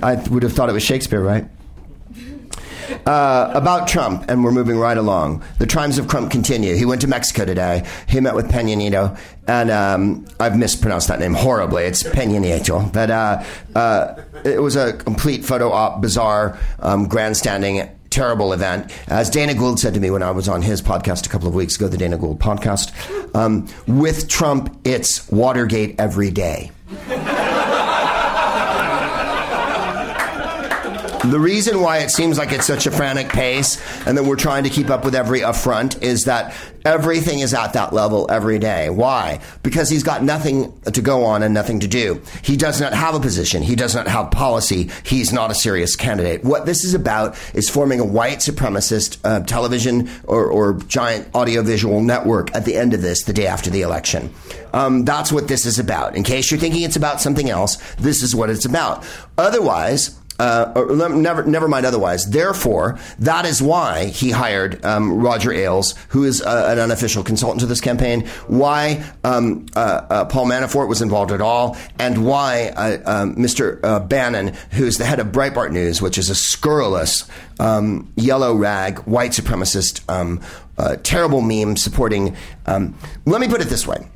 I 0.03 0.15
would 0.15 0.43
have 0.43 0.51
thought 0.51 0.67
it 0.67 0.73
was 0.73 0.83
Shakespeare, 0.83 1.23
right? 1.23 1.47
Uh, 3.05 3.51
about 3.53 3.87
Trump, 3.87 4.25
and 4.29 4.43
we're 4.43 4.51
moving 4.51 4.77
right 4.77 4.97
along. 4.97 5.43
The 5.59 5.65
triumphs 5.65 5.97
of 5.97 6.07
Trump 6.07 6.31
continue. 6.31 6.75
He 6.75 6.85
went 6.85 7.01
to 7.01 7.07
Mexico 7.07 7.45
today. 7.45 7.87
He 8.07 8.19
met 8.19 8.35
with 8.35 8.49
Peña 8.49 8.75
Nieto, 8.75 9.17
and 9.47 9.71
um, 9.71 10.25
I've 10.39 10.57
mispronounced 10.57 11.07
that 11.07 11.19
name 11.19 11.33
horribly. 11.33 11.83
It's 11.83 12.03
Peña 12.03 12.39
Nieto, 12.39 12.91
but 12.91 13.09
uh, 13.11 13.43
uh, 13.75 14.21
it 14.43 14.61
was 14.61 14.75
a 14.75 14.93
complete 14.93 15.45
photo 15.45 15.71
op, 15.71 16.01
bizarre, 16.01 16.57
um, 16.79 17.07
grandstanding 17.07 17.89
terrible 18.09 18.51
event. 18.53 18.91
As 19.07 19.29
Dana 19.29 19.53
Gould 19.53 19.79
said 19.79 19.93
to 19.93 19.99
me 19.99 20.11
when 20.11 20.21
I 20.21 20.31
was 20.31 20.49
on 20.49 20.61
his 20.61 20.81
podcast 20.81 21.25
a 21.25 21.29
couple 21.29 21.47
of 21.47 21.55
weeks 21.55 21.77
ago, 21.77 21.87
the 21.87 21.97
Dana 21.97 22.17
Gould 22.17 22.39
podcast, 22.39 22.91
um, 23.33 23.67
with 23.87 24.27
Trump, 24.27 24.77
it's 24.83 25.29
Watergate 25.31 25.95
every 25.99 26.29
day. 26.29 26.71
The 31.23 31.39
reason 31.39 31.81
why 31.81 31.99
it 31.99 32.09
seems 32.09 32.39
like 32.39 32.51
it's 32.51 32.65
such 32.65 32.87
a 32.87 32.91
frantic 32.91 33.29
pace 33.29 33.79
and 34.07 34.17
that 34.17 34.23
we're 34.23 34.35
trying 34.35 34.63
to 34.63 34.71
keep 34.71 34.89
up 34.89 35.05
with 35.05 35.13
every 35.13 35.41
affront 35.41 36.01
is 36.01 36.25
that 36.25 36.55
everything 36.83 37.39
is 37.39 37.53
at 37.53 37.73
that 37.73 37.93
level 37.93 38.25
every 38.31 38.57
day. 38.57 38.89
Why? 38.89 39.39
Because 39.61 39.87
he's 39.87 40.01
got 40.01 40.23
nothing 40.23 40.73
to 40.81 40.99
go 40.99 41.25
on 41.25 41.43
and 41.43 41.53
nothing 41.53 41.81
to 41.81 41.87
do. 41.87 42.23
He 42.41 42.57
does 42.57 42.81
not 42.81 42.93
have 42.93 43.13
a 43.13 43.19
position. 43.19 43.61
He 43.61 43.75
does 43.75 43.93
not 43.93 44.07
have 44.07 44.31
policy. 44.31 44.89
He's 45.03 45.31
not 45.31 45.51
a 45.51 45.53
serious 45.53 45.95
candidate. 45.95 46.43
What 46.43 46.65
this 46.65 46.83
is 46.83 46.95
about 46.95 47.37
is 47.53 47.69
forming 47.69 47.99
a 47.99 48.05
white 48.05 48.39
supremacist 48.39 49.19
uh, 49.23 49.41
television 49.41 50.09
or, 50.23 50.47
or 50.47 50.73
giant 50.87 51.33
audiovisual 51.35 52.01
network 52.01 52.53
at 52.55 52.65
the 52.65 52.75
end 52.75 52.95
of 52.95 53.03
this, 53.03 53.25
the 53.25 53.33
day 53.33 53.45
after 53.45 53.69
the 53.69 53.83
election. 53.83 54.33
Um, 54.73 55.05
that's 55.05 55.31
what 55.31 55.47
this 55.47 55.67
is 55.67 55.77
about. 55.77 56.15
In 56.15 56.23
case 56.23 56.49
you're 56.49 56.59
thinking 56.59 56.81
it's 56.81 56.95
about 56.95 57.21
something 57.21 57.49
else, 57.49 57.75
this 57.95 58.23
is 58.23 58.35
what 58.35 58.49
it's 58.49 58.65
about. 58.65 59.05
Otherwise, 59.37 60.17
uh, 60.41 60.85
never, 60.89 61.43
never 61.43 61.67
mind 61.67 61.85
otherwise. 61.85 62.25
Therefore, 62.25 62.97
that 63.19 63.45
is 63.45 63.61
why 63.61 64.05
he 64.05 64.31
hired 64.31 64.83
um, 64.83 65.19
Roger 65.19 65.51
Ailes, 65.51 65.93
who 66.09 66.23
is 66.23 66.41
uh, 66.41 66.67
an 66.71 66.79
unofficial 66.79 67.23
consultant 67.23 67.59
to 67.59 67.67
this 67.67 67.79
campaign, 67.79 68.25
why 68.47 69.03
um, 69.23 69.67
uh, 69.75 70.01
uh 70.09 70.25
Paul 70.25 70.47
Manafort 70.47 70.87
was 70.87 71.01
involved 71.01 71.31
at 71.31 71.41
all, 71.41 71.77
and 71.99 72.25
why 72.25 72.69
uh, 72.75 73.25
Mr. 73.25 73.79
Uh, 73.83 73.99
Bannon, 73.99 74.55
who's 74.71 74.97
the 74.97 75.05
head 75.05 75.19
of 75.19 75.27
Breitbart 75.27 75.71
News, 75.71 76.01
which 76.01 76.17
is 76.17 76.31
a 76.31 76.35
scurrilous 76.35 77.29
um, 77.59 78.11
yellow 78.15 78.55
rag, 78.55 78.99
white 78.99 79.31
supremacist, 79.31 80.01
um, 80.09 80.41
terrible 81.03 81.41
meme 81.41 81.77
supporting. 81.77 82.35
Um, 82.65 82.97
let 83.25 83.41
me 83.41 83.47
put 83.47 83.61
it 83.61 83.67
this 83.67 83.85
way. 83.85 84.07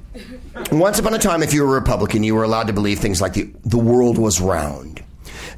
Once 0.71 0.97
upon 0.97 1.13
a 1.13 1.19
time, 1.19 1.43
if 1.43 1.53
you 1.53 1.63
were 1.63 1.77
a 1.77 1.79
Republican, 1.79 2.23
you 2.23 2.33
were 2.33 2.43
allowed 2.43 2.67
to 2.67 2.73
believe 2.73 2.99
things 2.99 3.21
like 3.21 3.33
the, 3.33 3.53
the 3.63 3.77
world 3.77 4.17
was 4.17 4.41
round. 4.41 5.04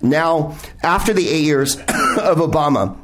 Now, 0.02 0.58
after 0.84 1.14
the 1.14 1.28
eight 1.28 1.43
years 1.43 1.76
of 1.78 2.38
Obama, 2.38 2.98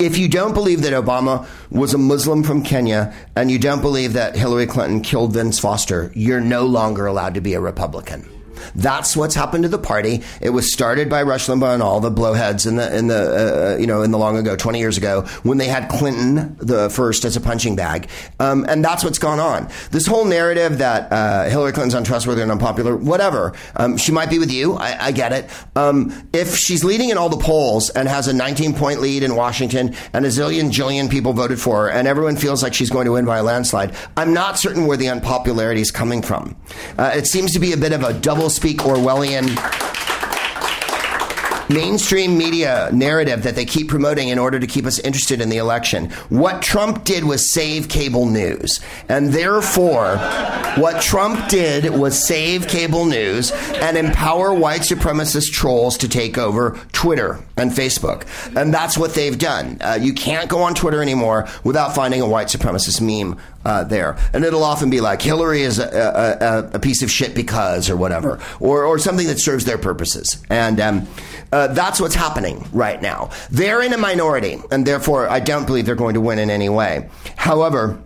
if 0.00 0.18
you 0.18 0.28
don't 0.28 0.54
believe 0.54 0.82
that 0.82 0.92
Obama 0.92 1.46
was 1.70 1.94
a 1.94 1.98
Muslim 1.98 2.42
from 2.42 2.62
Kenya 2.62 3.14
and 3.36 3.50
you 3.50 3.58
don't 3.58 3.80
believe 3.80 4.14
that 4.14 4.36
Hillary 4.36 4.66
Clinton 4.66 5.00
killed 5.00 5.32
Vince 5.32 5.58
Foster, 5.58 6.10
you're 6.14 6.40
no 6.40 6.66
longer 6.66 7.06
allowed 7.06 7.34
to 7.34 7.40
be 7.40 7.54
a 7.54 7.60
Republican. 7.60 8.28
That's 8.74 9.16
what's 9.16 9.34
happened 9.34 9.64
to 9.64 9.68
the 9.68 9.78
party. 9.78 10.22
It 10.40 10.50
was 10.50 10.72
started 10.72 11.08
by 11.08 11.22
Rush 11.22 11.46
Limbaugh 11.46 11.74
and 11.74 11.82
all 11.82 12.00
the 12.00 12.10
blowheads 12.10 12.66
in 12.66 12.76
the 12.76 12.96
in 12.96 13.08
the 13.08 13.14
uh, 13.14 13.74
uh, 13.74 13.76
you 13.78 13.86
know 13.86 14.02
in 14.02 14.10
the 14.10 14.18
long 14.18 14.36
ago, 14.36 14.56
twenty 14.56 14.78
years 14.78 14.96
ago, 14.96 15.22
when 15.42 15.58
they 15.58 15.68
had 15.68 15.88
Clinton 15.88 16.56
the 16.60 16.90
first 16.90 17.24
as 17.24 17.36
a 17.36 17.40
punching 17.40 17.76
bag, 17.76 18.08
um, 18.40 18.64
and 18.68 18.84
that's 18.84 19.04
what's 19.04 19.18
gone 19.18 19.40
on. 19.40 19.68
This 19.90 20.06
whole 20.06 20.24
narrative 20.24 20.78
that 20.78 21.12
uh, 21.12 21.44
Hillary 21.44 21.72
Clinton's 21.72 21.94
untrustworthy 21.94 22.42
and 22.42 22.50
unpopular, 22.50 22.96
whatever. 22.96 23.52
Um, 23.76 23.96
she 23.96 24.12
might 24.12 24.30
be 24.30 24.38
with 24.38 24.52
you. 24.52 24.74
I, 24.74 25.06
I 25.06 25.12
get 25.12 25.32
it. 25.32 25.50
Um, 25.76 26.28
if 26.32 26.56
she's 26.56 26.84
leading 26.84 27.10
in 27.10 27.18
all 27.18 27.28
the 27.28 27.36
polls 27.36 27.90
and 27.90 28.08
has 28.08 28.28
a 28.28 28.32
19 28.32 28.74
point 28.74 29.00
lead 29.00 29.22
in 29.22 29.36
Washington 29.36 29.94
and 30.12 30.24
a 30.24 30.28
zillion 30.28 30.70
jillion 30.70 31.10
people 31.10 31.32
voted 31.32 31.60
for 31.60 31.84
her, 31.84 31.90
and 31.90 32.06
everyone 32.08 32.36
feels 32.36 32.62
like 32.62 32.74
she's 32.74 32.90
going 32.90 33.06
to 33.06 33.12
win 33.12 33.24
by 33.24 33.38
a 33.38 33.42
landslide, 33.42 33.94
I'm 34.16 34.32
not 34.32 34.58
certain 34.58 34.86
where 34.86 34.96
the 34.96 35.08
unpopularity 35.08 35.80
is 35.80 35.90
coming 35.90 36.22
from. 36.22 36.56
Uh, 36.98 37.12
it 37.14 37.26
seems 37.26 37.52
to 37.52 37.58
be 37.58 37.72
a 37.72 37.76
bit 37.76 37.92
of 37.92 38.02
a 38.02 38.12
double 38.12 38.50
speak 38.54 38.78
Orwellian 38.78 39.48
mainstream 41.68 42.36
media 42.36 42.90
narrative 42.92 43.42
that 43.42 43.54
they 43.54 43.64
keep 43.64 43.88
promoting 43.88 44.28
in 44.28 44.38
order 44.38 44.58
to 44.58 44.66
keep 44.66 44.86
us 44.86 44.98
interested 44.98 45.40
in 45.40 45.48
the 45.48 45.56
election. 45.56 46.10
What 46.28 46.62
Trump 46.62 47.04
did 47.04 47.24
was 47.24 47.50
save 47.50 47.88
cable 47.88 48.26
news. 48.26 48.80
And 49.08 49.32
therefore, 49.32 50.16
what 50.76 51.00
Trump 51.02 51.48
did 51.48 51.90
was 51.90 52.22
save 52.22 52.68
cable 52.68 53.06
news 53.06 53.52
and 53.52 53.96
empower 53.96 54.52
white 54.52 54.82
supremacist 54.82 55.52
trolls 55.52 55.98
to 55.98 56.08
take 56.08 56.38
over 56.38 56.78
Twitter 56.92 57.40
and 57.56 57.70
Facebook. 57.70 58.26
And 58.56 58.72
that's 58.72 58.98
what 58.98 59.14
they've 59.14 59.38
done. 59.38 59.78
Uh, 59.80 59.98
you 60.00 60.12
can't 60.12 60.48
go 60.48 60.62
on 60.62 60.74
Twitter 60.74 61.00
anymore 61.00 61.48
without 61.62 61.94
finding 61.94 62.20
a 62.20 62.28
white 62.28 62.48
supremacist 62.48 63.00
meme 63.00 63.38
uh, 63.64 63.84
there. 63.84 64.16
And 64.32 64.44
it'll 64.44 64.64
often 64.64 64.90
be 64.90 65.00
like 65.00 65.22
Hillary 65.22 65.62
is 65.62 65.78
a, 65.78 66.70
a, 66.72 66.76
a, 66.76 66.78
piece 66.78 67.02
of 67.02 67.10
shit 67.10 67.34
because 67.34 67.88
or 67.88 67.96
whatever, 67.96 68.40
or, 68.60 68.84
or 68.84 68.98
something 68.98 69.26
that 69.26 69.38
serves 69.38 69.64
their 69.64 69.78
purposes. 69.78 70.42
And 70.50 70.80
um, 70.80 71.08
uh, 71.52 71.68
that's 71.68 72.00
what's 72.00 72.14
happening 72.14 72.66
right 72.72 73.00
now. 73.00 73.30
They're 73.50 73.82
in 73.82 73.92
a 73.92 73.98
minority, 73.98 74.58
and 74.70 74.86
therefore 74.86 75.28
I 75.28 75.40
don't 75.40 75.66
believe 75.66 75.86
they're 75.86 75.94
going 75.94 76.14
to 76.14 76.20
win 76.20 76.38
in 76.38 76.50
any 76.50 76.68
way. 76.68 77.08
However, 77.36 78.02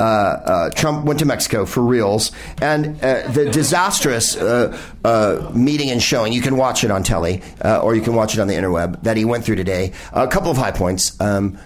uh, 0.00 0.04
uh, 0.04 0.70
Trump 0.70 1.04
went 1.04 1.18
to 1.18 1.24
Mexico 1.24 1.66
for 1.66 1.80
reals, 1.80 2.30
and 2.62 3.02
uh, 3.02 3.26
the 3.28 3.50
disastrous 3.50 4.36
uh, 4.36 5.50
meeting 5.54 5.90
and 5.90 6.00
showing, 6.00 6.32
you 6.32 6.40
can 6.40 6.56
watch 6.56 6.84
it 6.84 6.90
on 6.90 7.02
telly 7.02 7.42
or 7.64 7.94
you 7.94 8.02
can 8.02 8.14
watch 8.14 8.34
it 8.34 8.40
on 8.40 8.48
the 8.48 8.54
interweb, 8.54 9.02
that 9.02 9.16
he 9.16 9.24
went 9.24 9.44
through 9.44 9.56
today. 9.56 9.92
A 10.12 10.28
couple 10.28 10.50
of 10.50 10.56
high 10.56 10.70
points. 10.70 11.20
Um, 11.20 11.58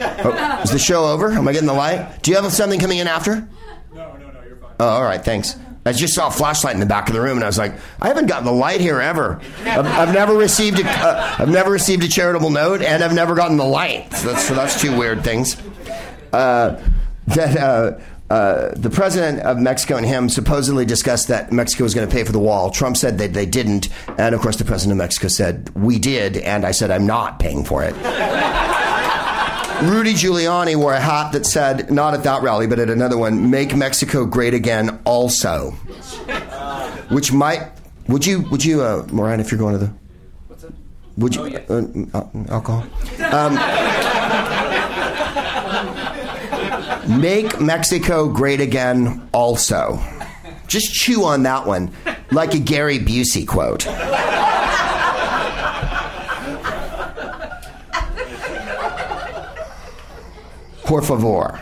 oh, 0.00 0.60
is 0.62 0.70
the 0.70 0.78
show 0.78 1.04
over? 1.06 1.30
Am 1.30 1.46
I 1.46 1.52
getting 1.52 1.66
the 1.66 1.74
light? 1.74 2.22
Do 2.22 2.30
you 2.30 2.40
have 2.40 2.52
something 2.52 2.80
coming 2.80 2.98
in 2.98 3.06
after? 3.06 3.48
No, 3.94 4.16
no, 4.16 4.30
no, 4.30 4.42
you're 4.46 4.56
fine. 4.56 4.70
Oh, 4.80 4.88
all 4.88 5.04
right, 5.04 5.24
thanks. 5.24 5.56
I 5.84 5.92
just 5.92 6.14
saw 6.14 6.26
a 6.26 6.30
flashlight 6.32 6.74
in 6.74 6.80
the 6.80 6.86
back 6.86 7.08
of 7.08 7.14
the 7.14 7.20
room, 7.20 7.36
and 7.36 7.44
I 7.44 7.46
was 7.46 7.58
like, 7.58 7.74
I 8.02 8.08
haven't 8.08 8.26
gotten 8.26 8.44
the 8.44 8.52
light 8.52 8.80
here 8.80 9.00
ever. 9.00 9.40
I've, 9.64 9.86
I've 9.86 10.12
never 10.12 10.34
received 10.34 10.80
a, 10.80 10.84
uh, 10.84 11.36
I've 11.38 11.48
never 11.48 11.70
received 11.70 12.02
a 12.02 12.08
charitable 12.08 12.50
note, 12.50 12.82
and 12.82 13.04
I've 13.04 13.14
never 13.14 13.36
gotten 13.36 13.56
the 13.56 13.64
light. 13.64 14.12
So 14.12 14.32
that's, 14.32 14.48
so 14.48 14.54
that's 14.54 14.80
two 14.80 14.96
weird 14.98 15.22
things. 15.22 15.56
Uh, 16.32 16.82
that 17.28 17.56
uh, 17.56 18.00
uh, 18.30 18.72
the 18.74 18.90
president 18.90 19.42
of 19.42 19.58
Mexico 19.58 19.96
and 19.96 20.04
him 20.04 20.28
supposedly 20.28 20.84
discussed 20.84 21.28
that 21.28 21.52
Mexico 21.52 21.84
was 21.84 21.94
going 21.94 22.08
to 22.08 22.12
pay 22.12 22.24
for 22.24 22.32
the 22.32 22.40
wall. 22.40 22.70
Trump 22.70 22.96
said 22.96 23.18
that 23.18 23.32
they 23.32 23.46
didn't, 23.46 23.88
and 24.18 24.34
of 24.34 24.40
course, 24.40 24.56
the 24.56 24.64
president 24.64 24.92
of 24.92 24.98
Mexico 24.98 25.28
said 25.28 25.70
we 25.76 26.00
did, 26.00 26.36
and 26.36 26.66
I 26.66 26.72
said 26.72 26.90
I'm 26.90 27.06
not 27.06 27.38
paying 27.38 27.62
for 27.64 27.84
it. 27.84 27.94
Rudy 29.82 30.14
Giuliani 30.14 30.74
wore 30.76 30.94
a 30.94 31.00
hat 31.00 31.32
that 31.32 31.44
said, 31.46 31.90
not 31.90 32.14
at 32.14 32.22
that 32.24 32.42
rally, 32.42 32.66
but 32.66 32.78
at 32.78 32.88
another 32.90 33.18
one, 33.18 33.50
make 33.50 33.74
Mexico 33.76 34.24
great 34.24 34.54
again 34.54 34.98
also. 35.04 35.72
Which 37.10 37.32
might, 37.32 37.68
would 38.08 38.24
you, 38.26 38.40
would 38.50 38.64
you, 38.64 38.82
uh, 38.82 39.06
Moran, 39.12 39.38
if 39.40 39.50
you're 39.52 39.58
going 39.58 39.78
to 39.78 39.86
the, 39.86 39.92
would 41.18 41.34
you, 41.34 41.42
Oh, 41.42 41.44
yeah. 41.44 41.58
uh, 41.68 41.82
uh, 42.18 42.26
alcohol? 42.48 42.86
Um, 43.32 43.54
make 47.20 47.60
Mexico 47.60 48.28
great 48.28 48.60
again 48.60 49.28
also. 49.32 50.00
Just 50.68 50.92
chew 50.94 51.24
on 51.24 51.42
that 51.44 51.66
one 51.66 51.92
like 52.32 52.54
a 52.54 52.58
Gary 52.58 52.98
Busey 52.98 53.46
quote. 53.46 53.86
Por 60.86 61.02
favor. 61.02 61.60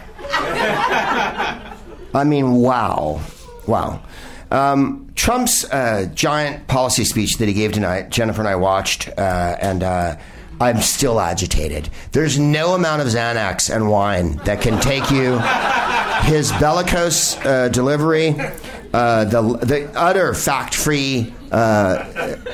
I 2.14 2.24
mean, 2.24 2.52
wow. 2.56 3.20
Wow. 3.66 4.02
Um, 4.50 5.10
Trump's 5.14 5.64
uh, 5.64 6.08
giant 6.14 6.68
policy 6.68 7.04
speech 7.04 7.38
that 7.38 7.48
he 7.48 7.54
gave 7.54 7.72
tonight, 7.72 8.10
Jennifer 8.10 8.40
and 8.40 8.48
I 8.48 8.56
watched, 8.56 9.08
uh, 9.08 9.56
and 9.60 9.82
uh, 9.82 10.16
I'm 10.60 10.80
still 10.80 11.18
agitated. 11.20 11.88
There's 12.12 12.38
no 12.38 12.74
amount 12.74 13.02
of 13.02 13.08
Xanax 13.08 13.74
and 13.74 13.88
wine 13.88 14.36
that 14.44 14.60
can 14.60 14.78
take 14.80 15.10
you. 15.10 15.38
His 16.30 16.52
bellicose 16.52 17.36
uh, 17.44 17.68
delivery, 17.68 18.34
uh, 18.92 19.24
the, 19.24 19.42
the 19.62 19.90
utter 19.98 20.34
fact 20.34 20.74
free 20.74 21.34
uh, 21.54 22.04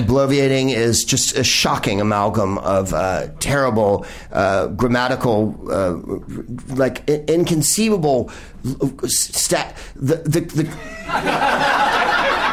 bloviating 0.05 0.75
is 0.75 1.05
just 1.05 1.35
a 1.35 1.43
shocking 1.43 2.03
amalgam 2.03 2.59
of 2.59 2.93
uh, 2.93 3.29
terrible 3.41 4.05
uh, 4.31 4.67
grammatical, 4.67 5.57
uh, 5.71 5.97
like 6.75 7.09
inconceivable 7.09 8.31
stat. 9.07 9.75
The, 9.97 10.17
the, 10.17 10.41
the 10.41 10.65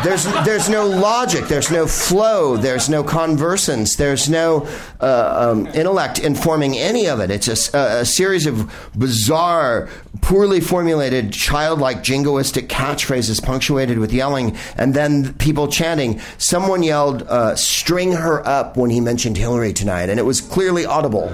there's 0.03 0.25
there's 0.45 0.69
no 0.69 0.87
logic, 0.87 1.47
there's 1.47 1.71
no 1.71 1.87
flow, 1.87 2.57
there's 2.57 2.89
no 2.89 3.03
conversance, 3.03 3.95
there's 3.95 4.29
no 4.29 4.67
uh, 5.01 5.51
um, 5.51 5.67
intellect 5.67 6.19
informing 6.19 6.77
any 6.77 7.07
of 7.07 7.19
it. 7.19 7.31
It's 7.31 7.47
a 7.73 8.05
series 8.05 8.45
of 8.45 8.71
bizarre, 8.97 9.89
poorly 10.21 10.59
formulated, 10.61 11.31
childlike, 11.33 12.03
jingoistic 12.03 12.67
catchphrases 12.67 13.43
punctuated 13.43 13.99
with 13.99 14.13
yelling, 14.13 14.55
and 14.75 14.93
then 14.93 15.33
people 15.35 15.67
chanting. 15.67 16.19
Someone 16.37 16.83
yelled, 16.83 17.23
uh, 17.23 17.55
"String 17.55 18.13
her 18.13 18.45
up" 18.47 18.77
when 18.77 18.89
he 18.89 18.99
mentioned 18.99 19.37
Hillary 19.37 19.73
tonight, 19.73 20.09
and 20.09 20.19
it 20.19 20.23
was 20.23 20.41
clearly 20.41 20.85
audible 20.85 21.31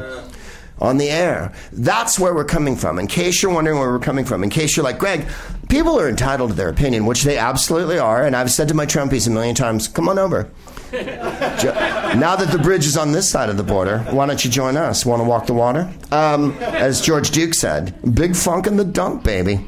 on 0.80 0.97
the 0.97 1.09
air. 1.09 1.53
That's 1.71 2.19
where 2.19 2.34
we're 2.34 2.45
coming 2.45 2.76
from. 2.76 2.99
In 2.99 3.07
case 3.07 3.41
you're 3.41 3.53
wondering 3.53 3.80
where 3.80 3.89
we're 3.89 3.99
coming 3.99 4.26
from, 4.26 4.43
in 4.43 4.49
case 4.49 4.76
you're 4.76 4.84
like, 4.84 4.99
Greg, 4.99 5.28
people 5.69 5.99
are 5.99 6.09
entitled 6.09 6.51
to 6.51 6.55
their 6.55 6.69
opinion, 6.69 7.05
which 7.05 7.24
they 7.24 7.38
absolutely 7.38 7.99
are. 7.99 8.24
And 8.26 8.36
I've 8.36 8.51
said 8.51 8.67
to 8.69 8.74
my 8.74 8.86
Trumpies 8.86 9.28
a 9.28 9.30
million 9.32 9.55
times, 9.55 9.88
come 9.88 10.09
on 10.09 10.19
over. 10.19 10.49
Now 10.93 12.36
that 12.36 12.51
the 12.51 12.59
bridge 12.59 12.86
is 12.86 12.95
on 12.97 13.11
this 13.13 13.28
side 13.28 13.49
of 13.49 13.57
the 13.57 13.63
border, 13.63 13.97
why 14.11 14.28
don't 14.28 14.45
you 14.45 14.51
join 14.51 14.78
us? 14.78 15.03
Want 15.07 15.19
to 15.21 15.28
walk 15.28 15.47
the 15.47 15.53
water? 15.55 15.91
Um, 16.11 16.51
as 16.59 17.01
George 17.01 17.32
Duke 17.32 17.55
said, 17.55 17.95
big 18.13 18.36
funk 18.36 18.67
in 18.67 18.78
the 18.78 18.86
dump, 18.86 19.24
baby. 19.24 19.65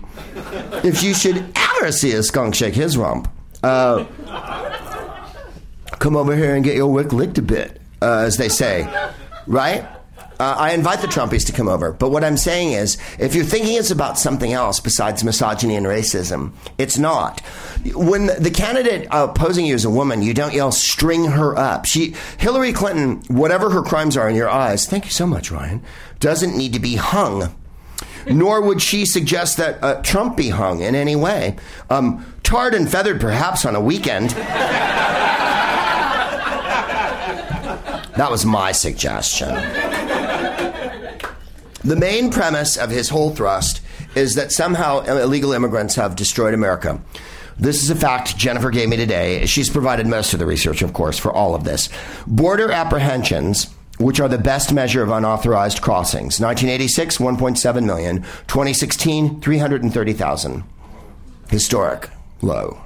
If 0.83 1.01
you 1.01 1.15
should 1.15 1.43
ever 1.55 1.91
see 1.91 2.11
a 2.11 2.21
skunk 2.21 2.53
shake 2.53 2.75
his 2.75 2.95
rump, 2.95 3.27
uh, 3.63 4.05
come 5.97 6.15
over 6.15 6.35
here 6.35 6.53
and 6.53 6.63
get 6.63 6.75
your 6.75 6.93
wick 6.93 7.11
licked 7.11 7.39
a 7.39 7.41
bit, 7.41 7.81
uh, 8.03 8.19
as 8.19 8.37
they 8.37 8.49
say, 8.49 8.87
right? 9.47 9.87
Uh, 10.39 10.55
I 10.57 10.73
invite 10.73 11.01
the 11.01 11.07
Trumpies 11.07 11.45
to 11.45 11.53
come 11.53 11.67
over. 11.67 11.91
But 11.91 12.09
what 12.09 12.23
I'm 12.23 12.37
saying 12.37 12.73
is, 12.73 12.97
if 13.19 13.35
you're 13.35 13.45
thinking 13.45 13.75
it's 13.75 13.91
about 13.91 14.17
something 14.17 14.51
else 14.51 14.79
besides 14.79 15.23
misogyny 15.23 15.75
and 15.75 15.85
racism, 15.85 16.51
it's 16.77 16.97
not. 16.97 17.39
When 17.93 18.27
the 18.27 18.51
candidate 18.51 19.07
opposing 19.11 19.65
you 19.65 19.75
is 19.75 19.85
a 19.85 19.89
woman, 19.89 20.21
you 20.21 20.33
don't 20.33 20.53
yell, 20.53 20.71
string 20.71 21.25
her 21.25 21.57
up. 21.57 21.85
She, 21.85 22.15
Hillary 22.37 22.73
Clinton, 22.73 23.21
whatever 23.33 23.69
her 23.69 23.81
crimes 23.81 24.17
are 24.17 24.27
in 24.29 24.35
your 24.35 24.49
eyes, 24.49 24.85
thank 24.85 25.05
you 25.05 25.11
so 25.11 25.25
much, 25.25 25.51
Ryan, 25.51 25.81
doesn't 26.19 26.57
need 26.57 26.73
to 26.73 26.79
be 26.79 26.95
hung. 26.95 27.55
Nor 28.27 28.61
would 28.61 28.81
she 28.81 29.05
suggest 29.05 29.57
that 29.57 29.83
uh, 29.83 30.01
Trump 30.01 30.35
be 30.35 30.49
hung 30.49 30.81
in 30.81 30.95
any 30.95 31.15
way. 31.15 31.55
Um, 31.89 32.25
tarred 32.43 32.73
and 32.73 32.89
feathered, 32.89 33.21
perhaps, 33.21 33.65
on 33.65 33.75
a 33.75 33.81
weekend. 33.81 34.35
That 38.15 38.31
was 38.31 38.45
my 38.45 38.71
suggestion. 38.71 39.49
The 41.85 41.95
main 41.95 42.31
premise 42.31 42.77
of 42.77 42.89
his 42.89 43.09
whole 43.09 43.33
thrust 43.33 43.81
is 44.15 44.35
that 44.35 44.51
somehow 44.51 45.01
illegal 45.01 45.53
immigrants 45.53 45.95
have 45.95 46.15
destroyed 46.15 46.53
America. 46.53 47.01
This 47.57 47.83
is 47.83 47.89
a 47.89 47.95
fact 47.95 48.37
Jennifer 48.37 48.69
gave 48.69 48.89
me 48.89 48.97
today. 48.97 49.45
She's 49.45 49.69
provided 49.69 50.07
most 50.07 50.33
of 50.33 50.39
the 50.39 50.45
research, 50.45 50.81
of 50.81 50.93
course, 50.93 51.17
for 51.17 51.31
all 51.31 51.55
of 51.55 51.63
this. 51.63 51.89
Border 52.27 52.71
apprehensions 52.71 53.73
which 53.97 54.19
are 54.19 54.27
the 54.27 54.37
best 54.37 54.73
measure 54.73 55.01
of 55.01 55.09
unauthorized 55.09 55.81
crossings. 55.81 56.39
1986, 56.39 57.17
1.7 57.17 57.85
million. 57.85 58.21
2016, 58.47 59.39
330,000. 59.39 60.63
Historic 61.49 62.09
low. 62.41 62.81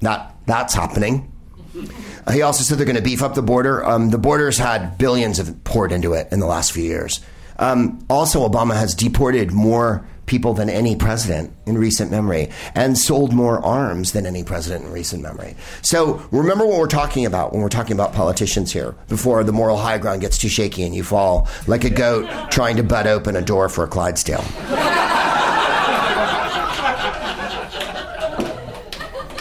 That, 0.00 0.34
that's 0.46 0.74
happening. 0.74 1.32
He 2.32 2.42
also 2.42 2.62
said 2.62 2.78
they're 2.78 2.86
going 2.86 2.96
to 2.96 3.02
beef 3.02 3.22
up 3.22 3.34
the 3.34 3.42
border. 3.42 3.84
Um, 3.84 4.10
the 4.10 4.18
border's 4.18 4.58
had 4.58 4.96
billions 4.98 5.38
of 5.38 5.64
poured 5.64 5.92
into 5.92 6.12
it 6.12 6.28
in 6.30 6.40
the 6.40 6.46
last 6.46 6.72
few 6.72 6.84
years. 6.84 7.20
Um, 7.58 8.04
also, 8.08 8.46
Obama 8.48 8.74
has 8.74 8.94
deported 8.94 9.52
more 9.52 10.06
people 10.26 10.54
than 10.54 10.68
any 10.68 10.96
president 10.96 11.52
in 11.66 11.78
recent 11.78 12.10
memory 12.10 12.50
and 12.74 12.98
sold 12.98 13.32
more 13.32 13.64
arms 13.64 14.12
than 14.12 14.26
any 14.26 14.42
president 14.44 14.84
in 14.84 14.92
recent 14.92 15.22
memory. 15.22 15.56
So 15.82 16.20
remember 16.32 16.66
what 16.66 16.78
we're 16.78 16.88
talking 16.88 17.24
about 17.26 17.52
when 17.52 17.62
we're 17.62 17.68
talking 17.68 17.92
about 17.92 18.12
politicians 18.12 18.72
here 18.72 18.94
before 19.08 19.44
the 19.44 19.52
moral 19.52 19.76
high 19.76 19.98
ground 19.98 20.20
gets 20.20 20.36
too 20.36 20.48
shaky 20.48 20.82
and 20.82 20.94
you 20.94 21.04
fall 21.04 21.48
like 21.66 21.84
a 21.84 21.90
goat 21.90 22.28
trying 22.50 22.76
to 22.76 22.82
butt 22.82 23.06
open 23.06 23.36
a 23.36 23.42
door 23.42 23.68
for 23.68 23.84
a 23.84 23.88
Clydesdale. 23.88 24.44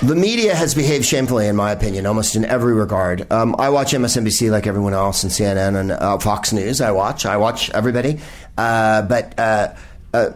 The 0.05 0.15
media 0.15 0.53
has 0.53 0.75
behaved 0.75 1.03
shamefully, 1.03 1.47
in 1.47 1.55
my 1.55 1.71
opinion, 1.71 2.05
almost 2.05 2.35
in 2.35 2.45
every 2.45 2.75
regard. 2.75 3.31
Um, 3.31 3.55
I 3.57 3.69
watch 3.69 3.91
MSNBC 3.91 4.51
like 4.51 4.67
everyone 4.67 4.93
else, 4.93 5.23
and 5.23 5.31
CNN 5.31 5.79
and 5.79 5.91
uh, 5.91 6.19
Fox 6.19 6.53
News. 6.53 6.79
I 6.79 6.91
watch. 6.91 7.25
I 7.25 7.37
watch 7.37 7.71
everybody. 7.71 8.19
Uh, 8.55 9.01
but 9.01 9.39
uh, 9.39 9.73
uh 10.13 10.29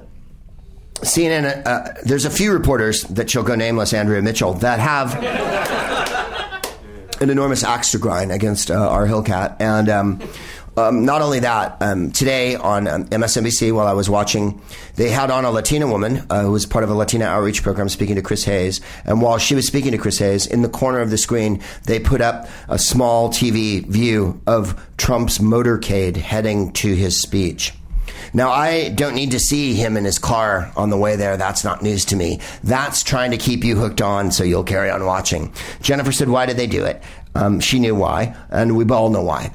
CNN, 1.02 1.68
uh, 1.68 1.94
there's 2.04 2.26
a 2.26 2.32
few 2.32 2.52
reporters 2.52 3.04
that 3.04 3.30
shall 3.30 3.44
go 3.44 3.54
nameless, 3.54 3.94
Andrea 3.94 4.24
Mitchell, 4.24 4.56
that 4.56 4.80
have 4.80 5.14
an 7.22 7.30
enormous 7.30 7.64
axe 7.64 7.92
to 7.92 8.00
grind 8.00 8.32
against 8.32 8.72
uh, 8.72 8.90
our 8.90 9.06
Hillcat. 9.06 9.58
And 9.60 9.88
um, 9.88 10.20
um, 10.78 11.06
not 11.06 11.22
only 11.22 11.40
that, 11.40 11.78
um, 11.82 12.12
today 12.12 12.56
on 12.56 12.88
um, 12.88 13.06
MSNBC, 13.06 13.74
while 13.74 13.88
I 13.88 13.94
was 13.94 14.10
watching, 14.10 14.62
they 14.96 15.10
had 15.10 15.32
on 15.32 15.46
a 15.46 15.52
Latina 15.52 15.88
woman 15.88 16.26
uh, 16.30 16.44
who 16.44 16.52
was 16.52 16.66
part 16.66 16.84
of 16.84 16.90
a 16.90 16.94
Latina 16.94 17.26
outreach 17.26 17.64
program 17.64 17.90
speaking 17.90 18.16
to 18.16 18.22
Chris 18.22 18.44
Hayes. 18.46 18.82
And 19.06 19.22
while 19.22 19.38
she 19.38 19.56
was 19.56 19.68
speaking 19.68 19.92
to 19.92 19.98
Chris 19.98 20.20
Hayes, 20.20 20.46
in 20.46 20.62
the 20.62 20.70
corner 20.70 21.00
of 21.00 21.10
the 21.10 21.18
screen, 21.18 21.62
they 21.86 22.00
put 22.00 22.22
up 22.22 22.48
a 22.68 22.80
small 22.80 23.30
TV 23.30 23.86
view 23.86 24.42
of 24.48 24.80
Trump's 24.98 25.40
motorcade 25.40 26.18
heading 26.18 26.72
to 26.74 26.94
his 26.94 27.20
speech. 27.20 27.74
Now, 28.34 28.52
I 28.52 28.90
don't 28.90 29.16
need 29.16 29.32
to 29.32 29.40
see 29.40 29.74
him 29.74 29.98
in 29.98 30.06
his 30.06 30.20
car 30.20 30.72
on 30.76 30.90
the 30.90 30.98
way 30.98 31.16
there. 31.16 31.38
That's 31.38 31.64
not 31.64 31.82
news 31.82 32.06
to 32.06 32.16
me. 32.16 32.42
That's 32.64 33.04
trying 33.04 33.32
to 33.32 33.38
keep 33.38 33.64
you 33.64 33.76
hooked 33.76 34.02
on 34.02 34.32
so 34.32 34.44
you'll 34.44 34.64
carry 34.64 34.90
on 34.90 35.06
watching. 35.06 35.54
Jennifer 35.82 36.12
said, 36.12 36.30
Why 36.30 36.46
did 36.46 36.58
they 36.58 36.68
do 36.68 36.86
it? 36.86 37.02
Um, 37.36 37.60
she 37.60 37.80
knew 37.80 37.96
why, 37.96 38.36
and 38.50 38.76
we 38.76 38.86
all 38.86 39.10
know 39.10 39.24
why. 39.24 39.52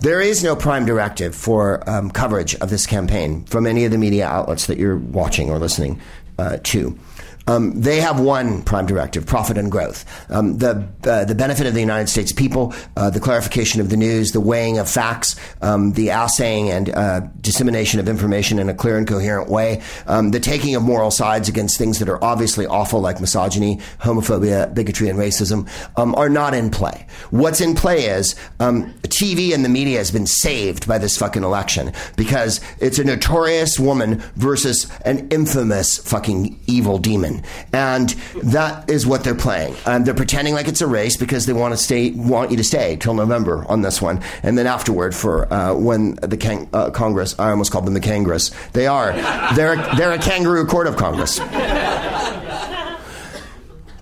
There 0.00 0.20
is 0.20 0.44
no 0.44 0.54
prime 0.54 0.84
directive 0.84 1.34
for 1.34 1.88
um, 1.88 2.10
coverage 2.10 2.54
of 2.56 2.68
this 2.68 2.86
campaign 2.86 3.44
from 3.44 3.66
any 3.66 3.84
of 3.84 3.92
the 3.92 3.98
media 3.98 4.26
outlets 4.26 4.66
that 4.66 4.78
you're 4.78 4.98
watching 4.98 5.50
or 5.50 5.58
listening 5.58 6.00
uh, 6.38 6.58
to. 6.64 6.98
Um, 7.46 7.80
they 7.80 8.00
have 8.00 8.20
one 8.20 8.62
prime 8.62 8.86
directive: 8.86 9.26
profit 9.26 9.56
and 9.58 9.70
growth. 9.70 10.04
Um, 10.30 10.58
the 10.58 10.88
uh, 11.04 11.24
the 11.24 11.34
benefit 11.34 11.66
of 11.66 11.74
the 11.74 11.80
United 11.80 12.08
States 12.08 12.32
people, 12.32 12.74
uh, 12.96 13.10
the 13.10 13.20
clarification 13.20 13.80
of 13.80 13.90
the 13.90 13.96
news, 13.96 14.32
the 14.32 14.40
weighing 14.40 14.78
of 14.78 14.88
facts, 14.88 15.36
um, 15.62 15.92
the 15.92 16.08
assaying 16.08 16.70
and 16.70 16.90
uh, 16.90 17.20
dissemination 17.40 18.00
of 18.00 18.08
information 18.08 18.58
in 18.58 18.68
a 18.68 18.74
clear 18.74 18.98
and 18.98 19.06
coherent 19.06 19.48
way, 19.48 19.82
um, 20.06 20.30
the 20.30 20.40
taking 20.40 20.74
of 20.74 20.82
moral 20.82 21.10
sides 21.10 21.48
against 21.48 21.78
things 21.78 21.98
that 22.00 22.08
are 22.08 22.22
obviously 22.22 22.66
awful, 22.66 23.00
like 23.00 23.20
misogyny, 23.20 23.76
homophobia, 24.00 24.72
bigotry, 24.74 25.08
and 25.08 25.18
racism, 25.18 25.68
um, 25.96 26.14
are 26.16 26.28
not 26.28 26.54
in 26.54 26.70
play. 26.70 27.06
What's 27.30 27.60
in 27.60 27.74
play 27.74 28.06
is 28.06 28.34
um, 28.60 28.92
TV 29.02 29.54
and 29.54 29.64
the 29.64 29.68
media 29.68 29.98
has 29.98 30.10
been 30.10 30.26
saved 30.26 30.86
by 30.88 30.98
this 30.98 31.16
fucking 31.16 31.44
election 31.44 31.92
because 32.16 32.60
it's 32.80 32.98
a 32.98 33.04
notorious 33.04 33.78
woman 33.78 34.16
versus 34.34 34.90
an 35.04 35.28
infamous 35.28 35.98
fucking 35.98 36.58
evil 36.66 36.98
demon. 36.98 37.35
And 37.72 38.10
that 38.42 38.88
is 38.90 39.06
what 39.06 39.24
they're 39.24 39.34
playing. 39.34 39.74
Um, 39.86 40.04
they're 40.04 40.14
pretending 40.14 40.54
like 40.54 40.68
it's 40.68 40.80
a 40.80 40.86
race 40.86 41.16
because 41.16 41.46
they 41.46 41.52
want 41.52 41.72
to 41.72 41.78
stay, 41.78 42.10
want 42.10 42.50
you 42.50 42.56
to 42.56 42.64
stay 42.64 42.96
till 42.96 43.14
November 43.14 43.64
on 43.68 43.82
this 43.82 44.00
one. 44.02 44.22
And 44.42 44.56
then 44.56 44.66
afterward, 44.66 45.14
for 45.14 45.52
uh, 45.52 45.74
when 45.74 46.16
the 46.16 46.36
can- 46.36 46.68
uh, 46.72 46.90
Congress, 46.90 47.38
I 47.38 47.50
almost 47.50 47.72
called 47.72 47.86
them 47.86 47.94
the 47.94 48.00
Congress. 48.00 48.50
They 48.72 48.86
are. 48.86 49.12
They're, 49.54 49.76
they're 49.96 50.12
a 50.12 50.18
kangaroo 50.18 50.66
court 50.66 50.86
of 50.86 50.96
Congress. 50.96 51.40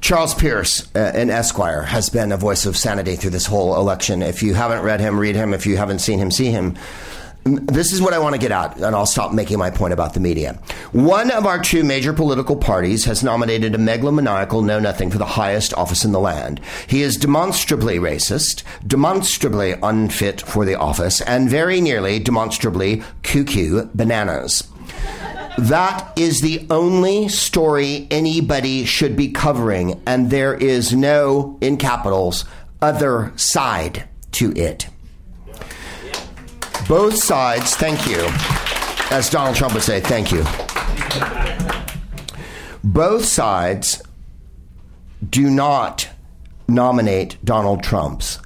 Charles 0.01 0.35
Pierce 0.35 0.95
uh, 0.95 1.13
in 1.15 1.31
Esquire 1.31 1.81
has 1.81 2.11
been 2.11 2.31
a 2.31 2.37
voice 2.37 2.67
of 2.67 2.77
sanity 2.77 3.17
through 3.17 3.31
this 3.31 3.47
whole 3.47 3.75
election. 3.77 4.21
If 4.21 4.43
you 4.43 4.53
haven't 4.53 4.83
read 4.83 5.01
him, 5.01 5.19
read 5.19 5.35
him. 5.35 5.55
If 5.55 5.65
you 5.67 5.79
haven't 5.79 6.01
seen 6.01 6.19
him, 6.19 6.31
see 6.31 6.51
him 6.51 6.77
this 7.45 7.93
is 7.93 8.01
what 8.01 8.15
I 8.15 8.19
want 8.19 8.35
to 8.35 8.41
get 8.41 8.53
at, 8.53 8.77
and 8.77 8.97
I'll 8.97 9.05
stop 9.05 9.33
making 9.33 9.59
my 9.59 9.71
point 9.71 9.93
about 9.93 10.15
the 10.15 10.21
media. 10.21 10.55
One 10.93 11.31
of 11.31 11.45
our 11.45 11.61
two 11.61 11.85
major 11.85 12.15
political 12.15 12.57
parties 12.57 13.05
has 13.05 13.23
nominated 13.23 13.75
a 13.75 13.79
megalomaniacal 13.79 14.65
know 14.65 14.79
nothing 14.81 15.11
for 15.11 15.19
the 15.19 15.27
highest 15.27 15.75
office 15.75 16.05
in 16.05 16.13
the 16.13 16.21
land. 16.21 16.61
He 16.87 17.03
is 17.03 17.17
demonstrably 17.17 17.99
racist, 17.99 18.63
demonstrably 18.87 19.75
unfit 19.83 20.41
for 20.41 20.65
the 20.65 20.77
office, 20.77 21.21
and 21.21 21.51
very 21.51 21.83
nearly 21.83 22.19
demonstrably 22.19 23.03
cuckoo 23.23 23.89
bananas. 23.95 24.67
That 25.59 26.19
is 26.19 26.41
the 26.41 26.67
only 26.71 27.29
story 27.29 28.09
anybody 28.11 28.87
should 28.87 29.17
be 29.17 29.29
covering, 29.31 30.03
and 30.07 30.31
there 30.31 30.55
is 30.55 30.95
no, 30.95 31.59
in 31.61 31.77
capitals, 31.77 32.45
other 32.81 33.33
side 33.37 34.09
to 34.33 34.53
it. 34.57 34.89
Both 36.89 37.17
sides, 37.17 37.77
thank 37.77 38.07
you. 38.07 38.27
As 39.11 39.31
Donald 39.31 39.57
Trump 39.57 39.75
would 39.75 39.83
say, 39.83 40.01
thank 40.01 40.31
you. 40.31 40.45
Both 42.83 43.25
sides 43.25 44.03
do 45.31 45.49
not 45.49 46.09
nominate 46.69 47.39
Donald 47.45 47.83
Trump's 47.83 48.39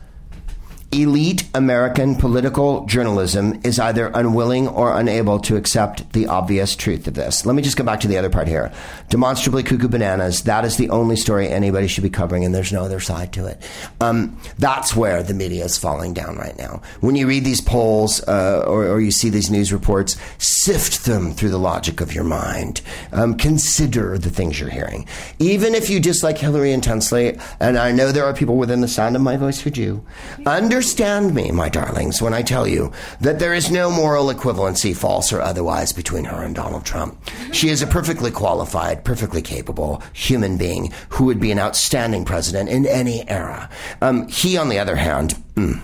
elite 0.91 1.47
American 1.55 2.17
political 2.17 2.87
journalism 2.87 3.61
is 3.63 3.79
either 3.79 4.11
unwilling 4.15 4.67
or 4.69 4.99
unable 4.99 5.39
to 5.39 5.57
accept 5.57 6.13
the 6.15 6.27
obvious 6.27 6.75
truth 6.75 7.07
of 7.07 7.13
this. 7.13 7.45
Let 7.45 7.55
me 7.55 7.63
just 7.63 7.77
go 7.77 7.85
back 7.85 8.01
to 8.01 8.09
the 8.09 8.17
other 8.17 8.31
part 8.31 8.49
here. 8.49 8.73
Demonstrably 9.11 9.63
cuckoo 9.63 9.89
bananas. 9.89 10.45
That 10.45 10.65
is 10.65 10.79
the 10.79 10.89
only 10.89 11.17
story 11.17 11.49
anybody 11.49 11.89
should 11.89 12.05
be 12.05 12.11
covering, 12.11 12.45
and 12.45 12.55
there's 12.55 12.73
no 12.73 12.85
other 12.85 13.01
side 13.01 13.35
to 13.35 13.47
it. 13.47 13.63
Um, 14.01 14.41
that's 14.59 14.97
where 14.97 15.23
the 15.23 15.35
media 15.35 15.65
is 15.65 15.77
falling 15.77 16.15
down 16.15 16.37
right 16.37 16.57
now. 16.57 16.81
When 17.01 17.17
you 17.17 17.29
read 17.29 17.45
these 17.45 17.61
polls 17.61 18.27
uh, 18.27 18.65
or, 18.67 18.87
or, 18.87 19.01
you 19.01 19.11
see 19.11 19.29
these 19.29 19.51
news 19.51 19.73
reports, 19.73 20.17
sift 20.39 21.05
them 21.05 21.33
through 21.33 21.51
the 21.51 21.59
logic 21.59 22.01
of 22.01 22.15
your 22.15 22.25
mind. 22.25 22.81
Um, 23.13 23.37
consider 23.37 24.17
the 24.17 24.31
things 24.31 24.59
you're 24.59 24.71
hearing. 24.71 25.07
Even 25.39 25.75
if 25.75 25.91
you 25.91 26.01
dislike 26.01 26.39
Hillary 26.39 26.73
intensely, 26.73 27.39
and 27.61 27.77
I 27.77 27.93
know 27.93 28.11
there 28.11 28.25
are 28.25 28.35
people 28.35 28.57
within 28.57 28.81
the 28.81 28.89
sound 28.89 29.17
of 29.17 29.23
my 29.23 29.37
voice 29.37 29.61
who 29.61 29.71
do, 29.71 30.05
under 30.47 30.78
Understand 30.79 31.35
me, 31.35 31.51
my 31.51 31.69
darlings, 31.69 32.23
when 32.23 32.33
I 32.33 32.43
tell 32.43 32.65
you 32.65 32.93
that 33.21 33.41
there 33.41 33.53
is 33.53 33.69
no 33.69 33.91
moral 33.91 34.27
equivalency, 34.27 34.97
false 34.97 35.33
or 35.33 35.41
otherwise, 35.41 35.93
between 35.93 36.23
her 36.23 36.45
and 36.45 36.55
Donald 36.55 36.85
Trump. 36.85 37.21
She 37.53 37.71
is 37.71 37.83
a 37.83 37.87
perfectly 37.89 38.31
qualified, 38.31 39.05
perfectly 39.05 39.43
capable 39.43 40.01
human 40.13 40.57
being 40.57 40.93
who 41.09 41.25
would 41.25 41.41
be 41.41 41.51
an 41.51 41.59
outstanding 41.59 42.25
president 42.25 42.69
in 42.69 42.87
any 42.87 43.29
era. 43.29 43.69
Um, 44.01 44.29
he, 44.29 44.57
on 44.57 44.69
the 44.69 44.79
other 44.79 44.95
hand, 44.95 45.35
mm. 45.57 45.81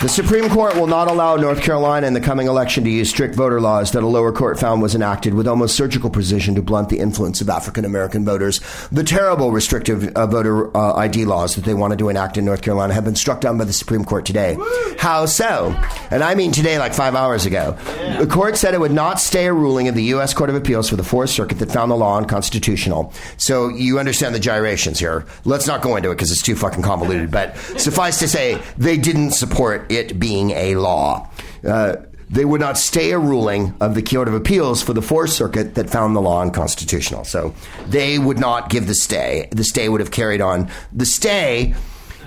The 0.00 0.08
Supreme 0.08 0.48
Court 0.48 0.76
will 0.76 0.86
not 0.86 1.10
allow 1.10 1.34
North 1.34 1.60
Carolina 1.60 2.06
in 2.06 2.12
the 2.12 2.20
coming 2.20 2.46
election 2.46 2.84
to 2.84 2.90
use 2.90 3.10
strict 3.10 3.34
voter 3.34 3.60
laws 3.60 3.90
that 3.90 4.04
a 4.04 4.06
lower 4.06 4.30
court 4.30 4.56
found 4.56 4.80
was 4.80 4.94
enacted 4.94 5.34
with 5.34 5.48
almost 5.48 5.74
surgical 5.74 6.08
precision 6.08 6.54
to 6.54 6.62
blunt 6.62 6.88
the 6.88 7.00
influence 7.00 7.40
of 7.40 7.48
African 7.48 7.84
American 7.84 8.24
voters. 8.24 8.60
The 8.92 9.02
terrible 9.02 9.50
restrictive 9.50 10.06
uh, 10.14 10.28
voter 10.28 10.74
uh, 10.76 10.94
ID 10.94 11.24
laws 11.24 11.56
that 11.56 11.64
they 11.64 11.74
wanted 11.74 11.98
to 11.98 12.10
enact 12.10 12.36
in 12.36 12.44
North 12.44 12.62
Carolina 12.62 12.94
have 12.94 13.04
been 13.04 13.16
struck 13.16 13.40
down 13.40 13.58
by 13.58 13.64
the 13.64 13.72
Supreme 13.72 14.04
Court 14.04 14.24
today. 14.24 14.56
How 15.00 15.26
so? 15.26 15.74
And 16.12 16.22
I 16.22 16.36
mean 16.36 16.52
today, 16.52 16.78
like 16.78 16.94
five 16.94 17.16
hours 17.16 17.44
ago. 17.44 17.72
The 18.20 18.28
court 18.30 18.56
said 18.56 18.74
it 18.74 18.80
would 18.80 18.92
not 18.92 19.18
stay 19.18 19.46
a 19.46 19.52
ruling 19.52 19.88
of 19.88 19.96
the 19.96 20.04
U.S. 20.04 20.32
Court 20.32 20.48
of 20.48 20.54
Appeals 20.54 20.88
for 20.88 20.94
the 20.96 21.02
Fourth 21.02 21.30
Circuit 21.30 21.58
that 21.58 21.72
found 21.72 21.90
the 21.90 21.96
law 21.96 22.16
unconstitutional. 22.18 23.12
So 23.36 23.68
you 23.68 23.98
understand 23.98 24.32
the 24.32 24.40
gyrations 24.40 25.00
here. 25.00 25.26
Let's 25.44 25.66
not 25.66 25.82
go 25.82 25.96
into 25.96 26.12
it 26.12 26.14
because 26.14 26.30
it's 26.30 26.42
too 26.42 26.54
fucking 26.54 26.84
convoluted. 26.84 27.32
But 27.32 27.56
suffice 27.56 28.20
to 28.20 28.28
say, 28.28 28.62
they 28.76 28.96
didn't 28.96 29.32
support 29.32 29.87
it 29.90 30.18
being 30.18 30.50
a 30.50 30.76
law. 30.76 31.30
Uh, 31.66 31.96
they 32.30 32.44
would 32.44 32.60
not 32.60 32.76
stay 32.76 33.12
a 33.12 33.18
ruling 33.18 33.74
of 33.80 33.94
the 33.94 34.02
Court 34.02 34.28
of 34.28 34.34
Appeals 34.34 34.82
for 34.82 34.92
the 34.92 35.00
Fourth 35.00 35.30
Circuit 35.30 35.74
that 35.76 35.88
found 35.88 36.14
the 36.14 36.20
law 36.20 36.42
unconstitutional. 36.42 37.24
So 37.24 37.54
they 37.86 38.18
would 38.18 38.38
not 38.38 38.68
give 38.68 38.86
the 38.86 38.94
stay. 38.94 39.48
The 39.50 39.64
stay 39.64 39.88
would 39.88 40.00
have 40.00 40.10
carried 40.10 40.42
on. 40.42 40.70
The 40.92 41.06
stay 41.06 41.74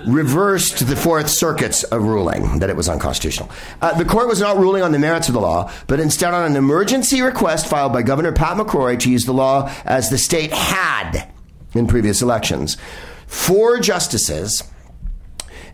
reversed 0.06 0.86
the 0.86 0.96
Fourth 0.96 1.28
Circuit's 1.28 1.84
uh, 1.92 2.00
ruling 2.00 2.58
that 2.58 2.70
it 2.70 2.76
was 2.76 2.88
unconstitutional. 2.88 3.50
Uh, 3.80 3.96
the 3.96 4.04
court 4.04 4.26
was 4.26 4.40
not 4.40 4.56
ruling 4.56 4.82
on 4.82 4.90
the 4.90 4.98
merits 4.98 5.28
of 5.28 5.34
the 5.34 5.40
law, 5.40 5.70
but 5.86 6.00
instead 6.00 6.34
on 6.34 6.50
an 6.50 6.56
emergency 6.56 7.22
request 7.22 7.68
filed 7.68 7.92
by 7.92 8.02
Governor 8.02 8.32
Pat 8.32 8.56
McCrory 8.56 8.98
to 8.98 9.10
use 9.10 9.24
the 9.24 9.32
law 9.32 9.72
as 9.84 10.10
the 10.10 10.18
state 10.18 10.52
had 10.52 11.28
in 11.74 11.86
previous 11.86 12.22
elections. 12.22 12.76
Four 13.26 13.78
justices, 13.78 14.64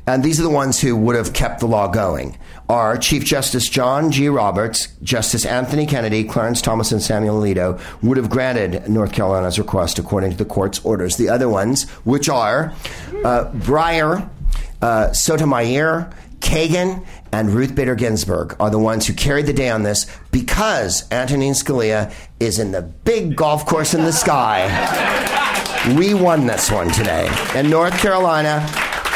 and 0.08 0.24
these 0.24 0.40
are 0.40 0.42
the 0.42 0.48
ones 0.48 0.80
who 0.80 0.96
would 0.96 1.16
have 1.16 1.34
kept 1.34 1.60
the 1.60 1.66
law 1.66 1.86
going 1.86 2.38
are 2.70 2.96
Chief 2.96 3.24
Justice 3.26 3.68
John 3.68 4.10
G. 4.10 4.30
Roberts, 4.30 4.88
Justice 5.02 5.44
Anthony 5.44 5.84
Kennedy, 5.84 6.24
Clarence 6.24 6.62
Thomas, 6.62 6.92
and 6.92 7.02
Samuel 7.02 7.42
Alito 7.42 7.78
would 8.02 8.16
have 8.16 8.30
granted 8.30 8.88
North 8.88 9.12
Carolina's 9.12 9.58
request 9.58 9.98
according 9.98 10.30
to 10.30 10.36
the 10.36 10.46
court's 10.46 10.78
orders. 10.84 11.18
The 11.18 11.28
other 11.28 11.48
ones, 11.48 11.88
which 12.04 12.30
are 12.30 12.72
uh, 13.22 13.50
Breyer, 13.52 14.28
uh, 14.80 15.12
Sotomayor, 15.12 16.10
Kagan, 16.40 17.06
and 17.30 17.50
Ruth 17.50 17.74
Bader 17.74 17.94
Ginsburg 17.94 18.56
are 18.58 18.70
the 18.70 18.78
ones 18.78 19.06
who 19.06 19.12
carried 19.12 19.44
the 19.44 19.52
day 19.52 19.68
on 19.68 19.82
this 19.82 20.06
because 20.30 21.06
Antonin 21.10 21.52
Scalia 21.52 22.14
is 22.40 22.58
in 22.58 22.72
the 22.72 22.80
big 22.80 23.36
golf 23.36 23.66
course 23.66 23.92
in 23.92 24.04
the 24.04 24.12
sky. 24.12 24.64
We 25.98 26.14
won 26.14 26.46
this 26.46 26.70
one 26.70 26.90
today. 26.90 27.28
And 27.54 27.68
North 27.68 27.98
Carolina 27.98 28.66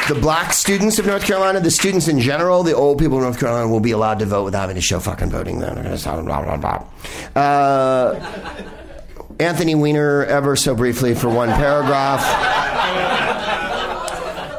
the 0.09 0.15
black 0.15 0.53
students 0.53 0.99
of 0.99 1.07
North 1.07 1.25
Carolina, 1.25 1.61
the 1.61 1.71
students 1.71 2.09
in 2.09 2.21
general, 2.21 2.63
the 2.63 2.75
old 2.75 2.99
people 2.99 3.19
of 3.19 3.23
North 3.23 3.39
Carolina 3.39 3.69
will 3.69 3.81
be 3.81 3.93
allowed 3.93 4.19
to 4.19 4.27
vote 4.27 4.45
without 4.45 4.63
having 4.63 4.77
to 4.77 4.83
show 4.83 5.01
fucking 5.01 5.31
voting. 5.31 5.63
Uh, 5.63 5.69
Anthony 9.39 9.75
Weiner, 9.75 10.25
ever 10.25 10.57
so 10.57 10.75
briefly, 10.75 11.15
for 11.15 11.29
one 11.29 11.49
paragraph. 11.51 12.23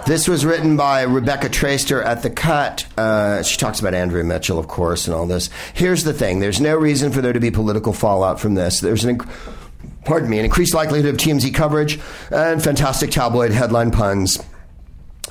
This 0.05 0.27
was 0.27 0.45
written 0.45 0.75
by 0.75 1.03
Rebecca 1.03 1.47
Traister 1.47 2.03
at 2.03 2.23
The 2.23 2.29
Cut. 2.29 2.85
Uh, 2.97 3.41
she 3.41 3.57
talks 3.57 3.79
about 3.79 3.93
Andrea 3.93 4.25
Mitchell, 4.25 4.59
of 4.59 4.67
course, 4.67 5.07
and 5.07 5.15
all 5.15 5.25
this. 5.25 5.49
Here's 5.73 6.03
the 6.03 6.11
thing 6.13 6.41
there's 6.41 6.59
no 6.59 6.75
reason 6.75 7.11
for 7.13 7.21
there 7.21 7.31
to 7.31 7.39
be 7.39 7.51
political 7.51 7.93
fallout 7.93 8.39
from 8.39 8.55
this. 8.55 8.81
There's 8.81 9.05
an. 9.05 9.17
Inc- 9.17 9.29
pardon 10.03 10.29
me, 10.29 10.39
an 10.39 10.45
increased 10.45 10.73
likelihood 10.73 11.09
of 11.09 11.15
TMZ 11.15 11.55
coverage 11.55 11.97
and 12.29 12.61
fantastic 12.61 13.11
tabloid 13.11 13.51
headline 13.51 13.91
puns. 13.91 14.37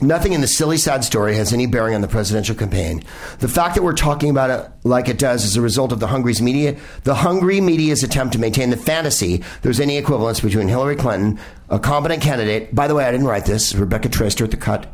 Nothing 0.02 0.32
in 0.32 0.40
the 0.40 0.48
silly, 0.48 0.78
sad 0.78 1.04
story 1.04 1.36
has 1.36 1.52
any 1.52 1.66
bearing 1.66 1.94
on 1.94 2.00
the 2.00 2.08
presidential 2.08 2.56
campaign. 2.56 3.04
The 3.38 3.46
fact 3.46 3.76
that 3.76 3.84
we're 3.84 3.92
talking 3.92 4.30
about 4.30 4.50
it 4.50 4.68
like 4.82 5.08
it 5.08 5.16
does 5.16 5.44
is 5.44 5.56
a 5.56 5.60
result 5.60 5.92
of 5.92 6.00
the 6.00 6.08
Hungry's 6.08 6.42
media, 6.42 6.76
the 7.04 7.14
hungry 7.14 7.60
media's 7.60 8.02
attempt 8.02 8.32
to 8.32 8.40
maintain 8.40 8.70
the 8.70 8.76
fantasy 8.76 9.44
there's 9.62 9.78
any 9.78 9.96
equivalence 9.96 10.40
between 10.40 10.66
Hillary 10.66 10.96
Clinton, 10.96 11.38
a 11.68 11.78
competent 11.78 12.20
candidate. 12.20 12.74
By 12.74 12.88
the 12.88 12.96
way, 12.96 13.04
I 13.04 13.12
didn't 13.12 13.28
write 13.28 13.46
this. 13.46 13.76
Rebecca 13.76 14.08
Traister 14.08 14.42
at 14.42 14.50
the 14.50 14.56
cut. 14.56 14.92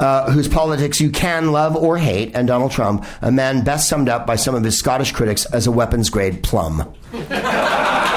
Uh, 0.00 0.30
whose 0.30 0.48
politics 0.48 1.00
you 1.00 1.10
can 1.10 1.52
love 1.52 1.74
or 1.74 1.96
hate, 1.96 2.34
and 2.34 2.46
Donald 2.46 2.70
Trump, 2.70 3.06
a 3.22 3.32
man 3.32 3.64
best 3.64 3.88
summed 3.88 4.10
up 4.10 4.26
by 4.26 4.36
some 4.36 4.54
of 4.54 4.62
his 4.62 4.78
Scottish 4.78 5.12
critics 5.12 5.46
as 5.46 5.66
a 5.66 5.72
weapons 5.72 6.10
grade 6.10 6.42
plum. 6.42 6.94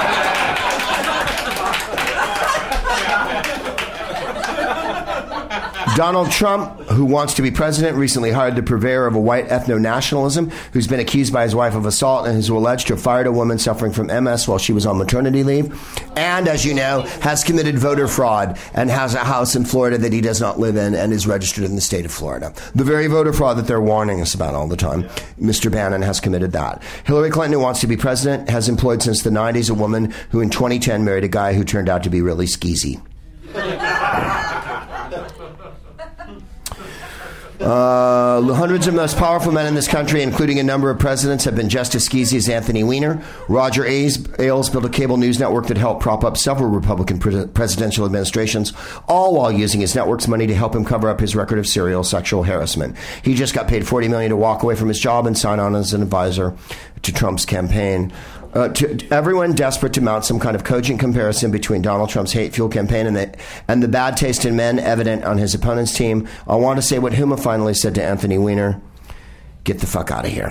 Donald 5.96 6.30
Trump, 6.30 6.78
who 6.90 7.04
wants 7.04 7.34
to 7.34 7.42
be 7.42 7.50
president, 7.50 7.96
recently 7.96 8.30
hired 8.30 8.54
the 8.54 8.62
purveyor 8.62 9.06
of 9.06 9.14
a 9.16 9.20
white 9.20 9.48
ethno 9.48 9.80
nationalism, 9.80 10.50
who's 10.72 10.86
been 10.86 11.00
accused 11.00 11.32
by 11.32 11.42
his 11.42 11.54
wife 11.54 11.74
of 11.74 11.84
assault 11.84 12.26
and 12.26 12.36
who's 12.36 12.48
alleged 12.48 12.86
to 12.86 12.94
have 12.94 13.02
fired 13.02 13.26
a 13.26 13.32
woman 13.32 13.58
suffering 13.58 13.92
from 13.92 14.06
MS 14.06 14.46
while 14.46 14.58
she 14.58 14.72
was 14.72 14.86
on 14.86 14.98
maternity 14.98 15.42
leave, 15.42 15.72
and, 16.16 16.48
as 16.48 16.64
you 16.64 16.74
know, 16.74 17.02
has 17.22 17.42
committed 17.42 17.78
voter 17.78 18.06
fraud 18.06 18.58
and 18.72 18.88
has 18.88 19.14
a 19.14 19.18
house 19.18 19.56
in 19.56 19.64
Florida 19.64 19.98
that 19.98 20.12
he 20.12 20.20
does 20.20 20.40
not 20.40 20.58
live 20.58 20.76
in 20.76 20.94
and 20.94 21.12
is 21.12 21.26
registered 21.26 21.64
in 21.64 21.74
the 21.74 21.80
state 21.80 22.04
of 22.04 22.12
Florida. 22.12 22.54
The 22.74 22.84
very 22.84 23.08
voter 23.08 23.32
fraud 23.32 23.56
that 23.58 23.66
they're 23.66 23.80
warning 23.80 24.20
us 24.20 24.34
about 24.34 24.54
all 24.54 24.68
the 24.68 24.76
time. 24.76 25.04
Mr. 25.40 25.72
Bannon 25.72 26.02
has 26.02 26.20
committed 26.20 26.52
that. 26.52 26.82
Hillary 27.04 27.30
Clinton, 27.30 27.54
who 27.54 27.60
wants 27.60 27.80
to 27.80 27.86
be 27.86 27.96
president, 27.96 28.48
has 28.48 28.68
employed 28.68 29.02
since 29.02 29.22
the 29.22 29.30
90s 29.30 29.70
a 29.70 29.74
woman 29.74 30.14
who 30.30 30.40
in 30.40 30.50
2010 30.50 31.04
married 31.04 31.24
a 31.24 31.28
guy 31.28 31.52
who 31.52 31.64
turned 31.64 31.88
out 31.88 32.04
to 32.04 32.10
be 32.10 32.22
really 32.22 32.46
skeezy. 32.46 33.00
Uh, 37.60 38.40
hundreds 38.54 38.86
of 38.86 38.94
most 38.94 39.18
powerful 39.18 39.52
men 39.52 39.66
in 39.66 39.74
this 39.74 39.86
country, 39.86 40.22
including 40.22 40.58
a 40.58 40.62
number 40.62 40.88
of 40.88 40.98
presidents, 40.98 41.44
have 41.44 41.54
been 41.54 41.68
just 41.68 41.94
as 41.94 42.08
skeezy 42.08 42.38
as 42.38 42.48
Anthony 42.48 42.82
Weiner. 42.82 43.22
Roger 43.48 43.84
Ailes 43.84 44.70
built 44.70 44.84
a 44.86 44.88
cable 44.88 45.18
news 45.18 45.38
network 45.38 45.66
that 45.66 45.76
helped 45.76 46.00
prop 46.00 46.24
up 46.24 46.38
several 46.38 46.70
Republican 46.70 47.18
pre- 47.18 47.46
presidential 47.48 48.06
administrations, 48.06 48.72
all 49.08 49.34
while 49.34 49.52
using 49.52 49.82
his 49.82 49.94
network's 49.94 50.26
money 50.26 50.46
to 50.46 50.54
help 50.54 50.74
him 50.74 50.86
cover 50.86 51.10
up 51.10 51.20
his 51.20 51.36
record 51.36 51.58
of 51.58 51.66
serial 51.66 52.02
sexual 52.02 52.44
harassment. 52.44 52.96
He 53.22 53.34
just 53.34 53.54
got 53.54 53.68
paid 53.68 53.82
$40 53.82 54.08
million 54.08 54.30
to 54.30 54.36
walk 54.36 54.62
away 54.62 54.74
from 54.74 54.88
his 54.88 54.98
job 54.98 55.26
and 55.26 55.36
sign 55.36 55.60
on 55.60 55.74
as 55.74 55.92
an 55.92 56.00
advisor 56.00 56.56
to 57.02 57.12
Trump's 57.12 57.44
campaign 57.44 58.10
uh, 58.54 58.68
to 58.68 59.08
everyone 59.10 59.54
desperate 59.54 59.92
to 59.94 60.00
mount 60.00 60.24
some 60.24 60.40
kind 60.40 60.56
of 60.56 60.64
cogent 60.64 61.00
comparison 61.00 61.50
between 61.50 61.82
Donald 61.82 62.10
Trump's 62.10 62.32
hate 62.32 62.54
fuel 62.54 62.68
campaign 62.68 63.06
and 63.06 63.16
the, 63.16 63.36
and 63.68 63.82
the 63.82 63.88
bad 63.88 64.16
taste 64.16 64.44
in 64.44 64.56
men 64.56 64.78
evident 64.78 65.24
on 65.24 65.38
his 65.38 65.54
opponent's 65.54 65.94
team, 65.94 66.28
I 66.46 66.56
want 66.56 66.78
to 66.78 66.82
say 66.82 66.98
what 66.98 67.12
Huma 67.12 67.38
finally 67.40 67.74
said 67.74 67.94
to 67.96 68.02
Anthony 68.02 68.38
Weiner 68.38 68.80
get 69.64 69.78
the 69.78 69.86
fuck 69.86 70.10
out 70.10 70.24
of 70.24 70.32
here. 70.32 70.50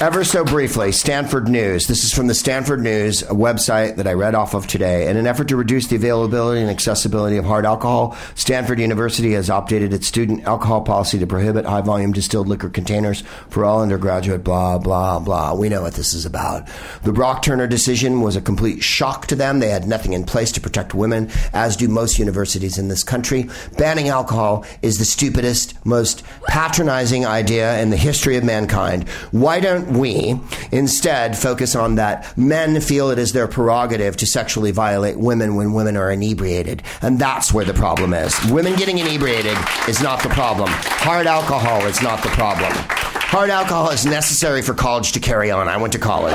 Ever 0.00 0.24
so 0.24 0.46
briefly, 0.46 0.92
Stanford 0.92 1.46
News. 1.46 1.86
This 1.86 2.04
is 2.04 2.14
from 2.14 2.26
the 2.26 2.32
Stanford 2.32 2.80
News, 2.80 3.22
website 3.24 3.96
that 3.96 4.06
I 4.06 4.14
read 4.14 4.34
off 4.34 4.54
of 4.54 4.66
today. 4.66 5.06
In 5.06 5.18
an 5.18 5.26
effort 5.26 5.48
to 5.48 5.56
reduce 5.56 5.88
the 5.88 5.96
availability 5.96 6.62
and 6.62 6.70
accessibility 6.70 7.36
of 7.36 7.44
hard 7.44 7.66
alcohol, 7.66 8.16
Stanford 8.34 8.80
University 8.80 9.34
has 9.34 9.50
updated 9.50 9.92
its 9.92 10.06
student 10.06 10.44
alcohol 10.44 10.80
policy 10.80 11.18
to 11.18 11.26
prohibit 11.26 11.66
high 11.66 11.82
volume 11.82 12.12
distilled 12.12 12.48
liquor 12.48 12.70
containers 12.70 13.24
for 13.50 13.62
all 13.62 13.82
undergraduate, 13.82 14.42
blah, 14.42 14.78
blah, 14.78 15.18
blah. 15.18 15.52
We 15.52 15.68
know 15.68 15.82
what 15.82 15.92
this 15.92 16.14
is 16.14 16.24
about. 16.24 16.66
The 17.02 17.12
Brock 17.12 17.42
Turner 17.42 17.66
decision 17.66 18.22
was 18.22 18.36
a 18.36 18.40
complete 18.40 18.82
shock 18.82 19.26
to 19.26 19.36
them. 19.36 19.58
They 19.58 19.68
had 19.68 19.86
nothing 19.86 20.14
in 20.14 20.24
place 20.24 20.50
to 20.52 20.62
protect 20.62 20.94
women, 20.94 21.28
as 21.52 21.76
do 21.76 21.88
most 21.88 22.18
universities 22.18 22.78
in 22.78 22.88
this 22.88 23.04
country. 23.04 23.50
Banning 23.76 24.08
alcohol 24.08 24.64
is 24.80 24.96
the 24.96 25.04
stupidest, 25.04 25.74
most 25.84 26.24
patronizing 26.46 27.26
idea 27.26 27.78
in 27.82 27.90
the 27.90 27.98
history 27.98 28.38
of 28.38 28.44
mankind. 28.44 29.06
Why 29.32 29.60
don't 29.60 29.89
we 29.90 30.40
instead 30.72 31.36
focus 31.36 31.74
on 31.74 31.96
that 31.96 32.36
men 32.36 32.80
feel 32.80 33.10
it 33.10 33.18
is 33.18 33.32
their 33.32 33.48
prerogative 33.48 34.16
to 34.18 34.26
sexually 34.26 34.70
violate 34.70 35.18
women 35.18 35.56
when 35.56 35.72
women 35.72 35.96
are 35.96 36.10
inebriated. 36.10 36.82
And 37.02 37.18
that's 37.18 37.52
where 37.52 37.64
the 37.64 37.74
problem 37.74 38.14
is. 38.14 38.34
Women 38.50 38.74
getting 38.76 38.98
inebriated 38.98 39.56
is 39.88 40.02
not 40.02 40.22
the 40.22 40.28
problem. 40.28 40.68
Hard 40.70 41.26
alcohol 41.26 41.86
is 41.86 42.02
not 42.02 42.22
the 42.22 42.28
problem. 42.30 42.72
Hard 42.74 43.50
alcohol 43.50 43.90
is 43.90 44.04
necessary 44.04 44.62
for 44.62 44.74
college 44.74 45.12
to 45.12 45.20
carry 45.20 45.50
on. 45.50 45.68
I 45.68 45.76
went 45.76 45.92
to 45.92 45.98
college. 45.98 46.34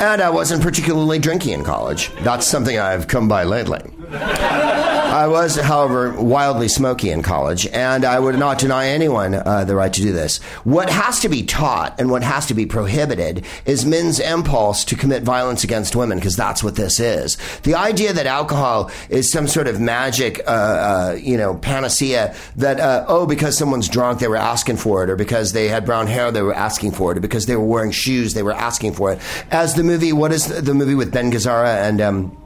and 0.00 0.22
I 0.22 0.30
wasn't 0.30 0.62
particularly 0.62 1.18
drinking 1.18 1.52
in 1.52 1.64
college. 1.64 2.10
That's 2.22 2.46
something 2.46 2.78
I've 2.78 3.06
come 3.06 3.28
by 3.28 3.44
lately. 3.44 3.82
I 4.12 5.26
was, 5.26 5.56
however, 5.56 6.12
wildly 6.20 6.68
smoky 6.68 7.10
in 7.10 7.22
college, 7.22 7.66
and 7.66 8.04
I 8.04 8.18
would 8.18 8.38
not 8.38 8.58
deny 8.58 8.88
anyone 8.88 9.34
uh, 9.34 9.64
the 9.64 9.74
right 9.74 9.92
to 9.92 10.02
do 10.02 10.12
this. 10.12 10.38
What 10.64 10.90
has 10.90 11.20
to 11.20 11.28
be 11.28 11.42
taught 11.42 11.98
and 12.00 12.10
what 12.10 12.22
has 12.22 12.46
to 12.46 12.54
be 12.54 12.66
prohibited 12.66 13.44
is 13.66 13.84
men's 13.84 14.18
impulse 14.18 14.84
to 14.86 14.96
commit 14.96 15.22
violence 15.22 15.64
against 15.64 15.94
women, 15.94 16.18
because 16.18 16.36
that's 16.36 16.64
what 16.64 16.76
this 16.76 16.98
is. 16.98 17.36
The 17.62 17.74
idea 17.74 18.12
that 18.12 18.26
alcohol 18.26 18.90
is 19.08 19.30
some 19.30 19.46
sort 19.46 19.68
of 19.68 19.80
magic, 19.80 20.40
uh, 20.46 20.50
uh, 20.50 21.18
you 21.20 21.36
know, 21.36 21.56
panacea 21.56 22.34
that, 22.56 22.80
uh, 22.80 23.04
oh, 23.08 23.26
because 23.26 23.56
someone's 23.56 23.88
drunk, 23.88 24.20
they 24.20 24.28
were 24.28 24.36
asking 24.36 24.78
for 24.78 25.04
it, 25.04 25.10
or 25.10 25.16
because 25.16 25.52
they 25.52 25.68
had 25.68 25.84
brown 25.84 26.06
hair, 26.06 26.30
they 26.30 26.42
were 26.42 26.54
asking 26.54 26.92
for 26.92 27.12
it, 27.12 27.18
or 27.18 27.20
because 27.20 27.46
they 27.46 27.56
were 27.56 27.64
wearing 27.64 27.90
shoes, 27.90 28.34
they 28.34 28.42
were 28.42 28.52
asking 28.52 28.92
for 28.92 29.12
it. 29.12 29.20
As 29.50 29.74
the 29.74 29.82
movie, 29.82 30.12
what 30.12 30.32
is 30.32 30.46
the 30.46 30.74
movie 30.74 30.94
with 30.94 31.12
Ben 31.12 31.30
Gazzara 31.30 31.88
and, 31.88 32.00
um, 32.00 32.36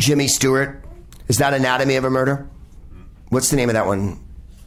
Jimmy 0.00 0.26
Stewart. 0.26 0.82
Is 1.28 1.38
that 1.38 1.54
Anatomy 1.54 1.96
of 1.96 2.04
a 2.04 2.10
Murder? 2.10 2.48
What's 3.28 3.50
the 3.50 3.56
name 3.56 3.68
of 3.68 3.74
that 3.74 3.86
one? 3.86 4.18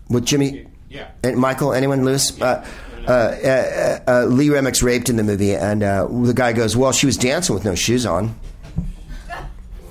With 0.07 0.25
Jimmy? 0.25 0.67
Yeah. 0.89 1.09
And 1.23 1.37
Michael? 1.37 1.73
Anyone? 1.73 2.05
Lewis? 2.05 2.39
Uh, 2.39 2.65
uh, 3.07 3.11
uh, 3.11 3.99
uh, 4.07 4.25
Lee 4.25 4.47
Remick's 4.47 4.81
raped 4.81 5.09
in 5.09 5.17
the 5.17 5.23
movie, 5.23 5.55
and 5.55 5.83
uh, 5.83 6.07
the 6.07 6.33
guy 6.33 6.53
goes, 6.53 6.77
"Well, 6.77 6.93
she 6.93 7.05
was 7.05 7.17
dancing 7.17 7.53
with 7.53 7.65
no 7.65 7.75
shoes 7.75 8.05
on," 8.05 8.39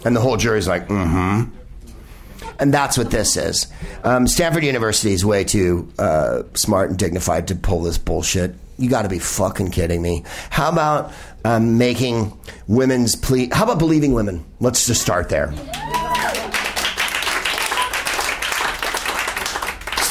and 0.05 0.17
the 0.17 0.21
whole 0.21 0.39
jury's 0.39 0.67
like, 0.69 0.89
"Mm-hmm." 0.89 1.51
And 2.59 2.73
that's 2.73 2.97
what 2.97 3.11
this 3.11 3.37
is. 3.37 3.67
Um, 4.05 4.29
Stanford 4.29 4.63
University 4.65 5.13
is 5.13 5.25
way 5.25 5.43
too 5.45 5.93
uh, 5.99 6.45
smart 6.55 6.91
and 6.91 6.99
dignified 6.99 7.49
to 7.49 7.57
pull 7.57 7.83
this 7.83 7.99
bullshit. 7.99 8.55
You 8.79 8.89
got 8.89 9.03
to 9.03 9.09
be 9.09 9.19
fucking 9.19 9.73
kidding 9.73 10.01
me. 10.01 10.25
How 10.51 10.71
about 10.71 11.13
um, 11.45 11.79
making 11.79 12.33
women's 12.69 13.17
plea? 13.17 13.49
How 13.53 13.65
about 13.65 13.79
believing 13.79 14.13
women? 14.13 14.45
Let's 14.61 14.87
just 14.87 15.03
start 15.03 15.29
there. 15.29 15.53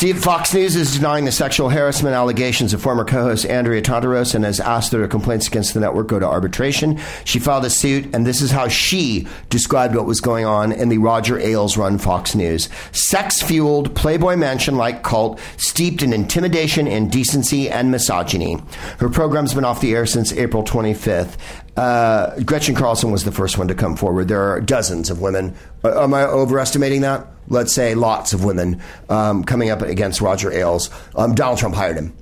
Steve 0.01 0.17
Fox 0.17 0.51
News 0.51 0.75
is 0.75 0.95
denying 0.95 1.25
the 1.25 1.31
sexual 1.31 1.69
harassment 1.69 2.15
allegations 2.15 2.73
of 2.73 2.81
former 2.81 3.05
co-host 3.05 3.45
Andrea 3.45 3.83
Tantaros 3.83 4.33
and 4.33 4.43
has 4.43 4.59
asked 4.59 4.89
that 4.89 4.97
her 4.97 5.07
complaints 5.07 5.47
against 5.47 5.75
the 5.75 5.79
network 5.79 6.07
go 6.07 6.17
to 6.17 6.25
arbitration. 6.25 6.99
She 7.23 7.37
filed 7.37 7.65
a 7.65 7.69
suit, 7.69 8.09
and 8.11 8.25
this 8.25 8.41
is 8.41 8.49
how 8.49 8.67
she 8.67 9.27
described 9.51 9.93
what 9.93 10.07
was 10.07 10.19
going 10.19 10.43
on 10.43 10.71
in 10.71 10.89
the 10.89 10.97
Roger 10.97 11.37
Ailes 11.37 11.77
run 11.77 11.99
Fox 11.99 12.33
News. 12.33 12.67
Sex-fueled 12.91 13.93
Playboy 13.93 14.37
Mansion-like 14.37 15.03
cult 15.03 15.39
steeped 15.57 16.01
in 16.01 16.13
intimidation, 16.13 16.87
indecency, 16.87 17.69
and 17.69 17.91
misogyny. 17.91 18.57
Her 18.97 19.07
program's 19.07 19.53
been 19.53 19.65
off 19.65 19.81
the 19.81 19.93
air 19.93 20.07
since 20.07 20.33
April 20.33 20.63
25th. 20.63 21.37
Uh, 21.77 22.39
Gretchen 22.41 22.75
Carlson 22.75 23.11
was 23.11 23.23
the 23.23 23.31
first 23.31 23.57
one 23.57 23.67
to 23.69 23.75
come 23.75 23.95
forward. 23.95 24.27
There 24.27 24.41
are 24.41 24.59
dozens 24.61 25.09
of 25.09 25.21
women. 25.21 25.55
Uh, 25.83 26.03
am 26.03 26.13
I 26.13 26.23
overestimating 26.23 27.01
that? 27.01 27.27
Let's 27.47 27.73
say 27.73 27.95
lots 27.95 28.33
of 28.33 28.43
women 28.43 28.81
um, 29.09 29.43
coming 29.43 29.69
up 29.69 29.81
against 29.81 30.21
Roger 30.21 30.51
Ailes. 30.51 30.89
Um, 31.15 31.33
Donald 31.33 31.59
Trump 31.59 31.75
hired 31.75 31.97
him. 31.97 32.15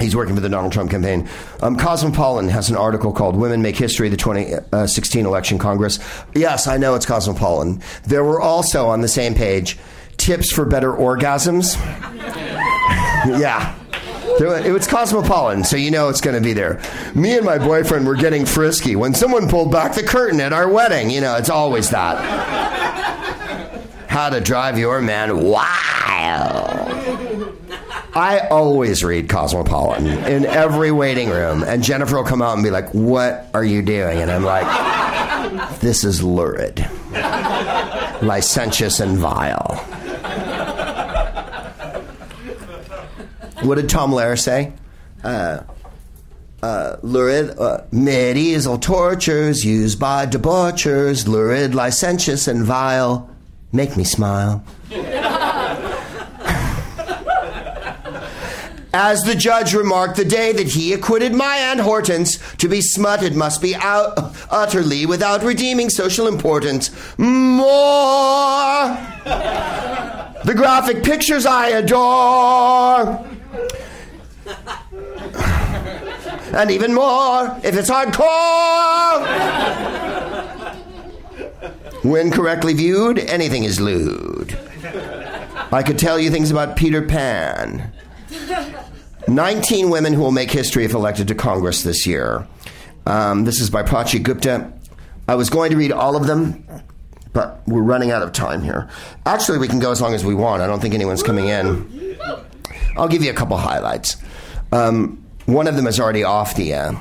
He's 0.00 0.14
working 0.14 0.34
for 0.34 0.40
the 0.40 0.48
Donald 0.48 0.72
Trump 0.72 0.90
campaign. 0.90 1.28
Um, 1.60 1.76
Cosmopolitan 1.76 2.50
has 2.50 2.70
an 2.70 2.76
article 2.76 3.12
called 3.12 3.36
Women 3.36 3.62
Make 3.62 3.76
History, 3.76 4.08
the 4.08 4.16
2016 4.16 5.26
Election 5.26 5.58
Congress. 5.58 5.98
Yes, 6.34 6.68
I 6.68 6.76
know 6.76 6.94
it's 6.94 7.06
Cosmopolitan. 7.06 7.82
There 8.04 8.22
were 8.22 8.40
also 8.40 8.86
on 8.86 9.00
the 9.00 9.08
same 9.08 9.34
page 9.34 9.76
tips 10.18 10.52
for 10.52 10.64
better 10.64 10.92
orgasms. 10.92 11.76
yeah. 13.40 13.74
It 14.40 14.72
was 14.72 14.86
cosmopolitan, 14.86 15.64
so 15.64 15.76
you 15.76 15.90
know 15.90 16.08
it's 16.08 16.20
going 16.20 16.36
to 16.36 16.42
be 16.42 16.52
there. 16.52 16.80
Me 17.14 17.36
and 17.36 17.44
my 17.44 17.58
boyfriend 17.58 18.06
were 18.06 18.14
getting 18.14 18.46
frisky 18.46 18.96
when 18.96 19.14
someone 19.14 19.48
pulled 19.48 19.72
back 19.72 19.94
the 19.94 20.02
curtain 20.02 20.40
at 20.40 20.52
our 20.52 20.70
wedding. 20.70 21.10
You 21.10 21.20
know, 21.20 21.36
it's 21.36 21.50
always 21.50 21.90
that. 21.90 22.18
How 24.08 24.30
to 24.30 24.40
drive 24.40 24.78
your 24.78 25.00
man 25.00 25.44
wild. 25.44 27.54
I 28.14 28.48
always 28.50 29.04
read 29.04 29.28
Cosmopolitan 29.28 30.06
in 30.06 30.44
every 30.46 30.90
waiting 30.90 31.28
room, 31.28 31.62
and 31.62 31.82
Jennifer 31.82 32.16
will 32.16 32.24
come 32.24 32.42
out 32.42 32.54
and 32.54 32.64
be 32.64 32.70
like, 32.70 32.92
What 32.94 33.48
are 33.54 33.64
you 33.64 33.82
doing? 33.82 34.18
And 34.18 34.30
I'm 34.30 34.44
like, 34.44 35.80
This 35.80 36.04
is 36.04 36.22
lurid, 36.22 36.78
licentious, 38.22 39.00
and 39.00 39.18
vile. 39.18 39.84
What 43.62 43.74
did 43.74 43.88
Tom 43.88 44.12
Lehrer 44.12 44.38
say? 44.38 44.72
Uh, 45.22 45.62
uh, 46.62 46.96
lurid, 47.02 47.58
uh, 47.58 47.82
medieval 47.90 48.78
tortures 48.78 49.64
used 49.64 49.98
by 49.98 50.26
debauchers, 50.26 51.26
lurid, 51.26 51.74
licentious, 51.74 52.46
and 52.48 52.64
vile, 52.64 53.28
make 53.72 53.96
me 53.96 54.04
smile. 54.04 54.64
As 58.94 59.22
the 59.22 59.34
judge 59.34 59.74
remarked 59.74 60.16
the 60.16 60.24
day 60.24 60.52
that 60.52 60.68
he 60.68 60.92
acquitted 60.92 61.34
my 61.34 61.56
Aunt 61.56 61.80
Hortense, 61.80 62.38
to 62.56 62.68
be 62.68 62.80
smutted 62.80 63.36
must 63.36 63.60
be 63.60 63.74
out, 63.76 64.34
utterly 64.50 65.04
without 65.04 65.42
redeeming 65.42 65.90
social 65.90 66.26
importance. 66.26 66.90
More! 67.18 68.96
the 70.44 70.54
graphic 70.54 71.04
pictures 71.04 71.44
I 71.44 71.68
adore. 71.68 73.37
And 76.54 76.70
even 76.70 76.94
more 76.94 77.58
if 77.62 77.76
it's 77.76 77.90
hardcore. 77.90 79.24
when 82.04 82.30
correctly 82.30 82.74
viewed, 82.74 83.18
anything 83.18 83.64
is 83.64 83.80
lewd. 83.80 84.58
I 85.70 85.82
could 85.82 85.98
tell 85.98 86.18
you 86.18 86.30
things 86.30 86.50
about 86.50 86.76
Peter 86.76 87.02
Pan. 87.02 87.92
19 89.28 89.90
women 89.90 90.14
who 90.14 90.22
will 90.22 90.32
make 90.32 90.50
history 90.50 90.84
if 90.84 90.94
elected 90.94 91.28
to 91.28 91.34
Congress 91.34 91.82
this 91.82 92.06
year. 92.06 92.46
Um, 93.06 93.44
this 93.44 93.60
is 93.60 93.68
by 93.68 93.82
Prachi 93.82 94.22
Gupta. 94.22 94.72
I 95.28 95.34
was 95.34 95.50
going 95.50 95.70
to 95.70 95.76
read 95.76 95.92
all 95.92 96.16
of 96.16 96.26
them, 96.26 96.64
but 97.34 97.62
we're 97.66 97.82
running 97.82 98.10
out 98.10 98.22
of 98.22 98.32
time 98.32 98.62
here. 98.62 98.88
Actually, 99.26 99.58
we 99.58 99.68
can 99.68 99.78
go 99.78 99.90
as 99.90 100.00
long 100.00 100.14
as 100.14 100.24
we 100.24 100.34
want. 100.34 100.62
I 100.62 100.66
don't 100.66 100.80
think 100.80 100.94
anyone's 100.94 101.22
coming 101.22 101.48
in. 101.48 102.16
I'll 102.96 103.08
give 103.08 103.22
you 103.22 103.30
a 103.30 103.34
couple 103.34 103.56
highlights. 103.56 104.16
Um, 104.72 105.24
one 105.46 105.66
of 105.66 105.76
them 105.76 105.86
is 105.86 105.98
already 105.98 106.24
off 106.24 106.54
the 106.56 106.74
uh, 106.74 106.92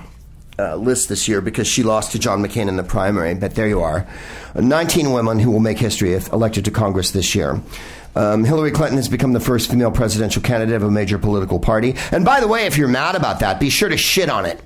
uh, 0.60 0.76
list 0.76 1.10
this 1.10 1.28
year 1.28 1.42
because 1.42 1.68
she 1.68 1.84
lost 1.84 2.14
to 2.14 2.20
John 2.20 2.42
McCain 2.42 2.68
in 2.68 2.78
the 2.78 2.84
primary, 2.84 3.36
but 3.36 3.56
there 3.56 3.68
you 3.68 3.82
are. 3.82 4.08
19 4.56 5.12
women 5.12 5.40
who 5.40 5.52
will 5.52 5.60
make 5.60 5.78
history 5.78 6.14
if 6.14 6.32
elected 6.32 6.66
to 6.66 6.72
Congress 6.72 7.12
this 7.12 7.36
year. 7.36 7.62
Um, 8.16 8.44
Hillary 8.44 8.72
Clinton 8.72 8.98
has 8.98 9.10
become 9.10 9.34
the 9.34 9.40
first 9.40 9.70
female 9.70 9.92
presidential 9.92 10.42
candidate 10.42 10.76
of 10.76 10.84
a 10.84 10.90
major 10.90 11.20
political 11.20 11.60
party. 11.60 11.96
And 12.12 12.26
by 12.26 12.40
the 12.40 12.48
way, 12.48 12.66
if 12.66 12.78
you're 12.78 12.88
mad 12.88 13.16
about 13.16 13.42
that, 13.42 13.60
be 13.60 13.70
sure 13.70 13.90
to 13.90 13.98
shit 13.98 14.30
on 14.30 14.46
it. 14.46 14.60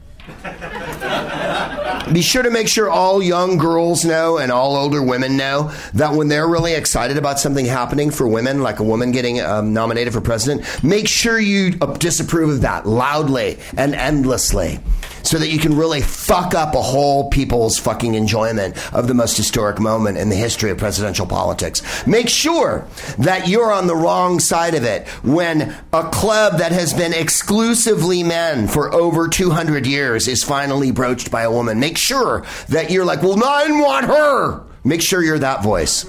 Be 2.13 2.21
sure 2.21 2.43
to 2.43 2.49
make 2.49 2.67
sure 2.67 2.89
all 2.89 3.23
young 3.23 3.57
girls 3.57 4.03
know 4.03 4.37
and 4.37 4.51
all 4.51 4.75
older 4.75 5.01
women 5.01 5.37
know 5.37 5.71
that 5.93 6.13
when 6.13 6.27
they're 6.27 6.47
really 6.47 6.73
excited 6.73 7.17
about 7.17 7.39
something 7.39 7.65
happening 7.65 8.11
for 8.11 8.27
women, 8.27 8.61
like 8.61 8.79
a 8.79 8.83
woman 8.83 9.11
getting 9.11 9.39
um, 9.39 9.73
nominated 9.73 10.11
for 10.11 10.19
president, 10.19 10.83
make 10.83 11.07
sure 11.07 11.39
you 11.39 11.71
disapprove 11.71 12.49
of 12.49 12.61
that 12.61 12.85
loudly 12.85 13.59
and 13.77 13.95
endlessly 13.95 14.79
so 15.23 15.37
that 15.37 15.49
you 15.49 15.59
can 15.59 15.75
really 15.75 16.01
fuck 16.01 16.53
up 16.53 16.75
a 16.75 16.81
whole 16.81 17.29
people's 17.29 17.77
fucking 17.77 18.15
enjoyment 18.15 18.75
of 18.93 19.07
the 19.07 19.13
most 19.13 19.37
historic 19.37 19.79
moment 19.79 20.17
in 20.17 20.29
the 20.29 20.35
history 20.35 20.71
of 20.71 20.77
presidential 20.77 21.25
politics. 21.25 22.05
Make 22.07 22.29
sure 22.29 22.87
that 23.19 23.47
you're 23.47 23.71
on 23.71 23.87
the 23.87 23.95
wrong 23.95 24.39
side 24.39 24.75
of 24.75 24.83
it 24.83 25.07
when 25.23 25.75
a 25.93 26.03
club 26.09 26.57
that 26.59 26.71
has 26.71 26.93
been 26.93 27.13
exclusively 27.13 28.23
men 28.23 28.67
for 28.67 28.93
over 28.93 29.27
200 29.27 29.85
years 29.85 30.20
is 30.27 30.43
finally 30.43 30.91
broached 30.91 31.31
by 31.31 31.43
a 31.43 31.51
woman. 31.51 31.79
Make 31.79 31.97
sure 31.97 32.45
that 32.69 32.91
you're 32.91 33.05
like, 33.05 33.21
well, 33.21 33.41
I 33.43 33.63
didn't 33.67 33.81
want 33.81 34.05
her. 34.05 34.63
Make 34.83 35.01
sure 35.01 35.23
you're 35.23 35.39
that 35.39 35.63
voice. 35.63 36.05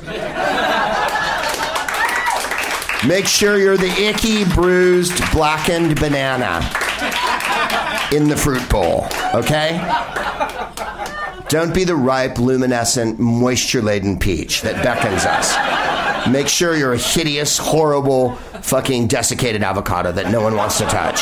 Make 3.07 3.27
sure 3.27 3.59
you're 3.59 3.77
the 3.77 3.93
icky, 4.01 4.45
bruised, 4.45 5.19
blackened 5.33 5.99
banana 5.99 6.61
in 8.13 8.29
the 8.29 8.37
fruit 8.37 8.69
bowl, 8.71 9.07
okay? 9.35 9.79
Don't 11.49 11.75
be 11.75 11.85
the 11.85 11.97
ripe, 11.97 12.39
luminescent, 12.39 13.19
moisture 13.19 13.83
laden 13.83 14.19
peach 14.19 14.63
that 14.63 14.83
beckons 14.85 15.27
us. 15.27 16.29
Make 16.31 16.47
sure 16.47 16.77
you're 16.77 16.93
a 16.93 16.99
hideous, 16.99 17.59
horrible, 17.59 18.37
fucking 18.63 19.09
desiccated 19.09 19.63
avocado 19.63 20.13
that 20.13 20.31
no 20.31 20.41
one 20.41 20.55
wants 20.55 20.79
to 20.79 20.85
touch. 20.85 21.21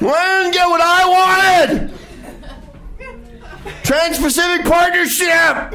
Didn't 0.00 0.52
get 0.52 0.68
what 0.68 0.80
I 0.80 1.58
wanted! 1.68 1.92
Trans 3.82 4.18
Pacific 4.18 4.64
Partnership! 4.64 5.72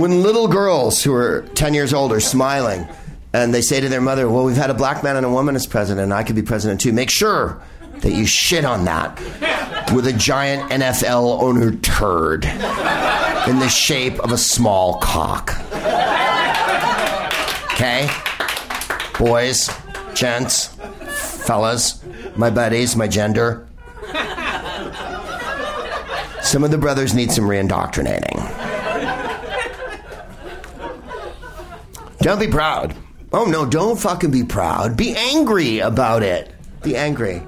when 0.00 0.22
little 0.22 0.48
girls 0.48 1.02
who 1.02 1.12
are 1.12 1.42
10 1.54 1.74
years 1.74 1.92
old 1.92 2.12
are 2.12 2.20
smiling 2.20 2.86
and 3.32 3.52
they 3.52 3.62
say 3.62 3.80
to 3.80 3.88
their 3.88 4.00
mother, 4.00 4.30
Well, 4.30 4.44
we've 4.44 4.56
had 4.56 4.70
a 4.70 4.74
black 4.74 5.02
man 5.02 5.16
and 5.16 5.26
a 5.26 5.30
woman 5.30 5.56
as 5.56 5.66
president, 5.66 6.12
I 6.12 6.22
could 6.22 6.36
be 6.36 6.42
president 6.42 6.80
too, 6.80 6.92
make 6.92 7.10
sure 7.10 7.60
that 8.00 8.12
you 8.12 8.26
shit 8.26 8.64
on 8.64 8.84
that 8.84 9.18
with 9.92 10.06
a 10.06 10.12
giant 10.12 10.70
NFL 10.70 11.42
owner 11.42 11.72
turd 11.76 12.44
in 12.44 13.58
the 13.58 13.68
shape 13.68 14.18
of 14.20 14.32
a 14.32 14.38
small 14.38 14.98
cock. 14.98 15.54
Okay? 17.72 18.08
Boys, 19.18 19.70
gents, 20.14 20.66
fellas, 21.46 22.04
my 22.36 22.50
buddies, 22.50 22.96
my 22.96 23.08
gender. 23.08 23.66
Some 26.42 26.62
of 26.62 26.70
the 26.70 26.78
brothers 26.78 27.14
need 27.14 27.32
some 27.32 27.44
reindoctrinating. 27.44 28.40
Don't 32.18 32.38
be 32.40 32.48
proud. 32.48 32.94
Oh 33.32 33.44
no, 33.44 33.66
don't 33.66 33.98
fucking 33.98 34.30
be 34.30 34.44
proud. 34.44 34.96
Be 34.96 35.14
angry 35.16 35.80
about 35.80 36.22
it. 36.22 36.52
Be 36.82 36.96
angry. 36.96 37.42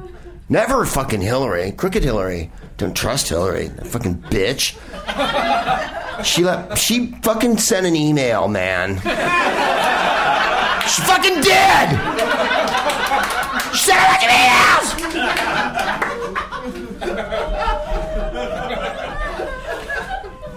Never 0.49 0.85
fucking 0.85 1.21
Hillary. 1.21 1.73
Crooked 1.73 2.03
Hillary. 2.03 2.51
Don't 2.77 2.95
trust 2.97 3.29
Hillary. 3.29 3.69
That 3.69 3.87
fucking 3.87 4.17
bitch. 4.23 4.77
She 6.25 6.45
let, 6.45 6.79
she 6.79 7.13
fucking 7.23 7.59
sent 7.59 7.87
an 7.87 7.95
email, 7.97 8.49
man. 8.49 8.97
She 10.89 11.03
fucking 11.03 11.41
dead. 11.43 11.89
She 13.73 13.79
sent 13.79 13.99
a 13.99 14.07
bunch 14.09 14.23
of! 14.23 14.37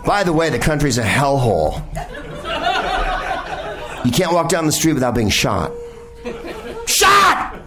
By 0.05 0.23
the 0.23 0.33
way, 0.33 0.49
the 0.49 0.59
country's 0.59 0.97
a 0.97 1.03
hellhole. 1.03 1.83
You 4.05 4.11
can't 4.11 4.31
walk 4.33 4.49
down 4.49 4.65
the 4.65 4.71
street 4.71 4.93
without 4.93 5.13
being 5.13 5.29
shot. 5.29 5.71
Shot! 6.87 7.59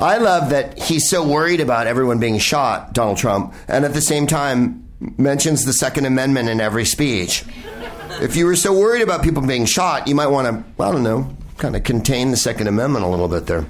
I 0.00 0.18
love 0.18 0.50
that 0.50 0.78
he's 0.78 1.08
so 1.08 1.24
worried 1.24 1.60
about 1.60 1.86
everyone 1.86 2.18
being 2.18 2.38
shot, 2.38 2.92
Donald 2.92 3.18
Trump, 3.18 3.54
and 3.68 3.84
at 3.84 3.94
the 3.94 4.00
same 4.00 4.26
time 4.26 4.88
mentions 5.16 5.64
the 5.64 5.72
Second 5.72 6.06
Amendment 6.06 6.48
in 6.48 6.60
every 6.60 6.84
speech. 6.84 7.44
If 8.20 8.36
you 8.36 8.46
were 8.46 8.56
so 8.56 8.72
worried 8.78 9.02
about 9.02 9.22
people 9.22 9.42
being 9.42 9.64
shot, 9.64 10.06
you 10.06 10.14
might 10.14 10.26
want 10.28 10.46
to, 10.48 10.82
I 10.82 10.92
don't 10.92 11.02
know, 11.02 11.34
kind 11.58 11.76
of 11.76 11.84
contain 11.84 12.30
the 12.30 12.36
Second 12.36 12.66
Amendment 12.66 13.04
a 13.04 13.08
little 13.08 13.28
bit 13.28 13.46
there. 13.46 13.66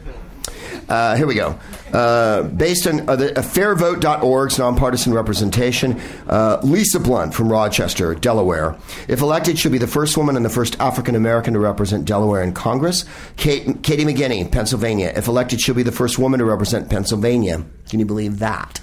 Uh, 0.88 1.16
here 1.16 1.26
we 1.26 1.34
go. 1.34 1.58
Uh, 1.92 2.42
based 2.42 2.86
on 2.86 3.08
uh, 3.08 3.16
the, 3.16 3.38
uh, 3.38 3.42
fairvote.org's 3.42 4.58
nonpartisan 4.58 5.14
representation, 5.14 6.00
uh, 6.28 6.58
Lisa 6.62 6.98
Blunt 6.98 7.34
from 7.34 7.50
Rochester, 7.50 8.14
Delaware. 8.14 8.76
If 9.08 9.20
elected, 9.20 9.58
she'll 9.58 9.72
be 9.72 9.78
the 9.78 9.86
first 9.86 10.16
woman 10.16 10.36
and 10.36 10.44
the 10.44 10.50
first 10.50 10.78
African 10.80 11.14
American 11.14 11.54
to 11.54 11.60
represent 11.60 12.04
Delaware 12.04 12.42
in 12.42 12.52
Congress. 12.52 13.04
Kate, 13.36 13.82
Katie 13.82 14.04
McGinty, 14.04 14.50
Pennsylvania. 14.50 15.12
If 15.14 15.28
elected, 15.28 15.60
she'll 15.60 15.74
be 15.74 15.82
the 15.82 15.92
first 15.92 16.18
woman 16.18 16.40
to 16.40 16.44
represent 16.44 16.90
Pennsylvania. 16.90 17.64
Can 17.88 17.98
you 17.98 18.06
believe 18.06 18.38
that? 18.40 18.80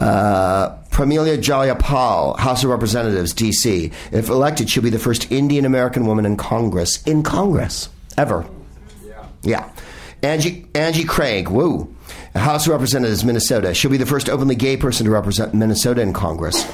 Uh, 0.00 0.76
Pramila 0.90 1.38
Jayapal, 1.38 2.38
House 2.38 2.64
of 2.64 2.70
Representatives, 2.70 3.32
D.C. 3.32 3.92
If 4.12 4.28
elected, 4.28 4.70
she'll 4.70 4.82
be 4.82 4.90
the 4.90 4.98
first 4.98 5.30
Indian 5.30 5.64
American 5.64 6.06
woman 6.06 6.26
in 6.26 6.36
Congress. 6.36 7.02
In 7.04 7.22
Congress. 7.22 7.88
Ever. 8.18 8.46
Yeah. 9.04 9.26
Yeah. 9.42 9.72
Angie, 10.22 10.66
Angie 10.74 11.04
Craig, 11.04 11.48
woo, 11.48 11.94
House 12.34 12.66
of 12.66 12.72
Representatives, 12.72 13.24
Minnesota. 13.24 13.72
She'll 13.72 13.90
be 13.90 13.96
the 13.96 14.06
first 14.06 14.28
openly 14.28 14.54
gay 14.54 14.76
person 14.76 15.04
to 15.04 15.10
represent 15.10 15.54
Minnesota 15.54 16.02
in 16.02 16.12
Congress. 16.12 16.66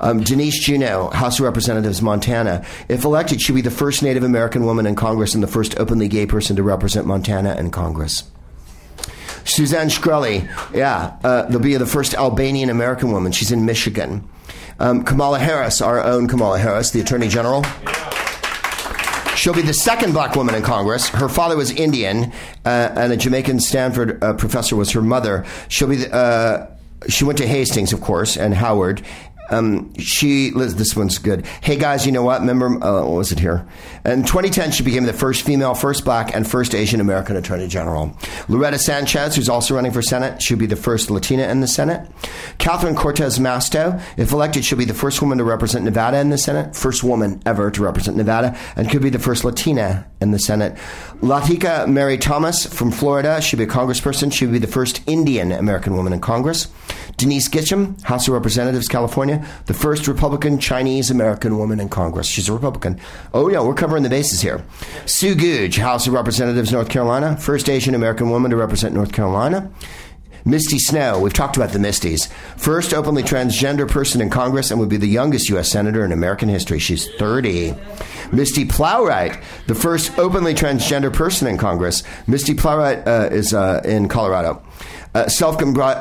Um, 0.00 0.22
Denise 0.22 0.58
Juneau, 0.58 1.10
House 1.10 1.38
of 1.38 1.44
Representatives, 1.44 2.02
Montana. 2.02 2.64
If 2.88 3.04
elected, 3.04 3.40
she'll 3.40 3.54
be 3.54 3.62
the 3.62 3.70
first 3.70 4.02
Native 4.02 4.24
American 4.24 4.64
woman 4.64 4.86
in 4.86 4.94
Congress 4.96 5.34
and 5.34 5.42
the 5.42 5.48
first 5.48 5.78
openly 5.78 6.08
gay 6.08 6.26
person 6.26 6.56
to 6.56 6.62
represent 6.62 7.06
Montana 7.06 7.54
in 7.56 7.70
Congress. 7.70 8.24
Suzanne 9.44 9.88
Shkreli, 9.88 10.48
yeah, 10.74 11.16
uh, 11.24 11.42
they'll 11.46 11.58
be 11.60 11.76
the 11.76 11.86
first 11.86 12.14
Albanian 12.14 12.70
American 12.70 13.12
woman. 13.12 13.32
She's 13.32 13.50
in 13.50 13.64
Michigan. 13.64 14.28
Um, 14.78 15.04
Kamala 15.04 15.38
Harris, 15.38 15.80
our 15.80 16.02
own 16.02 16.28
Kamala 16.28 16.58
Harris, 16.58 16.90
the 16.90 17.00
Attorney 17.00 17.28
General. 17.28 17.64
She'll 19.36 19.54
be 19.54 19.62
the 19.62 19.74
second 19.74 20.12
black 20.12 20.36
woman 20.36 20.54
in 20.54 20.62
Congress. 20.62 21.08
Her 21.08 21.28
father 21.28 21.56
was 21.56 21.70
Indian, 21.70 22.32
uh, 22.64 22.92
and 22.94 23.12
a 23.12 23.16
Jamaican 23.16 23.60
Stanford 23.60 24.22
uh, 24.22 24.34
professor 24.34 24.76
was 24.76 24.90
her 24.92 25.02
mother. 25.02 25.44
She'll 25.68 25.88
be 25.88 25.96
the, 25.96 26.14
uh, 26.14 26.66
she 27.08 27.24
went 27.24 27.38
to 27.38 27.46
Hastings, 27.46 27.92
of 27.92 28.00
course, 28.00 28.36
and 28.36 28.54
Howard, 28.54 29.02
um, 29.52 29.94
she 29.98 30.50
this 30.50 30.96
one's 30.96 31.18
good. 31.18 31.46
Hey 31.62 31.76
guys, 31.76 32.06
you 32.06 32.12
know 32.12 32.22
what? 32.22 32.40
Remember 32.40 32.66
uh, 32.66 33.02
what 33.02 33.18
was 33.18 33.32
it 33.32 33.38
here? 33.38 33.66
In 34.04 34.24
2010, 34.24 34.72
she 34.72 34.82
became 34.82 35.04
the 35.04 35.12
first 35.12 35.42
female, 35.42 35.74
first 35.74 36.04
black, 36.04 36.34
and 36.34 36.48
first 36.48 36.74
Asian 36.74 37.00
American 37.00 37.36
Attorney 37.36 37.68
General. 37.68 38.16
Loretta 38.48 38.78
Sanchez, 38.78 39.36
who's 39.36 39.48
also 39.48 39.74
running 39.74 39.92
for 39.92 40.02
Senate, 40.02 40.40
she'll 40.40 40.58
be 40.58 40.66
the 40.66 40.76
first 40.76 41.10
Latina 41.10 41.44
in 41.48 41.60
the 41.60 41.68
Senate. 41.68 42.10
Catherine 42.58 42.96
Cortez 42.96 43.38
Masto, 43.38 44.02
if 44.16 44.32
elected, 44.32 44.64
she'll 44.64 44.78
be 44.78 44.84
the 44.84 44.94
first 44.94 45.20
woman 45.20 45.38
to 45.38 45.44
represent 45.44 45.84
Nevada 45.84 46.18
in 46.18 46.30
the 46.30 46.38
Senate, 46.38 46.74
first 46.74 47.04
woman 47.04 47.42
ever 47.44 47.70
to 47.70 47.82
represent 47.82 48.16
Nevada, 48.16 48.58
and 48.74 48.90
could 48.90 49.02
be 49.02 49.10
the 49.10 49.18
first 49.18 49.44
Latina 49.44 50.06
in 50.20 50.30
the 50.30 50.38
Senate. 50.38 50.76
Latika 51.20 51.88
Mary 51.88 52.16
Thomas 52.16 52.66
from 52.66 52.90
Florida, 52.90 53.40
she'll 53.42 53.58
be 53.58 53.64
a 53.64 53.66
congressperson. 53.66 54.32
She'll 54.32 54.50
be 54.50 54.58
the 54.58 54.66
first 54.66 55.02
Indian 55.06 55.52
American 55.52 55.94
woman 55.94 56.12
in 56.12 56.20
Congress. 56.20 56.68
Denise 57.16 57.48
Gitsham, 57.48 58.00
House 58.02 58.26
of 58.26 58.34
Representatives, 58.34 58.88
California, 58.88 59.41
the 59.66 59.74
first 59.74 60.06
Republican 60.06 60.58
Chinese 60.58 61.10
American 61.10 61.58
woman 61.58 61.80
in 61.80 61.88
Congress. 61.88 62.26
She's 62.26 62.48
a 62.48 62.52
Republican. 62.52 63.00
Oh, 63.34 63.48
yeah, 63.48 63.60
we're 63.60 63.74
covering 63.74 64.02
the 64.02 64.08
bases 64.08 64.40
here. 64.40 64.64
Sue 65.06 65.34
Googe, 65.34 65.78
House 65.78 66.06
of 66.06 66.12
Representatives, 66.12 66.72
North 66.72 66.88
Carolina, 66.88 67.36
first 67.36 67.68
Asian 67.68 67.94
American 67.94 68.30
woman 68.30 68.50
to 68.50 68.56
represent 68.56 68.94
North 68.94 69.12
Carolina. 69.12 69.70
Misty 70.44 70.78
Snow, 70.78 71.20
we've 71.20 71.32
talked 71.32 71.56
about 71.56 71.70
the 71.70 71.78
Misties. 71.78 72.28
First 72.56 72.92
openly 72.92 73.22
transgender 73.22 73.88
person 73.88 74.20
in 74.20 74.28
Congress 74.28 74.70
and 74.70 74.80
would 74.80 74.88
be 74.88 74.96
the 74.96 75.06
youngest 75.06 75.48
U.S. 75.50 75.70
Senator 75.70 76.04
in 76.04 76.10
American 76.10 76.48
history. 76.48 76.80
She's 76.80 77.08
30. 77.14 77.74
Misty 78.32 78.64
Plowright, 78.64 79.42
the 79.66 79.74
first 79.74 80.18
openly 80.18 80.54
transgender 80.54 81.12
person 81.12 81.46
in 81.46 81.58
Congress. 81.58 82.02
Misty 82.26 82.54
Plowright 82.54 83.06
uh, 83.06 83.28
is 83.32 83.54
uh, 83.54 83.82
in 83.84 84.08
Colorado. 84.08 84.62
Uh, 85.14 85.28
Self 85.28 85.58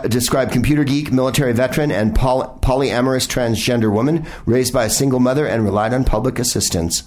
described 0.07 0.51
computer 0.51 0.83
geek, 0.83 1.11
military 1.11 1.53
veteran, 1.53 1.91
and 1.91 2.15
poly- 2.15 2.47
polyamorous 2.61 3.27
transgender 3.27 3.91
woman 3.91 4.25
raised 4.45 4.73
by 4.73 4.85
a 4.85 4.89
single 4.89 5.19
mother 5.19 5.45
and 5.45 5.63
relied 5.63 5.93
on 5.93 6.05
public 6.05 6.39
assistance. 6.39 7.03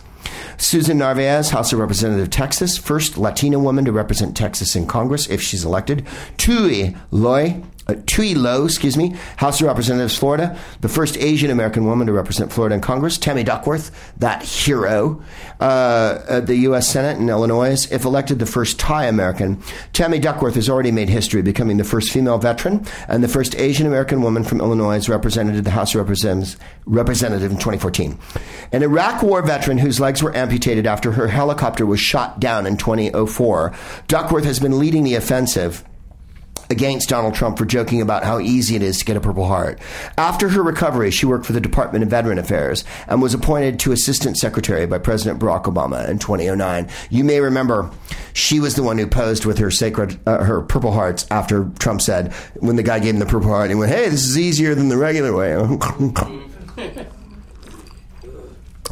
Susan 0.56 0.98
Narvaez, 0.98 1.50
House 1.50 1.72
of 1.72 1.78
Representative, 1.78 2.30
Texas, 2.30 2.78
first 2.78 3.18
Latina 3.18 3.58
woman 3.58 3.84
to 3.84 3.92
represent 3.92 4.36
Texas 4.36 4.76
in 4.76 4.86
Congress 4.86 5.28
if 5.28 5.40
she's 5.40 5.64
elected. 5.64 6.06
Tui 6.36 6.96
Loy, 7.10 7.62
uh, 7.86 7.94
Tui 8.06 8.34
Low, 8.34 8.64
excuse 8.64 8.96
me, 8.96 9.16
House 9.36 9.60
of 9.60 9.66
Representatives, 9.66 10.16
Florida, 10.16 10.58
the 10.80 10.88
first 10.88 11.16
Asian 11.18 11.50
American 11.50 11.84
woman 11.84 12.06
to 12.06 12.12
represent 12.12 12.52
Florida 12.52 12.74
in 12.74 12.80
Congress. 12.80 13.18
Tammy 13.18 13.44
Duckworth, 13.44 13.90
that 14.18 14.42
hero, 14.42 15.22
uh, 15.60 16.40
the 16.40 16.56
U.S. 16.56 16.88
Senate 16.88 17.20
in 17.20 17.28
Illinois, 17.28 17.90
if 17.90 18.04
elected 18.04 18.38
the 18.38 18.46
first 18.46 18.78
Thai 18.78 19.06
American. 19.06 19.62
Tammy 19.92 20.18
Duckworth 20.18 20.54
has 20.54 20.68
already 20.68 20.92
made 20.92 21.08
history, 21.08 21.42
becoming 21.42 21.76
the 21.76 21.84
first 21.84 22.12
female 22.12 22.38
veteran 22.38 22.86
and 23.08 23.22
the 23.22 23.28
first 23.28 23.54
Asian 23.56 23.86
American 23.86 24.22
woman 24.22 24.44
from 24.44 24.60
Illinois 24.60 25.08
represented 25.08 25.64
the 25.64 25.70
House 25.70 25.94
of 25.94 26.00
Representatives 26.00 26.56
representative 26.86 27.50
in 27.50 27.58
2014. 27.58 28.18
An 28.72 28.82
Iraq 28.82 29.22
War 29.22 29.42
veteran 29.42 29.78
whose 29.78 30.00
legs 30.00 30.22
were 30.22 30.34
amputated 30.36 30.86
after 30.86 31.12
her 31.12 31.28
helicopter 31.28 31.86
was 31.86 32.00
shot 32.00 32.40
down 32.40 32.66
in 32.66 32.76
2004. 32.76 33.72
Duckworth 34.08 34.44
has 34.44 34.60
been 34.60 34.78
leading 34.78 35.04
the 35.04 35.14
offensive 35.14 35.84
against 36.70 37.08
Donald 37.08 37.34
Trump 37.34 37.58
for 37.58 37.64
joking 37.64 38.00
about 38.00 38.24
how 38.24 38.38
easy 38.40 38.76
it 38.76 38.82
is 38.82 38.98
to 38.98 39.04
get 39.04 39.16
a 39.16 39.20
Purple 39.20 39.46
Heart. 39.46 39.80
After 40.18 40.48
her 40.48 40.62
recovery, 40.62 41.10
she 41.10 41.26
worked 41.26 41.46
for 41.46 41.52
the 41.52 41.60
Department 41.60 42.02
of 42.02 42.10
Veteran 42.10 42.38
Affairs 42.38 42.84
and 43.08 43.20
was 43.22 43.34
appointed 43.34 43.78
to 43.80 43.92
Assistant 43.92 44.36
Secretary 44.36 44.86
by 44.86 44.98
President 44.98 45.40
Barack 45.40 45.64
Obama 45.64 46.08
in 46.08 46.18
2009. 46.18 46.88
You 47.10 47.24
may 47.24 47.40
remember 47.40 47.90
she 48.32 48.60
was 48.60 48.74
the 48.74 48.82
one 48.82 48.98
who 48.98 49.06
posed 49.06 49.44
with 49.44 49.58
her 49.58 49.70
sacred, 49.70 50.18
uh, 50.26 50.44
her 50.44 50.62
Purple 50.62 50.92
Hearts 50.92 51.26
after 51.30 51.70
Trump 51.78 52.00
said, 52.00 52.32
when 52.56 52.76
the 52.76 52.82
guy 52.82 52.98
gave 52.98 53.14
him 53.14 53.20
the 53.20 53.26
Purple 53.26 53.48
Heart, 53.48 53.70
he 53.70 53.74
went, 53.74 53.92
hey, 53.92 54.08
this 54.08 54.24
is 54.24 54.38
easier 54.38 54.74
than 54.74 54.88
the 54.88 54.96
regular 54.96 55.34
way. 55.34 55.52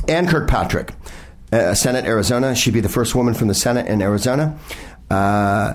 Ann 0.09 0.27
Kirkpatrick, 0.27 0.93
uh, 1.53 1.75
Senate, 1.75 2.05
Arizona. 2.07 2.55
She'd 2.55 2.75
be 2.75 2.81
the 2.81 2.89
first 2.89 3.15
woman 3.15 3.35
from 3.35 3.49
the 3.49 3.55
Senate 3.55 3.87
in 3.87 4.03
Arizona. 4.03 4.59
Uh, 5.11 5.75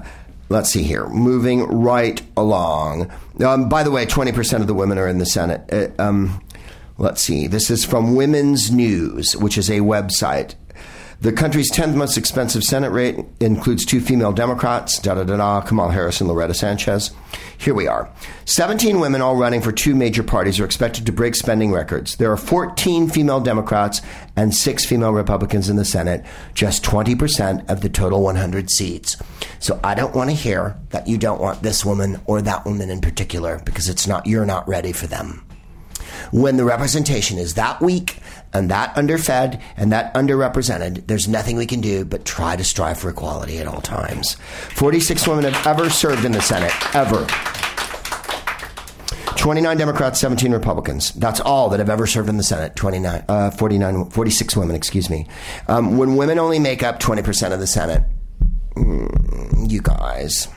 let's 0.49 0.69
see 0.69 0.83
here, 0.83 1.07
moving 1.07 1.63
right 1.63 2.21
along. 2.35 3.11
Um, 3.43 3.69
by 3.69 3.83
the 3.83 3.91
way, 3.91 4.05
20% 4.05 4.61
of 4.61 4.67
the 4.67 4.73
women 4.73 4.97
are 4.97 5.07
in 5.07 5.17
the 5.17 5.25
Senate. 5.25 5.61
Uh, 5.71 6.01
um, 6.01 6.41
let's 6.97 7.21
see, 7.21 7.47
this 7.47 7.69
is 7.69 7.85
from 7.85 8.15
Women's 8.15 8.71
News, 8.71 9.35
which 9.35 9.57
is 9.57 9.69
a 9.69 9.79
website. 9.79 10.55
The 11.19 11.33
country's 11.33 11.71
10th 11.71 11.95
most 11.95 12.15
expensive 12.15 12.63
Senate 12.63 12.91
rate 12.91 13.17
includes 13.39 13.85
two 13.85 13.99
female 13.99 14.31
Democrats, 14.31 14.99
da 14.99 15.15
da 15.15 15.23
da 15.23 15.37
da, 15.37 15.61
Kamala 15.61 15.91
Harris 15.91 16.21
and 16.21 16.29
Loretta 16.29 16.53
Sanchez. 16.53 17.09
Here 17.57 17.73
we 17.73 17.87
are. 17.87 18.07
17 18.45 18.99
women 18.99 19.19
all 19.19 19.35
running 19.35 19.61
for 19.61 19.71
two 19.71 19.95
major 19.95 20.21
parties 20.21 20.59
are 20.59 20.65
expected 20.65 21.07
to 21.07 21.11
break 21.11 21.33
spending 21.33 21.71
records. 21.71 22.17
There 22.17 22.31
are 22.31 22.37
14 22.37 23.09
female 23.09 23.39
Democrats 23.39 23.99
and 24.35 24.53
six 24.53 24.85
female 24.85 25.11
Republicans 25.11 25.69
in 25.69 25.75
the 25.75 25.85
Senate, 25.85 26.23
just 26.53 26.83
20% 26.83 27.67
of 27.67 27.81
the 27.81 27.89
total 27.89 28.21
100 28.21 28.69
seats. 28.69 29.17
So 29.59 29.79
I 29.83 29.95
don't 29.95 30.15
want 30.15 30.29
to 30.29 30.35
hear 30.35 30.77
that 30.89 31.07
you 31.07 31.17
don't 31.17 31.41
want 31.41 31.63
this 31.63 31.83
woman 31.85 32.19
or 32.25 32.41
that 32.41 32.65
woman 32.65 32.89
in 32.89 33.01
particular 33.01 33.61
because 33.65 33.89
it's 33.89 34.07
not, 34.07 34.25
you're 34.25 34.45
not 34.45 34.67
ready 34.67 34.91
for 34.91 35.07
them 35.07 35.43
when 36.31 36.57
the 36.57 36.65
representation 36.65 37.37
is 37.37 37.53
that 37.55 37.81
weak 37.81 38.19
and 38.53 38.69
that 38.69 38.97
underfed 38.97 39.61
and 39.75 39.91
that 39.91 40.13
underrepresented, 40.13 41.07
there's 41.07 41.27
nothing 41.27 41.57
we 41.57 41.65
can 41.65 41.81
do 41.81 42.05
but 42.05 42.25
try 42.25 42.55
to 42.55 42.63
strive 42.63 42.99
for 42.99 43.09
equality 43.09 43.59
at 43.59 43.67
all 43.67 43.81
times. 43.81 44.35
46 44.75 45.27
women 45.27 45.51
have 45.51 45.67
ever 45.67 45.89
served 45.89 46.25
in 46.25 46.31
the 46.31 46.41
Senate, 46.41 46.73
ever. 46.95 47.25
29 49.37 49.77
Democrats, 49.77 50.19
17 50.19 50.51
Republicans. 50.51 51.11
That's 51.13 51.39
all 51.39 51.69
that 51.69 51.79
have 51.79 51.89
ever 51.89 52.07
served 52.07 52.27
in 52.27 52.37
the 52.37 52.43
Senate. 52.43 52.75
29, 52.75 53.23
uh, 53.29 53.51
49, 53.51 54.09
46 54.09 54.57
women, 54.57 54.75
excuse 54.75 55.09
me. 55.09 55.27
Um, 55.67 55.97
when 55.97 56.15
women 56.15 56.39
only 56.39 56.59
make 56.59 56.83
up 56.83 56.99
20% 56.99 57.53
of 57.53 57.59
the 57.59 57.67
Senate, 57.67 58.03
you 59.67 59.81
guys. 59.81 60.47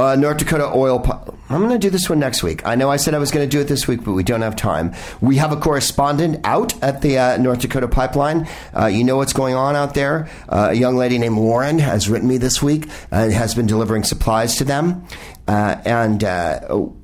Uh, 0.00 0.16
North 0.16 0.38
Dakota 0.38 0.70
oil. 0.74 1.04
I'm 1.50 1.58
going 1.60 1.72
to 1.72 1.78
do 1.78 1.90
this 1.90 2.08
one 2.08 2.18
next 2.18 2.42
week. 2.42 2.66
I 2.66 2.74
know 2.74 2.90
I 2.90 2.96
said 2.96 3.12
I 3.12 3.18
was 3.18 3.30
going 3.30 3.46
to 3.46 3.50
do 3.50 3.60
it 3.60 3.64
this 3.64 3.86
week, 3.86 4.02
but 4.02 4.12
we 4.12 4.22
don't 4.22 4.40
have 4.40 4.56
time. 4.56 4.94
We 5.20 5.36
have 5.36 5.52
a 5.52 5.56
correspondent 5.56 6.40
out 6.46 6.80
at 6.82 7.02
the 7.02 7.18
uh, 7.18 7.36
North 7.36 7.60
Dakota 7.60 7.86
pipeline. 7.86 8.48
Uh, 8.74 8.86
you 8.86 9.04
know 9.04 9.18
what's 9.18 9.34
going 9.34 9.54
on 9.54 9.76
out 9.76 9.92
there. 9.92 10.30
Uh, 10.48 10.68
a 10.70 10.74
young 10.74 10.96
lady 10.96 11.18
named 11.18 11.36
Lauren 11.36 11.78
has 11.80 12.08
written 12.08 12.28
me 12.28 12.38
this 12.38 12.62
week 12.62 12.88
and 13.10 13.32
has 13.32 13.54
been 13.54 13.66
delivering 13.66 14.04
supplies 14.04 14.56
to 14.56 14.64
them. 14.64 15.04
Uh, 15.46 15.82
and 15.84 16.24
uh, 16.24 16.60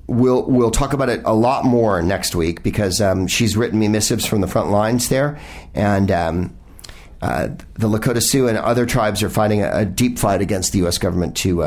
we'll 0.07 0.45
we'll 0.45 0.71
talk 0.71 0.93
about 0.93 1.11
it 1.11 1.21
a 1.25 1.35
lot 1.35 1.65
more 1.65 2.01
next 2.01 2.35
week 2.35 2.63
because 2.63 3.01
um, 3.01 3.27
she's 3.27 3.57
written 3.57 3.79
me 3.79 3.89
missives 3.89 4.25
from 4.25 4.41
the 4.41 4.49
front 4.49 4.71
lines 4.71 5.09
there, 5.09 5.39
and. 5.75 6.11
Um, 6.11 6.56
uh, 7.27 7.49
the 7.75 7.89
Lakota 7.89 8.23
Sioux 8.23 8.47
and 8.47 8.57
other 8.57 8.87
tribes 8.87 9.23
are 9.23 9.31
fighting 9.31 9.63
a, 9.63 9.71
a, 9.79 9.85
deep 9.85 10.19
fight 10.19 10.41
against 10.41 10.73
the 10.73 10.79
U.S. 10.79 10.97
government 10.99 11.37
to 11.39 11.63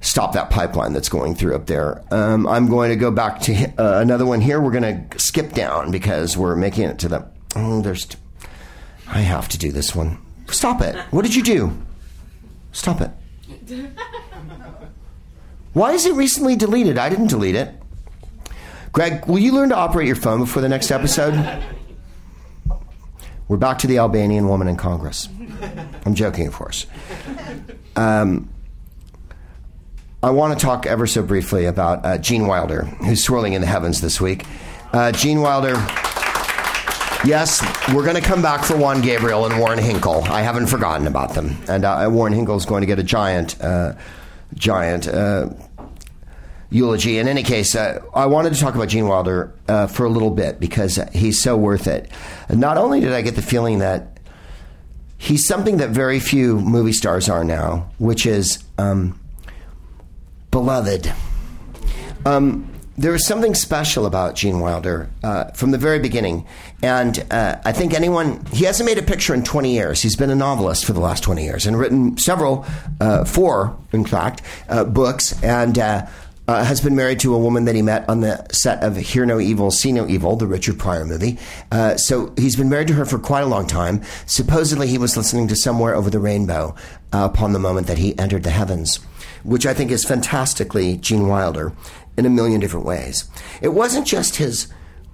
stop 0.00 0.32
that 0.32 0.50
pipeline 0.50 0.92
that's 0.92 1.08
going 1.08 1.34
through 1.34 1.54
up 1.54 1.66
there. 1.66 2.02
Um, 2.10 2.46
I'm 2.46 2.68
going 2.68 2.90
to 2.90 2.96
go 2.96 3.10
back 3.10 3.40
to 3.42 3.54
uh, 3.78 4.00
another 4.00 4.26
one 4.26 4.40
here. 4.40 4.60
We're 4.60 4.72
going 4.72 5.08
to 5.08 5.18
skip 5.18 5.52
down 5.52 5.90
because 5.90 6.36
we're 6.36 6.56
making 6.56 6.84
it 6.84 6.98
to 7.00 7.08
the. 7.08 7.28
Oh, 7.56 7.82
there's. 7.82 8.06
I 9.06 9.20
have 9.20 9.48
to 9.48 9.58
do 9.58 9.70
this 9.70 9.94
one. 9.94 10.18
Stop 10.48 10.80
it. 10.80 10.96
What 11.10 11.22
did 11.22 11.34
you 11.34 11.42
do? 11.42 11.72
Stop 12.72 13.00
it. 13.00 13.10
Why 15.72 15.92
is 15.92 16.06
it 16.06 16.14
recently 16.14 16.56
deleted? 16.56 16.98
I 16.98 17.08
didn't 17.08 17.28
delete 17.28 17.54
it. 17.54 17.74
Greg, 18.92 19.26
will 19.26 19.38
you 19.38 19.52
learn 19.52 19.68
to 19.68 19.76
operate 19.76 20.06
your 20.06 20.16
phone 20.16 20.40
before 20.40 20.62
the 20.62 20.68
next 20.68 20.90
episode? 20.90 21.62
We're 23.50 23.56
back 23.56 23.78
to 23.78 23.88
the 23.88 23.98
Albanian 23.98 24.46
woman 24.46 24.68
in 24.68 24.76
Congress. 24.76 25.28
I'm 26.06 26.14
joking, 26.14 26.46
of 26.46 26.54
course. 26.54 26.86
Um, 27.96 28.48
I 30.22 30.30
want 30.30 30.56
to 30.56 30.64
talk 30.64 30.86
ever 30.86 31.04
so 31.08 31.24
briefly 31.24 31.64
about 31.64 32.06
uh, 32.06 32.18
Gene 32.18 32.46
Wilder, 32.46 32.84
who's 32.84 33.24
swirling 33.24 33.54
in 33.54 33.60
the 33.60 33.66
heavens 33.66 34.00
this 34.02 34.20
week. 34.20 34.46
Uh, 34.92 35.10
Gene 35.10 35.40
Wilder. 35.40 35.72
Yes, 37.24 37.60
we're 37.92 38.04
going 38.04 38.14
to 38.14 38.20
come 38.22 38.40
back 38.40 38.64
for 38.64 38.76
Juan 38.76 39.00
Gabriel 39.00 39.44
and 39.44 39.58
Warren 39.58 39.80
Hinckle. 39.80 40.22
I 40.26 40.42
haven't 40.42 40.68
forgotten 40.68 41.08
about 41.08 41.34
them. 41.34 41.56
And 41.66 41.84
uh, 41.84 42.08
Warren 42.08 42.32
Hinckle 42.32 42.54
is 42.54 42.64
going 42.64 42.82
to 42.82 42.86
get 42.86 43.00
a 43.00 43.02
giant, 43.02 43.60
uh, 43.60 43.94
giant 44.54 45.08
uh, 45.08 45.48
eulogy. 46.70 47.18
In 47.18 47.28
any 47.28 47.42
case, 47.42 47.74
uh, 47.74 48.00
I 48.14 48.26
wanted 48.26 48.54
to 48.54 48.60
talk 48.60 48.74
about 48.74 48.88
Gene 48.88 49.08
Wilder 49.08 49.52
uh, 49.68 49.86
for 49.86 50.06
a 50.06 50.08
little 50.08 50.30
bit 50.30 50.60
because 50.60 50.98
he's 51.12 51.42
so 51.42 51.56
worth 51.56 51.86
it. 51.86 52.10
Not 52.48 52.78
only 52.78 53.00
did 53.00 53.12
I 53.12 53.22
get 53.22 53.34
the 53.34 53.42
feeling 53.42 53.80
that 53.80 54.20
he's 55.18 55.46
something 55.46 55.76
that 55.76 55.90
very 55.90 56.18
few 56.18 56.58
movie 56.58 56.92
stars 56.92 57.28
are 57.28 57.44
now, 57.44 57.90
which 57.98 58.24
is 58.24 58.64
um, 58.78 59.20
beloved. 60.50 61.12
Um, 62.24 62.66
there 62.96 63.12
was 63.12 63.26
something 63.26 63.54
special 63.54 64.04
about 64.04 64.34
Gene 64.34 64.60
Wilder 64.60 65.08
uh, 65.22 65.44
from 65.52 65.70
the 65.70 65.78
very 65.78 65.98
beginning. 65.98 66.46
And 66.82 67.24
uh, 67.30 67.58
I 67.64 67.72
think 67.72 67.94
anyone, 67.94 68.44
he 68.52 68.64
hasn't 68.64 68.86
made 68.86 68.98
a 68.98 69.02
picture 69.02 69.32
in 69.32 69.42
20 69.42 69.72
years. 69.72 70.02
He's 70.02 70.16
been 70.16 70.28
a 70.28 70.34
novelist 70.34 70.84
for 70.84 70.92
the 70.92 71.00
last 71.00 71.22
20 71.22 71.42
years 71.42 71.66
and 71.66 71.78
written 71.78 72.18
several, 72.18 72.66
uh, 73.00 73.24
four, 73.24 73.76
in 73.92 74.04
fact, 74.04 74.42
uh, 74.68 74.84
books. 74.84 75.42
And 75.42 75.78
uh, 76.48 76.64
has 76.64 76.80
been 76.80 76.96
married 76.96 77.20
to 77.20 77.34
a 77.34 77.38
woman 77.38 77.64
that 77.64 77.74
he 77.74 77.82
met 77.82 78.08
on 78.08 78.20
the 78.20 78.44
set 78.50 78.82
of 78.82 78.96
Hear 78.96 79.24
No 79.24 79.38
Evil, 79.38 79.70
See 79.70 79.92
No 79.92 80.06
Evil, 80.08 80.36
the 80.36 80.46
Richard 80.46 80.78
Pryor 80.78 81.04
movie. 81.04 81.38
Uh, 81.70 81.96
so 81.96 82.32
he's 82.36 82.56
been 82.56 82.68
married 82.68 82.88
to 82.88 82.94
her 82.94 83.04
for 83.04 83.18
quite 83.18 83.42
a 83.42 83.46
long 83.46 83.66
time. 83.66 84.02
Supposedly, 84.26 84.88
he 84.88 84.98
was 84.98 85.16
listening 85.16 85.48
to 85.48 85.56
Somewhere 85.56 85.94
Over 85.94 86.10
the 86.10 86.18
Rainbow 86.18 86.74
uh, 87.12 87.28
upon 87.32 87.52
the 87.52 87.58
moment 87.58 87.86
that 87.86 87.98
he 87.98 88.18
entered 88.18 88.42
the 88.42 88.50
heavens, 88.50 88.96
which 89.44 89.66
I 89.66 89.74
think 89.74 89.90
is 89.90 90.04
fantastically 90.04 90.96
Gene 90.96 91.28
Wilder 91.28 91.72
in 92.16 92.26
a 92.26 92.30
million 92.30 92.60
different 92.60 92.86
ways. 92.86 93.28
It 93.60 93.68
wasn't 93.68 94.06
just 94.06 94.36
his. 94.36 94.68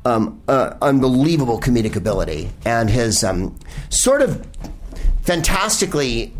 Um, 0.05 0.41
uh, 0.47 0.77
unbelievable 0.83 1.59
comedic 1.59 1.97
ability 1.97 2.51
and 2.65 2.89
his 2.89 3.25
um, 3.25 3.59
sort 3.89 4.23
of 4.23 4.47
fantastically 5.23 6.33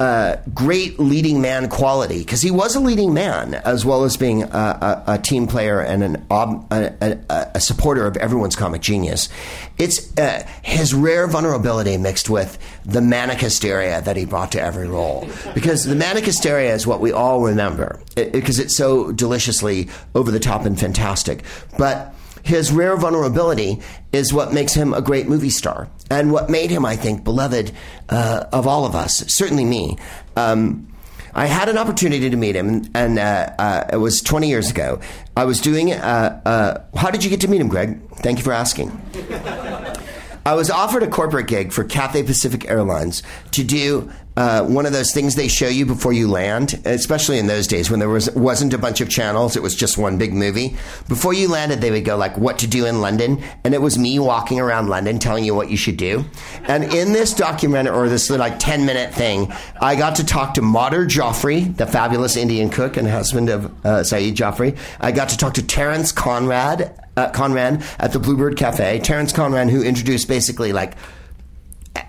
uh, 0.00 0.36
great 0.54 0.98
leading 0.98 1.42
man 1.42 1.68
quality 1.68 2.20
because 2.20 2.40
he 2.40 2.50
was 2.50 2.74
a 2.74 2.80
leading 2.80 3.12
man 3.12 3.54
as 3.54 3.84
well 3.84 4.04
as 4.04 4.16
being 4.16 4.42
a, 4.44 4.46
a, 4.46 5.04
a 5.08 5.18
team 5.18 5.46
player 5.46 5.78
and 5.78 6.02
an 6.02 6.26
a, 6.30 7.50
a, 7.54 7.60
supporter 7.60 8.06
of 8.06 8.16
everyone's 8.16 8.56
comic 8.56 8.80
genius. 8.80 9.28
It's 9.76 10.16
uh, 10.16 10.46
his 10.62 10.94
rare 10.94 11.26
vulnerability 11.26 11.98
mixed 11.98 12.30
with 12.30 12.56
the 12.86 13.02
manic 13.02 13.40
hysteria 13.40 14.00
that 14.00 14.16
he 14.16 14.24
brought 14.24 14.52
to 14.52 14.62
every 14.62 14.88
role 14.88 15.28
because 15.54 15.84
the 15.84 15.94
manic 15.94 16.24
hysteria 16.24 16.74
is 16.74 16.86
what 16.86 17.00
we 17.02 17.12
all 17.12 17.42
remember 17.42 18.00
because 18.14 18.58
it, 18.58 18.64
it's 18.64 18.76
so 18.76 19.12
deliciously 19.12 19.90
over 20.14 20.30
the 20.30 20.40
top 20.40 20.64
and 20.64 20.80
fantastic, 20.80 21.42
but 21.76 22.14
his 22.42 22.72
rare 22.72 22.96
vulnerability 22.96 23.80
is 24.12 24.32
what 24.32 24.52
makes 24.52 24.74
him 24.74 24.92
a 24.92 25.00
great 25.00 25.28
movie 25.28 25.50
star 25.50 25.88
and 26.10 26.32
what 26.32 26.50
made 26.50 26.70
him, 26.70 26.84
I 26.84 26.96
think, 26.96 27.24
beloved 27.24 27.72
uh, 28.08 28.44
of 28.52 28.66
all 28.66 28.84
of 28.84 28.94
us, 28.94 29.24
certainly 29.28 29.64
me. 29.64 29.96
Um, 30.36 30.88
I 31.32 31.46
had 31.46 31.68
an 31.68 31.78
opportunity 31.78 32.28
to 32.30 32.36
meet 32.36 32.56
him, 32.56 32.86
and 32.94 33.18
uh, 33.18 33.50
uh, 33.58 33.84
it 33.92 33.96
was 33.98 34.20
20 34.20 34.48
years 34.48 34.70
ago. 34.70 35.00
I 35.36 35.44
was 35.44 35.60
doing. 35.60 35.92
Uh, 35.92 36.40
uh, 36.44 36.98
how 36.98 37.10
did 37.10 37.22
you 37.22 37.30
get 37.30 37.40
to 37.42 37.48
meet 37.48 37.60
him, 37.60 37.68
Greg? 37.68 38.00
Thank 38.16 38.38
you 38.38 38.44
for 38.44 38.52
asking. 38.52 38.90
I 40.44 40.54
was 40.54 40.70
offered 40.70 41.02
a 41.02 41.06
corporate 41.06 41.46
gig 41.46 41.70
for 41.72 41.84
Cathay 41.84 42.22
Pacific 42.22 42.68
Airlines 42.68 43.22
to 43.52 43.62
do 43.62 44.10
uh, 44.40 44.64
one 44.64 44.86
of 44.86 44.94
those 44.94 45.12
things 45.12 45.34
they 45.34 45.48
show 45.48 45.68
you 45.68 45.84
before 45.84 46.14
you 46.14 46.26
land, 46.26 46.80
especially 46.86 47.38
in 47.38 47.46
those 47.46 47.66
days 47.66 47.90
when 47.90 48.00
there 48.00 48.08
was 48.08 48.30
wasn't 48.30 48.72
a 48.72 48.78
bunch 48.78 49.02
of 49.02 49.10
channels; 49.10 49.54
it 49.54 49.62
was 49.62 49.74
just 49.74 49.98
one 49.98 50.16
big 50.16 50.32
movie. 50.32 50.74
Before 51.08 51.34
you 51.34 51.46
landed, 51.46 51.82
they 51.82 51.90
would 51.90 52.06
go 52.06 52.16
like, 52.16 52.38
"What 52.38 52.58
to 52.60 52.66
do 52.66 52.86
in 52.86 53.02
London," 53.02 53.42
and 53.64 53.74
it 53.74 53.82
was 53.82 53.98
me 53.98 54.18
walking 54.18 54.58
around 54.58 54.88
London 54.88 55.18
telling 55.18 55.44
you 55.44 55.54
what 55.54 55.68
you 55.68 55.76
should 55.76 55.98
do. 55.98 56.24
And 56.64 56.84
in 56.84 57.12
this 57.12 57.34
document 57.34 57.90
or 57.90 58.08
this 58.08 58.30
like 58.30 58.58
ten 58.58 58.86
minute 58.86 59.12
thing, 59.12 59.52
I 59.78 59.94
got 59.94 60.16
to 60.16 60.24
talk 60.24 60.54
to 60.54 60.62
Madhur 60.62 61.06
Jaffrey, 61.06 61.64
the 61.64 61.86
fabulous 61.86 62.34
Indian 62.34 62.70
cook 62.70 62.96
and 62.96 63.06
husband 63.06 63.50
of 63.50 63.70
uh, 63.84 64.04
Saeed 64.04 64.36
Jaffrey. 64.36 64.74
I 65.00 65.12
got 65.12 65.28
to 65.28 65.36
talk 65.36 65.52
to 65.54 65.62
Terence 65.62 66.12
Conrad, 66.12 66.98
uh, 67.18 67.30
Conran 67.32 67.84
at 67.98 68.14
the 68.14 68.18
Bluebird 68.18 68.56
Cafe. 68.56 69.00
Terence 69.00 69.34
Conran, 69.34 69.68
who 69.68 69.82
introduced 69.82 70.28
basically 70.28 70.72
like 70.72 70.94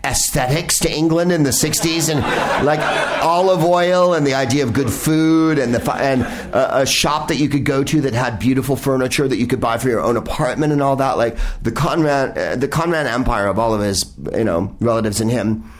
aesthetics 0.03 0.79
to 0.79 0.91
England 0.91 1.31
in 1.31 1.43
the 1.43 1.49
60s 1.49 2.09
and 2.09 2.21
like 2.65 2.79
olive 3.23 3.63
oil 3.63 4.13
and 4.13 4.25
the 4.25 4.33
idea 4.33 4.63
of 4.63 4.73
good 4.73 4.91
food 4.91 5.59
and 5.59 5.73
the 5.73 5.93
and 5.93 6.21
a, 6.21 6.81
a, 6.81 6.85
shop 6.85 7.27
that 7.27 7.35
you 7.35 7.49
could 7.49 7.65
go 7.65 7.83
to 7.83 8.01
that 8.01 8.13
had 8.13 8.39
beautiful 8.39 8.75
furniture 8.75 9.27
that 9.27 9.37
you 9.37 9.47
could 9.47 9.59
buy 9.59 9.77
for 9.77 9.89
your 9.89 10.01
own 10.01 10.17
apartment 10.17 10.73
and 10.73 10.81
all 10.81 10.95
that. 10.95 11.17
Like 11.17 11.37
the 11.61 11.71
Conrad 11.71 12.37
uh, 12.37 12.55
the 12.55 12.67
Conran 12.67 13.05
empire 13.05 13.47
of 13.47 13.59
all 13.59 13.73
of 13.73 13.81
his 13.81 14.11
you 14.33 14.43
know 14.43 14.75
relatives 14.79 15.21
and 15.21 15.29
him. 15.29 15.71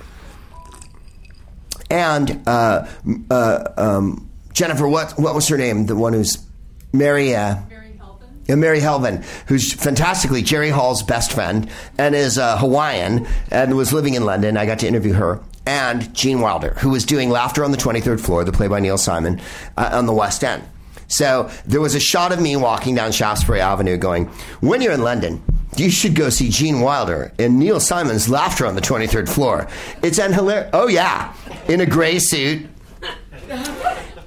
And 1.90 2.48
uh, 2.48 2.88
uh, 3.30 3.64
um, 3.78 4.30
Jennifer 4.53 4.88
what 4.88 5.11
what 5.19 5.36
was 5.36 5.48
her 5.48 5.57
name? 5.57 5.86
The 5.86 5.95
one 5.95 6.14
who's 6.14 6.38
Mary 6.94 7.36
uh, 7.36 7.57
and 8.52 8.61
Mary 8.61 8.80
Helvin, 8.80 9.23
who's 9.48 9.73
fantastically 9.73 10.41
Jerry 10.41 10.69
Hall's 10.69 11.03
best 11.03 11.32
friend 11.32 11.69
and 11.98 12.14
is 12.14 12.38
a 12.38 12.57
Hawaiian 12.57 13.28
and 13.49 13.76
was 13.76 13.94
living 13.94 14.14
in 14.14 14.26
London. 14.26 14.57
I 14.57 14.65
got 14.65 14.80
to 14.80 14.88
interview 14.88 15.14
her. 15.14 15.40
And 15.65 16.14
Gene 16.14 16.41
Wilder, 16.41 16.73
who 16.80 16.90
was 16.90 17.06
doing 17.06 17.30
Laughter 17.30 17.64
on 17.64 17.72
the 17.72 17.78
23rd 17.78 18.19
Floor, 18.19 18.44
the 18.44 18.52
play 18.52 18.68
by 18.68 18.80
Neil 18.80 18.98
Simon, 18.98 19.40
uh, 19.78 19.91
on 19.94 20.06
the 20.07 20.14
West 20.14 20.44
End. 20.44 20.64
So 21.07 21.52
there 21.65 21.82
was 21.82 21.94
a 21.94 21.99
shot 21.99 22.32
of 22.32 22.41
me 22.41 22.56
walking 22.56 22.95
down 22.95 23.11
Shaftesbury 23.11 23.61
Avenue 23.61 23.98
going, 23.98 24.26
When 24.61 24.82
you're 24.82 24.94
in 24.94 25.03
London, 25.03 25.44
you 25.78 25.90
should 25.90 26.15
go 26.15 26.30
see 26.30 26.49
Gene 26.49 26.82
Wilder 26.82 27.32
in 27.38 27.60
Neil 27.60 27.80
Simon's 27.80 28.28
Laughter 28.28 28.65
on 28.65 28.76
the 28.76 28.82
23rd 28.82 29.30
Floor. 29.30 29.68
It's 30.02 30.19
an 30.19 30.34
hilarious. 30.34 30.69
Oh, 30.73 30.88
yeah. 30.88 31.34
In 31.68 31.82
a 31.82 31.86
gray 31.86 32.19
suit. 32.19 32.68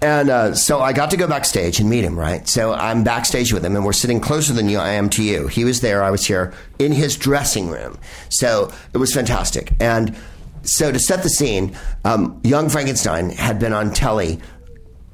And 0.03 0.29
uh, 0.29 0.55
so 0.55 0.81
I 0.81 0.93
got 0.93 1.11
to 1.13 1.17
go 1.17 1.27
backstage 1.27 1.81
and 1.81 1.89
meet 1.89 2.05
him, 2.05 2.19
right? 2.19 2.47
So 2.47 2.73
I'm 2.73 3.05
backstage 3.05 3.53
with 3.53 3.65
him, 3.65 3.77
and 3.77 3.85
we're 3.85 3.93
sitting 3.93 4.21
closer 4.21 4.53
than 4.53 4.69
you, 4.69 4.79
I 4.79 4.91
am 4.91 5.09
to 5.11 5.23
you. 5.23 5.47
He 5.47 5.65
was 5.65 5.81
there, 5.81 6.03
I 6.03 6.11
was 6.11 6.27
here 6.27 6.53
in 6.79 6.93
his 6.93 7.17
dressing 7.17 7.69
room. 7.69 7.99
So 8.29 8.73
it 8.93 8.99
was 8.99 9.15
fantastic. 9.15 9.73
And 9.81 10.17
so 10.63 10.93
to 10.93 10.99
set 10.99 11.23
the 11.23 11.31
scene, 11.31 11.77
um, 12.05 12.41
Young 12.45 12.69
Frankenstein 12.69 13.31
had 13.31 13.59
been 13.59 13.73
on 13.73 13.93
telly 13.93 14.41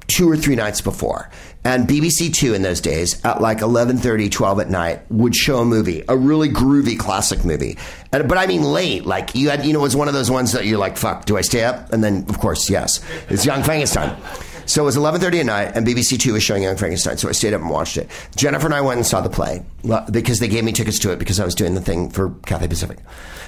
two 0.07 0.29
or 0.29 0.35
three 0.35 0.55
nights 0.55 0.81
before. 0.81 1.29
And 1.63 1.87
BBC 1.87 2.33
Two 2.33 2.53
in 2.53 2.63
those 2.63 2.81
days, 2.81 3.23
at 3.23 3.39
like 3.39 3.59
11.30, 3.59 4.31
12 4.31 4.59
at 4.61 4.69
night, 4.69 4.99
would 5.11 5.35
show 5.35 5.59
a 5.59 5.65
movie, 5.65 6.03
a 6.09 6.17
really 6.17 6.49
groovy 6.49 6.97
classic 6.97 7.45
movie. 7.45 7.77
And, 8.11 8.27
but 8.27 8.37
I 8.37 8.47
mean 8.47 8.63
late, 8.63 9.05
like 9.05 9.35
you 9.35 9.49
had, 9.49 9.63
you 9.63 9.73
know, 9.73 9.79
it 9.79 9.83
was 9.83 9.95
one 9.95 10.07
of 10.07 10.15
those 10.15 10.31
ones 10.31 10.53
that 10.53 10.65
you're 10.65 10.79
like, 10.79 10.97
fuck, 10.97 11.25
do 11.25 11.37
I 11.37 11.41
stay 11.41 11.63
up? 11.63 11.93
And 11.93 12.03
then, 12.03 12.25
of 12.29 12.39
course, 12.39 12.69
yes, 12.69 12.99
it's 13.29 13.45
Young 13.45 13.61
Frankenstein. 13.63 14.17
So 14.65 14.83
it 14.83 14.85
was 14.85 14.97
11:30 14.97 15.39
at 15.39 15.45
night, 15.45 15.71
and 15.75 15.85
BBC 15.85 16.17
Two 16.19 16.33
was 16.33 16.43
showing 16.43 16.63
Young 16.63 16.77
Frankenstein. 16.77 17.17
So 17.17 17.29
I 17.29 17.31
stayed 17.31 17.53
up 17.53 17.61
and 17.61 17.69
watched 17.69 17.97
it. 17.97 18.09
Jennifer 18.35 18.65
and 18.65 18.73
I 18.73 18.81
went 18.81 18.97
and 18.97 19.05
saw 19.05 19.21
the 19.21 19.29
play 19.29 19.63
because 20.11 20.39
they 20.39 20.47
gave 20.47 20.63
me 20.63 20.71
tickets 20.71 20.99
to 20.99 21.11
it 21.11 21.19
because 21.19 21.39
I 21.39 21.45
was 21.45 21.55
doing 21.55 21.75
the 21.75 21.81
thing 21.81 22.09
for 22.09 22.31
Cathay 22.45 22.67
Pacific. 22.67 22.99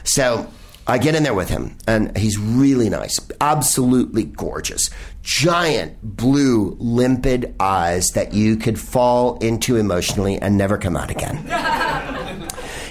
So 0.04 0.48
I 0.86 0.98
get 0.98 1.16
in 1.16 1.24
there 1.24 1.34
with 1.34 1.50
him, 1.50 1.78
and 1.88 2.16
he's 2.18 2.38
really 2.38 2.90
nice, 2.90 3.18
absolutely 3.40 4.26
gorgeous, 4.26 4.90
giant 5.22 5.98
blue, 6.02 6.76
limpid 6.80 7.56
eyes 7.60 8.10
that 8.16 8.34
you 8.34 8.58
could 8.58 8.78
fall 8.78 9.38
into 9.38 9.78
emotionally 9.78 10.38
and 10.42 10.58
never 10.58 10.78
come 10.78 10.98
out 10.98 11.10
again. 11.10 11.48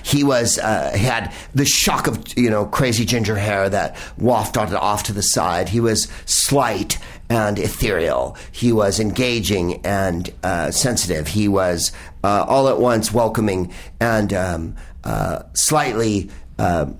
He 0.04 0.24
was 0.24 0.58
uh, 0.58 0.90
he 0.94 1.04
had 1.04 1.32
the 1.54 1.64
shock 1.64 2.06
of 2.06 2.36
you 2.36 2.50
know 2.50 2.66
crazy 2.66 3.04
ginger 3.04 3.36
hair 3.36 3.68
that 3.68 3.96
wafted 4.18 4.74
off 4.74 5.04
to 5.04 5.12
the 5.12 5.22
side. 5.22 5.68
He 5.68 5.80
was 5.80 6.08
slight 6.26 6.98
and 7.32 7.58
ethereal. 7.58 8.36
He 8.52 8.72
was 8.72 9.00
engaging 9.00 9.80
and 9.86 10.30
uh, 10.42 10.70
sensitive. 10.70 11.28
He 11.28 11.48
was 11.48 11.90
uh, 12.22 12.44
all 12.46 12.68
at 12.68 12.78
once 12.78 13.10
welcoming 13.10 13.72
and 14.00 14.34
um, 14.34 14.76
uh, 15.02 15.44
slightly 15.54 16.30
uh, 16.58 16.90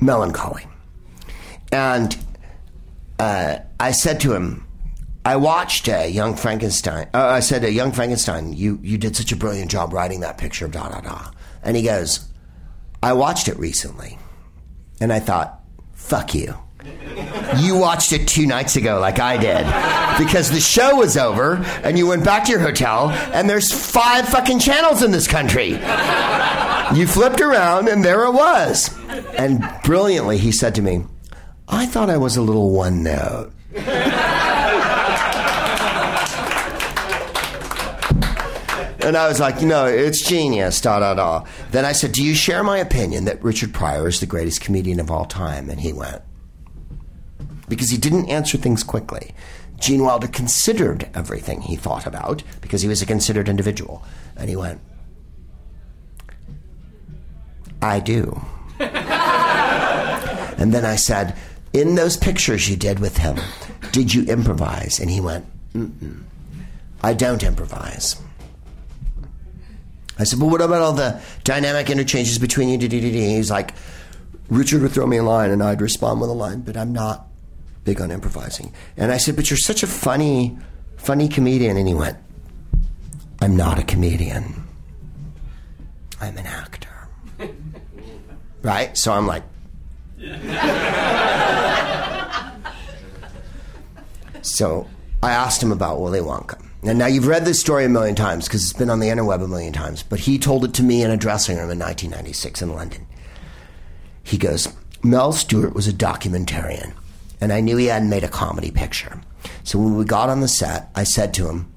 melancholy. 0.00 0.66
And 1.70 2.18
uh, 3.20 3.58
I 3.78 3.92
said 3.92 4.18
to 4.22 4.34
him, 4.34 4.66
I 5.24 5.36
watched 5.36 5.88
uh, 5.88 6.00
Young 6.00 6.34
Frankenstein. 6.34 7.08
Uh, 7.14 7.26
I 7.26 7.38
said, 7.38 7.62
uh, 7.62 7.68
Young 7.68 7.92
Frankenstein, 7.92 8.54
you, 8.54 8.80
you 8.82 8.98
did 8.98 9.14
such 9.14 9.30
a 9.30 9.36
brilliant 9.36 9.70
job 9.70 9.92
writing 9.92 10.18
that 10.20 10.36
picture 10.36 10.64
of 10.64 10.72
da 10.72 10.88
da 10.88 11.00
da. 11.00 11.30
And 11.62 11.76
he 11.76 11.84
goes, 11.84 12.28
I 13.04 13.12
watched 13.12 13.46
it 13.46 13.56
recently. 13.56 14.18
And 15.00 15.12
I 15.12 15.20
thought, 15.20 15.60
fuck 15.92 16.34
you. 16.34 16.58
You 17.58 17.76
watched 17.76 18.12
it 18.12 18.26
two 18.26 18.46
nights 18.46 18.76
ago, 18.76 18.98
like 18.98 19.18
I 19.18 19.36
did, 19.36 19.64
because 20.24 20.50
the 20.50 20.60
show 20.60 20.96
was 20.96 21.16
over 21.16 21.56
and 21.84 21.98
you 21.98 22.06
went 22.06 22.24
back 22.24 22.44
to 22.44 22.50
your 22.50 22.60
hotel 22.60 23.10
and 23.10 23.48
there's 23.48 23.72
five 23.72 24.28
fucking 24.28 24.58
channels 24.58 25.02
in 25.02 25.10
this 25.10 25.28
country. 25.28 25.72
You 26.96 27.06
flipped 27.06 27.40
around 27.40 27.88
and 27.88 28.04
there 28.04 28.24
it 28.24 28.32
was. 28.32 28.90
And 29.36 29.62
brilliantly, 29.84 30.38
he 30.38 30.50
said 30.52 30.74
to 30.76 30.82
me, 30.82 31.04
I 31.68 31.86
thought 31.86 32.10
I 32.10 32.16
was 32.16 32.36
a 32.36 32.42
little 32.42 32.70
one 32.70 33.02
note. 33.02 33.52
And 39.04 39.16
I 39.16 39.26
was 39.28 39.40
like, 39.40 39.60
no, 39.62 39.86
it's 39.86 40.22
genius, 40.26 40.80
da 40.80 41.00
da 41.00 41.14
da. 41.14 41.44
Then 41.72 41.84
I 41.84 41.92
said, 41.92 42.12
do 42.12 42.22
you 42.22 42.34
share 42.34 42.62
my 42.62 42.78
opinion 42.78 43.24
that 43.24 43.42
Richard 43.42 43.74
Pryor 43.74 44.06
is 44.06 44.20
the 44.20 44.26
greatest 44.26 44.60
comedian 44.60 45.00
of 45.00 45.10
all 45.10 45.24
time? 45.24 45.68
And 45.70 45.80
he 45.80 45.92
went, 45.92 46.22
because 47.72 47.88
he 47.88 47.96
didn't 47.96 48.28
answer 48.28 48.58
things 48.58 48.82
quickly. 48.82 49.34
Gene 49.80 50.04
Wilder 50.04 50.28
considered 50.28 51.08
everything 51.14 51.62
he 51.62 51.74
thought 51.74 52.06
about 52.06 52.42
because 52.60 52.82
he 52.82 52.88
was 52.88 53.00
a 53.00 53.06
considered 53.06 53.48
individual. 53.48 54.04
And 54.36 54.50
he 54.50 54.56
went, 54.56 54.82
I 57.80 57.98
do. 58.00 58.42
and 58.78 58.90
then 60.74 60.84
I 60.84 60.96
said, 60.96 61.34
In 61.72 61.94
those 61.94 62.18
pictures 62.18 62.68
you 62.68 62.76
did 62.76 62.98
with 62.98 63.16
him, 63.16 63.38
did 63.90 64.12
you 64.12 64.24
improvise? 64.24 65.00
And 65.00 65.08
he 65.08 65.22
went, 65.22 65.46
Mm-mm. 65.72 66.24
I 67.02 67.14
don't 67.14 67.42
improvise. 67.42 68.20
I 70.18 70.24
said, 70.24 70.40
But 70.40 70.48
what 70.48 70.60
about 70.60 70.82
all 70.82 70.92
the 70.92 71.22
dynamic 71.42 71.88
interchanges 71.88 72.38
between 72.38 72.68
you? 72.68 72.78
He's 72.78 73.50
like, 73.50 73.72
Richard 74.50 74.82
would 74.82 74.92
throw 74.92 75.06
me 75.06 75.16
a 75.16 75.22
line 75.22 75.50
and 75.50 75.62
I'd 75.62 75.80
respond 75.80 76.20
with 76.20 76.28
a 76.28 76.34
line, 76.34 76.60
but 76.60 76.76
I'm 76.76 76.92
not 76.92 77.28
big 77.84 78.00
on 78.00 78.10
improvising. 78.10 78.72
And 78.96 79.12
I 79.12 79.16
said, 79.16 79.36
But 79.36 79.50
you're 79.50 79.56
such 79.56 79.82
a 79.82 79.86
funny, 79.86 80.56
funny 80.96 81.28
comedian. 81.28 81.76
And 81.76 81.88
he 81.88 81.94
went, 81.94 82.16
I'm 83.40 83.56
not 83.56 83.78
a 83.78 83.82
comedian. 83.82 84.66
I'm 86.20 86.38
an 86.38 86.46
actor. 86.46 87.08
right? 88.62 88.96
So 88.96 89.12
I'm 89.12 89.26
like, 89.26 89.42
so 94.42 94.88
I 95.22 95.32
asked 95.32 95.62
him 95.62 95.72
about 95.72 96.00
Willy 96.00 96.20
Wonka. 96.20 96.60
And 96.84 96.98
now 96.98 97.06
you've 97.06 97.28
read 97.28 97.44
this 97.44 97.60
story 97.60 97.84
a 97.84 97.88
million 97.88 98.16
times 98.16 98.46
because 98.46 98.62
it's 98.62 98.72
been 98.72 98.90
on 98.90 98.98
the 98.98 99.08
interweb 99.08 99.42
a 99.42 99.48
million 99.48 99.72
times, 99.72 100.02
but 100.02 100.18
he 100.18 100.38
told 100.38 100.64
it 100.64 100.74
to 100.74 100.82
me 100.82 101.02
in 101.02 101.12
a 101.12 101.16
dressing 101.16 101.56
room 101.56 101.70
in 101.70 101.78
1996 101.78 102.62
in 102.62 102.74
London. 102.74 103.06
He 104.24 104.36
goes, 104.36 104.68
Mel 105.02 105.32
Stuart 105.32 105.74
was 105.74 105.86
a 105.86 105.92
documentarian, 105.92 106.92
and 107.42 107.52
I 107.52 107.60
knew 107.60 107.76
he 107.76 107.86
hadn't 107.86 108.08
made 108.08 108.22
a 108.22 108.28
comedy 108.28 108.70
picture. 108.70 109.20
So 109.64 109.76
when 109.76 109.96
we 109.96 110.04
got 110.04 110.28
on 110.28 110.40
the 110.40 110.48
set, 110.48 110.90
I 110.94 111.02
said 111.02 111.34
to 111.34 111.48
him, 111.48 111.72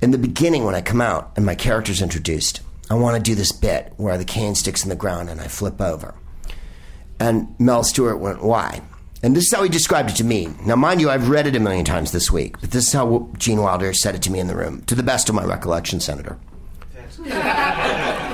in 0.00 0.12
the 0.12 0.18
beginning, 0.18 0.64
when 0.64 0.76
I 0.76 0.80
come 0.80 1.00
out 1.00 1.32
and 1.34 1.44
my 1.44 1.56
character's 1.56 2.00
introduced, 2.00 2.60
I 2.88 2.94
want 2.94 3.16
to 3.16 3.30
do 3.30 3.34
this 3.34 3.50
bit 3.50 3.92
where 3.96 4.16
the 4.16 4.24
cane 4.24 4.54
sticks 4.54 4.84
in 4.84 4.90
the 4.90 4.96
ground 4.96 5.28
and 5.28 5.40
I 5.40 5.48
flip 5.48 5.80
over. 5.80 6.14
And 7.18 7.52
Mel 7.58 7.82
Stuart 7.82 8.18
went, 8.18 8.44
Why? 8.44 8.80
And 9.24 9.34
this 9.34 9.46
is 9.46 9.52
how 9.52 9.64
he 9.64 9.68
described 9.68 10.10
it 10.10 10.16
to 10.16 10.24
me. 10.24 10.54
Now, 10.64 10.76
mind 10.76 11.00
you, 11.00 11.10
I've 11.10 11.28
read 11.28 11.48
it 11.48 11.56
a 11.56 11.60
million 11.60 11.84
times 11.84 12.12
this 12.12 12.30
week, 12.30 12.60
but 12.60 12.70
this 12.70 12.86
is 12.86 12.92
how 12.92 13.28
Gene 13.38 13.60
Wilder 13.60 13.92
said 13.92 14.14
it 14.14 14.22
to 14.22 14.30
me 14.30 14.38
in 14.38 14.46
the 14.46 14.56
room, 14.56 14.82
to 14.82 14.94
the 14.94 15.02
best 15.02 15.28
of 15.28 15.34
my 15.34 15.44
recollection, 15.44 15.98
Senator. 15.98 16.38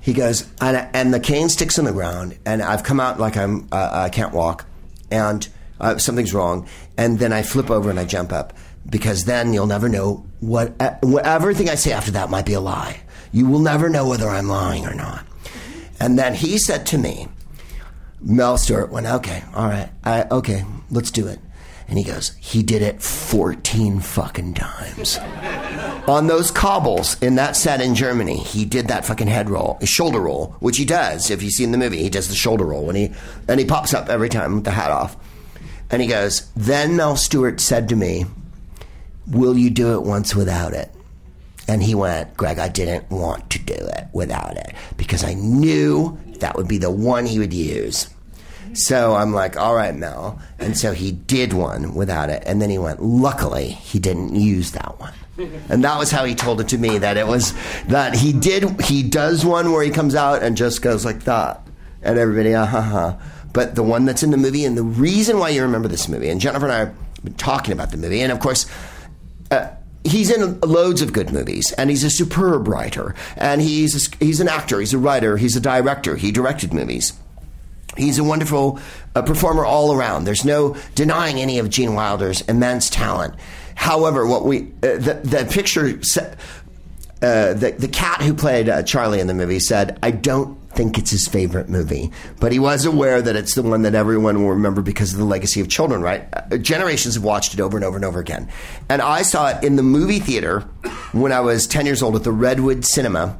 he 0.00 0.12
goes, 0.12 0.48
and, 0.60 0.88
and, 0.94 1.12
the 1.12 1.20
cane 1.20 1.48
sticks 1.48 1.78
in 1.78 1.84
the 1.84 1.92
ground, 1.92 2.38
and 2.46 2.62
I've 2.62 2.82
come 2.82 3.00
out 3.00 3.20
like 3.20 3.36
I'm, 3.36 3.68
uh, 3.70 3.90
I 3.92 4.08
can't 4.08 4.32
walk, 4.32 4.64
and 5.10 5.46
uh, 5.78 5.98
something's 5.98 6.32
wrong, 6.32 6.66
and 6.96 7.18
then 7.18 7.32
I 7.32 7.42
flip 7.42 7.70
over 7.70 7.90
and 7.90 8.00
I 8.00 8.04
jump 8.04 8.32
up, 8.32 8.54
because 8.88 9.24
then 9.24 9.52
you'll 9.52 9.66
never 9.66 9.88
know 9.88 10.26
what, 10.40 10.72
uh, 10.80 10.96
everything 11.24 11.68
I 11.68 11.74
say 11.74 11.92
after 11.92 12.12
that 12.12 12.30
might 12.30 12.46
be 12.46 12.54
a 12.54 12.60
lie. 12.60 13.00
You 13.32 13.46
will 13.46 13.60
never 13.60 13.88
know 13.88 14.08
whether 14.08 14.28
I'm 14.28 14.48
lying 14.48 14.86
or 14.86 14.94
not. 14.94 15.24
And 16.00 16.18
then 16.18 16.34
he 16.34 16.58
said 16.58 16.86
to 16.86 16.98
me, 16.98 17.28
Mel 18.22 18.58
Stuart 18.58 18.90
went, 18.90 19.06
okay, 19.06 19.44
all 19.54 19.68
right, 19.68 19.90
I, 20.02 20.24
okay, 20.30 20.64
let's 20.90 21.10
do 21.10 21.26
it. 21.26 21.38
And 21.90 21.98
he 21.98 22.04
goes, 22.04 22.30
he 22.38 22.62
did 22.62 22.82
it 22.82 23.02
14 23.02 23.98
fucking 23.98 24.54
times. 24.54 25.18
On 26.06 26.28
those 26.28 26.52
cobbles 26.52 27.20
in 27.20 27.34
that 27.34 27.56
set 27.56 27.80
in 27.80 27.96
Germany, 27.96 28.38
he 28.38 28.64
did 28.64 28.86
that 28.88 29.04
fucking 29.04 29.26
head 29.26 29.50
roll, 29.50 29.76
shoulder 29.82 30.20
roll, 30.20 30.54
which 30.60 30.76
he 30.76 30.84
does. 30.84 31.30
If 31.32 31.42
you 31.42 31.50
see 31.50 31.64
in 31.64 31.72
the 31.72 31.78
movie, 31.78 31.98
he 31.98 32.08
does 32.08 32.28
the 32.28 32.36
shoulder 32.36 32.64
roll 32.64 32.84
when 32.84 32.94
he, 32.94 33.12
and 33.48 33.58
he 33.58 33.66
pops 33.66 33.92
up 33.92 34.08
every 34.08 34.28
time 34.28 34.54
with 34.54 34.64
the 34.64 34.70
hat 34.70 34.92
off. 34.92 35.16
And 35.90 36.00
he 36.00 36.06
goes, 36.06 36.48
then 36.54 36.94
Mel 36.94 37.16
Stuart 37.16 37.60
said 37.60 37.88
to 37.88 37.96
me, 37.96 38.24
will 39.26 39.58
you 39.58 39.68
do 39.68 39.94
it 39.94 40.02
once 40.02 40.32
without 40.32 40.72
it? 40.72 40.92
And 41.66 41.82
he 41.82 41.96
went, 41.96 42.36
Greg, 42.36 42.60
I 42.60 42.68
didn't 42.68 43.10
want 43.10 43.50
to 43.50 43.58
do 43.58 43.74
it 43.74 44.06
without 44.12 44.56
it 44.56 44.74
because 44.96 45.24
I 45.24 45.34
knew 45.34 46.16
that 46.38 46.56
would 46.56 46.68
be 46.68 46.78
the 46.78 46.90
one 46.90 47.26
he 47.26 47.40
would 47.40 47.52
use. 47.52 48.08
So 48.74 49.14
I'm 49.14 49.32
like, 49.32 49.56
all 49.56 49.74
right, 49.74 49.94
Mel. 49.94 50.40
And 50.58 50.76
so 50.76 50.92
he 50.92 51.12
did 51.12 51.52
one 51.52 51.94
without 51.94 52.30
it. 52.30 52.42
And 52.46 52.60
then 52.60 52.70
he 52.70 52.78
went, 52.78 53.02
luckily, 53.02 53.68
he 53.68 53.98
didn't 53.98 54.34
use 54.34 54.72
that 54.72 54.98
one. 54.98 55.12
And 55.70 55.82
that 55.84 55.98
was 55.98 56.10
how 56.10 56.26
he 56.26 56.34
told 56.34 56.60
it 56.60 56.68
to 56.68 56.76
me 56.76 56.98
that 56.98 57.16
it 57.16 57.26
was 57.26 57.54
that 57.86 58.14
he 58.14 58.34
did, 58.34 58.78
he 58.82 59.02
does 59.02 59.42
one 59.42 59.72
where 59.72 59.82
he 59.82 59.90
comes 59.90 60.14
out 60.14 60.42
and 60.42 60.54
just 60.54 60.82
goes 60.82 61.02
like 61.02 61.24
that. 61.24 61.66
And 62.02 62.18
everybody, 62.18 62.54
ah, 62.54 62.66
ha, 62.66 62.82
ha. 62.82 63.18
But 63.54 63.74
the 63.74 63.82
one 63.82 64.04
that's 64.04 64.22
in 64.22 64.32
the 64.32 64.36
movie, 64.36 64.66
and 64.66 64.76
the 64.76 64.82
reason 64.82 65.38
why 65.38 65.48
you 65.48 65.62
remember 65.62 65.88
this 65.88 66.08
movie, 66.08 66.28
and 66.28 66.42
Jennifer 66.42 66.66
and 66.66 66.72
I 66.74 66.78
have 66.80 66.94
been 67.24 67.34
talking 67.34 67.72
about 67.72 67.90
the 67.90 67.96
movie, 67.96 68.20
and 68.20 68.30
of 68.32 68.40
course, 68.40 68.66
uh, 69.50 69.70
he's 70.04 70.30
in 70.30 70.60
loads 70.60 71.02
of 71.02 71.12
good 71.12 71.32
movies 71.32 71.72
and 71.76 71.90
he's 71.90 72.04
a 72.04 72.10
superb 72.10 72.68
writer 72.68 73.14
and 73.36 73.60
he's 73.60 74.12
a, 74.12 74.16
he's 74.24 74.40
an 74.40 74.48
actor 74.48 74.80
he's 74.80 74.94
a 74.94 74.98
writer 74.98 75.36
he's 75.36 75.56
a 75.56 75.60
director 75.60 76.16
he 76.16 76.32
directed 76.32 76.72
movies 76.72 77.12
he's 77.96 78.18
a 78.18 78.24
wonderful 78.24 78.78
uh, 79.14 79.22
performer 79.22 79.64
all 79.64 79.92
around 79.92 80.24
there's 80.24 80.44
no 80.44 80.76
denying 80.94 81.38
any 81.38 81.58
of 81.58 81.68
gene 81.68 81.94
wilder's 81.94 82.40
immense 82.42 82.88
talent 82.90 83.34
however 83.74 84.26
what 84.26 84.44
we 84.44 84.62
uh, 84.82 84.96
the, 84.96 85.20
the 85.24 85.48
picture 85.50 85.98
uh, 87.22 87.52
the, 87.52 87.72
the 87.72 87.88
cat 87.88 88.22
who 88.22 88.32
played 88.32 88.68
uh, 88.68 88.82
Charlie 88.82 89.20
in 89.20 89.26
the 89.26 89.34
movie 89.34 89.58
said, 89.58 89.98
I 90.02 90.10
don't 90.10 90.58
think 90.70 90.96
it's 90.96 91.10
his 91.10 91.28
favorite 91.28 91.68
movie, 91.68 92.10
but 92.38 92.50
he 92.50 92.58
was 92.58 92.86
aware 92.86 93.20
that 93.20 93.36
it's 93.36 93.54
the 93.54 93.62
one 93.62 93.82
that 93.82 93.94
everyone 93.94 94.42
will 94.42 94.50
remember 94.50 94.80
because 94.80 95.12
of 95.12 95.18
the 95.18 95.24
legacy 95.26 95.60
of 95.60 95.68
children, 95.68 96.00
right? 96.00 96.26
Uh, 96.32 96.56
generations 96.56 97.16
have 97.16 97.24
watched 97.24 97.52
it 97.52 97.60
over 97.60 97.76
and 97.76 97.84
over 97.84 97.96
and 97.96 98.06
over 98.06 98.20
again. 98.20 98.48
And 98.88 99.02
I 99.02 99.20
saw 99.20 99.48
it 99.50 99.62
in 99.62 99.76
the 99.76 99.82
movie 99.82 100.18
theater 100.18 100.60
when 101.12 101.30
I 101.30 101.40
was 101.40 101.66
10 101.66 101.84
years 101.84 102.02
old 102.02 102.16
at 102.16 102.24
the 102.24 102.32
Redwood 102.32 102.86
Cinema 102.86 103.38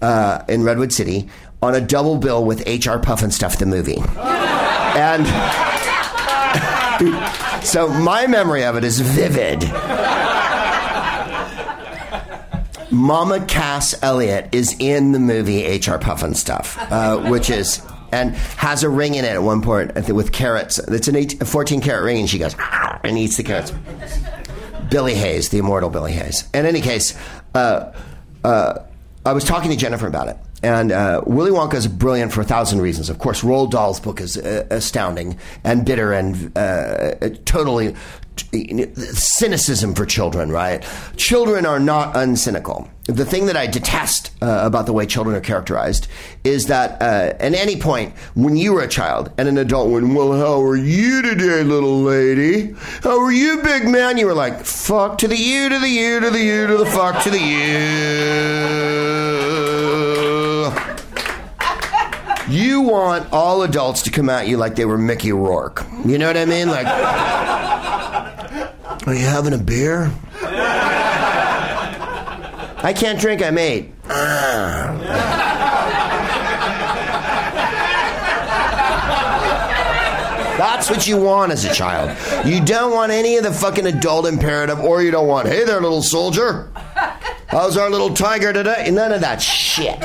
uh, 0.00 0.42
in 0.48 0.64
Redwood 0.64 0.92
City 0.92 1.28
on 1.62 1.74
a 1.74 1.80
double 1.80 2.18
bill 2.18 2.44
with 2.44 2.62
H.R. 2.66 2.98
Pufnstuf, 2.98 3.58
the 3.58 3.66
movie. 3.66 4.02
and 4.18 5.26
so 7.64 7.88
my 7.88 8.26
memory 8.26 8.64
of 8.64 8.76
it 8.76 8.84
is 8.84 9.00
vivid. 9.00 9.62
Mama 12.90 13.44
Cass 13.46 13.94
Elliot 14.02 14.50
is 14.52 14.76
in 14.78 15.12
the 15.12 15.18
movie 15.18 15.64
HR 15.64 15.96
Pufnstuf, 15.98 16.76
uh, 16.90 17.30
which 17.30 17.48
is 17.48 17.80
and 18.12 18.34
has 18.34 18.82
a 18.82 18.90
ring 18.90 19.14
in 19.14 19.24
it 19.24 19.28
at 19.28 19.42
one 19.42 19.62
point 19.62 19.94
with 20.10 20.32
carrots. 20.32 20.78
It's 20.78 21.08
an 21.08 21.16
18, 21.16 21.40
a 21.40 21.44
14 21.46 21.80
carat 21.80 22.04
ring, 22.04 22.20
and 22.20 22.28
she 22.28 22.38
goes 22.38 22.54
and 23.02 23.16
eats 23.16 23.38
the 23.38 23.42
carrots. 23.42 23.72
Billie 24.90 25.14
Hayes, 25.14 25.48
the 25.48 25.56
immortal 25.56 25.88
Billie 25.88 26.12
Hayes. 26.12 26.46
In 26.52 26.66
any 26.66 26.82
case, 26.82 27.18
uh, 27.54 27.92
uh, 28.44 28.80
I 29.24 29.32
was 29.32 29.44
talking 29.44 29.70
to 29.70 29.76
Jennifer 29.76 30.06
about 30.06 30.28
it. 30.28 30.36
And 30.62 30.92
uh, 30.92 31.22
Willy 31.26 31.50
Wonka 31.50 31.74
is 31.74 31.88
brilliant 31.88 32.32
for 32.32 32.40
a 32.40 32.44
thousand 32.44 32.80
reasons. 32.80 33.10
Of 33.10 33.18
course, 33.18 33.42
Roald 33.42 33.70
Dahl's 33.70 34.00
book 34.00 34.20
is 34.20 34.36
uh, 34.36 34.66
astounding 34.70 35.38
and 35.64 35.84
bitter 35.84 36.12
and 36.12 36.56
uh, 36.56 37.14
totally 37.44 37.94
cynicism 38.52 39.94
for 39.94 40.06
children, 40.06 40.50
right? 40.50 40.86
Children 41.16 41.66
are 41.66 41.80
not 41.80 42.14
uncynical. 42.14 42.88
The 43.04 43.24
thing 43.24 43.46
that 43.46 43.56
I 43.56 43.66
detest 43.66 44.30
uh, 44.40 44.60
about 44.62 44.86
the 44.86 44.92
way 44.92 45.06
children 45.06 45.34
are 45.34 45.40
characterized 45.40 46.06
is 46.44 46.66
that 46.66 47.02
uh, 47.02 47.34
at 47.40 47.54
any 47.54 47.76
point 47.76 48.14
when 48.34 48.56
you 48.56 48.72
were 48.72 48.82
a 48.82 48.88
child 48.88 49.32
and 49.36 49.48
an 49.48 49.58
adult 49.58 49.90
went, 49.90 50.14
Well, 50.14 50.32
how 50.32 50.62
are 50.62 50.76
you 50.76 51.22
today, 51.22 51.64
little 51.64 52.02
lady? 52.02 52.74
How 53.02 53.20
are 53.20 53.32
you, 53.32 53.60
big 53.62 53.88
man? 53.88 54.18
You 54.18 54.26
were 54.26 54.34
like, 54.34 54.64
Fuck 54.64 55.18
to 55.18 55.28
the 55.28 55.36
you, 55.36 55.68
to 55.68 55.78
the 55.78 55.88
you, 55.88 56.20
to 56.20 56.30
the 56.30 56.42
you, 56.42 56.66
to 56.68 56.76
the 56.76 56.86
fuck, 56.86 57.22
to 57.24 57.30
the 57.30 57.40
you. 57.40 59.71
You 62.52 62.82
want 62.82 63.32
all 63.32 63.62
adults 63.62 64.02
to 64.02 64.10
come 64.10 64.28
at 64.28 64.46
you 64.46 64.58
like 64.58 64.76
they 64.76 64.84
were 64.84 64.98
Mickey 64.98 65.32
Rourke. 65.32 65.86
You 66.04 66.18
know 66.18 66.26
what 66.26 66.36
I 66.36 66.44
mean? 66.44 66.68
Like, 66.68 66.86
are 69.06 69.14
you 69.14 69.24
having 69.24 69.54
a 69.54 69.58
beer? 69.58 70.12
I 72.84 72.92
can't 72.94 73.18
drink, 73.18 73.42
I'm 73.42 73.56
eight. 73.56 73.94
That's 80.58 80.90
what 80.90 81.06
you 81.06 81.16
want 81.16 81.52
as 81.52 81.64
a 81.64 81.72
child. 81.72 82.14
You 82.46 82.62
don't 82.62 82.92
want 82.92 83.12
any 83.12 83.38
of 83.38 83.44
the 83.44 83.52
fucking 83.52 83.86
adult 83.86 84.26
imperative, 84.26 84.78
or 84.78 85.02
you 85.02 85.10
don't 85.10 85.26
want, 85.26 85.48
hey 85.48 85.64
there, 85.64 85.80
little 85.80 86.02
soldier. 86.02 86.70
How's 87.52 87.76
our 87.76 87.90
little 87.90 88.14
tiger 88.14 88.50
today? 88.54 88.88
None 88.90 89.12
of 89.12 89.20
that 89.20 89.42
shit. 89.42 90.00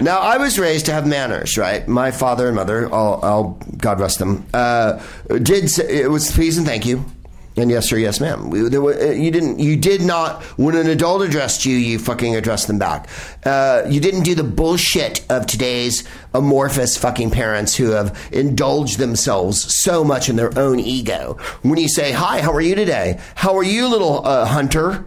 Now, 0.00 0.20
I 0.20 0.36
was 0.36 0.56
raised 0.56 0.86
to 0.86 0.92
have 0.92 1.04
manners, 1.04 1.58
right? 1.58 1.86
My 1.88 2.12
father 2.12 2.46
and 2.46 2.54
mother, 2.54 2.88
all, 2.94 3.14
all 3.22 3.58
God 3.76 3.98
rest 3.98 4.20
them, 4.20 4.46
uh, 4.54 5.02
did 5.42 5.68
say, 5.68 6.02
it 6.02 6.08
was 6.08 6.30
please 6.30 6.58
and 6.58 6.64
thank 6.64 6.86
you. 6.86 7.04
And 7.56 7.72
yes, 7.72 7.88
sir, 7.88 7.96
yes, 7.96 8.20
ma'am. 8.20 8.50
We, 8.50 8.68
were, 8.78 8.94
uh, 8.94 9.10
you 9.10 9.32
didn't. 9.32 9.58
You 9.58 9.76
did 9.76 10.00
not. 10.00 10.44
When 10.56 10.76
an 10.76 10.86
adult 10.86 11.22
addressed 11.22 11.66
you, 11.66 11.74
you 11.74 11.98
fucking 11.98 12.36
addressed 12.36 12.68
them 12.68 12.78
back. 12.78 13.08
Uh, 13.44 13.82
you 13.88 14.00
didn't 14.00 14.22
do 14.22 14.36
the 14.36 14.44
bullshit 14.44 15.26
of 15.28 15.46
today's 15.46 16.06
amorphous 16.32 16.96
fucking 16.96 17.32
parents 17.32 17.74
who 17.74 17.90
have 17.90 18.16
indulged 18.30 18.98
themselves 19.00 19.76
so 19.82 20.04
much 20.04 20.28
in 20.28 20.36
their 20.36 20.56
own 20.56 20.78
ego. 20.78 21.36
When 21.62 21.76
you 21.76 21.88
say, 21.88 22.12
"Hi, 22.12 22.40
how 22.40 22.52
are 22.52 22.60
you 22.60 22.76
today? 22.76 23.18
How 23.34 23.56
are 23.56 23.64
you, 23.64 23.88
little 23.88 24.24
uh, 24.24 24.46
hunter?" 24.46 25.04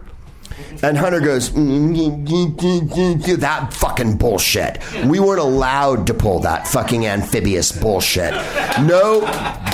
And 0.82 0.98
Hunter 0.98 1.20
goes, 1.20 1.50
mm, 1.50 2.26
mm, 2.26 2.56
mm, 2.56 3.36
that 3.40 3.72
fucking 3.72 4.16
bullshit. 4.16 4.78
We 5.06 5.20
weren't 5.20 5.40
allowed 5.40 6.06
to 6.08 6.14
pull 6.14 6.40
that 6.40 6.66
fucking 6.66 7.06
amphibious 7.06 7.72
bullshit. 7.72 8.32
No 8.82 9.20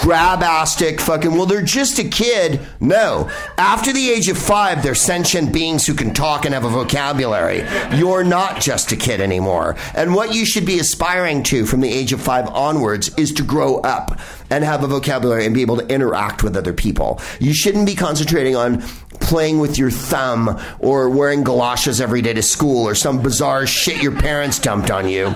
grabastic 0.00 1.00
fucking, 1.00 1.32
well, 1.32 1.46
they're 1.46 1.62
just 1.62 1.98
a 1.98 2.04
kid. 2.04 2.60
No. 2.80 3.30
After 3.58 3.92
the 3.92 4.10
age 4.10 4.28
of 4.28 4.38
five, 4.38 4.82
they're 4.82 4.94
sentient 4.94 5.52
beings 5.52 5.86
who 5.86 5.94
can 5.94 6.14
talk 6.14 6.44
and 6.44 6.54
have 6.54 6.64
a 6.64 6.68
vocabulary. 6.68 7.66
You're 7.96 8.24
not 8.24 8.60
just 8.60 8.92
a 8.92 8.96
kid 8.96 9.20
anymore. 9.20 9.76
And 9.94 10.14
what 10.14 10.34
you 10.34 10.46
should 10.46 10.66
be 10.66 10.78
aspiring 10.78 11.42
to 11.44 11.66
from 11.66 11.80
the 11.80 11.92
age 11.92 12.12
of 12.12 12.20
five 12.20 12.48
onwards 12.48 13.10
is 13.16 13.32
to 13.32 13.42
grow 13.42 13.76
up 13.78 14.18
and 14.50 14.64
have 14.64 14.82
a 14.82 14.86
vocabulary 14.86 15.46
and 15.46 15.54
be 15.54 15.62
able 15.62 15.76
to 15.76 15.86
interact 15.88 16.42
with 16.42 16.56
other 16.56 16.72
people. 16.72 17.20
You 17.38 17.54
shouldn't 17.54 17.86
be 17.86 17.94
concentrating 17.94 18.56
on 18.56 18.82
playing 19.20 19.58
with 19.58 19.78
your 19.78 19.90
thumb 19.90 20.60
or 20.80 21.08
wearing 21.08 21.44
galoshes 21.44 22.00
every 22.00 22.22
day 22.22 22.32
to 22.32 22.42
school 22.42 22.86
or 22.86 22.94
some 22.94 23.22
bizarre 23.22 23.66
shit 23.66 24.02
your 24.02 24.18
parents 24.18 24.58
dumped 24.58 24.90
on 24.90 25.08
you. 25.08 25.32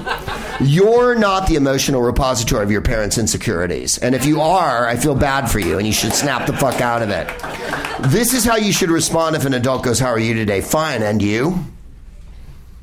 You're 0.61 1.15
not 1.15 1.49
the 1.49 1.57
emotional 1.57 2.03
repository 2.03 2.63
of 2.63 2.71
your 2.71 2.83
parents' 2.83 3.19
insecurities. 3.19 3.99
And 3.99 4.15
if 4.15 4.25
you 4.25 4.41
are, 4.41 4.87
I 4.87 4.97
feel 4.97 5.15
bad 5.15 5.47
for 5.47 5.59
you 5.59 5.79
and 5.79 5.87
you 5.87 5.93
should 5.93 6.13
snap 6.13 6.47
the 6.47 6.53
fuck 6.55 6.81
out 6.81 7.03
of 7.03 7.11
it. 7.11 7.29
This 8.11 8.35
is 8.35 8.45
how 8.45 8.57
you 8.57 8.73
should 8.73 8.91
respond 8.91 9.37
if 9.37 9.45
an 9.45 9.55
adult 9.55 9.85
goes, 9.85 9.99
How 9.99 10.09
are 10.09 10.19
you 10.19 10.35
today? 10.35 10.61
Fine. 10.61 11.03
And 11.03 11.23
you? 11.23 11.65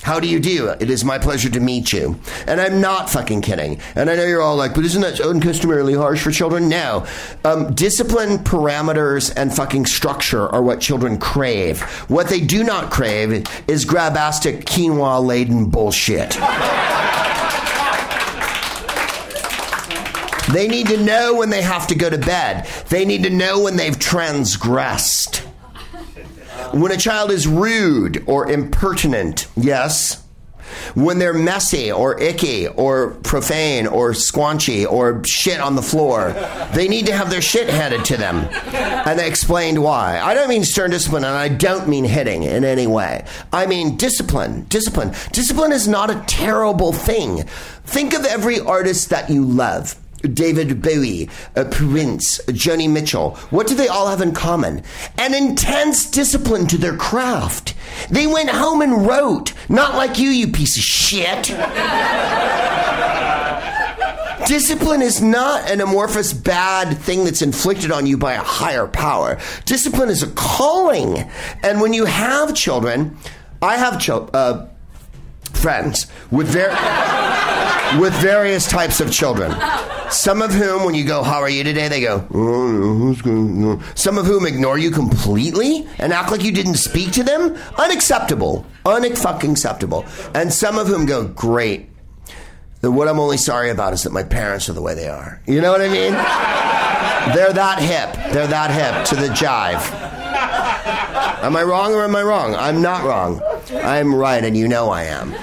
How 0.03 0.19
do 0.19 0.27
you 0.27 0.39
do? 0.39 0.69
It 0.79 0.89
is 0.89 1.05
my 1.05 1.19
pleasure 1.19 1.49
to 1.49 1.59
meet 1.59 1.93
you. 1.93 2.19
And 2.47 2.59
I'm 2.59 2.81
not 2.81 3.09
fucking 3.09 3.41
kidding. 3.41 3.79
And 3.95 4.09
I 4.09 4.15
know 4.15 4.25
you're 4.25 4.41
all 4.41 4.55
like, 4.55 4.73
but 4.73 4.83
isn't 4.83 5.01
that 5.01 5.15
uncustomarily 5.15 5.95
harsh 5.95 6.23
for 6.23 6.31
children? 6.31 6.69
No. 6.69 7.05
Um, 7.45 7.73
discipline, 7.73 8.39
parameters, 8.39 9.31
and 9.35 9.53
fucking 9.53 9.85
structure 9.85 10.47
are 10.49 10.63
what 10.63 10.81
children 10.81 11.19
crave. 11.19 11.81
What 12.09 12.29
they 12.29 12.39
do 12.39 12.63
not 12.63 12.91
crave 12.91 13.45
is 13.67 13.85
grabastic, 13.85 14.65
quinoa 14.65 15.23
laden 15.23 15.69
bullshit. 15.69 16.31
They 20.51 20.67
need 20.67 20.87
to 20.87 20.97
know 20.97 21.35
when 21.35 21.49
they 21.49 21.61
have 21.61 21.87
to 21.87 21.95
go 21.95 22.09
to 22.09 22.17
bed. 22.17 22.65
They 22.89 23.05
need 23.05 23.23
to 23.23 23.29
know 23.29 23.61
when 23.61 23.77
they've 23.77 23.97
transgressed. 23.97 25.43
When 26.73 26.91
a 26.91 26.97
child 26.97 27.31
is 27.31 27.47
rude 27.47 28.23
or 28.27 28.49
impertinent, 28.49 29.47
yes. 29.55 30.23
When 30.95 31.19
they're 31.19 31.33
messy 31.33 31.91
or 31.91 32.19
icky 32.19 32.67
or 32.67 33.11
profane 33.23 33.87
or 33.87 34.11
squanchy 34.11 34.89
or 34.89 35.23
shit 35.25 35.59
on 35.59 35.75
the 35.75 35.81
floor, 35.81 36.31
they 36.73 36.87
need 36.87 37.07
to 37.07 37.13
have 37.13 37.29
their 37.29 37.41
shit 37.41 37.69
handed 37.69 38.05
to 38.05 38.17
them 38.17 38.47
and 38.73 39.19
explained 39.19 39.81
why. 39.81 40.19
I 40.19 40.33
don't 40.33 40.49
mean 40.49 40.63
stern 40.63 40.91
discipline 40.91 41.25
and 41.25 41.35
I 41.35 41.49
don't 41.49 41.89
mean 41.89 42.05
hitting 42.05 42.43
in 42.43 42.63
any 42.63 42.87
way. 42.87 43.25
I 43.51 43.65
mean 43.65 43.97
discipline. 43.97 44.63
Discipline. 44.69 45.13
Discipline 45.31 45.73
is 45.73 45.87
not 45.87 46.09
a 46.09 46.23
terrible 46.27 46.93
thing. 46.93 47.43
Think 47.83 48.13
of 48.13 48.25
every 48.25 48.59
artist 48.59 49.09
that 49.09 49.29
you 49.29 49.43
love. 49.43 50.00
David 50.21 50.81
Bowie, 50.81 51.29
Prince, 51.71 52.39
Joni 52.47 52.89
Mitchell. 52.89 53.35
What 53.49 53.67
do 53.67 53.75
they 53.75 53.87
all 53.87 54.07
have 54.07 54.21
in 54.21 54.33
common? 54.33 54.83
An 55.17 55.33
intense 55.33 56.09
discipline 56.09 56.67
to 56.67 56.77
their 56.77 56.95
craft. 56.95 57.73
They 58.09 58.27
went 58.27 58.49
home 58.49 58.81
and 58.81 59.05
wrote, 59.05 59.53
not 59.69 59.95
like 59.95 60.17
you, 60.17 60.29
you 60.29 60.47
piece 60.47 60.77
of 60.77 60.83
shit. 60.83 61.51
Discipline 64.47 65.01
is 65.01 65.21
not 65.21 65.69
an 65.69 65.81
amorphous 65.81 66.33
bad 66.33 66.97
thing 66.97 67.23
that's 67.23 67.41
inflicted 67.41 67.91
on 67.91 68.05
you 68.05 68.17
by 68.17 68.33
a 68.33 68.41
higher 68.41 68.87
power. 68.87 69.39
Discipline 69.65 70.09
is 70.09 70.23
a 70.23 70.31
calling. 70.31 71.29
And 71.63 71.79
when 71.79 71.93
you 71.93 72.05
have 72.05 72.53
children, 72.55 73.17
I 73.61 73.77
have 73.77 74.01
children. 74.01 74.29
Uh, 74.33 74.67
friends 75.53 76.07
with 76.29 76.47
ver- 76.47 76.69
with 77.99 78.13
various 78.15 78.67
types 78.67 78.99
of 79.01 79.11
children. 79.11 79.53
Some 80.09 80.41
of 80.41 80.51
whom, 80.51 80.83
when 80.83 80.93
you 80.93 81.05
go, 81.05 81.23
"How 81.23 81.39
are 81.39 81.49
you 81.49 81.63
today?" 81.63 81.87
they 81.87 82.01
go, 82.01 82.25
oh, 82.33 83.81
"Some 83.95 84.17
of 84.17 84.25
whom 84.25 84.45
ignore 84.45 84.77
you 84.77 84.91
completely 84.91 85.87
and 85.99 86.11
act 86.11 86.31
like 86.31 86.43
you 86.43 86.51
didn't 86.51 86.75
speak 86.75 87.11
to 87.13 87.23
them." 87.23 87.57
Unacceptable, 87.77 88.65
unfucking 88.85 89.51
acceptable. 89.51 90.05
And 90.33 90.51
some 90.51 90.77
of 90.77 90.87
whom 90.87 91.05
go, 91.05 91.25
"Great." 91.25 91.89
The, 92.81 92.91
what 92.91 93.07
I'm 93.07 93.19
only 93.19 93.37
sorry 93.37 93.69
about 93.69 93.93
is 93.93 94.03
that 94.03 94.11
my 94.11 94.23
parents 94.23 94.67
are 94.67 94.73
the 94.73 94.81
way 94.81 94.95
they 94.95 95.07
are. 95.07 95.39
You 95.45 95.61
know 95.61 95.71
what 95.71 95.81
I 95.81 95.87
mean? 95.87 96.13
They're 97.35 97.53
that 97.53 97.79
hip. 97.79 98.33
They're 98.33 98.47
that 98.47 98.71
hip 98.71 99.05
to 99.09 99.15
the 99.15 99.27
jive. 99.33 99.83
Am 101.43 101.55
I 101.55 101.63
wrong 101.63 101.93
or 101.93 102.03
am 102.03 102.15
I 102.15 102.23
wrong? 102.23 102.55
I'm 102.55 102.81
not 102.81 103.03
wrong. 103.03 103.41
I'm 103.69 104.13
right, 104.15 104.43
and 104.43 104.57
you 104.57 104.67
know 104.67 104.89
I 104.89 105.03
am. 105.03 105.33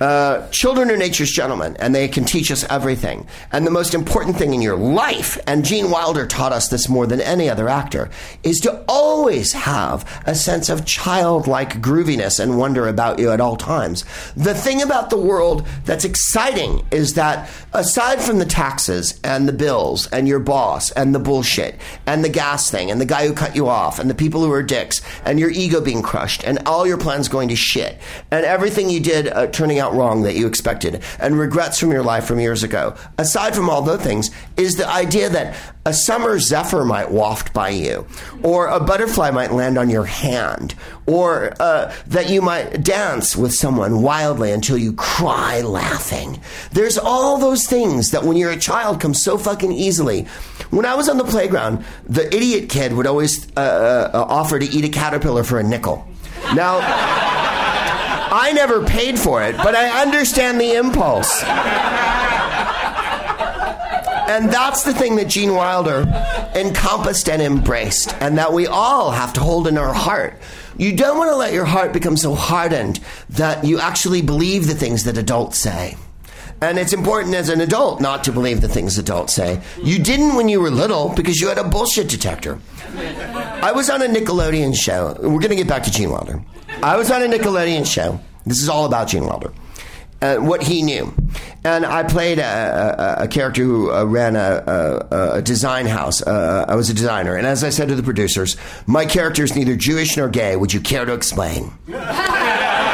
Uh, 0.00 0.48
children 0.48 0.90
are 0.90 0.96
nature's 0.96 1.30
gentlemen, 1.30 1.76
and 1.78 1.94
they 1.94 2.08
can 2.08 2.24
teach 2.24 2.50
us 2.50 2.64
everything. 2.70 3.26
And 3.52 3.66
the 3.66 3.70
most 3.70 3.94
important 3.94 4.36
thing 4.36 4.54
in 4.54 4.62
your 4.62 4.76
life, 4.76 5.38
and 5.46 5.64
Gene 5.64 5.90
Wilder 5.90 6.26
taught 6.26 6.52
us 6.52 6.68
this 6.68 6.88
more 6.88 7.06
than 7.06 7.20
any 7.20 7.48
other 7.48 7.68
actor, 7.68 8.10
is 8.42 8.60
to 8.60 8.84
always 8.88 9.52
have 9.52 10.22
a 10.26 10.34
sense 10.34 10.68
of 10.68 10.84
childlike 10.84 11.80
grooviness 11.80 12.40
and 12.40 12.58
wonder 12.58 12.88
about 12.88 13.18
you 13.18 13.30
at 13.30 13.40
all 13.40 13.56
times. 13.56 14.04
The 14.36 14.54
thing 14.54 14.82
about 14.82 15.10
the 15.10 15.18
world 15.18 15.66
that's 15.84 16.04
exciting 16.04 16.84
is 16.90 17.14
that 17.14 17.48
aside 17.72 18.20
from 18.20 18.38
the 18.38 18.44
taxes 18.44 19.20
and 19.22 19.48
the 19.48 19.52
bills 19.52 20.06
and 20.08 20.26
your 20.28 20.40
boss 20.40 20.90
and 20.92 21.14
the 21.14 21.18
bullshit 21.18 21.76
and 22.06 22.24
the 22.24 22.28
gas 22.28 22.70
thing 22.70 22.90
and 22.90 23.00
the 23.00 23.06
guy 23.06 23.26
who 23.26 23.34
cut 23.34 23.56
you 23.56 23.68
off 23.68 23.98
and 23.98 24.08
the 24.08 24.14
people 24.14 24.42
who 24.42 24.52
are 24.52 24.62
dicks 24.62 25.00
and 25.24 25.38
your 25.38 25.50
ego 25.50 25.80
being 25.80 26.02
crushed 26.02 26.44
and 26.44 26.58
all 26.66 26.86
your 26.86 26.98
plans 26.98 27.28
going 27.28 27.48
to 27.48 27.56
shit 27.56 27.98
and 28.30 28.44
everything 28.44 28.90
you 28.90 29.00
did 29.00 29.28
uh, 29.28 29.46
turning 29.48 29.78
out 29.78 29.83
wrong 29.92 30.22
that 30.22 30.34
you 30.34 30.46
expected 30.46 31.02
and 31.20 31.38
regrets 31.38 31.78
from 31.78 31.92
your 31.92 32.02
life 32.02 32.24
from 32.24 32.40
years 32.40 32.62
ago, 32.62 32.96
aside 33.18 33.54
from 33.54 33.68
all 33.68 33.82
those 33.82 34.00
things, 34.00 34.30
is 34.56 34.76
the 34.76 34.88
idea 34.88 35.28
that 35.28 35.54
a 35.86 35.92
summer 35.92 36.38
zephyr 36.38 36.82
might 36.82 37.10
waft 37.10 37.52
by 37.52 37.68
you, 37.68 38.06
or 38.42 38.68
a 38.68 38.80
butterfly 38.80 39.30
might 39.30 39.52
land 39.52 39.76
on 39.76 39.90
your 39.90 40.04
hand, 40.04 40.74
or 41.06 41.52
uh, 41.60 41.94
that 42.06 42.30
you 42.30 42.40
might 42.40 42.82
dance 42.82 43.36
with 43.36 43.52
someone 43.52 44.00
wildly 44.00 44.50
until 44.50 44.78
you 44.78 44.94
cry 44.94 45.60
laughing. 45.60 46.40
There's 46.72 46.96
all 46.96 47.36
those 47.36 47.66
things 47.66 48.12
that 48.12 48.24
when 48.24 48.38
you're 48.38 48.50
a 48.50 48.58
child 48.58 48.98
come 49.00 49.12
so 49.12 49.36
fucking 49.36 49.72
easily. 49.72 50.22
When 50.70 50.86
I 50.86 50.94
was 50.94 51.10
on 51.10 51.18
the 51.18 51.24
playground, 51.24 51.84
the 52.08 52.34
idiot 52.34 52.70
kid 52.70 52.94
would 52.94 53.06
always 53.06 53.46
uh, 53.54 54.10
uh, 54.14 54.24
offer 54.26 54.58
to 54.58 54.64
eat 54.64 54.86
a 54.86 54.88
caterpillar 54.88 55.44
for 55.44 55.58
a 55.58 55.62
nickel. 55.62 56.08
Now, 56.54 56.78
I 58.36 58.50
never 58.50 58.84
paid 58.84 59.16
for 59.16 59.44
it, 59.44 59.56
but 59.58 59.76
I 59.76 60.02
understand 60.02 60.60
the 60.60 60.74
impulse. 60.74 61.40
And 64.26 64.50
that's 64.50 64.82
the 64.82 64.92
thing 64.92 65.14
that 65.16 65.28
Gene 65.28 65.54
Wilder 65.54 66.00
encompassed 66.56 67.28
and 67.28 67.40
embraced, 67.40 68.12
and 68.14 68.36
that 68.38 68.52
we 68.52 68.66
all 68.66 69.12
have 69.12 69.34
to 69.34 69.40
hold 69.40 69.68
in 69.68 69.78
our 69.78 69.94
heart. 69.94 70.36
You 70.76 70.96
don't 70.96 71.16
want 71.16 71.30
to 71.30 71.36
let 71.36 71.52
your 71.52 71.64
heart 71.64 71.92
become 71.92 72.16
so 72.16 72.34
hardened 72.34 72.98
that 73.30 73.64
you 73.64 73.78
actually 73.78 74.20
believe 74.20 74.66
the 74.66 74.74
things 74.74 75.04
that 75.04 75.16
adults 75.16 75.58
say. 75.58 75.96
And 76.60 76.76
it's 76.76 76.92
important 76.92 77.36
as 77.36 77.50
an 77.50 77.60
adult 77.60 78.00
not 78.00 78.24
to 78.24 78.32
believe 78.32 78.62
the 78.62 78.68
things 78.68 78.98
adults 78.98 79.32
say. 79.32 79.60
You 79.80 80.00
didn't 80.00 80.34
when 80.34 80.48
you 80.48 80.60
were 80.60 80.70
little 80.70 81.10
because 81.10 81.40
you 81.40 81.46
had 81.46 81.58
a 81.58 81.68
bullshit 81.68 82.08
detector. 82.08 82.58
I 82.96 83.70
was 83.70 83.88
on 83.90 84.02
a 84.02 84.06
Nickelodeon 84.06 84.74
show. 84.74 85.16
We're 85.20 85.38
going 85.38 85.50
to 85.50 85.56
get 85.56 85.68
back 85.68 85.84
to 85.84 85.92
Gene 85.92 86.10
Wilder. 86.10 86.42
I 86.84 86.96
was 86.96 87.10
on 87.10 87.22
a 87.22 87.26
Nickelodeon 87.26 87.86
show. 87.90 88.20
This 88.44 88.60
is 88.60 88.68
all 88.68 88.84
about 88.84 89.08
Gene 89.08 89.24
Wilder. 89.24 89.54
uh, 90.20 90.36
what 90.36 90.62
he 90.62 90.82
knew. 90.82 91.14
And 91.64 91.86
I 91.86 92.02
played 92.02 92.38
a, 92.38 93.20
a, 93.20 93.24
a 93.24 93.28
character 93.28 93.62
who 93.62 93.90
uh, 93.90 94.04
ran 94.04 94.36
a, 94.36 95.32
a, 95.36 95.42
design 95.42 95.86
house. 95.86 96.20
Uh, 96.20 96.66
I 96.68 96.74
was 96.74 96.90
a 96.90 96.94
designer. 96.94 97.36
And 97.36 97.46
as 97.46 97.64
I 97.64 97.70
said 97.70 97.88
to 97.88 97.94
the 97.94 98.02
producers, 98.02 98.58
my 98.86 99.06
character 99.06 99.44
is 99.44 99.56
neither 99.56 99.76
Jewish 99.76 100.14
nor 100.16 100.28
gay. 100.28 100.56
Would 100.56 100.74
you 100.74 100.80
care 100.80 101.06
to 101.06 101.14
explain? 101.14 101.72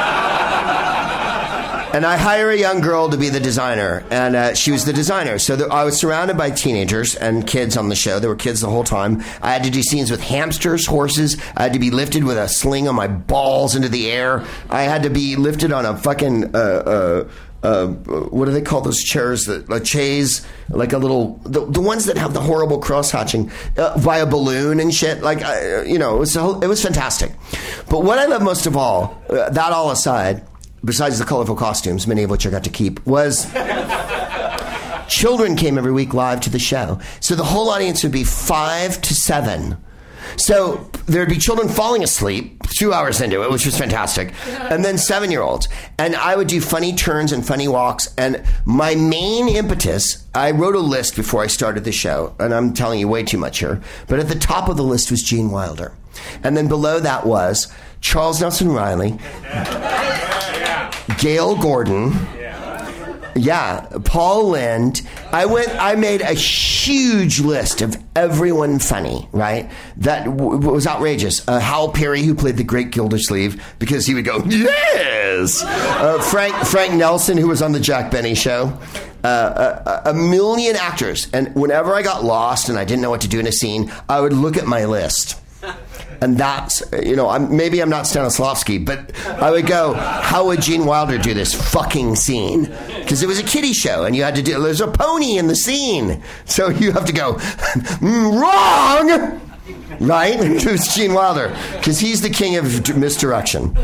and 1.93 2.07
I 2.07 2.17
hire 2.17 2.51
a 2.51 2.57
young 2.57 2.81
girl 2.81 3.09
to 3.09 3.17
be 3.17 3.29
the 3.29 3.41
designer, 3.41 4.05
and 4.11 4.37
uh, 4.37 4.55
she 4.55 4.71
was 4.71 4.85
the 4.85 4.93
designer. 4.93 5.39
So 5.39 5.57
the, 5.57 5.67
I 5.67 5.85
was 5.85 5.99
surrounded 5.99 6.37
by 6.37 6.51
teenagers 6.51 7.15
and 7.15 7.47
kids 7.47 7.77
on 7.77 7.89
the 7.89 7.97
show. 7.97 8.19
There 8.19 8.31
were 8.31 8.37
kids 8.37 8.61
the 8.61 8.69
whole 8.69 8.85
time. 8.85 9.23
I 9.43 9.53
had 9.53 9.65
to 9.65 9.71
do 9.71 9.83
scenes 9.83 10.11
with 10.11 10.21
hamsters, 10.21 10.87
horses. 10.87 11.37
I 11.57 11.65
had 11.65 11.73
to 11.73 11.79
be 11.79 11.91
lifted 11.91 12.25
with 12.25 12.39
a 12.39 12.49
sling 12.49 12.89
on 12.89 12.95
my 12.95 13.09
balls 13.09 13.75
into 13.75 13.89
the 13.89 14.11
air. 14.11 14.45
I 14.69 14.83
had 14.83 15.03
to 15.03 15.11
be 15.11 15.37
lifted 15.37 15.73
on 15.73 15.85
a 15.85 15.97
fucking. 15.97 16.55
Uh, 16.55 16.59
uh, 16.59 17.29
uh, 17.63 17.89
what 17.89 18.47
do 18.47 18.53
they 18.53 18.63
call 18.63 18.81
those 18.81 19.03
chairs? 19.03 19.45
That 19.45 19.71
a 19.71 19.85
chaise, 19.85 20.47
like 20.71 20.95
a 20.95 20.99
little, 20.99 21.39
the, 21.45 21.67
the 21.67 21.81
ones 21.81 22.07
that 22.07 22.17
have 22.17 22.33
the 22.33 22.41
horrible 22.41 22.79
cross 22.79 23.11
hatching, 23.11 23.51
uh, 23.77 23.99
via 23.99 24.25
balloon 24.25 24.81
and 24.81 24.95
shit. 24.95 25.23
Like, 25.23 25.45
uh, 25.45 25.83
you 25.87 25.99
know, 25.99 26.17
it 26.17 26.21
was 26.21 26.37
it 26.37 26.67
was 26.67 26.83
fantastic. 26.83 27.33
But 27.91 28.03
what 28.03 28.19
I 28.19 28.25
love 28.27 28.41
most 28.41 28.65
of 28.65 28.79
all, 28.79 29.21
uh, 29.29 29.51
that 29.51 29.73
all 29.73 29.91
aside, 29.91 30.43
besides 30.85 31.19
the 31.19 31.25
colorful 31.25 31.57
costumes, 31.57 32.07
many 32.07 32.23
of 32.23 32.31
which 32.31 32.47
I 32.47 32.51
got 32.51 32.65
to 32.65 32.71
keep, 32.71 33.05
was 33.07 33.47
children 35.09 35.57
came 35.57 35.77
every 35.77 35.93
week 35.93 36.15
live 36.15 36.41
to 36.43 36.51
the 36.51 36.59
show. 36.59 37.01
So 37.21 37.35
the 37.35 37.45
whole 37.45 37.69
audience 37.71 38.03
would 38.03 38.13
be 38.13 38.25
five 38.25 39.01
to 39.03 39.15
seven. 39.15 39.77
So 40.37 40.89
there'd 41.07 41.29
be 41.29 41.39
children 41.39 41.69
falling 41.69 42.05
asleep 42.05 42.63
two 42.69 42.93
hours 42.93 43.21
into 43.21 43.43
it, 43.43 43.51
which 43.51 43.67
was 43.67 43.77
fantastic, 43.77 44.33
and 44.49 44.85
then 44.85 44.97
seven 44.97 45.31
year 45.31 45.43
olds. 45.43 45.69
And 45.99 46.15
I 46.15 46.37
would 46.37 46.47
do 46.47 46.61
funny 46.61 46.95
turns 46.95 47.33
and 47.33 47.47
funny 47.47 47.69
walks. 47.69 48.15
And 48.17 48.43
my 48.65 48.95
main 48.95 49.49
impetus, 49.49 50.25
I 50.35 50.53
wrote 50.53 50.77
a 50.77 50.81
list 50.81 51.17
before 51.17 51.43
I 51.43 51.49
started 51.49 51.85
the 51.85 51.93
show, 51.93 52.35
and 52.39 52.55
I'm 52.55 52.73
telling 52.73 53.01
you 53.01 53.09
way 53.09 53.25
too 53.25 53.39
much 53.39 53.59
here, 53.59 53.81
but 54.07 54.21
at 54.21 54.29
the 54.29 54.39
top 54.39 54.69
of 54.69 54.77
the 54.77 54.85
list 54.85 55.11
was 55.11 55.23
Gene 55.23 55.51
Wilder. 55.51 55.93
And 56.43 56.57
then 56.57 56.69
below 56.69 57.01
that 57.01 57.27
was 57.27 57.73
Charles 58.01 58.41
Nelson 58.41 58.73
Reilly. 58.73 59.19
Gale 61.19 61.57
Gordon. 61.57 62.13
Yeah, 63.37 63.87
Paul 64.05 64.51
Lynde. 64.51 65.03
I 65.33 65.47
went. 65.47 65.69
I 65.81 65.95
made 65.95 66.21
a 66.21 66.35
huge 66.35 67.41
list 67.41 67.81
of 67.81 67.97
everyone 68.17 68.81
funny. 68.81 69.29
Right, 69.33 69.71
that 69.99 70.25
w- 70.25 70.59
was 70.59 70.87
outrageous. 70.87 71.47
Uh, 71.49 71.61
Hal 71.61 71.91
Peary, 71.91 72.23
who 72.23 72.35
played 72.35 72.57
the 72.57 72.65
Great 72.65 72.91
Gildersleeve, 72.91 73.63
because 73.79 74.05
he 74.05 74.15
would 74.15 74.25
go 74.25 74.43
yes. 74.45 75.63
Uh, 75.65 76.21
Frank 76.31 76.55
Frank 76.67 76.95
Nelson, 76.95 77.39
who 77.39 77.47
was 77.47 77.63
on 77.63 77.71
the 77.73 77.81
Jack 77.81 78.11
Benny 78.11 78.35
Show. 78.35 78.77
Uh, 79.23 80.01
a, 80.05 80.11
a 80.11 80.15
million 80.15 80.75
actors, 80.77 81.29
and 81.33 81.55
whenever 81.55 81.95
I 81.95 82.03
got 82.03 82.25
lost 82.25 82.69
and 82.71 82.79
I 82.79 82.85
didn't 82.85 83.03
know 83.03 83.11
what 83.11 83.21
to 83.21 83.29
do 83.29 83.39
in 83.39 83.47
a 83.47 83.53
scene, 83.53 83.93
I 84.09 84.21
would 84.21 84.33
look 84.33 84.57
at 84.57 84.67
my 84.67 84.87
list 84.87 85.39
and 86.21 86.37
that's 86.37 86.83
you 87.03 87.17
know 87.17 87.29
I'm, 87.29 87.57
maybe 87.57 87.81
I'm 87.81 87.91
not 87.91 88.05
Stanislavski, 88.05 88.85
but 88.85 89.13
I 89.27 89.51
would 89.51 89.67
go, 89.67 89.95
how 89.95 90.47
would 90.47 90.63
Gene 90.63 90.85
Wilder 90.87 91.19
do 91.19 91.35
this 91.35 91.55
fucking 91.73 92.17
scene? 92.17 92.65
Because 92.99 93.23
it 93.23 93.27
was 93.27 93.39
a 93.39 93.43
kiddie 93.43 93.73
show, 93.73 94.05
and 94.05 94.15
you 94.15 94.23
had 94.23 94.35
to 94.37 94.43
do. 94.43 94.61
There's 94.63 94.81
a 94.81 94.89
pony 94.89 95.39
in 95.39 95.47
the 95.47 95.57
scene, 95.57 96.23
so 96.45 96.69
you 96.69 96.93
have 96.93 97.05
to 97.07 97.13
go 97.13 97.35
mm, 98.01 98.41
wrong. 98.41 99.41
Right? 100.01 100.37
Who's 100.63 100.95
Gene 100.95 101.13
Wilder? 101.13 101.55
Because 101.77 101.99
he's 102.01 102.23
the 102.23 102.31
king 102.31 102.57
of 102.57 102.97
misdirection. 102.97 103.77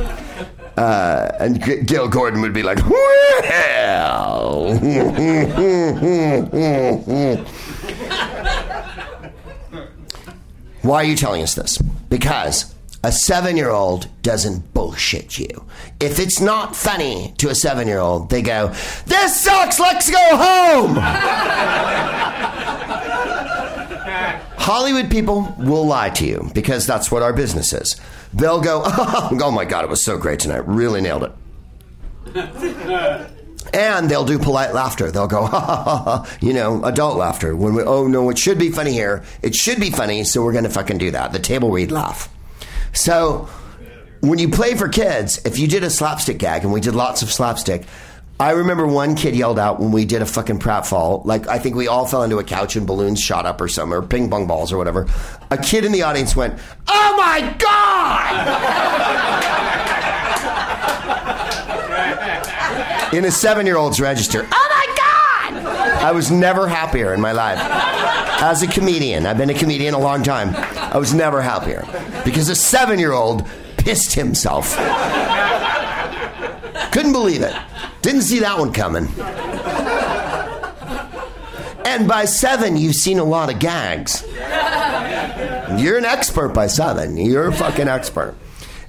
Uh, 0.77 1.35
and 1.41 1.63
G- 1.63 1.83
Gale 1.83 2.09
Gordon 2.09 2.41
would 2.43 2.53
be 2.53 2.63
like, 2.63 2.79
well. 2.89 4.67
Why 10.87 10.99
are 10.99 11.05
you 11.05 11.17
telling 11.17 11.43
us 11.43 11.57
this? 11.57 11.79
Because 11.79 12.73
a 13.03 13.11
seven 13.11 13.57
year 13.57 13.71
old 13.71 14.07
doesn't 14.23 14.73
bullshit 14.73 15.37
you. 15.37 15.67
If 15.99 16.21
it's 16.21 16.41
not 16.41 16.77
funny 16.77 17.35
to 17.39 17.49
a 17.49 17.57
seven 17.57 17.89
year 17.89 17.99
old, 17.99 18.31
they 18.31 18.41
go, 18.41 18.69
This 19.05 19.43
sucks, 19.43 19.81
let's 19.81 20.09
go 20.09 20.17
home! 20.37 20.95
Hollywood 24.59 25.11
people 25.11 25.53
will 25.59 25.85
lie 25.85 26.11
to 26.11 26.25
you 26.25 26.49
because 26.55 26.87
that's 26.87 27.11
what 27.11 27.21
our 27.21 27.33
business 27.33 27.73
is. 27.73 28.01
They'll 28.33 28.61
go, 28.61 28.83
Oh 28.87 29.51
my 29.51 29.65
God, 29.65 29.83
it 29.83 29.91
was 29.91 30.05
so 30.05 30.17
great 30.17 30.39
tonight. 30.39 30.69
Really 30.69 31.01
nailed 31.01 31.25
it. 31.25 31.33
And 33.73 34.09
they'll 34.09 34.25
do 34.25 34.39
polite 34.39 34.75
laughter. 34.75 35.11
They'll 35.11 35.27
go, 35.27 35.47
ha 35.47 35.61
ha 35.61 35.85
ha, 35.85 35.99
ha 36.05 36.37
you 36.41 36.53
know, 36.53 36.85
adult 36.85 37.17
laughter. 37.17 37.55
When 37.55 37.75
we, 37.75 37.83
oh 37.83 38.07
no, 38.07 38.31
it 38.31 38.39
should 38.39 38.59
be 38.59 38.71
funny 38.71 38.93
here. 38.93 39.25
It 39.43 39.55
should 39.55 39.81
be 39.81 39.91
funny, 39.91 40.25
so 40.25 40.43
we're 40.43 40.53
going 40.53 40.65
to 40.65 40.71
fucking 40.71 40.99
do 40.99 41.11
that. 41.13 41.33
The 41.33 41.39
table 41.39 41.71
read 41.71 41.91
laugh. 41.91 42.29
So 42.93 43.49
when 44.21 44.39
you 44.39 44.49
play 44.49 44.75
for 44.75 44.89
kids, 44.89 45.41
if 45.45 45.59
you 45.59 45.69
did 45.69 45.85
a 45.85 45.91
slapstick 45.91 46.39
gag, 46.39 46.65
and 46.65 46.73
we 46.73 46.81
did 46.81 46.95
lots 46.95 47.23
of 47.23 47.33
slapstick, 47.33 47.85
I 48.39 48.51
remember 48.51 48.87
one 48.87 49.15
kid 49.15 49.35
yelled 49.35 49.59
out 49.59 49.81
when 49.81 49.93
we 49.93 50.05
did 50.05 50.21
a 50.21 50.27
fucking 50.27 50.59
pratfall. 50.59 51.25
Like, 51.25 51.49
I 51.49 51.59
think 51.59 51.75
we 51.75 51.89
all 51.89 52.07
fell 52.07 52.23
into 52.23 52.39
a 52.39 52.45
couch 52.45 52.77
and 52.77 52.87
balloons 52.87 53.19
shot 53.19 53.47
up 53.47 53.63
or 53.63 53.69
something, 53.69 53.97
or 53.97 54.03
ping 54.03 54.29
pong 54.29 54.47
balls 54.47 54.73
or 54.73 54.77
whatever. 54.79 55.07
A 55.51 55.57
kid 55.57 55.87
in 55.87 55.93
the 55.93 56.03
audience 56.03 56.37
went, 56.37 56.59
Oh 56.87 57.15
my 57.17 57.55
God! 57.59 59.17
in 63.13 63.25
a 63.25 63.31
seven 63.31 63.67
year 63.67 63.77
old's 63.77 64.01
register. 64.01 64.47
Oh 64.51 64.69
my 64.71 65.61
God! 65.63 65.67
I 66.03 66.13
was 66.13 66.31
never 66.31 66.69
happier 66.69 67.15
in 67.15 67.21
my 67.21 67.33
life. 67.33 67.59
As 67.59 68.63
a 68.63 68.67
comedian, 68.67 69.27
I've 69.27 69.39
been 69.39 69.51
a 69.51 69.55
comedian 69.55 69.95
a 69.95 69.99
long 69.99 70.23
time. 70.23 70.55
I 70.55 70.99
was 70.99 71.15
never 71.15 71.41
happier 71.41 71.87
because 72.25 72.49
a 72.49 72.55
seven 72.55 72.99
year 72.99 73.13
old 73.13 73.47
pissed 73.77 74.13
himself. 74.15 74.77
Couldn't 76.93 77.13
believe 77.13 77.43
it. 77.43 77.55
Didn't 78.03 78.23
see 78.23 78.41
that 78.41 78.59
one 78.59 78.73
coming. 78.73 79.09
And 81.87 82.09
by 82.09 82.25
seven, 82.25 82.77
you've 82.77 82.97
seen 82.97 83.19
a 83.19 83.25
lot 83.25 83.53
of 83.53 83.59
gags. 83.59 84.23
You're 85.81 85.99
an 85.99 86.05
expert 86.05 86.49
by 86.49 86.67
seven. 86.67 87.17
You're 87.17 87.49
a 87.49 87.53
fucking 87.53 87.89
expert. 87.89 88.35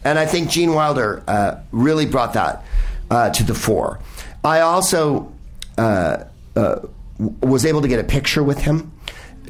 And 0.03 0.17
I 0.17 0.25
think 0.25 0.49
Gene 0.49 0.73
Wilder 0.73 1.23
uh, 1.27 1.59
really 1.71 2.05
brought 2.05 2.33
that 2.33 2.65
uh, 3.09 3.29
to 3.31 3.43
the 3.43 3.53
fore. 3.53 3.99
I 4.43 4.61
also 4.61 5.31
uh, 5.77 6.23
uh, 6.55 6.79
was 7.41 7.65
able 7.65 7.81
to 7.81 7.87
get 7.87 7.99
a 7.99 8.03
picture 8.03 8.43
with 8.43 8.59
him, 8.59 8.91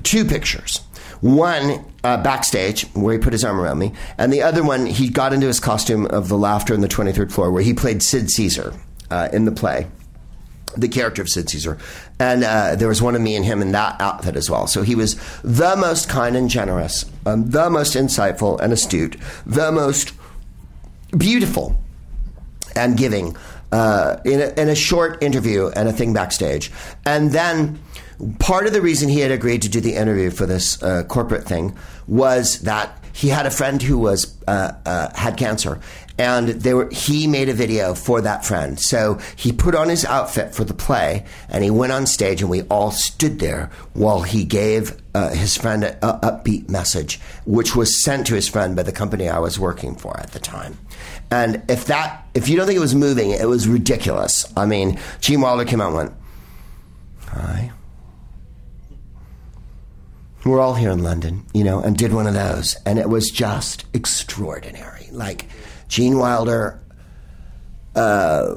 two 0.04 0.26
pictures. 0.26 0.78
One 1.22 1.84
uh, 2.04 2.22
backstage 2.22 2.84
where 2.94 3.14
he 3.14 3.20
put 3.20 3.34
his 3.34 3.44
arm 3.44 3.60
around 3.60 3.80
me, 3.80 3.94
and 4.18 4.32
the 4.32 4.44
other 4.44 4.64
one 4.64 4.86
he 4.86 5.10
got 5.10 5.34
into 5.34 5.48
his 5.48 5.60
costume 5.60 6.06
of 6.06 6.30
the 6.30 6.38
laughter 6.38 6.74
on 6.74 6.82
the 6.82 6.88
23rd 6.88 7.32
floor 7.32 7.52
where 7.52 7.64
he 7.64 7.74
played 7.74 8.04
Sid 8.04 8.30
Caesar 8.30 8.74
uh, 9.10 9.30
in 9.34 9.46
the 9.46 9.52
play 9.52 9.88
the 10.76 10.88
character 10.88 11.22
of 11.22 11.30
Sid 11.30 11.50
Caesar. 11.50 11.78
And 12.20 12.44
uh, 12.44 12.76
there 12.76 12.88
was 12.88 13.02
one 13.02 13.16
of 13.16 13.22
me 13.22 13.36
and 13.36 13.44
him 13.44 13.62
in 13.62 13.72
that 13.72 14.00
outfit 14.00 14.36
as 14.36 14.50
well. 14.50 14.68
So 14.68 14.84
he 14.84 14.96
was 14.96 15.16
the 15.42 15.76
most 15.76 16.10
kind 16.10 16.36
and 16.36 16.50
generous, 16.50 17.06
um, 17.26 17.50
the 17.50 17.70
most 17.70 17.96
insightful 17.96 18.60
and 18.60 18.72
astute, 18.72 19.16
the 19.46 19.72
most 19.72 20.14
beautiful 21.18 21.76
and 22.78 22.98
giving 22.98 23.36
uh, 23.72 24.18
in, 24.24 24.42
a, 24.42 24.62
in 24.62 24.70
a 24.70 24.76
short 24.76 25.22
interview 25.22 25.70
and 25.76 25.90
a 25.90 25.94
thing 25.94 26.14
backstage. 26.14 26.72
And 27.06 27.32
then 27.32 27.80
part 28.40 28.66
of 28.66 28.74
the 28.74 28.82
reason 28.82 29.10
he 29.10 29.20
had 29.20 29.32
agreed 29.32 29.62
to 29.64 29.70
do 29.70 29.82
the 29.82 29.96
interview 29.96 30.32
for 30.32 30.46
this 30.46 30.82
uh, 30.82 31.04
corporate 31.04 31.46
thing 31.46 31.78
was 32.08 32.60
that 32.62 33.04
he 33.14 33.30
had 33.30 33.48
a 33.48 33.52
friend 33.52 33.82
who 33.82 33.98
was 33.98 34.38
uh, 34.48 34.74
uh, 34.86 35.10
had 35.16 35.38
cancer, 35.38 35.80
and 36.20 36.50
they 36.50 36.76
were 36.76 36.88
he 36.92 37.26
made 37.26 37.50
a 37.50 37.54
video 37.54 37.96
for 37.96 38.22
that 38.22 38.46
friend. 38.46 38.80
So 38.80 39.20
he 39.36 39.52
put 39.52 39.74
on 39.74 39.90
his 39.90 40.06
outfit 40.06 40.54
for 40.54 40.64
the 40.64 40.76
play, 40.76 41.26
and 41.50 41.64
he 41.64 41.72
went 41.72 41.92
on 41.92 42.06
stage, 42.06 42.42
and 42.42 42.50
we 42.50 42.62
all 42.64 42.92
stood 42.92 43.40
there 43.40 43.72
while 43.94 44.22
he 44.22 44.44
gave 44.44 45.02
uh, 45.16 45.32
his 45.32 45.58
friend 45.58 45.84
an 45.84 45.98
upbeat 46.00 46.70
message, 46.70 47.20
which 47.46 47.76
was 47.76 48.04
sent 48.04 48.28
to 48.28 48.36
his 48.36 48.48
friend 48.48 48.76
by 48.76 48.84
the 48.84 48.92
company 48.92 49.28
I 49.28 49.40
was 49.40 49.58
working 49.58 49.96
for 49.96 50.16
at 50.20 50.32
the 50.34 50.40
time. 50.40 50.78
And 51.30 51.64
if 51.70 51.86
that, 51.86 52.26
if 52.34 52.48
you 52.48 52.56
don't 52.56 52.68
think 52.68 52.78
it 52.78 52.82
was 52.82 52.96
moving, 52.96 53.32
it 53.32 53.48
was 53.48 53.68
ridiculous. 53.68 54.52
I 54.56 54.66
mean, 54.66 55.00
Gene 55.20 55.42
Wilder 55.42 55.66
came 55.66 55.82
out 55.82 55.88
and 55.88 55.96
went, 55.96 56.14
"Hi." 57.28 57.72
We're 60.46 60.62
all 60.62 60.76
here 60.76 60.92
in 60.92 61.04
London, 61.04 61.46
you 61.54 61.66
know, 61.66 61.82
and 61.82 61.98
did 61.98 62.14
one 62.14 62.26
of 62.26 62.34
those, 62.34 62.78
and 62.86 62.98
it 62.98 63.10
was 63.10 63.30
just 63.30 63.84
extraordinary. 63.94 65.10
Like 65.12 65.46
Gene 65.90 66.18
Wilder 66.18 66.80
uh, 67.96 68.56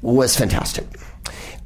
was 0.00 0.36
fantastic. 0.36 0.86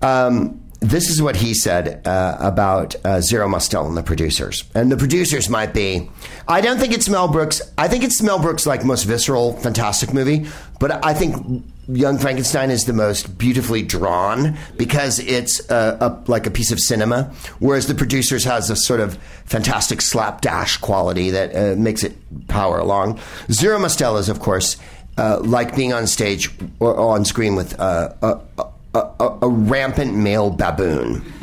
Um, 0.01 0.63
this 0.81 1.09
is 1.09 1.23
what 1.23 1.37
he 1.37 1.55
said 1.55 2.07
uh, 2.07 2.37
about 2.41 2.97
uh, 3.05 3.21
Zero 3.21 3.47
Mostel 3.47 3.87
and 3.87 3.97
the 3.97 4.03
producers. 4.03 4.65
And 4.75 4.91
the 4.91 4.97
producers 4.97 5.49
might 5.49 5.73
be, 5.73 6.11
I 6.49 6.61
don't 6.61 6.79
think 6.79 6.93
it's 6.93 7.09
Mel 7.09 7.29
Brooks. 7.29 7.63
I 7.79 7.89
think 7.89 8.05
it's 8.05 8.21
Mel 8.23 8.39
Brooks' 8.39 8.67
like 8.67 8.85
most 8.85 9.05
visceral, 9.05 9.53
fantastic 9.55 10.13
movie. 10.13 10.47
But 10.81 11.05
I 11.05 11.15
think 11.15 11.65
Young 11.89 12.19
Frankenstein 12.19 12.71
is 12.71 12.85
the 12.85 12.93
most 12.93 13.39
beautifully 13.39 13.83
drawn 13.83 14.57
because 14.77 15.19
it's 15.19 15.69
a, 15.71 15.99
a, 16.01 16.31
like 16.31 16.47
a 16.47 16.51
piece 16.51 16.73
of 16.73 16.81
cinema, 16.81 17.33
whereas 17.59 17.87
the 17.87 17.95
producers 17.95 18.45
has 18.45 18.71
a 18.71 18.77
sort 18.77 19.01
of 19.01 19.17
fantastic 19.45 20.01
slapdash 20.01 20.77
quality 20.79 21.31
that 21.31 21.55
uh, 21.55 21.77
makes 21.77 22.05
it 22.05 22.15
power 22.49 22.79
along. 22.79 23.21
Zero 23.51 23.79
Mostel 23.79 24.17
is, 24.17 24.29
of 24.29 24.41
course, 24.41 24.77
uh, 25.19 25.41
like 25.41 25.77
being 25.77 25.93
on 25.93 26.07
stage 26.07 26.51
or 26.81 26.97
on 26.97 27.25
screen 27.25 27.55
with 27.55 27.79
uh, 27.79 28.13
a, 28.23 28.41
a, 28.95 29.39
a 29.43 29.49
rampant 29.49 30.15
male 30.15 30.51
baboon. 30.51 31.23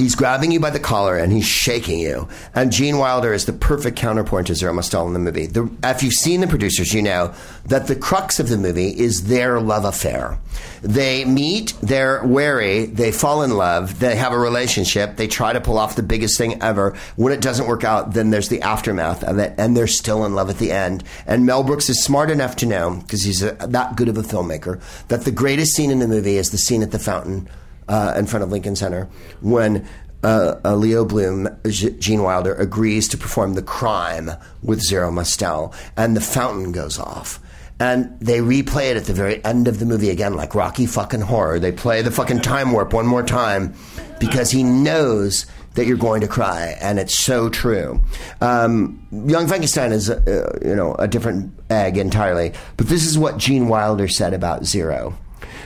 He's 0.00 0.14
grabbing 0.14 0.50
you 0.50 0.60
by 0.60 0.70
the 0.70 0.80
collar 0.80 1.18
and 1.18 1.30
he's 1.30 1.44
shaking 1.44 1.98
you. 1.98 2.26
And 2.54 2.72
Gene 2.72 2.96
Wilder 2.96 3.34
is 3.34 3.44
the 3.44 3.52
perfect 3.52 3.98
counterpoint 3.98 4.46
to 4.46 4.54
Zero 4.54 4.72
Mostel 4.72 5.06
in 5.06 5.12
the 5.12 5.18
movie. 5.18 5.44
The, 5.44 5.70
if 5.84 6.02
you've 6.02 6.14
seen 6.14 6.40
the 6.40 6.46
producers, 6.46 6.94
you 6.94 7.02
know 7.02 7.34
that 7.66 7.86
the 7.86 7.94
crux 7.94 8.40
of 8.40 8.48
the 8.48 8.56
movie 8.56 8.98
is 8.98 9.24
their 9.24 9.60
love 9.60 9.84
affair. 9.84 10.38
They 10.80 11.26
meet, 11.26 11.74
they're 11.82 12.24
wary, 12.24 12.86
they 12.86 13.12
fall 13.12 13.42
in 13.42 13.50
love, 13.50 13.98
they 14.00 14.16
have 14.16 14.32
a 14.32 14.38
relationship, 14.38 15.16
they 15.16 15.28
try 15.28 15.52
to 15.52 15.60
pull 15.60 15.76
off 15.76 15.96
the 15.96 16.02
biggest 16.02 16.38
thing 16.38 16.62
ever. 16.62 16.96
When 17.16 17.34
it 17.34 17.42
doesn't 17.42 17.66
work 17.66 17.84
out, 17.84 18.14
then 18.14 18.30
there's 18.30 18.48
the 18.48 18.62
aftermath 18.62 19.22
of 19.22 19.36
it, 19.36 19.52
and 19.58 19.76
they're 19.76 19.86
still 19.86 20.24
in 20.24 20.34
love 20.34 20.48
at 20.48 20.56
the 20.56 20.72
end. 20.72 21.04
And 21.26 21.44
Mel 21.44 21.62
Brooks 21.62 21.90
is 21.90 22.02
smart 22.02 22.30
enough 22.30 22.56
to 22.56 22.66
know, 22.66 22.96
because 23.02 23.24
he's 23.24 23.42
a, 23.42 23.52
that 23.52 23.96
good 23.96 24.08
of 24.08 24.16
a 24.16 24.22
filmmaker, 24.22 24.80
that 25.08 25.26
the 25.26 25.30
greatest 25.30 25.74
scene 25.74 25.90
in 25.90 25.98
the 25.98 26.08
movie 26.08 26.38
is 26.38 26.52
the 26.52 26.56
scene 26.56 26.82
at 26.82 26.90
the 26.90 26.98
fountain 26.98 27.50
uh, 27.90 28.14
in 28.16 28.24
front 28.24 28.44
of 28.44 28.50
Lincoln 28.50 28.76
Center 28.76 29.08
when 29.42 29.86
uh, 30.22 30.60
uh, 30.64 30.74
Leo 30.76 31.04
Bloom, 31.04 31.48
Gene 31.66 32.22
Wilder, 32.22 32.54
agrees 32.54 33.08
to 33.08 33.18
perform 33.18 33.54
the 33.54 33.62
crime 33.62 34.30
with 34.62 34.80
Zero 34.80 35.10
Mostel, 35.10 35.74
and 35.96 36.16
the 36.16 36.20
fountain 36.20 36.72
goes 36.72 36.98
off. 36.98 37.40
And 37.80 38.20
they 38.20 38.40
replay 38.40 38.90
it 38.90 38.98
at 38.98 39.06
the 39.06 39.14
very 39.14 39.42
end 39.42 39.66
of 39.66 39.78
the 39.78 39.86
movie 39.86 40.10
again, 40.10 40.34
like 40.34 40.54
Rocky 40.54 40.84
fucking 40.84 41.22
horror. 41.22 41.58
They 41.58 41.72
play 41.72 42.02
the 42.02 42.10
fucking 42.10 42.40
time 42.40 42.72
warp 42.72 42.92
one 42.92 43.06
more 43.06 43.22
time 43.22 43.74
because 44.18 44.50
he 44.50 44.62
knows 44.62 45.46
that 45.74 45.86
you're 45.86 45.96
going 45.96 46.20
to 46.20 46.28
cry, 46.28 46.76
and 46.80 46.98
it's 46.98 47.16
so 47.16 47.48
true. 47.48 48.00
Um, 48.42 49.06
Young 49.10 49.46
Frankenstein 49.46 49.92
is, 49.92 50.10
uh, 50.10 50.58
you 50.62 50.76
know, 50.76 50.94
a 50.96 51.08
different 51.08 51.54
egg 51.70 51.96
entirely, 51.96 52.52
but 52.76 52.88
this 52.88 53.06
is 53.06 53.16
what 53.16 53.38
Gene 53.38 53.68
Wilder 53.68 54.08
said 54.08 54.34
about 54.34 54.66
Zero. 54.66 55.16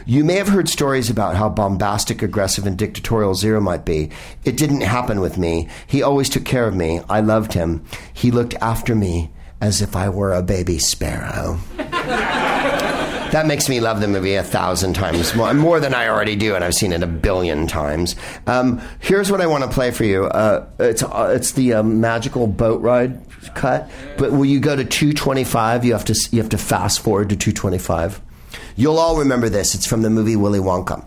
You 0.06 0.22
may 0.22 0.34
have 0.34 0.48
heard 0.48 0.68
stories 0.68 1.08
about 1.08 1.36
how 1.36 1.48
bombastic, 1.48 2.20
aggressive, 2.20 2.66
and 2.66 2.76
dictatorial 2.76 3.34
Zero 3.34 3.60
might 3.60 3.86
be. 3.86 4.10
It 4.44 4.58
didn't 4.58 4.82
happen 4.82 5.20
with 5.20 5.38
me. 5.38 5.68
He 5.86 6.02
always 6.02 6.28
took 6.28 6.44
care 6.44 6.66
of 6.66 6.74
me. 6.74 7.00
I 7.08 7.20
loved 7.20 7.54
him. 7.54 7.84
He 8.12 8.30
looked 8.30 8.54
after 8.60 8.94
me 8.94 9.30
as 9.62 9.80
if 9.80 9.96
I 9.96 10.10
were 10.10 10.34
a 10.34 10.42
baby 10.42 10.78
sparrow. 10.78 11.58
that 13.34 13.46
makes 13.46 13.66
me 13.66 13.80
love 13.80 14.02
the 14.02 14.08
movie 14.08 14.34
a 14.34 14.42
thousand 14.42 14.92
times 14.92 15.34
more, 15.34 15.54
more 15.54 15.80
than 15.80 15.94
I 15.94 16.08
already 16.08 16.36
do, 16.36 16.54
and 16.54 16.62
I've 16.62 16.74
seen 16.74 16.92
it 16.92 17.02
a 17.02 17.06
billion 17.06 17.66
times. 17.66 18.14
Um, 18.46 18.82
here's 19.00 19.30
what 19.30 19.40
I 19.40 19.46
want 19.46 19.64
to 19.64 19.70
play 19.70 19.90
for 19.90 20.04
you. 20.04 20.26
Uh, 20.26 20.68
it's 20.78 21.02
uh, 21.02 21.32
it's 21.34 21.52
the 21.52 21.74
uh, 21.74 21.82
magical 21.82 22.46
boat 22.46 22.82
ride 22.82 23.20
cut, 23.54 23.90
but 24.18 24.32
when 24.32 24.50
you 24.50 24.60
go 24.60 24.76
to 24.76 24.84
225, 24.84 25.84
you 25.84 25.92
have 25.92 26.04
to 26.04 26.28
you 26.30 26.40
have 26.42 26.50
to 26.50 26.58
fast 26.58 27.00
forward 27.00 27.30
to 27.30 27.36
225. 27.36 28.20
You'll 28.76 28.98
all 28.98 29.18
remember 29.18 29.48
this. 29.48 29.74
It's 29.74 29.86
from 29.86 30.02
the 30.02 30.10
movie 30.10 30.36
Willy 30.36 30.58
Wonka. 30.58 31.04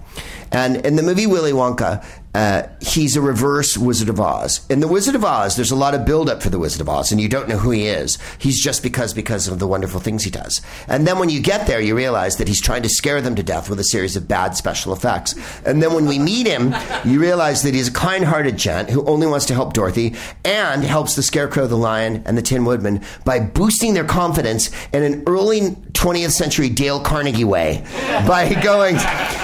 And 0.51 0.77
in 0.85 0.95
the 0.95 1.03
movie 1.03 1.27
Willy 1.27 1.51
Wonka, 1.51 2.05
uh, 2.37 2.67
he's 2.81 3.15
a 3.15 3.21
reverse 3.21 3.77
Wizard 3.79 4.09
of 4.09 4.19
Oz. 4.19 4.63
In 4.69 4.79
the 4.79 4.87
Wizard 4.87 5.15
of 5.15 5.25
Oz, 5.25 5.55
there's 5.55 5.71
a 5.71 5.75
lot 5.75 5.95
of 5.95 6.05
buildup 6.05 6.43
for 6.43 6.49
the 6.49 6.59
Wizard 6.59 6.81
of 6.81 6.87
Oz, 6.87 7.11
and 7.11 7.19
you 7.19 7.27
don't 7.27 7.49
know 7.49 7.57
who 7.57 7.71
he 7.71 7.87
is. 7.87 8.19
He's 8.37 8.61
just 8.61 8.83
because 8.83 9.11
because 9.11 9.47
of 9.47 9.57
the 9.57 9.65
wonderful 9.65 9.99
things 9.99 10.23
he 10.23 10.29
does. 10.29 10.61
And 10.87 11.07
then 11.07 11.17
when 11.17 11.29
you 11.29 11.41
get 11.41 11.65
there, 11.65 11.81
you 11.81 11.97
realize 11.97 12.37
that 12.37 12.47
he's 12.47 12.61
trying 12.61 12.83
to 12.83 12.89
scare 12.89 13.21
them 13.21 13.33
to 13.35 13.41
death 13.41 13.71
with 13.71 13.79
a 13.79 13.83
series 13.83 14.15
of 14.15 14.27
bad 14.27 14.55
special 14.55 14.93
effects. 14.93 15.33
And 15.65 15.81
then 15.81 15.95
when 15.95 16.05
we 16.05 16.19
meet 16.19 16.45
him, 16.45 16.75
you 17.03 17.19
realize 17.19 17.63
that 17.63 17.73
he's 17.73 17.87
a 17.87 17.93
kind-hearted 17.93 18.55
gent 18.55 18.91
who 18.91 19.03
only 19.05 19.25
wants 19.25 19.47
to 19.47 19.55
help 19.55 19.73
Dorothy 19.73 20.13
and 20.45 20.83
helps 20.83 21.15
the 21.15 21.23
Scarecrow, 21.23 21.65
the 21.65 21.75
Lion, 21.75 22.21
and 22.27 22.37
the 22.37 22.43
Tin 22.43 22.65
Woodman 22.65 23.03
by 23.25 23.39
boosting 23.39 23.95
their 23.95 24.05
confidence 24.05 24.69
in 24.93 25.01
an 25.01 25.23
early 25.25 25.71
20th 25.97 26.31
century 26.31 26.69
Dale 26.69 26.99
Carnegie 26.99 27.43
way 27.45 27.83
by 28.27 28.53
going, 28.63 28.95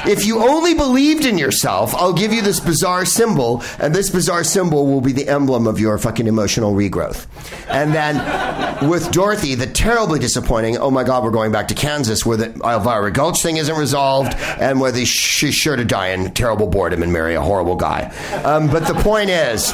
if 0.05 0.27
you 0.27 0.43
only 0.47 0.62
believed 0.71 1.25
in 1.25 1.37
yourself, 1.37 1.93
I'll 1.93 2.13
give 2.13 2.31
you 2.31 2.41
this 2.41 2.59
bizarre 2.59 3.05
symbol, 3.05 3.61
and 3.79 3.93
this 3.93 4.09
bizarre 4.09 4.45
symbol 4.45 4.87
will 4.87 5.01
be 5.01 5.11
the 5.11 5.27
emblem 5.27 5.67
of 5.67 5.79
your 5.79 5.97
fucking 5.97 6.27
emotional 6.27 6.73
regrowth. 6.73 7.27
And 7.67 7.93
then 7.93 8.89
with 8.89 9.11
Dorothy, 9.11 9.55
the 9.55 9.67
terribly 9.67 10.19
disappointing, 10.19 10.77
oh 10.77 10.89
my 10.89 11.03
God, 11.03 11.23
we're 11.23 11.31
going 11.31 11.51
back 11.51 11.67
to 11.67 11.75
Kansas 11.75 12.25
where 12.25 12.37
the 12.37 12.53
Elvira 12.63 13.11
Gulch 13.11 13.43
thing 13.43 13.57
isn't 13.57 13.77
resolved, 13.77 14.33
and 14.59 14.79
where 14.79 14.93
the, 14.93 15.03
she's 15.03 15.55
sure 15.55 15.75
to 15.75 15.83
die 15.83 16.07
in 16.07 16.33
terrible 16.33 16.67
boredom 16.67 17.03
and 17.03 17.11
marry 17.11 17.35
a 17.35 17.41
horrible 17.41 17.75
guy. 17.75 18.13
Um, 18.45 18.69
but 18.69 18.87
the 18.87 18.93
point 18.93 19.29
is, 19.29 19.73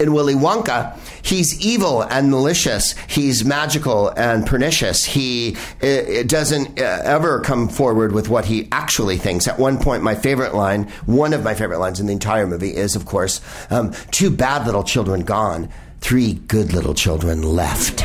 in 0.00 0.12
Willy 0.12 0.34
Wonka, 0.34 0.98
he's 1.22 1.64
evil 1.64 2.02
and 2.02 2.30
malicious. 2.30 2.94
He's 3.08 3.44
magical 3.44 4.08
and 4.08 4.46
pernicious. 4.46 5.04
He 5.04 5.56
it, 5.80 6.08
it 6.08 6.28
doesn't 6.28 6.80
uh, 6.80 7.00
ever 7.04 7.40
come 7.40 7.68
forward 7.68 8.12
with 8.12 8.28
what 8.28 8.44
he 8.44 8.68
actually 8.72 9.18
thinks. 9.18 9.46
At 9.48 9.58
one 9.58 9.78
point, 9.78 10.02
my 10.02 10.14
favorite 10.14 10.54
line, 10.54 10.84
one 11.06 11.32
of 11.32 11.42
my 11.44 11.54
favorite 11.54 11.78
lines 11.78 12.00
in 12.00 12.06
the 12.06 12.12
entire 12.12 12.46
movie, 12.46 12.74
is 12.74 12.96
of 12.96 13.06
course, 13.06 13.40
um, 13.70 13.92
two 14.10 14.30
bad 14.30 14.66
little 14.66 14.84
children 14.84 15.20
gone, 15.20 15.68
three 16.04 16.34
good 16.34 16.74
little 16.74 16.92
children 16.92 17.42
left. 17.42 18.00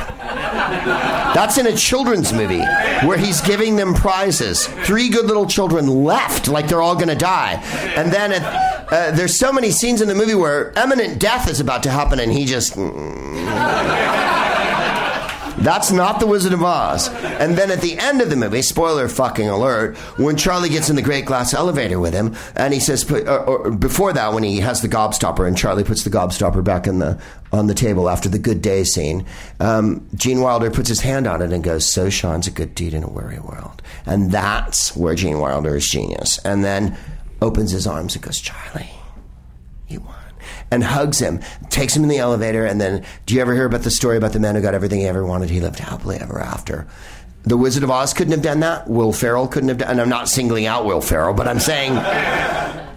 That's 1.36 1.58
in 1.58 1.68
a 1.68 1.76
children's 1.76 2.32
movie 2.32 2.64
where 3.06 3.18
he's 3.18 3.42
giving 3.42 3.76
them 3.76 3.94
prizes. 3.94 4.68
Three 4.86 5.10
good 5.10 5.26
little 5.26 5.46
children 5.46 6.06
left, 6.06 6.48
like 6.48 6.70
they're 6.70 6.82
all 6.82 6.96
going 6.96 7.10
to 7.10 7.16
die. 7.16 7.62
And 7.98 8.10
then 8.10 8.32
it, 8.32 8.42
uh, 8.42 9.12
there's 9.12 9.38
so 9.38 9.52
many 9.52 9.72
scenes 9.72 10.02
in 10.02 10.08
the 10.08 10.16
movie 10.16 10.34
where 10.34 10.72
imminent 10.78 11.20
death 11.20 11.50
is 11.50 11.60
about 11.60 11.84
to 11.84 11.92
happen, 11.92 12.22
and 12.22 12.32
he 12.32 12.46
just. 12.46 12.78
That's 15.60 15.92
not 15.92 16.22
the 16.22 16.26
Wizard 16.28 16.54
of 16.54 16.64
Oz. 16.64 17.10
And 17.10 17.58
then 17.58 17.70
at 17.70 17.82
the 17.82 18.00
end 18.00 18.22
of 18.22 18.30
the 18.30 18.38
movie, 18.38 18.62
spoiler 18.62 19.10
fucking 19.10 19.50
alert, 19.50 19.98
when 20.18 20.38
Charlie 20.38 20.70
gets 20.70 20.90
in 20.90 20.96
the 20.96 21.02
great 21.02 21.26
glass 21.26 21.54
elevator 21.54 22.00
with 22.00 22.14
him, 22.14 22.36
and 22.56 22.74
he 22.74 22.80
says, 22.80 23.10
or, 23.12 23.40
or 23.40 23.72
before 23.72 24.14
that, 24.14 24.34
when 24.34 24.44
he 24.44 24.60
has 24.60 24.82
the 24.82 24.88
gobstopper, 24.88 25.46
and 25.46 25.58
Charlie 25.58 25.84
puts 25.84 26.04
the 26.04 26.10
gobstopper 26.10 26.64
back 26.64 26.88
in 26.88 27.00
the 27.00 27.20
on 27.52 27.68
the 27.68 27.74
table 27.74 28.10
after 28.10 28.30
the 28.30 28.40
good 28.40 28.62
day 28.62 28.84
scene, 28.84 29.26
um, 29.60 30.08
Gene 30.16 30.40
Wilder 30.40 30.72
puts 30.72 30.88
his 30.88 31.02
hand 31.02 31.28
on 31.28 31.42
it 31.42 31.52
and 31.52 31.64
goes, 31.64 31.92
"So 31.92 32.10
shines 32.10 32.48
a 32.48 32.52
good 32.52 32.74
deed 32.74 32.94
in 32.94 33.04
a 33.04 33.10
weary 33.10 33.40
world," 33.40 33.82
and 34.06 34.32
that's 34.32 34.96
where 34.96 35.16
Gene 35.16 35.40
Wilder 35.40 35.76
is 35.76 35.88
genius. 35.88 36.40
And 36.46 36.64
then 36.64 36.96
opens 37.42 37.72
his 37.72 37.86
arms 37.88 38.16
and 38.16 38.24
goes, 38.24 38.40
"Charlie, 38.40 38.92
you 39.88 40.00
won." 40.02 40.19
And 40.72 40.84
hugs 40.84 41.20
him, 41.20 41.40
takes 41.70 41.96
him 41.96 42.04
in 42.04 42.10
the 42.10 42.18
elevator, 42.18 42.66
and 42.66 42.80
then 42.80 43.06
do 43.26 43.36
you 43.36 43.42
ever 43.42 43.54
hear 43.54 43.66
about 43.66 43.82
the 43.82 43.92
story 43.92 44.18
about 44.18 44.34
the 44.34 44.40
man 44.40 44.56
who 44.56 44.62
got 44.62 44.74
everything 44.74 45.00
he 45.00 45.08
ever 45.08 45.26
wanted? 45.26 45.50
He 45.50 45.62
lived 45.62 45.80
happily 45.80 46.18
ever 46.18 46.40
after. 46.40 46.88
The 47.44 47.58
Wizard 47.58 47.84
of 47.84 47.92
Oz 47.92 48.14
couldn't 48.14 48.34
have 48.34 48.42
done 48.42 48.60
that. 48.60 48.88
Will 48.88 49.14
Ferrell 49.14 49.48
couldn't 49.48 49.70
have 49.70 49.78
done. 49.78 49.90
And 49.90 50.02
I'm 50.02 50.10
not 50.10 50.28
singling 50.28 50.66
out 50.66 50.86
Will 50.86 51.02
Ferrell, 51.02 51.34
but 51.34 51.48
I'm 51.48 51.60
saying 51.60 51.96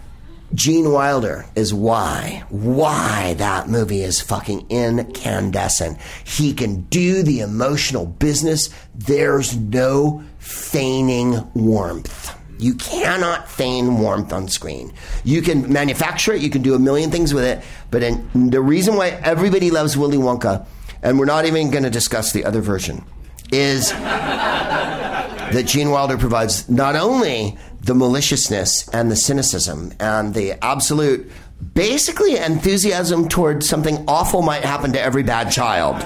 Gene 0.55 0.91
Wilder 0.91 1.47
is 1.55 1.73
why, 1.73 2.45
why 2.51 3.35
that 3.39 3.69
movie 3.69 4.03
is 4.03 4.21
fucking 4.21 4.67
incandescent. 4.69 5.99
He 6.25 6.53
can 6.53 6.83
do 6.83 7.23
the 7.23 7.41
emotional 7.41 8.05
business. 8.05 8.69
There's 8.95 9.57
no 9.57 10.23
feigning 10.39 11.51
warmth. 11.55 12.37
You 12.63 12.75
cannot 12.75 13.49
feign 13.49 13.99
warmth 13.99 14.33
on 14.33 14.47
screen. 14.47 14.93
You 15.25 15.43
can 15.43 15.73
manufacture 15.73 16.33
it, 16.33 16.43
you 16.43 16.49
can 16.49 16.63
do 16.63 16.75
a 16.75 16.79
million 16.79 17.11
things 17.11 17.35
with 17.35 17.43
it, 17.43 17.65
but 17.91 18.05
in, 18.05 18.51
the 18.51 18.61
reason 18.61 18.95
why 18.95 19.09
everybody 19.09 19.73
loves 19.73 19.97
Willy 19.97 20.17
Wonka, 20.17 20.65
and 21.03 21.19
we're 21.19 21.25
not 21.25 21.45
even 21.45 21.73
going 21.73 21.83
to 21.83 21.91
discuss 21.91 22.33
the 22.33 22.45
other 22.45 22.61
version, 22.61 23.05
is 23.51 23.91
that 23.91 25.65
Gene 25.67 25.91
Wilder 25.91 26.17
provides 26.17 26.69
not 26.69 26.95
only 26.95 27.59
the 27.81 27.95
maliciousness 27.95 28.89
and 28.91 29.11
the 29.11 29.17
cynicism 29.17 29.93
and 29.99 30.33
the 30.33 30.53
absolute 30.65 31.33
basically 31.75 32.37
enthusiasm 32.37 33.29
towards 33.29 33.69
something 33.69 34.05
awful 34.07 34.41
might 34.41 34.65
happen 34.65 34.93
to 34.93 35.01
every 35.01 35.25
bad 35.25 35.51
child 35.51 35.97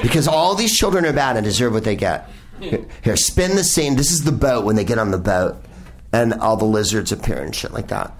because 0.00 0.28
all 0.28 0.54
these 0.54 0.76
children 0.76 1.04
are 1.04 1.12
bad 1.12 1.36
and 1.36 1.44
deserve 1.44 1.72
what 1.72 1.82
they 1.82 1.96
get. 1.96 2.30
Here, 2.60 2.86
here 3.02 3.16
spin 3.16 3.56
the 3.56 3.64
scene. 3.64 3.96
This 3.96 4.12
is 4.12 4.22
the 4.22 4.32
boat 4.32 4.64
when 4.64 4.76
they 4.76 4.84
get 4.84 4.98
on 4.98 5.10
the 5.10 5.18
boat 5.18 5.64
and 6.12 6.32
all 6.34 6.56
the 6.56 6.64
lizards 6.64 7.12
appear 7.12 7.38
and 7.38 7.54
shit 7.54 7.72
like 7.72 7.88
that. 7.88 8.12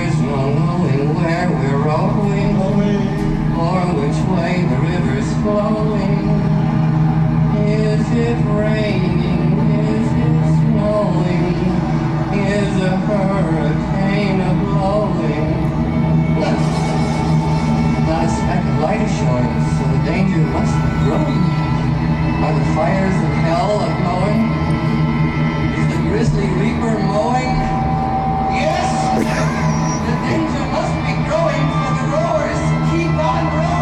is 0.06 0.20
no 0.20 0.52
knowing 0.54 1.14
where 1.14 1.48
we're 1.50 1.82
or 3.62 3.80
which 3.94 4.20
way 4.32 4.52
the 4.68 4.78
river's 4.90 5.30
flowing. 5.42 6.18
Is 7.68 8.04
it 8.12 8.38
raining? 8.50 9.52
Is 9.88 10.08
it 10.26 10.36
snowing? 10.58 11.46
Is 12.34 12.74
a 12.82 12.96
hurricane? 12.96 13.82
a 18.22 18.28
speck 18.28 18.62
of 18.64 18.78
light 18.78 19.02
ashore, 19.02 19.42
so 19.74 19.82
the 19.90 20.00
danger 20.06 20.38
must 20.54 20.74
be 20.78 20.90
growing. 21.02 21.42
Are 22.44 22.54
the 22.54 22.66
fires 22.78 23.18
of 23.18 23.32
hell 23.42 23.82
a 23.82 23.90
glowing? 23.98 24.42
Is 25.74 25.86
the 25.90 26.00
grisly 26.06 26.46
reaper 26.62 26.94
mowing? 27.02 27.50
Yes! 28.54 28.86
the 30.06 30.14
danger 30.22 30.64
must 30.70 30.94
be 31.02 31.14
growing, 31.26 31.64
for 31.82 31.90
the 31.98 32.06
rowers 32.14 32.62
keep 32.94 33.10
on 33.10 33.42
roaring! 33.58 33.81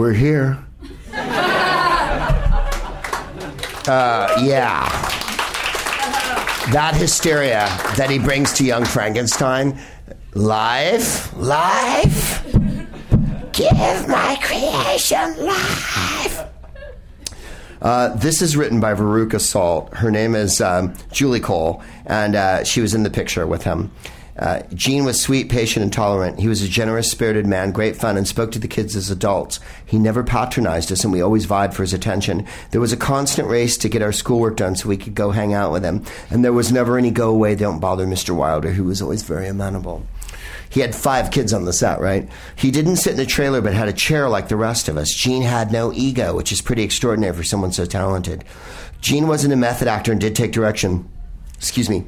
We're 0.00 0.14
here. 0.14 0.58
Uh, 3.88 4.36
yeah. 4.42 4.86
That 6.70 6.94
hysteria 6.94 7.66
that 7.96 8.08
he 8.08 8.18
brings 8.18 8.52
to 8.52 8.64
young 8.64 8.84
Frankenstein. 8.84 9.80
Life, 10.34 11.34
life. 11.36 12.44
Give 13.52 14.06
my 14.06 14.38
creation 14.42 15.44
life. 15.44 16.44
Uh, 17.82 18.14
this 18.16 18.42
is 18.42 18.56
written 18.56 18.78
by 18.78 18.94
Veruca 18.94 19.40
Salt. 19.40 19.92
Her 19.94 20.10
name 20.10 20.36
is 20.36 20.60
um, 20.60 20.94
Julie 21.10 21.40
Cole, 21.40 21.82
and 22.06 22.36
uh, 22.36 22.62
she 22.62 22.80
was 22.80 22.94
in 22.94 23.02
the 23.02 23.10
picture 23.10 23.46
with 23.46 23.64
him. 23.64 23.90
Uh, 24.38 24.62
Gene 24.74 25.04
was 25.04 25.20
sweet, 25.20 25.48
patient, 25.50 25.82
and 25.82 25.92
tolerant. 25.92 26.40
He 26.40 26.48
was 26.48 26.62
a 26.62 26.68
generous 26.68 27.10
spirited 27.10 27.46
man, 27.46 27.72
great 27.72 27.96
fun, 27.96 28.16
and 28.16 28.26
spoke 28.26 28.52
to 28.52 28.58
the 28.58 28.68
kids 28.68 28.96
as 28.96 29.10
adults. 29.10 29.60
He 29.84 29.98
never 29.98 30.22
patronized 30.22 30.90
us, 30.90 31.04
and 31.04 31.12
we 31.12 31.20
always 31.20 31.44
vied 31.44 31.74
for 31.74 31.82
his 31.82 31.92
attention. 31.92 32.46
There 32.70 32.80
was 32.80 32.92
a 32.92 32.96
constant 32.96 33.48
race 33.48 33.76
to 33.78 33.88
get 33.88 34.02
our 34.02 34.12
schoolwork 34.12 34.56
done 34.56 34.76
so 34.76 34.88
we 34.88 34.96
could 34.96 35.14
go 35.14 35.30
hang 35.30 35.52
out 35.52 35.72
with 35.72 35.84
him, 35.84 36.04
and 36.30 36.44
there 36.44 36.52
was 36.52 36.72
never 36.72 36.96
any 36.96 37.10
go 37.10 37.30
away, 37.30 37.54
don't 37.54 37.80
bother 37.80 38.06
Mr. 38.06 38.34
Wilder, 38.34 38.70
who 38.70 38.84
was 38.84 39.02
always 39.02 39.22
very 39.22 39.48
amenable. 39.48 40.06
He 40.70 40.80
had 40.80 40.94
five 40.94 41.32
kids 41.32 41.52
on 41.52 41.64
the 41.64 41.72
set, 41.72 42.00
right? 42.00 42.28
He 42.54 42.70
didn't 42.70 42.96
sit 42.96 43.14
in 43.14 43.20
a 43.20 43.26
trailer 43.26 43.60
but 43.60 43.74
had 43.74 43.88
a 43.88 43.92
chair 43.92 44.28
like 44.28 44.48
the 44.48 44.56
rest 44.56 44.88
of 44.88 44.96
us. 44.96 45.12
Gene 45.12 45.42
had 45.42 45.72
no 45.72 45.92
ego, 45.92 46.34
which 46.34 46.52
is 46.52 46.62
pretty 46.62 46.84
extraordinary 46.84 47.36
for 47.36 47.42
someone 47.42 47.72
so 47.72 47.84
talented. 47.84 48.44
Gene 49.00 49.26
wasn't 49.26 49.52
a 49.52 49.56
method 49.56 49.88
actor 49.88 50.12
and 50.12 50.20
did 50.20 50.36
take 50.36 50.52
direction. 50.52 51.10
Excuse 51.56 51.90
me. 51.90 52.04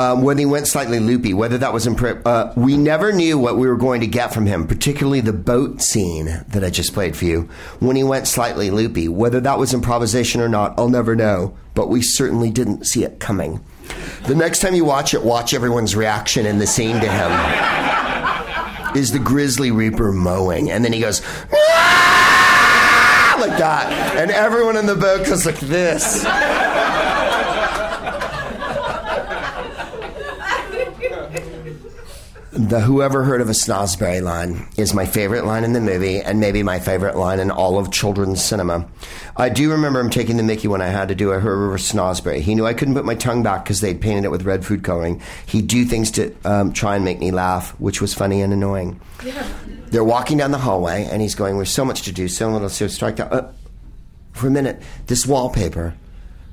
Um, 0.00 0.22
when 0.22 0.38
he 0.38 0.46
went 0.46 0.68
slightly 0.68 1.00
loopy, 1.00 1.34
whether 1.34 1.58
that 1.58 1.72
was 1.72 1.84
impre- 1.84 2.22
uh, 2.24 2.52
we 2.56 2.76
never 2.76 3.10
knew 3.12 3.36
what 3.36 3.56
we 3.56 3.66
were 3.66 3.76
going 3.76 4.00
to 4.00 4.06
get 4.06 4.32
from 4.32 4.46
him, 4.46 4.68
particularly 4.68 5.20
the 5.20 5.32
boat 5.32 5.82
scene 5.82 6.26
that 6.48 6.62
I 6.62 6.70
just 6.70 6.94
played 6.94 7.16
for 7.16 7.24
you. 7.24 7.48
When 7.80 7.96
he 7.96 8.04
went 8.04 8.28
slightly 8.28 8.70
loopy, 8.70 9.08
whether 9.08 9.40
that 9.40 9.58
was 9.58 9.74
improvisation 9.74 10.40
or 10.40 10.48
not, 10.48 10.78
I'll 10.78 10.88
never 10.88 11.16
know, 11.16 11.56
but 11.74 11.88
we 11.88 12.00
certainly 12.00 12.52
didn't 12.52 12.86
see 12.86 13.02
it 13.02 13.18
coming. 13.18 13.58
The 14.28 14.36
next 14.36 14.60
time 14.60 14.76
you 14.76 14.84
watch 14.84 15.14
it, 15.14 15.24
watch 15.24 15.52
everyone's 15.52 15.96
reaction 15.96 16.46
in 16.46 16.58
the 16.60 16.66
scene 16.68 17.00
to 17.00 17.10
him. 17.10 17.32
Is 18.96 19.10
the 19.10 19.18
Grizzly 19.18 19.72
Reaper 19.72 20.12
mowing? 20.12 20.70
And 20.70 20.84
then 20.84 20.92
he 20.92 21.00
goes, 21.00 21.22
"Ah!" 21.52 23.36
like 23.40 23.58
that. 23.58 23.92
And 24.16 24.30
everyone 24.30 24.76
in 24.76 24.86
the 24.86 24.96
boat 24.96 25.26
goes 25.26 25.44
like 25.44 25.58
this. 25.60 26.24
The 32.58 32.80
Whoever 32.80 33.22
Heard 33.22 33.40
of 33.40 33.48
a 33.48 33.52
Snozzberry 33.52 34.20
line 34.20 34.66
is 34.76 34.92
my 34.92 35.06
favorite 35.06 35.44
line 35.44 35.62
in 35.62 35.74
the 35.74 35.80
movie 35.80 36.20
and 36.20 36.40
maybe 36.40 36.64
my 36.64 36.80
favorite 36.80 37.16
line 37.16 37.38
in 37.38 37.52
all 37.52 37.78
of 37.78 37.92
children's 37.92 38.42
cinema. 38.42 38.88
I 39.36 39.48
do 39.48 39.70
remember 39.70 40.00
him 40.00 40.10
taking 40.10 40.38
the 40.38 40.42
mickey 40.42 40.66
when 40.66 40.82
I 40.82 40.88
had 40.88 41.06
to 41.06 41.14
do 41.14 41.30
a 41.30 41.36
of 41.36 41.80
Snozzberry. 41.80 42.40
He 42.40 42.56
knew 42.56 42.66
I 42.66 42.74
couldn't 42.74 42.94
put 42.94 43.04
my 43.04 43.14
tongue 43.14 43.44
back 43.44 43.62
because 43.62 43.80
they'd 43.80 44.00
painted 44.00 44.24
it 44.24 44.32
with 44.32 44.42
red 44.42 44.64
food 44.64 44.82
coloring. 44.82 45.22
He'd 45.46 45.68
do 45.68 45.84
things 45.84 46.10
to 46.12 46.34
um, 46.44 46.72
try 46.72 46.96
and 46.96 47.04
make 47.04 47.20
me 47.20 47.30
laugh, 47.30 47.78
which 47.78 48.00
was 48.00 48.12
funny 48.12 48.42
and 48.42 48.52
annoying. 48.52 49.00
They're 49.90 50.02
walking 50.02 50.38
down 50.38 50.50
the 50.50 50.58
hallway 50.58 51.04
and 51.04 51.22
he's 51.22 51.36
going, 51.36 51.54
There's 51.58 51.70
so 51.70 51.84
much 51.84 52.02
to 52.02 52.12
do, 52.12 52.26
so 52.26 52.50
little, 52.50 52.68
so 52.68 52.88
strike 52.88 53.16
that. 53.16 53.32
Uh, 53.32 53.52
for 54.32 54.48
a 54.48 54.50
minute, 54.50 54.82
this 55.06 55.24
wallpaper 55.28 55.94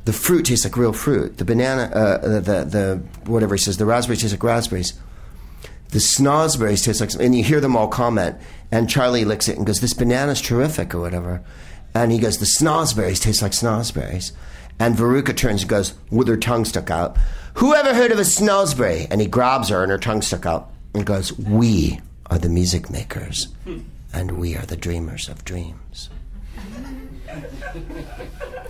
the 0.06 0.14
fruit 0.14 0.46
tastes 0.46 0.66
like 0.66 0.78
real 0.78 0.94
fruit. 0.94 1.40
The 1.40 1.46
banana, 1.46 1.84
uh, 1.92 2.18
the, 2.20 2.42
the 2.42 2.66
the 2.66 3.04
whatever 3.26 3.56
he 3.56 3.60
says, 3.60 3.78
the 3.78 3.88
raspberries 3.88 4.22
taste 4.22 4.34
like 4.34 4.44
raspberries. 4.44 4.94
The 5.96 6.02
snozzberries 6.02 6.84
taste 6.84 7.00
like, 7.00 7.14
and 7.14 7.34
you 7.34 7.42
hear 7.42 7.62
them 7.62 7.78
all 7.78 7.88
comment. 7.88 8.36
And 8.70 8.90
Charlie 8.90 9.24
licks 9.24 9.48
it 9.48 9.56
and 9.56 9.66
goes, 9.66 9.80
"This 9.80 9.94
banana's 9.94 10.42
terrific," 10.42 10.94
or 10.94 11.00
whatever. 11.00 11.42
And 11.94 12.12
he 12.12 12.18
goes, 12.18 12.40
"The 12.40 12.46
snozzberries 12.46 13.22
taste 13.22 13.42
like 13.42 13.54
snosberries." 13.54 14.34
And 14.78 14.98
Veruca 14.98 15.34
turns 15.34 15.62
and 15.62 15.70
goes, 15.70 15.94
with 16.12 16.28
her 16.28 16.36
tongue 16.36 16.66
stuck 16.66 16.92
out, 16.92 17.16
"Who 17.54 17.74
ever 17.74 17.94
heard 17.94 18.12
of 18.12 18.20
a 18.20 18.24
snozzberry?" 18.24 19.08
And 19.10 19.22
he 19.22 19.28
grabs 19.28 19.70
her 19.70 19.84
and 19.84 19.90
her 19.90 19.98
tongue 19.98 20.22
stuck 20.22 20.46
out 20.46 20.70
and 20.94 21.06
goes, 21.06 21.32
"We 21.40 22.02
are 22.30 22.40
the 22.40 22.50
music 22.50 22.90
makers, 22.90 23.48
and 24.14 24.32
we 24.32 24.58
are 24.58 24.66
the 24.66 24.76
dreamers 24.76 25.30
of 25.30 25.46
dreams." 25.46 26.10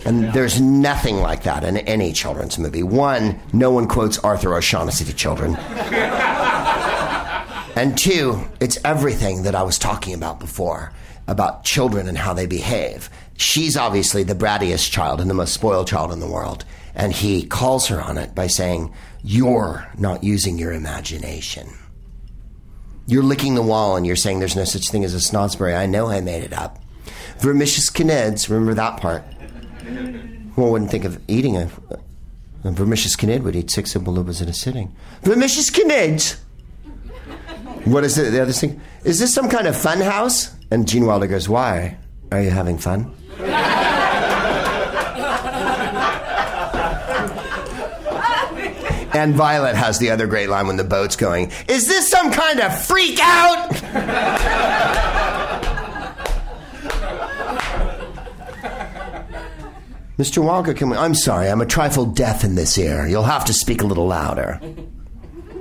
And 0.04 0.32
there's 0.32 0.60
nothing 0.60 1.16
like 1.16 1.42
that 1.42 1.64
in 1.64 1.78
any 1.78 2.12
children's 2.12 2.56
movie. 2.56 2.84
One, 2.84 3.40
no 3.52 3.72
one 3.72 3.88
quotes 3.88 4.16
Arthur 4.18 4.54
O'Shaughnessy 4.54 5.04
to 5.06 5.12
children. 5.12 5.58
And 7.76 7.96
two, 7.96 8.42
it's 8.58 8.78
everything 8.84 9.42
that 9.42 9.54
I 9.54 9.62
was 9.62 9.78
talking 9.78 10.14
about 10.14 10.40
before 10.40 10.92
about 11.28 11.64
children 11.64 12.08
and 12.08 12.16
how 12.16 12.32
they 12.32 12.46
behave. 12.46 13.10
She's 13.36 13.76
obviously 13.76 14.22
the 14.22 14.34
brattiest 14.34 14.90
child 14.90 15.20
and 15.20 15.28
the 15.28 15.34
most 15.34 15.52
spoiled 15.52 15.88
child 15.88 16.12
in 16.12 16.20
the 16.20 16.30
world. 16.30 16.64
And 16.94 17.12
he 17.12 17.44
calls 17.44 17.88
her 17.88 18.00
on 18.00 18.16
it 18.16 18.34
by 18.34 18.46
saying, 18.46 18.94
You're 19.22 19.86
not 19.98 20.24
using 20.24 20.56
your 20.58 20.72
imagination. 20.72 21.68
You're 23.06 23.22
licking 23.22 23.54
the 23.54 23.62
wall 23.62 23.96
and 23.96 24.06
you're 24.06 24.16
saying 24.16 24.38
there's 24.38 24.56
no 24.56 24.64
such 24.64 24.88
thing 24.88 25.04
as 25.04 25.14
a 25.14 25.18
Snozzberry. 25.18 25.76
I 25.76 25.86
know 25.86 26.06
I 26.06 26.20
made 26.20 26.44
it 26.44 26.52
up. 26.52 26.78
Vermicious 27.38 27.90
Knids, 27.90 28.48
remember 28.48 28.74
that 28.74 29.00
part? 29.00 29.22
One 30.54 30.70
wouldn't 30.70 30.90
think 30.90 31.04
of 31.04 31.20
eating 31.28 31.56
a, 31.56 31.68
a 32.64 32.70
vermicious 32.70 33.14
knid 33.22 33.42
would 33.42 33.54
eat 33.54 33.70
six 33.70 33.92
simple 33.92 34.18
in 34.18 34.48
a 34.48 34.54
sitting. 34.54 34.96
Vermicious 35.22 35.70
Knids! 35.70 36.38
What 37.86 38.02
is 38.02 38.18
it, 38.18 38.32
the 38.32 38.42
other 38.42 38.52
thing? 38.52 38.80
Is 39.04 39.20
this 39.20 39.32
some 39.32 39.48
kind 39.48 39.68
of 39.68 39.76
fun 39.76 40.00
house? 40.00 40.52
And 40.72 40.88
Gene 40.88 41.06
Wilder 41.06 41.28
goes, 41.28 41.48
Why? 41.48 41.96
Are 42.32 42.42
you 42.42 42.50
having 42.50 42.78
fun? 42.78 43.14
And 49.16 49.34
Violet 49.34 49.76
has 49.76 49.98
the 49.98 50.10
other 50.10 50.26
great 50.26 50.50
line 50.50 50.66
when 50.66 50.76
the 50.76 50.84
boat's 50.84 51.16
going, 51.16 51.50
Is 51.68 51.88
this 51.88 52.06
some 52.06 52.30
kind 52.30 52.60
of 52.60 52.84
freak 52.84 53.18
out? 53.18 53.70
Mr. 60.18 60.44
Walker, 60.44 60.74
can 60.74 60.90
we, 60.90 60.98
I'm 60.98 61.14
sorry, 61.14 61.48
I'm 61.48 61.62
a 61.62 61.66
trifle 61.66 62.04
deaf 62.04 62.44
in 62.44 62.56
this 62.56 62.76
ear. 62.76 63.06
You'll 63.06 63.22
have 63.22 63.46
to 63.46 63.54
speak 63.54 63.80
a 63.80 63.86
little 63.86 64.06
louder. 64.06 64.60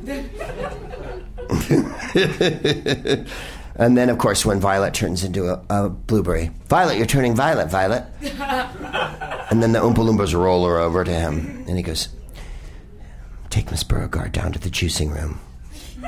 and 3.75 3.97
then, 3.97 4.09
of 4.09 4.17
course, 4.17 4.45
when 4.45 4.59
Violet 4.59 4.93
turns 4.93 5.23
into 5.23 5.47
a, 5.49 5.61
a 5.69 5.89
blueberry, 5.89 6.51
Violet, 6.67 6.97
you're 6.97 7.05
turning 7.05 7.35
violet, 7.35 7.69
Violet. 7.69 8.05
and 8.21 9.61
then 9.61 9.71
the 9.73 9.79
Oompa 9.79 9.97
Loompas 9.97 10.33
roll 10.33 10.65
her 10.65 10.79
over 10.79 11.03
to 11.03 11.11
him, 11.11 11.65
and 11.67 11.77
he 11.77 11.83
goes, 11.83 12.09
Take 13.49 13.69
Miss 13.71 13.83
Beauregarde 13.83 14.31
down 14.31 14.51
to 14.53 14.59
the 14.59 14.69
juicing 14.69 15.13
room. 15.13 15.39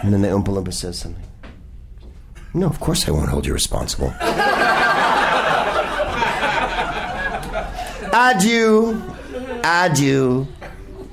And 0.02 0.14
then 0.14 0.22
the 0.22 0.30
Oompa 0.30 0.48
Loompa 0.48 0.74
says 0.74 1.00
something. 1.00 1.24
No, 2.54 2.68
of 2.68 2.80
course 2.80 3.08
I 3.08 3.12
won't 3.12 3.30
hold 3.30 3.46
you 3.46 3.54
responsible. 3.54 4.14
Adieu, 8.14 9.00
adieu. 9.64 10.48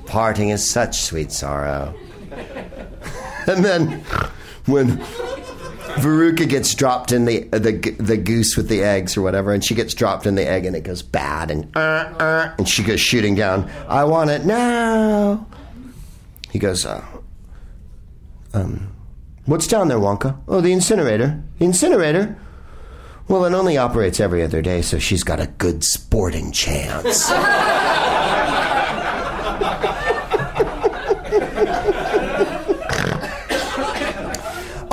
Parting 0.07 0.49
is 0.49 0.67
such 0.67 1.01
sweet 1.01 1.31
sorrow. 1.31 1.93
and 3.47 3.63
then 3.63 4.03
when 4.65 4.97
Veruca 5.95 6.47
gets 6.47 6.73
dropped 6.75 7.11
in 7.11 7.25
the, 7.25 7.43
the 7.51 7.95
the 7.99 8.17
goose 8.17 8.57
with 8.57 8.67
the 8.67 8.83
eggs 8.83 9.15
or 9.15 9.21
whatever, 9.21 9.53
and 9.53 9.63
she 9.63 9.75
gets 9.75 9.93
dropped 9.93 10.25
in 10.25 10.35
the 10.35 10.47
egg 10.47 10.65
and 10.65 10.75
it 10.75 10.83
goes 10.83 11.01
bad 11.01 11.49
and 11.51 11.75
uh, 11.75 11.79
uh, 11.79 12.55
and 12.57 12.67
she 12.67 12.83
goes 12.83 12.99
shooting 12.99 13.35
down. 13.35 13.69
I 13.87 14.03
want 14.03 14.29
it 14.29 14.45
now. 14.45 15.45
He 16.51 16.59
goes, 16.59 16.85
uh, 16.85 17.03
um, 18.53 18.93
what's 19.45 19.67
down 19.67 19.87
there, 19.87 19.99
Wonka? 19.99 20.37
Oh, 20.47 20.61
the 20.61 20.71
incinerator. 20.71 21.43
The 21.59 21.65
incinerator. 21.65 22.37
Well, 23.27 23.45
it 23.45 23.53
only 23.53 23.77
operates 23.77 24.19
every 24.19 24.43
other 24.43 24.61
day, 24.61 24.81
so 24.81 24.99
she's 24.99 25.23
got 25.23 25.39
a 25.39 25.47
good 25.47 25.83
sporting 25.83 26.51
chance. 26.51 27.31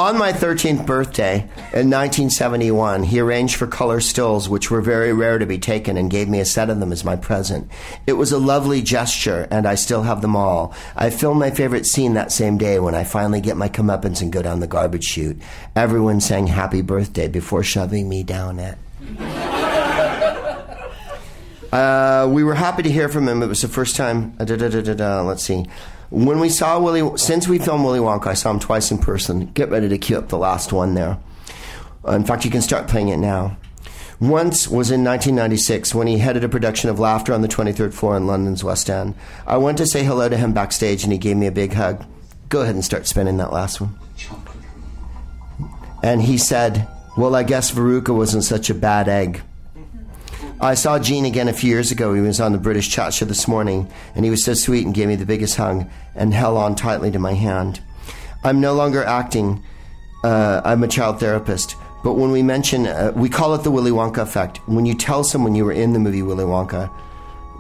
On 0.03 0.19
my 0.19 0.33
13th 0.33 0.85
birthday 0.85 1.43
in 1.73 1.89
1971, 1.89 3.05
he 3.05 3.21
arranged 3.21 3.55
for 3.55 3.69
color 3.69 4.01
stills, 4.01 4.49
which 4.49 4.69
were 4.69 4.81
very 4.81 5.13
rare 5.13 5.39
to 5.39 5.47
be 5.47 5.59
taken, 5.59 5.97
and 5.97 6.11
gave 6.11 6.29
me 6.29 6.41
a 6.41 6.45
set 6.45 6.71
of 6.71 6.81
them 6.81 6.91
as 6.91 7.05
my 7.05 7.15
present. 7.15 7.71
It 8.05 8.15
was 8.15 8.33
a 8.33 8.39
lovely 8.39 8.83
gesture, 8.83 9.47
and 9.49 9.65
I 9.65 9.77
still 9.77 10.03
have 10.03 10.21
them 10.21 10.35
all. 10.35 10.75
I 10.97 11.11
filmed 11.11 11.39
my 11.39 11.53
favorite 11.53 11.87
scene 11.87 12.15
that 12.15 12.33
same 12.33 12.59
day 12.59 12.81
when 12.81 12.97
I 12.97 13.05
finally 13.05 13.41
get 13.41 13.57
my 13.57 13.69
comeuppance 13.69 14.21
and 14.21 14.33
go 14.33 14.43
down 14.43 14.59
the 14.59 14.67
garbage 14.67 15.05
chute. 15.05 15.41
Everyone 15.77 16.21
sang 16.21 16.49
happy 16.49 16.83
birthday 16.83 17.29
before 17.29 17.63
shoving 17.63 18.09
me 18.09 18.25
down 18.25 18.59
it. 18.59 18.79
Uh, 21.73 22.29
we 22.31 22.45
were 22.45 22.55
happy 22.55 22.83
to 22.83 22.91
hear 22.91 23.09
from 23.09 23.27
him. 23.27 23.43
It 23.43 23.47
was 23.47 23.63
the 23.63 23.69
first 23.69 23.97
time. 23.97 24.37
Uh, 24.39 24.45
da, 24.45 24.57
da, 24.57 24.69
da, 24.69 25.23
let's 25.23 25.43
see. 25.43 25.65
When 26.13 26.41
we 26.41 26.51
saw 26.51 26.79
Willy, 26.79 27.17
since 27.17 27.49
we 27.49 27.59
filmed 27.59 27.87
Willy 27.87 27.99
Wonka, 27.99 28.27
I 28.27 28.35
saw 28.35 28.51
him 28.51 28.61
twice 28.61 28.91
in 28.91 28.99
person. 28.99 29.47
Get 29.47 29.71
ready 29.71 29.89
to 29.89 29.97
cue 29.97 30.19
up 30.19 30.29
the 30.29 30.37
last 30.37 30.71
one 30.71 30.93
there. 30.93 31.19
Uh, 32.07 32.13
in 32.13 32.25
fact, 32.25 32.45
you 32.45 32.51
can 32.51 32.61
start 32.61 32.87
playing 32.87 33.09
it 33.09 33.17
now. 33.17 33.57
Once 34.21 34.69
was 34.69 34.91
in 34.91 35.03
1996 35.03 35.95
when 35.95 36.07
he 36.07 36.19
headed 36.19 36.45
a 36.45 36.51
production 36.51 36.91
of 36.91 36.99
Laughter 36.99 37.33
on 37.33 37.41
the 37.41 37.49
23rd 37.49 37.95
floor 37.95 38.15
in 38.15 38.27
London's 38.27 38.63
West 38.63 38.91
End. 38.91 39.15
I 39.47 39.57
went 39.57 39.79
to 39.79 39.87
say 39.87 40.05
hello 40.05 40.29
to 40.29 40.37
him 40.37 40.53
backstage 40.53 41.03
and 41.03 41.13
he 41.13 41.19
gave 41.19 41.39
me 41.39 41.47
a 41.47 41.51
big 41.51 41.73
hug. 41.73 42.05
Go 42.51 42.61
ahead 42.61 42.75
and 42.75 42.85
start 42.85 43.07
spinning 43.07 43.39
that 43.39 43.51
last 43.51 43.81
one. 43.81 43.99
And 46.03 46.21
he 46.21 46.37
said, 46.37 46.87
Well, 47.17 47.35
I 47.35 47.43
guess 47.43 47.73
Veruca 47.73 48.15
wasn't 48.15 48.45
such 48.45 48.69
a 48.69 48.75
bad 48.75 49.09
egg. 49.09 49.41
I 50.63 50.75
saw 50.75 51.01
Gene 51.01 51.25
again 51.25 51.49
a 51.49 51.53
few 51.53 51.71
years 51.71 51.91
ago. 51.91 52.15
He 52.15 52.21
was 52.21 52.39
on 52.39 52.53
the 52.53 52.59
British 52.59 52.89
chat 52.89 53.13
show 53.13 53.25
this 53.25 53.49
morning, 53.49 53.91
and 54.15 54.25
he 54.25 54.31
was 54.31 54.45
so 54.45 54.55
sweet 54.55 54.87
and 54.87 54.95
gave 54.95 55.09
me 55.09 55.17
the 55.17 55.27
biggest 55.27 55.57
hug 55.57 55.91
and 56.15 56.33
held 56.33 56.57
on 56.57 56.77
tightly 56.77 57.11
to 57.11 57.19
my 57.19 57.33
hand. 57.33 57.81
I'm 58.45 58.61
no 58.61 58.73
longer 58.73 59.03
acting. 59.03 59.61
Uh, 60.23 60.63
I'm 60.65 60.85
a 60.85 60.89
child 60.89 61.19
therapist. 61.19 61.75
But 62.05 62.13
when 62.13 62.31
we 62.31 62.45
mention, 62.45 62.87
uh, 62.87 63.11
we 63.17 63.29
call 63.29 63.57
it 63.57 63.65
the 63.65 63.73
Willy 63.73 63.91
Wonka 63.91 64.19
effect. 64.19 64.59
When 64.69 64.87
you 64.87 64.95
tell 64.95 65.25
someone 65.25 65.57
you 65.57 65.65
were 65.65 65.73
in 65.73 65.95
the 65.95 65.99
movie 65.99 66.23
Willy 66.23 66.45
Wonka, 66.45 66.89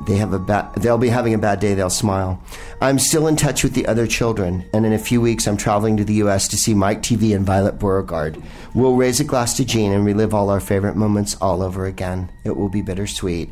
they 0.06 0.16
have 0.16 0.32
a 0.32 0.38
ba- 0.38 0.70
they'll 0.76 0.96
be 0.96 1.08
having 1.08 1.34
a 1.34 1.38
bad 1.38 1.58
day, 1.58 1.74
they'll 1.74 1.90
smile. 1.90 2.40
I'm 2.80 3.00
still 3.00 3.26
in 3.26 3.34
touch 3.34 3.64
with 3.64 3.74
the 3.74 3.86
other 3.86 4.06
children, 4.06 4.64
and 4.72 4.86
in 4.86 4.92
a 4.92 4.98
few 4.98 5.20
weeks 5.20 5.48
I'm 5.48 5.56
traveling 5.56 5.96
to 5.96 6.04
the 6.04 6.14
US 6.14 6.48
to 6.48 6.56
see 6.56 6.74
Mike 6.74 7.02
Teevee 7.02 7.34
and 7.34 7.44
Violet 7.44 7.78
Beauregarde. 7.80 8.40
We'll 8.74 8.96
raise 8.96 9.20
a 9.20 9.24
glass 9.24 9.56
to 9.58 9.64
Gene 9.64 9.92
and 9.92 10.04
relive 10.04 10.32
all 10.32 10.48
our 10.48 10.60
favorite 10.60 10.96
moments 10.96 11.36
all 11.40 11.62
over 11.62 11.84
again. 11.84 12.30
It 12.44 12.56
will 12.56 12.70
be 12.70 12.82
bittersweet. 12.82 13.50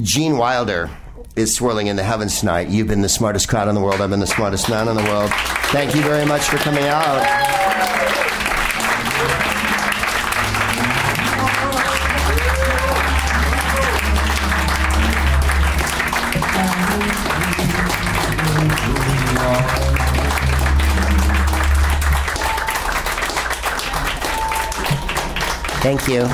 Gene 0.00 0.36
Wilder 0.36 0.90
is 1.36 1.54
swirling 1.54 1.86
in 1.86 1.96
the 1.96 2.02
heavens 2.02 2.40
tonight. 2.40 2.68
You've 2.68 2.88
been 2.88 3.00
the 3.00 3.08
smartest 3.08 3.48
crowd 3.48 3.68
in 3.68 3.74
the 3.74 3.80
world. 3.80 4.00
I've 4.00 4.10
been 4.10 4.20
the 4.20 4.26
smartest 4.26 4.68
man 4.68 4.88
in 4.88 4.96
the 4.96 5.04
world. 5.04 5.30
Thank 5.72 5.94
you 5.94 6.02
very 6.02 6.26
much 6.26 6.42
for 6.42 6.58
coming 6.58 6.84
out. 6.84 8.29
Thank 25.82 26.08
you. 26.08 26.28